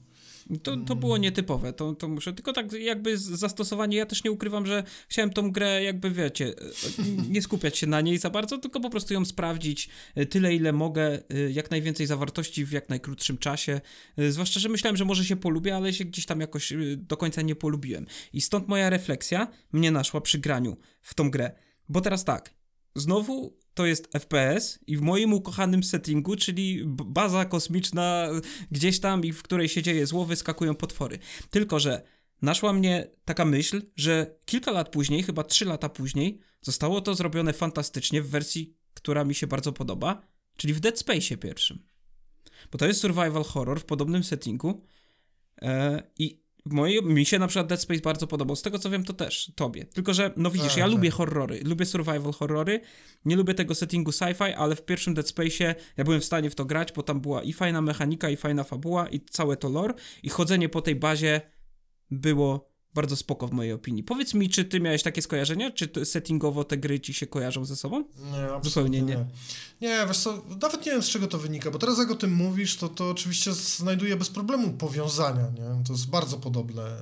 To, 0.63 0.77
to 0.77 0.97
było 0.97 1.19
nietypowe, 1.19 1.73
to, 1.73 1.95
to 1.95 2.09
muszę, 2.09 2.33
tylko 2.33 2.53
tak 2.53 2.73
jakby 2.73 3.19
zastosowanie, 3.19 3.97
ja 3.97 4.07
też 4.07 4.25
nie 4.25 4.31
ukrywam, 4.31 4.67
że 4.67 4.85
chciałem 5.09 5.31
tą 5.31 5.51
grę 5.51 5.83
jakby, 5.83 6.11
wiecie, 6.11 6.47
e, 6.47 7.03
nie 7.35 7.43
skupiać 7.43 7.79
się 7.79 7.87
na 7.87 8.01
niej 8.01 8.19
za 8.19 8.31
bardzo, 8.31 8.59
tylko 8.59 8.81
po 8.81 8.91
prostu 8.91 9.15
ją 9.15 9.25
sprawdzić 9.25 9.89
e, 10.15 10.27
tyle, 10.27 10.55
ile 10.55 10.73
mogę, 10.73 11.23
e, 11.31 11.51
jak 11.51 11.71
najwięcej 11.71 12.07
zawartości 12.07 12.65
w 12.65 12.73
jak 12.73 12.89
najkrótszym 12.89 13.39
czasie, 13.39 13.81
zwłaszcza, 14.29 14.61
że 14.61 14.69
myślałem, 14.69 14.97
że 14.97 15.05
może 15.05 15.25
się 15.25 15.37
polubię, 15.37 15.77
ale 15.77 15.93
się 15.93 16.05
gdzieś 16.05 16.27
tam 16.27 16.41
jakoś 16.41 16.73
do 16.97 17.17
końca 17.17 17.43
nie 17.43 17.57
polubiłem. 17.57 18.07
I 18.33 18.41
stąd 18.41 18.69
moja 18.69 18.91
refleksja 18.91 19.49
mnie 19.73 19.91
naszła 19.91 20.21
przy 20.21 20.39
graniu 20.39 20.77
w 21.03 21.15
tą 21.15 21.31
grę, 21.31 21.51
bo 21.89 22.01
teraz 22.01 22.25
tak, 22.25 22.55
znowu 22.95 23.60
to 23.75 23.87
jest 23.87 24.09
FPS 24.13 24.79
i 24.87 24.97
w 24.97 25.01
moim 25.01 25.33
ukochanym 25.33 25.83
settingu, 25.83 26.37
czyli 26.37 26.83
baza 26.87 27.45
kosmiczna 27.45 28.29
gdzieś 28.71 29.01
tam 29.01 29.25
i 29.25 29.33
w 29.33 29.43
której 29.43 29.69
się 29.69 29.83
dzieje 29.83 30.07
zło, 30.07 30.25
wyskakują 30.25 30.75
potwory. 30.75 31.19
Tylko, 31.51 31.81
że 31.81 32.03
naszła 32.43 32.73
mnie 32.73 33.11
taka 33.25 33.45
myśl, 33.45 33.83
że 33.97 34.37
kilka 34.45 34.71
lat 34.71 34.89
później, 34.89 35.23
chyba 35.23 35.45
trzy 35.45 35.65
lata 35.65 35.89
później, 35.89 36.41
zostało 36.61 37.01
to 37.01 37.15
zrobione 37.15 37.53
fantastycznie 37.53 38.23
w 38.23 38.29
wersji, 38.29 38.77
która 38.95 39.25
mi 39.25 39.35
się 39.35 39.47
bardzo 39.47 39.73
podoba, 39.73 40.23
czyli 40.57 40.75
w 40.75 40.81
Dead 40.81 40.99
Space 40.99 41.37
pierwszym. 41.37 41.83
Bo 42.73 42.79
to 42.79 42.87
jest 42.87 43.01
survival 43.01 43.45
horror 43.45 43.81
w 43.81 43.85
podobnym 43.85 44.25
settingu 44.25 44.83
e, 45.63 46.03
i 46.19 46.40
mojej, 46.67 47.03
mi 47.03 47.27
się 47.27 47.39
na 47.39 47.47
przykład 47.47 47.67
Dead 47.67 47.81
Space 47.81 48.01
bardzo 48.01 48.27
podobał. 48.27 48.57
Z 48.57 48.63
tego 48.63 48.79
co 48.79 48.91
wiem, 48.91 49.05
to 49.05 49.13
też 49.13 49.53
tobie. 49.55 49.85
Tylko, 49.85 50.15
że 50.15 50.33
no 50.37 50.51
widzisz, 50.51 50.69
Tak, 50.69 50.77
ja 50.77 50.85
tak. 50.85 50.93
lubię 50.93 51.11
horrory, 51.11 51.61
lubię 51.65 51.87
survival 51.87 52.33
horrory, 52.33 52.81
nie 53.25 53.37
lubię 53.37 53.55
tego 53.55 53.75
settingu 53.75 54.11
sci-fi, 54.11 54.53
ale 54.53 54.77
w 54.77 54.85
pierwszym 54.85 55.15
Dead 55.15 55.27
Space'ie 55.27 55.75
ja 55.97 56.05
byłem 56.05 56.21
w 56.21 56.25
stanie 56.25 56.51
w 56.51 56.55
to 56.55 56.65
grać, 56.65 56.93
bo 56.93 57.03
tam 57.03 57.21
była 57.21 57.43
i 57.43 57.53
fajna 57.53 57.81
mechanika, 57.83 58.31
i 58.31 58.37
fajna 58.37 58.65
fabuła, 58.65 59.09
i 59.09 59.21
całe 59.21 59.57
to 59.57 59.69
lore, 59.69 59.95
i 60.23 60.29
chodzenie 60.29 60.69
po 60.69 60.83
tej 60.83 60.97
bazie 60.97 61.41
było 62.11 62.70
bardzo 62.95 63.17
spoko 63.17 63.49
w 63.49 63.53
mojej 63.53 63.73
opinii. 63.73 64.03
Powiedz 64.03 64.35
mi, 64.35 64.49
czy 64.49 64.65
ty 64.65 64.81
miałeś 64.81 65.03
takie 65.03 65.23
skojarzenia? 65.23 65.71
Czy 65.71 65.91
settingowo 66.05 66.65
te 66.65 66.79
gry 66.79 67.01
ci 67.01 67.15
się 67.15 67.27
kojarzą 67.27 67.65
ze 67.65 67.77
sobą? 67.77 68.05
Nie, 68.19 68.49
Zupełnie 68.71 69.03
nie. 69.03 69.15
nie. 69.15 69.27
nie. 69.81 70.07
wiesz 70.09 70.19
co, 70.19 70.43
nawet 70.63 70.87
nie 70.87 70.93
wiem 70.93 71.03
z 71.03 71.09
czego 71.09 71.27
to 71.27 71.39
wynika, 71.39 71.71
bo 71.71 71.79
teraz 71.79 71.99
jak 71.99 72.11
o 72.11 72.15
tym 72.15 72.33
mówisz, 72.35 72.77
to, 72.77 72.89
to 72.89 73.11
oczywiście 73.11 73.53
znajduję 73.53 74.17
bez 74.17 74.31
problemu 74.31 74.73
powiązania, 74.73 75.51
nie? 75.51 75.85
To 75.85 75.93
jest 75.93 76.07
bardzo 76.11 76.37
podobne. 76.39 76.97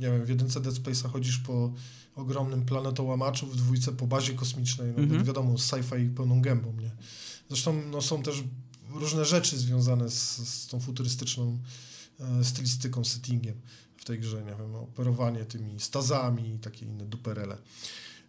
Nie 0.00 0.06
wiem, 0.10 0.24
w 0.24 0.28
jedynce 0.28 0.60
Dead 0.60 0.74
Space'a 0.74 1.10
chodzisz 1.12 1.38
po 1.38 1.72
ogromnym 2.14 2.64
planetołamaczu, 2.64 3.46
w 3.46 3.56
dwójce 3.56 3.92
po 3.92 4.06
bazie 4.06 4.34
kosmicznej, 4.34 4.92
no 4.96 5.02
Mhm. 5.02 5.24
wiadomo, 5.24 5.54
sci-fi 5.54 6.14
pełną 6.14 6.42
gębą, 6.42 6.72
nie? 6.80 6.90
Zresztą 7.48 7.82
no, 7.90 8.02
są 8.02 8.22
też 8.22 8.42
różne 8.90 9.24
rzeczy 9.24 9.58
związane 9.58 10.10
z, 10.10 10.36
z 10.48 10.66
tą 10.66 10.80
futurystyczną 10.80 11.58
e, 12.20 12.44
stylistyką, 12.44 13.04
settingiem 13.04 13.60
w 14.02 14.04
tej 14.04 14.18
grze, 14.18 14.42
nie 14.42 14.54
wiem, 14.54 14.74
operowanie 14.74 15.44
tymi 15.44 15.80
stazami 15.80 16.54
i 16.54 16.58
takie 16.58 16.86
inne 16.86 17.06
duperele. 17.06 17.58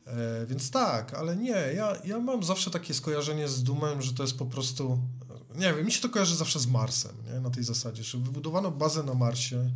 E, 0.06 0.46
więc 0.46 0.72
tak, 0.72 1.14
ale 1.14 1.36
nie, 1.36 1.74
ja, 1.76 1.98
ja 2.06 2.20
mam 2.20 2.44
zawsze 2.44 2.72
takie 2.72 2.94
skojarzenie 2.94 3.48
z 3.48 3.64
Dumem, 3.64 4.02
że 4.02 4.14
to 4.14 4.24
jest 4.24 4.38
po 4.38 4.46
prostu, 4.46 5.00
nie 5.56 5.74
wiem, 5.74 5.86
mi 5.86 5.92
się 5.92 6.02
to 6.02 6.10
kojarzy 6.10 6.36
zawsze 6.36 6.60
z 6.60 6.68
Marsem, 6.68 7.16
nie? 7.34 7.40
na 7.40 7.50
tej 7.50 7.64
zasadzie, 7.64 8.04
że 8.04 8.18
wybudowano 8.18 8.72
bazę 8.72 9.04
na 9.04 9.14
Marsie, 9.14 9.72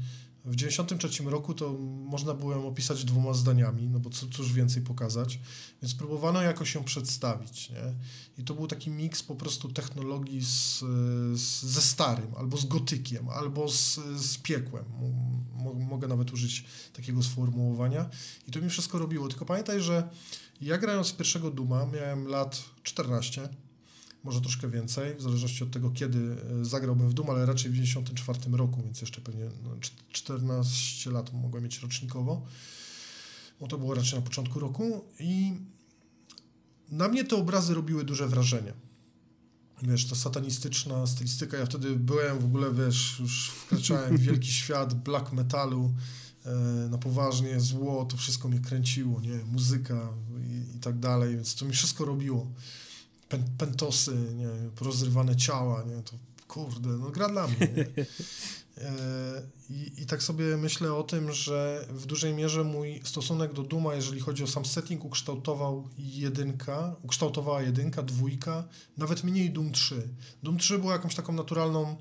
w 0.47 0.55
93 0.55 1.23
roku 1.23 1.53
to 1.53 1.73
można 2.05 2.33
było 2.33 2.51
ją 2.51 2.67
opisać 2.67 3.05
dwoma 3.05 3.33
zdaniami, 3.33 3.89
no 3.89 3.99
bo 3.99 4.09
co, 4.09 4.27
cóż 4.27 4.53
więcej 4.53 4.83
pokazać, 4.83 5.39
więc 5.81 5.95
próbowano 5.95 6.41
jakoś 6.41 6.75
ją 6.75 6.83
przedstawić, 6.83 7.69
nie? 7.69 7.93
I 8.37 8.43
to 8.43 8.53
był 8.53 8.67
taki 8.67 8.89
miks 8.89 9.23
po 9.23 9.35
prostu 9.35 9.69
technologii 9.69 10.41
z, 10.45 10.79
z, 11.39 11.63
ze 11.63 11.81
starym, 11.81 12.35
albo 12.37 12.57
z 12.57 12.65
gotykiem, 12.65 13.29
albo 13.29 13.69
z, 13.69 13.99
z 14.15 14.37
piekłem. 14.37 14.85
Mo, 15.55 15.73
mogę 15.73 16.07
nawet 16.07 16.33
użyć 16.33 16.65
takiego 16.93 17.23
sformułowania. 17.23 18.09
I 18.47 18.51
to 18.51 18.61
mi 18.61 18.69
wszystko 18.69 18.99
robiło. 18.99 19.27
Tylko 19.27 19.45
pamiętaj, 19.45 19.81
że 19.81 20.09
ja 20.61 20.77
grając 20.77 21.09
w 21.09 21.17
pierwszego 21.17 21.51
Duma 21.51 21.85
miałem 21.85 22.27
lat 22.27 22.63
14, 22.83 23.49
może 24.23 24.41
troszkę 24.41 24.69
więcej, 24.69 25.15
w 25.15 25.21
zależności 25.21 25.63
od 25.63 25.71
tego, 25.71 25.91
kiedy 25.91 26.37
e, 26.61 26.65
zagrałbym 26.65 27.09
w 27.09 27.13
Doom, 27.13 27.29
ale 27.29 27.45
raczej 27.45 27.71
w 27.71 27.73
94 27.73 28.39
roku, 28.51 28.81
więc 28.83 29.01
jeszcze 29.01 29.21
pewnie 29.21 29.45
no, 29.63 29.69
cz- 29.69 30.11
14 30.11 31.11
lat 31.11 31.33
mogłem 31.33 31.63
mieć 31.63 31.79
rocznikowo, 31.79 32.45
bo 33.59 33.67
to 33.67 33.77
było 33.77 33.93
raczej 33.93 34.19
na 34.19 34.25
początku 34.25 34.59
roku 34.59 35.05
i 35.19 35.53
na 36.89 37.07
mnie 37.07 37.23
te 37.23 37.35
obrazy 37.35 37.73
robiły 37.73 38.03
duże 38.03 38.27
wrażenie. 38.27 38.73
Wiesz, 39.83 40.05
ta 40.05 40.15
satanistyczna 40.15 41.07
stylistyka, 41.07 41.57
ja 41.57 41.65
wtedy 41.65 41.95
byłem 41.95 42.39
w 42.39 42.45
ogóle, 42.45 42.73
wiesz, 42.73 43.19
już 43.19 43.49
wkraczałem 43.49 44.17
w 44.17 44.21
wielki 44.21 44.51
świat 44.61 44.93
black 44.93 45.33
metalu, 45.33 45.93
e, 46.45 46.49
na 46.89 46.97
poważnie, 46.97 47.59
zło, 47.59 48.05
to 48.05 48.17
wszystko 48.17 48.47
mnie 48.47 48.59
kręciło, 48.59 49.21
nie, 49.21 49.35
muzyka 49.45 50.09
i, 50.47 50.77
i 50.77 50.79
tak 50.79 50.99
dalej, 50.99 51.35
więc 51.35 51.55
to 51.55 51.65
mi 51.65 51.71
wszystko 51.71 52.05
robiło. 52.05 52.51
Pen, 53.29 53.43
pentosy, 53.57 54.15
nie, 54.35 54.49
porozrywane 54.75 55.35
ciała, 55.35 55.83
nie, 55.83 56.03
to 56.03 56.13
kurde, 56.47 56.89
no 56.89 57.09
gra 57.09 57.29
dla 57.29 57.47
mnie, 57.47 57.69
nie? 57.77 58.05
E, 58.81 59.41
I, 59.69 59.91
I 60.01 60.05
tak 60.05 60.23
sobie 60.23 60.57
myślę 60.57 60.93
o 60.93 61.03
tym, 61.03 61.31
że 61.31 61.87
w 61.89 62.05
dużej 62.05 62.33
mierze 62.33 62.63
mój 62.63 63.01
stosunek 63.03 63.53
do 63.53 63.63
Duma, 63.63 63.95
jeżeli 63.95 64.19
chodzi 64.19 64.43
o 64.43 64.47
sam 64.47 64.65
setting, 64.65 65.05
ukształtował 65.05 65.89
jedynka, 65.97 66.95
ukształtowała 67.03 67.61
jedynka, 67.61 68.03
dwójka, 68.03 68.67
nawet 68.97 69.23
mniej 69.23 69.51
Doom 69.51 69.71
3. 69.71 70.09
Doom 70.43 70.57
3 70.57 70.79
było 70.79 70.91
jakąś 70.91 71.15
taką 71.15 71.33
naturalną 71.33 71.97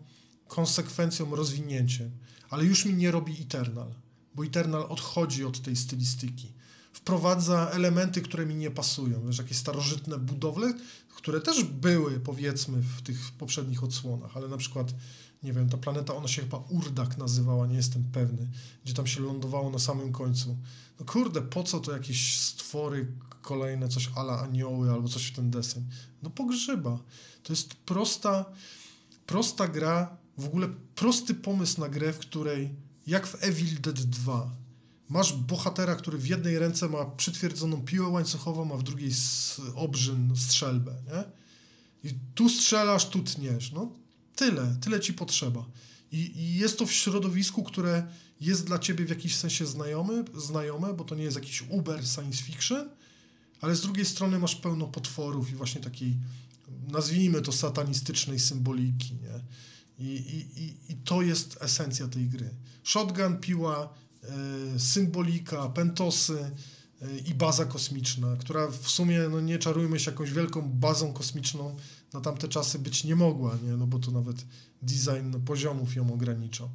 konsekwencją, 0.49 1.35
rozwinięciem, 1.35 2.11
ale 2.51 2.64
już 2.64 2.85
mi 2.85 2.95
nie 2.95 3.11
robi 3.11 3.43
Eternal, 3.43 3.95
bo 4.35 4.45
Eternal 4.45 4.83
odchodzi 4.89 5.45
od 5.45 5.61
tej 5.62 5.77
stylistyki. 5.77 6.53
Wprowadza 6.97 7.71
elementy, 7.71 8.23
które 8.23 8.47
mi 8.47 8.55
nie 8.55 8.71
pasują, 8.71 9.27
wiesz, 9.27 9.39
jakieś 9.39 9.57
starożytne 9.57 10.19
budowle, 10.19 10.75
które 11.17 11.41
też 11.41 11.65
były, 11.65 12.21
powiedzmy, 12.21 12.83
w 12.83 13.03
tych 13.03 13.33
poprzednich 13.39 13.85
odsłonach, 13.85 14.37
ale 14.37 14.49
na 14.49 14.57
przykład 14.57 14.95
nie 15.43 15.53
wiem, 15.53 15.69
ta 15.69 15.77
planeta, 15.77 16.15
ona 16.15 16.29
się 16.29 16.43
chyba 16.43 16.59
Urdak 16.69 17.19
nazywała, 17.19 17.67
nie 17.67 17.77
jestem 17.77 18.05
pewny, 18.05 18.49
gdzie 18.85 18.95
tam 18.95 19.07
się 19.07 19.21
lądowało 19.21 19.71
na 19.71 19.79
samym 19.79 20.13
końcu. 20.13 20.57
No 21.01 21.07
kurde, 21.07 21.43
po 21.43 21.63
co 21.63 21.81
to 21.81 21.93
jakieś 21.93 22.41
stwory 22.41 23.13
kolejne, 23.43 23.89
coś 23.89 24.11
ala 24.15 24.41
anioły 24.41 24.91
albo 24.91 25.09
coś 25.09 25.27
w 25.27 25.37
ten 25.37 25.51
deseń? 25.51 25.89
No 26.23 26.31
pogrzyba. 26.31 26.99
To 27.43 27.53
jest 27.53 27.75
prosta, 27.75 28.45
prosta 29.27 29.69
gra, 29.69 30.17
w 30.39 30.47
ogóle 30.47 30.69
prosty 30.95 31.35
pomysł 31.35 31.81
na 31.81 31.89
grę, 31.89 32.13
w 32.13 32.19
której, 32.19 32.75
jak 33.07 33.27
w 33.27 33.45
Evil 33.45 33.81
Dead 33.81 34.01
2, 34.01 34.51
masz 35.09 35.33
bohatera, 35.33 35.97
który 35.97 36.19
w 36.19 36.27
jednej 36.27 36.59
ręce 36.59 36.89
ma 36.89 37.05
przytwierdzoną 37.05 37.83
piłę 37.83 38.09
łańcuchową, 38.09 38.75
a 38.75 38.77
w 38.77 38.83
drugiej 38.83 39.11
obrzyn, 39.75 40.37
strzelbę, 40.37 40.95
nie? 41.07 41.25
I 42.11 42.15
tu 42.35 42.49
strzelasz, 42.49 43.09
tu 43.09 43.23
tniesz. 43.23 43.73
No 43.73 43.93
tyle, 44.37 44.77
tyle 44.81 45.01
ci 45.01 45.15
potrzeba. 45.15 45.67
I, 46.13 46.41
I 46.41 46.55
jest 46.55 46.79
to 46.79 46.87
w 46.87 46.93
środowisku, 46.93 47.63
które 47.63 48.07
jest 48.41 48.67
dla 48.67 48.79
ciebie 48.79 49.05
w 49.05 49.11
jakiś 49.11 49.37
sensie 49.37 49.67
znajomy, 49.67 50.25
znajome, 50.35 50.95
bo 50.95 51.05
to 51.05 51.15
nie 51.15 51.25
jest 51.25 51.37
jakiś 51.37 51.63
uber 51.69 52.07
science 52.09 52.43
fiction, 52.43 52.89
ale 53.61 53.77
z 53.77 53.81
drugiej 53.81 54.05
strony 54.05 54.39
masz 54.39 54.57
pełno 54.57 54.87
potworów 54.87 55.51
i 55.51 55.55
właśnie 55.55 55.81
takiej, 55.81 56.17
nazwijmy 56.89 57.43
to 57.43 57.53
satanistycznej 57.53 58.41
symboliki, 58.41 59.15
nie? 59.15 59.41
I, 59.99 60.09
i, 60.09 60.63
i, 60.63 60.93
i 60.93 60.97
to 60.97 61.23
jest 61.23 61.59
esencja 61.61 62.09
tej 62.09 62.29
gry. 62.29 62.51
Shotgun, 62.85 63.37
piła, 63.37 63.95
symbolika, 64.79 65.68
pentosy 65.68 66.51
e, 67.03 67.18
i 67.18 67.35
baza 67.35 67.64
kosmiczna, 67.64 68.37
która 68.41 68.66
w 68.68 68.89
sumie, 68.91 69.20
no 69.31 69.41
nie 69.41 69.59
czarujmy 69.59 70.01
się, 70.01 70.11
jakąś 70.11 70.33
wielką 70.33 70.62
bazą 70.62 71.12
kosmiczną 71.12 71.77
na 72.12 72.20
tamte 72.20 72.49
czasy 72.49 72.79
być 72.79 73.05
nie 73.05 73.16
mogła, 73.16 73.59
nie? 73.64 73.77
No 73.77 73.87
bo 73.87 73.99
to 73.99 74.11
nawet 74.11 74.37
design 74.83 75.41
poziomów 75.45 75.97
ją 75.97 76.12
ograniczał. 76.12 76.70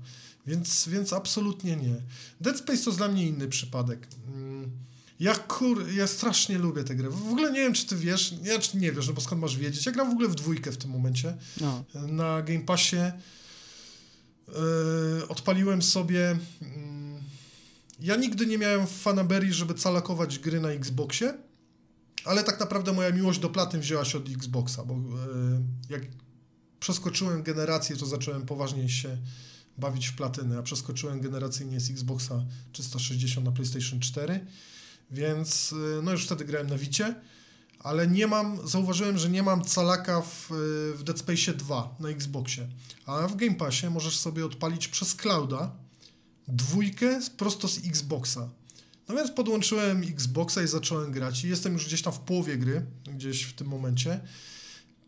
Więc, 0.48 0.88
więc 0.88 1.14
absolutnie 1.14 1.76
nie. 1.76 1.96
Dead 2.42 2.58
Space 2.58 2.84
to 2.84 2.92
dla 2.92 3.08
mnie 3.08 3.28
inny 3.28 3.48
przypadek. 3.48 4.08
Mm, 4.28 4.72
Ja 5.20 5.36
kur... 5.36 5.92
ja 5.92 6.08
strasznie 6.08 6.58
lubię 6.58 6.84
tę 6.84 6.96
grę. 6.96 7.10
W 7.10 7.28
ogóle 7.32 7.52
nie 7.52 7.60
wiem, 7.60 7.74
czy 7.74 7.86
ty 7.86 7.96
wiesz, 7.96 8.34
ja 8.44 8.60
czy 8.60 8.78
nie 8.78 8.92
wiesz, 8.92 9.08
no 9.08 9.14
bo 9.14 9.22
skąd 9.22 9.42
masz 9.42 9.58
wiedzieć. 9.58 9.86
Ja 9.86 9.92
gram 9.92 10.10
w 10.10 10.14
ogóle 10.14 10.30
w 10.30 10.36
dwójkę 10.36 10.72
w 10.72 10.78
tym 10.78 10.90
momencie. 10.92 11.38
No. 11.62 11.84
Na 12.08 12.42
Game 12.42 12.62
Passie 12.62 12.96
yy, 14.48 15.28
odpaliłem 15.28 15.82
sobie... 15.82 16.38
ja 18.02 18.16
nigdy 18.16 18.46
nie 18.46 18.58
miałem 18.58 18.88
fanaberii, 18.88 19.54
żeby 19.54 19.74
calakować 19.74 20.40
gry 20.40 20.60
na 20.60 20.70
Xboxie, 20.70 21.34
ale 22.26 22.44
tak 22.44 22.60
naprawdę 22.60 22.94
moja 22.94 23.12
miłość 23.12 23.40
do 23.40 23.50
platyn 23.50 23.82
wzięła 23.82 24.06
się 24.06 24.18
od 24.18 24.30
Xboxa, 24.30 24.86
bo 24.86 24.94
yy, 24.94 25.00
jak 25.90 26.02
przeskoczyłem 26.80 27.44
generację, 27.44 27.96
to 27.96 28.06
zacząłem 28.06 28.46
poważniej 28.46 28.90
się 28.90 29.18
bawić 29.78 30.08
w 30.08 30.16
platyny, 30.16 30.58
a 30.58 30.64
przeskoczyłem 30.64 31.22
generacyjnie 31.22 31.80
z 31.80 31.92
Xboxa 31.92 32.46
360 32.72 33.46
na 33.46 33.52
PlayStation 33.52 34.00
4, 34.00 34.46
więc 35.12 35.72
yy, 35.72 36.02
no 36.04 36.12
już 36.12 36.26
wtedy 36.26 36.46
grałem 36.46 36.70
na 36.70 36.78
Wicie, 36.78 37.16
ale 37.80 38.08
nie 38.08 38.28
mam, 38.28 38.68
zauważyłem, 38.68 39.18
że 39.18 39.30
nie 39.30 39.44
mam 39.44 39.66
calaka 39.66 40.22
w, 40.22 40.50
yy, 40.50 40.94
w 40.98 41.04
Dead 41.04 41.20
Space 41.20 41.54
2 41.54 41.96
na 42.00 42.10
Xboxie, 42.10 42.68
a 43.06 43.28
w 43.28 43.36
Game 43.36 43.56
Passie 43.56 43.90
możesz 43.90 44.18
sobie 44.18 44.46
odpalić 44.46 44.88
przez 44.88 45.16
clouda 45.16 45.81
dwójkę 46.52 47.20
prosto 47.38 47.68
z 47.68 47.78
Xboxa. 47.78 48.50
No 49.08 49.16
więc 49.16 49.32
podłączyłem 49.32 50.04
Xboxa 50.04 50.62
i 50.62 50.68
zacząłem 50.68 51.12
grać 51.12 51.44
i 51.44 51.50
jestem 51.50 51.74
już 51.74 51.86
gdzieś 51.86 52.02
tam 52.02 52.14
w 52.14 52.20
połowie 52.20 52.58
gry, 52.58 52.86
gdzieś 53.06 53.44
w 53.44 53.54
tym 53.54 53.68
momencie. 53.68 54.20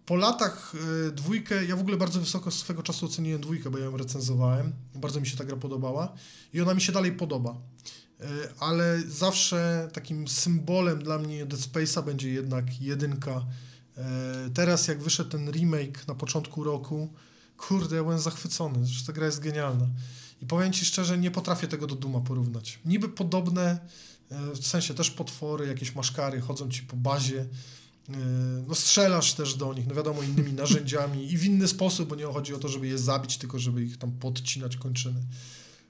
Po 0.05 0.15
latach 0.15 0.73
y, 1.07 1.11
dwójkę, 1.11 1.65
ja 1.65 1.75
w 1.75 1.79
ogóle 1.79 1.97
bardzo 1.97 2.19
wysoko 2.19 2.51
swego 2.51 2.83
czasu 2.83 3.05
oceniłem 3.05 3.41
dwójkę, 3.41 3.69
bo 3.69 3.77
ja 3.77 3.85
ją 3.85 3.97
recenzowałem. 3.97 4.73
Bardzo 4.95 5.19
mi 5.19 5.27
się 5.27 5.37
ta 5.37 5.43
gra 5.43 5.57
podobała 5.57 6.13
i 6.53 6.61
ona 6.61 6.73
mi 6.73 6.81
się 6.81 6.91
dalej 6.91 7.11
podoba. 7.11 7.51
Y, 8.21 8.25
ale 8.59 9.01
zawsze 9.07 9.89
takim 9.93 10.27
symbolem 10.27 11.03
dla 11.03 11.17
mnie 11.17 11.45
Dead 11.45 11.61
Space'a 11.61 12.05
będzie 12.05 12.29
jednak 12.29 12.81
jedynka. 12.81 13.45
Y, 14.47 14.49
teraz 14.53 14.87
jak 14.87 15.03
wyszedł 15.03 15.29
ten 15.29 15.51
remake 15.51 16.07
na 16.07 16.15
początku 16.15 16.63
roku, 16.63 17.13
kurde, 17.57 17.95
ja 17.95 18.03
byłem 18.03 18.19
zachwycony, 18.19 18.85
że 18.85 19.05
ta 19.05 19.13
gra 19.13 19.25
jest 19.25 19.39
genialna. 19.39 19.87
I 20.43 20.45
powiem 20.45 20.73
Ci 20.73 20.85
szczerze, 20.85 21.17
nie 21.17 21.31
potrafię 21.31 21.67
tego 21.67 21.87
do 21.87 21.95
Duma 21.95 22.21
porównać. 22.21 22.79
Niby 22.85 23.09
podobne, 23.09 23.79
e, 24.29 24.51
w 24.55 24.67
sensie 24.67 24.93
też 24.93 25.11
potwory, 25.11 25.67
jakieś 25.67 25.95
maszkary 25.95 26.41
chodzą 26.41 26.69
Ci 26.69 26.83
po 26.83 26.97
bazie, 26.97 27.39
e, 28.09 28.13
no 28.67 28.75
strzelasz 28.75 29.33
też 29.33 29.55
do 29.55 29.73
nich, 29.73 29.87
no 29.87 29.95
wiadomo, 29.95 30.23
innymi 30.23 30.53
narzędziami 30.63 31.33
i 31.33 31.37
w 31.37 31.45
inny 31.45 31.67
sposób, 31.67 32.09
bo 32.09 32.15
nie 32.15 32.25
chodzi 32.25 32.53
o 32.53 32.59
to, 32.59 32.67
żeby 32.67 32.87
je 32.87 32.97
zabić, 32.97 33.37
tylko 33.37 33.59
żeby 33.59 33.83
ich 33.83 33.97
tam 33.97 34.11
podcinać 34.11 34.77
kończyny. 34.77 35.21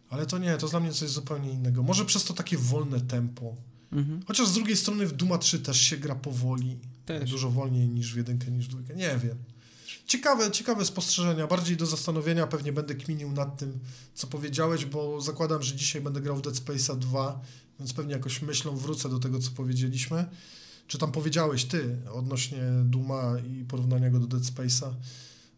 Ale 0.10 0.26
to 0.26 0.38
nie, 0.38 0.58
to 0.58 0.68
dla 0.68 0.80
mnie 0.80 0.92
coś 0.92 1.10
zupełnie 1.10 1.52
innego. 1.52 1.84
Może 1.84 2.06
przez 2.06 2.24
to 2.24 2.34
takie 2.34 2.58
wolne 2.58 3.02
tempo. 3.02 3.56
Mhm. 3.92 4.22
Chociaż 4.28 4.48
z 4.48 4.54
drugiej 4.54 4.78
strony 4.78 5.08
w 5.08 5.14
Duma 5.14 5.38
3 5.38 5.60
też 5.60 5.82
się 5.82 5.98
gra 5.98 6.16
powoli. 6.16 6.80
Też. 7.06 7.30
Dużo 7.30 7.50
wolniej 7.50 7.88
niż 7.88 8.14
w 8.14 8.18
jedynkę, 8.18 8.52
niż 8.52 8.66
w 8.66 8.70
dwójkę. 8.70 8.96
Nie 8.96 9.18
wiem. 9.24 9.38
Ciekawe, 10.06 10.52
ciekawe 10.52 10.86
spostrzeżenia, 10.86 11.48
bardziej 11.48 11.78
do 11.78 11.86
zastanowienia, 11.86 12.48
pewnie 12.48 12.74
będę 12.74 12.96
kminił 12.96 13.32
nad 13.32 13.58
tym, 13.58 13.80
co 14.14 14.28
powiedziałeś, 14.28 14.86
bo 14.86 15.22
zakładam, 15.22 15.64
że 15.64 15.76
dzisiaj 15.76 16.02
będę 16.02 16.22
grał 16.22 16.36
w 16.38 16.42
Dead 16.42 16.56
Space'a 16.56 16.98
2, 16.98 17.42
więc 17.80 17.94
pewnie 17.94 18.14
jakoś 18.14 18.42
myślą 18.42 18.76
wrócę 18.78 19.10
do 19.10 19.20
tego, 19.20 19.40
co 19.40 19.52
powiedzieliśmy. 19.52 20.26
Czy 20.88 20.98
tam 20.98 21.12
powiedziałeś 21.12 21.66
ty 21.66 21.98
odnośnie 22.14 22.62
Duma 22.86 23.34
i 23.40 23.66
porównania 23.66 24.10
go 24.10 24.20
do 24.20 24.28
Dead 24.28 24.44
Space'a. 24.44 24.94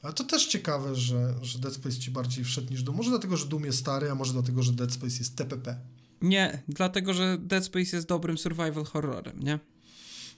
Ale 0.02 0.14
to 0.14 0.24
też 0.24 0.48
ciekawe, 0.48 0.96
że, 0.96 1.34
że 1.42 1.60
Dead 1.60 1.74
Space 1.74 1.98
ci 1.98 2.12
bardziej 2.12 2.44
wszedł 2.44 2.72
niż 2.72 2.84
Doom. 2.84 2.98
Może 2.98 3.10
dlatego, 3.10 3.38
że 3.38 3.46
Doom 3.46 3.66
jest 3.66 3.80
stary, 3.80 4.12
a 4.12 4.16
może 4.16 4.34
dlatego, 4.34 4.64
że 4.64 4.74
Dead 4.74 4.94
Space 4.94 5.18
jest 5.18 5.36
TPP. 5.36 5.80
Nie, 6.22 6.64
dlatego 6.68 7.14
że 7.14 7.38
Dead 7.40 7.66
Space 7.66 7.96
jest 7.96 8.08
dobrym 8.08 8.38
survival 8.38 8.86
horrorem, 8.86 9.40
nie? 9.40 9.60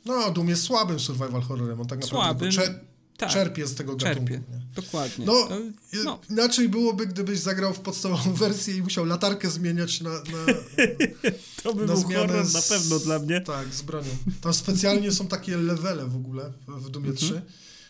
No, 0.06 0.32
Doom 0.32 0.50
jest 0.50 0.64
słabym 0.64 1.00
survival 1.00 1.42
horrorem. 1.42 1.82
On 1.82 1.88
tak 1.88 2.00
naprawdę 2.00 2.52
Słabym, 2.52 2.80
Tak, 3.18 3.30
czerpie 3.30 3.68
z 3.68 3.76
tego 3.76 3.96
gatunku. 3.96 4.28
czerpie. 4.34 4.42
Dokładnie. 4.76 5.26
No, 5.26 5.50
i- 5.94 5.98
no. 6.06 6.20
Inaczej 6.30 6.70
byłoby, 6.70 7.08
gdybyś 7.08 7.40
zagrał 7.40 7.74
w 7.74 7.80
podstawową 7.80 8.34
wersję 8.44 8.76
i 8.78 8.82
musiał 8.82 9.06
latarkę 9.06 9.50
zmieniać 9.50 10.02
na, 10.02 10.10
na, 10.10 10.20
To 11.64 11.74
by 11.74 11.86
na 11.86 11.94
był 11.94 12.04
horror 12.04 12.46
z- 12.46 12.54
na 12.54 12.62
pewno 12.62 13.00
dla 13.00 13.20
mnie. 13.20 13.42
Tak, 13.42 13.74
z 13.74 13.82
bronią. 13.82 14.10
Tam 14.42 14.54
specjalnie 14.54 15.12
są 15.12 15.28
takie 15.28 15.58
levele 15.58 16.06
w 16.08 16.16
ogóle 16.16 16.54
w 16.68 16.86
w 16.86 16.90
Doomie 16.90 17.10
Mhm. 17.10 17.30
3, 17.32 17.42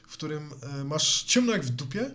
w 0.07 0.13
którym 0.13 0.49
e, 0.79 0.83
masz 0.83 1.23
ciemno 1.23 1.53
jak 1.53 1.65
w 1.65 1.69
dupie 1.69 2.11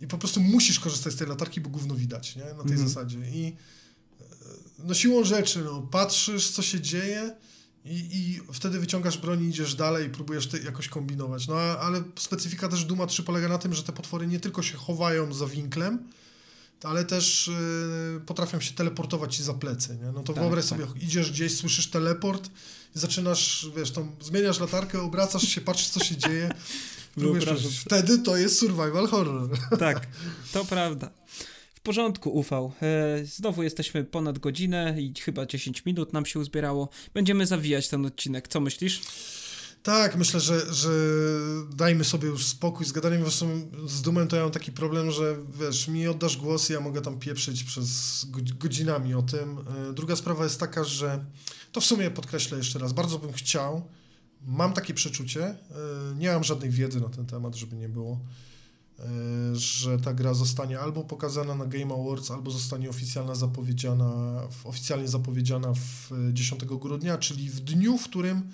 i 0.00 0.06
po 0.06 0.18
prostu 0.18 0.40
musisz 0.40 0.80
korzystać 0.80 1.12
z 1.12 1.16
tej 1.16 1.26
latarki, 1.28 1.60
bo 1.60 1.70
gówno 1.70 1.94
widać, 1.94 2.36
nie? 2.36 2.44
Na 2.44 2.50
tej 2.62 2.72
Mhm. 2.72 2.88
zasadzie. 2.88 3.18
I 3.18 3.56
e, 4.20 4.24
no 4.78 4.94
siłą 4.94 5.24
rzeczy, 5.24 5.64
no, 5.64 5.82
patrzysz, 5.82 6.50
co 6.50 6.62
się 6.62 6.80
dzieje 6.80 7.34
i, 7.84 8.08
i 8.12 8.40
wtedy 8.52 8.78
wyciągasz 8.80 9.18
broń 9.18 9.44
i 9.44 9.48
idziesz 9.48 9.74
dalej 9.74 10.10
próbujesz 10.10 10.46
te, 10.46 10.58
jakoś 10.58 10.88
kombinować. 10.88 11.48
No 11.48 11.54
ale 11.54 12.02
specyfika 12.18 12.68
też 12.68 12.84
Duma 12.84 13.06
3 13.06 13.22
polega 13.22 13.48
na 13.48 13.58
tym, 13.58 13.74
że 13.74 13.82
te 13.82 13.92
potwory 13.92 14.26
nie 14.26 14.40
tylko 14.40 14.62
się 14.62 14.76
chowają 14.76 15.34
za 15.34 15.46
winklem, 15.46 16.08
ale 16.82 17.04
też 17.04 17.48
y, 17.48 18.20
potrafią 18.26 18.60
się 18.60 18.74
teleportować 18.74 19.36
ci 19.36 19.42
za 19.42 19.54
plecy, 19.54 19.98
nie? 20.04 20.12
No 20.12 20.22
to 20.22 20.32
Tak, 20.32 20.42
wyobraź 20.42 20.66
tak. 20.66 20.78
sobie, 20.78 21.00
idziesz 21.00 21.30
gdzieś, 21.30 21.56
słyszysz 21.56 21.86
teleport 21.86 22.50
i 22.96 22.98
zaczynasz, 22.98 23.66
wiesz, 23.76 23.90
tam 23.90 24.12
zmieniasz 24.20 24.60
latarkę, 24.60 25.02
obracasz 25.02 25.48
się, 25.48 25.60
patrzysz, 25.60 25.88
co 25.88 26.04
się 26.04 26.16
dzieje. 26.16 26.54
próbujesz. 27.14 27.78
Wtedy 27.80 28.18
to 28.18 28.36
jest 28.36 28.58
survival 28.58 29.06
horror. 29.06 29.58
Tak, 29.78 30.06
to 30.52 30.64
prawda. 30.64 31.10
Porządku, 31.82 32.30
ufał. 32.30 32.72
E, 32.82 33.24
znowu 33.24 33.62
jesteśmy 33.62 34.04
ponad 34.04 34.38
godzinę 34.38 34.96
i 34.98 35.14
chyba 35.20 35.46
10 35.46 35.84
minut 35.84 36.12
nam 36.12 36.26
się 36.26 36.38
uzbierało. 36.40 36.88
Będziemy 37.14 37.46
zawijać 37.46 37.88
ten 37.88 38.06
odcinek. 38.06 38.48
Co 38.48 38.60
myślisz? 38.60 39.00
Tak, 39.82 40.16
myślę, 40.16 40.40
że, 40.40 40.74
że 40.74 40.90
dajmy 41.74 42.04
sobie 42.04 42.28
już 42.28 42.46
spokój 42.46 42.86
z 42.86 42.92
gadaniem. 42.92 43.22
Zresztą 43.22 43.70
z 43.86 44.02
Dumem 44.02 44.28
to 44.28 44.36
ja 44.36 44.42
mam 44.42 44.50
taki 44.52 44.72
problem, 44.72 45.10
że 45.10 45.36
wiesz, 45.60 45.88
mi 45.88 46.08
oddasz 46.08 46.36
głos 46.36 46.70
i 46.70 46.72
ja 46.72 46.80
mogę 46.80 47.00
tam 47.00 47.18
pieprzyć 47.18 47.64
przez 47.64 47.88
godz- 48.30 48.58
godzinami 48.58 49.14
o 49.14 49.22
tym. 49.22 49.58
E, 49.90 49.92
Druga 49.92 50.16
sprawa 50.16 50.44
jest 50.44 50.60
taka, 50.60 50.84
że 50.84 51.24
to 51.72 51.80
w 51.80 51.84
sumie 51.84 52.10
podkreślę 52.10 52.58
jeszcze 52.58 52.78
raz, 52.78 52.92
bardzo 52.92 53.18
bym 53.18 53.32
chciał, 53.32 53.88
mam 54.46 54.72
takie 54.72 54.94
przeczucie, 54.94 55.44
e, 55.44 55.56
nie 56.18 56.28
mam 56.32 56.44
żadnej 56.44 56.70
wiedzy 56.70 57.00
na 57.00 57.08
ten 57.08 57.26
temat, 57.26 57.54
żeby 57.56 57.76
nie 57.76 57.88
było, 57.88 58.20
że 59.52 59.98
ta 59.98 60.14
gra 60.14 60.34
zostanie 60.34 60.80
albo 60.80 61.04
pokazana 61.04 61.54
na 61.54 61.66
Game 61.66 61.94
Awards, 61.94 62.30
albo 62.30 62.50
zostanie 62.50 62.90
oficjalna 62.90 63.34
zapowiedziana, 63.34 64.40
oficjalnie 64.64 65.08
zapowiedziana 65.08 65.74
w 65.74 66.12
e, 66.12 66.34
10 66.34 66.64
grudnia, 66.64 67.18
czyli 67.18 67.50
w 67.50 67.60
dniu, 67.60 67.98
w 67.98 68.04
którym 68.04 68.50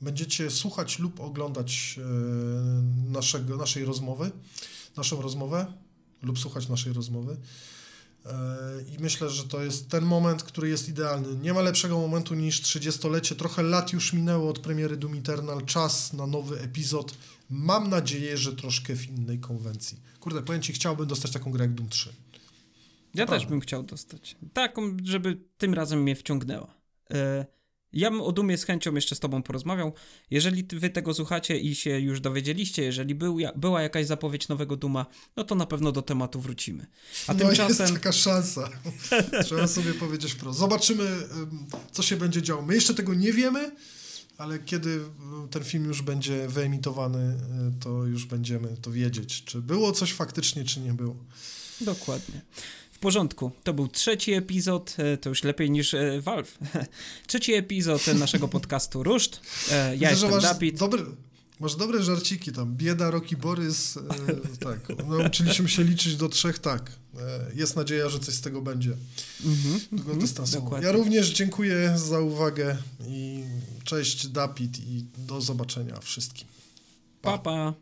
będziecie 0.00 0.50
słuchać 0.50 0.98
lub 0.98 1.20
oglądać 1.20 1.98
e, 1.98 2.02
naszego, 3.10 3.56
naszej 3.56 3.84
rozmowy, 3.84 4.30
naszą 4.96 5.22
rozmowę 5.22 5.66
lub 6.22 6.38
słuchać 6.38 6.68
naszej 6.68 6.92
rozmowy. 6.92 7.36
E, 8.26 8.32
I 8.94 8.98
myślę, 8.98 9.30
że 9.30 9.44
to 9.44 9.62
jest 9.62 9.88
ten 9.88 10.04
moment, 10.04 10.42
który 10.42 10.68
jest 10.68 10.88
idealny. 10.88 11.36
Nie 11.36 11.54
ma 11.54 11.60
lepszego 11.60 11.98
momentu 11.98 12.34
niż 12.34 12.62
30-lecie. 12.62 13.34
Trochę 13.34 13.62
lat 13.62 13.92
już 13.92 14.12
minęło 14.12 14.50
od 14.50 14.58
premiery 14.58 14.96
Doom 14.96 15.14
Eternal. 15.14 15.64
Czas 15.64 16.12
na 16.12 16.26
nowy 16.26 16.60
epizod. 16.60 17.14
Mam 17.50 17.90
nadzieję, 17.90 18.36
że 18.36 18.56
troszkę 18.56 18.96
w 18.96 19.08
innej 19.08 19.38
konwencji. 19.38 20.00
Kurde, 20.20 20.42
powiem 20.42 20.62
ci, 20.62 20.72
chciałbym 20.72 21.06
dostać 21.06 21.30
taką 21.30 21.50
grę 21.50 21.64
jak 21.64 21.74
Doom 21.74 21.88
3. 21.88 22.08
Ja 22.08 22.14
Naprawdę. 23.14 23.44
też 23.44 23.50
bym 23.50 23.60
chciał 23.60 23.82
dostać. 23.82 24.36
Taką, 24.52 24.96
żeby 25.04 25.38
tym 25.58 25.74
razem 25.74 26.02
mnie 26.02 26.16
wciągnęła. 26.16 26.74
E, 27.10 27.46
ja 27.92 28.10
bym 28.10 28.20
o 28.20 28.32
Dumie 28.32 28.58
z 28.58 28.64
chęcią 28.64 28.94
jeszcze 28.94 29.14
z 29.14 29.20
tobą 29.20 29.42
porozmawiał. 29.42 29.92
Jeżeli 30.30 30.64
wy 30.72 30.90
tego 30.90 31.14
słuchacie 31.14 31.58
i 31.58 31.74
się 31.74 32.00
już 32.00 32.20
dowiedzieliście, 32.20 32.82
jeżeli 32.82 33.14
był, 33.14 33.38
była 33.56 33.82
jakaś 33.82 34.06
zapowiedź 34.06 34.48
nowego 34.48 34.76
Duma, 34.76 35.06
no 35.36 35.44
to 35.44 35.54
na 35.54 35.66
pewno 35.66 35.92
do 35.92 36.02
tematu 36.02 36.40
wrócimy. 36.40 36.86
A 37.26 37.32
no 37.32 37.38
tymczasem... 37.38 37.86
jest 37.86 37.94
taka 37.94 38.12
szansa. 38.12 38.70
Trzeba 39.44 39.66
sobie 39.66 39.94
powiedzieć 39.94 40.32
wprost. 40.32 40.58
Zobaczymy, 40.58 41.04
ym, 41.04 41.66
co 41.92 42.02
się 42.02 42.16
będzie 42.16 42.42
działo. 42.42 42.62
My 42.62 42.74
jeszcze 42.74 42.94
tego 42.94 43.14
nie 43.14 43.32
wiemy, 43.32 43.70
ale 44.40 44.58
kiedy 44.58 44.90
y, 44.90 45.48
ten 45.50 45.64
film 45.64 45.84
już 45.84 46.02
będzie 46.02 46.48
wyemitowany, 46.48 47.36
y, 47.76 47.80
to 47.80 48.06
już 48.06 48.26
będziemy 48.26 48.76
to 48.82 48.90
wiedzieć, 48.90 49.44
czy 49.44 49.62
było 49.62 49.92
coś 49.92 50.12
faktycznie, 50.12 50.64
czy 50.64 50.80
nie 50.80 50.92
było. 50.92 51.16
Dokładnie. 51.80 52.40
W 52.92 52.98
porządku. 52.98 53.50
To 53.62 53.74
był 53.74 53.88
trzeci 53.88 54.32
epizod, 54.32 54.96
e, 54.98 55.16
to 55.16 55.28
już 55.28 55.44
lepiej 55.44 55.70
niż 55.70 55.94
e, 55.94 56.20
Valve. 56.20 56.58
trzeci 57.26 57.54
epizod 57.54 58.06
naszego 58.06 58.48
podcastu 58.48 59.02
Ruszt. 59.02 59.40
E, 59.70 59.96
ja 59.96 60.10
Widzę, 60.10 60.26
jestem 60.26 60.42
Dawid. 60.42 60.78
dobry, 60.78 61.04
masz 61.60 61.76
dobre 61.76 62.02
żarciki 62.02 62.52
tam. 62.52 62.76
Bieda, 62.76 63.10
Roki, 63.10 63.36
Borys. 63.36 63.96
y, 63.96 64.00
tak, 64.60 64.88
nauczyliśmy 65.08 65.68
się 65.68 65.84
liczyć 65.84 66.16
do 66.16 66.28
trzech, 66.28 66.58
tak. 66.58 66.92
E, 67.18 67.50
jest 67.54 67.76
nadzieja, 67.76 68.08
że 68.08 68.18
coś 68.20 68.34
z 68.34 68.40
tego 68.40 68.62
będzie. 68.62 68.96
Mhm, 69.44 69.80
Długodystansowo. 69.92 70.64
dokładnie. 70.64 70.86
Ja 70.86 70.92
również 70.92 71.28
dziękuję 71.32 71.98
za 71.98 72.20
uwagę 72.20 72.76
i 73.08 73.44
cześć 73.84 74.26
Dapit 74.26 74.78
i 74.78 75.04
do 75.18 75.40
zobaczenia 75.40 76.00
wszystkim. 76.00 76.48
Pa, 77.22 77.38
pa. 77.38 77.74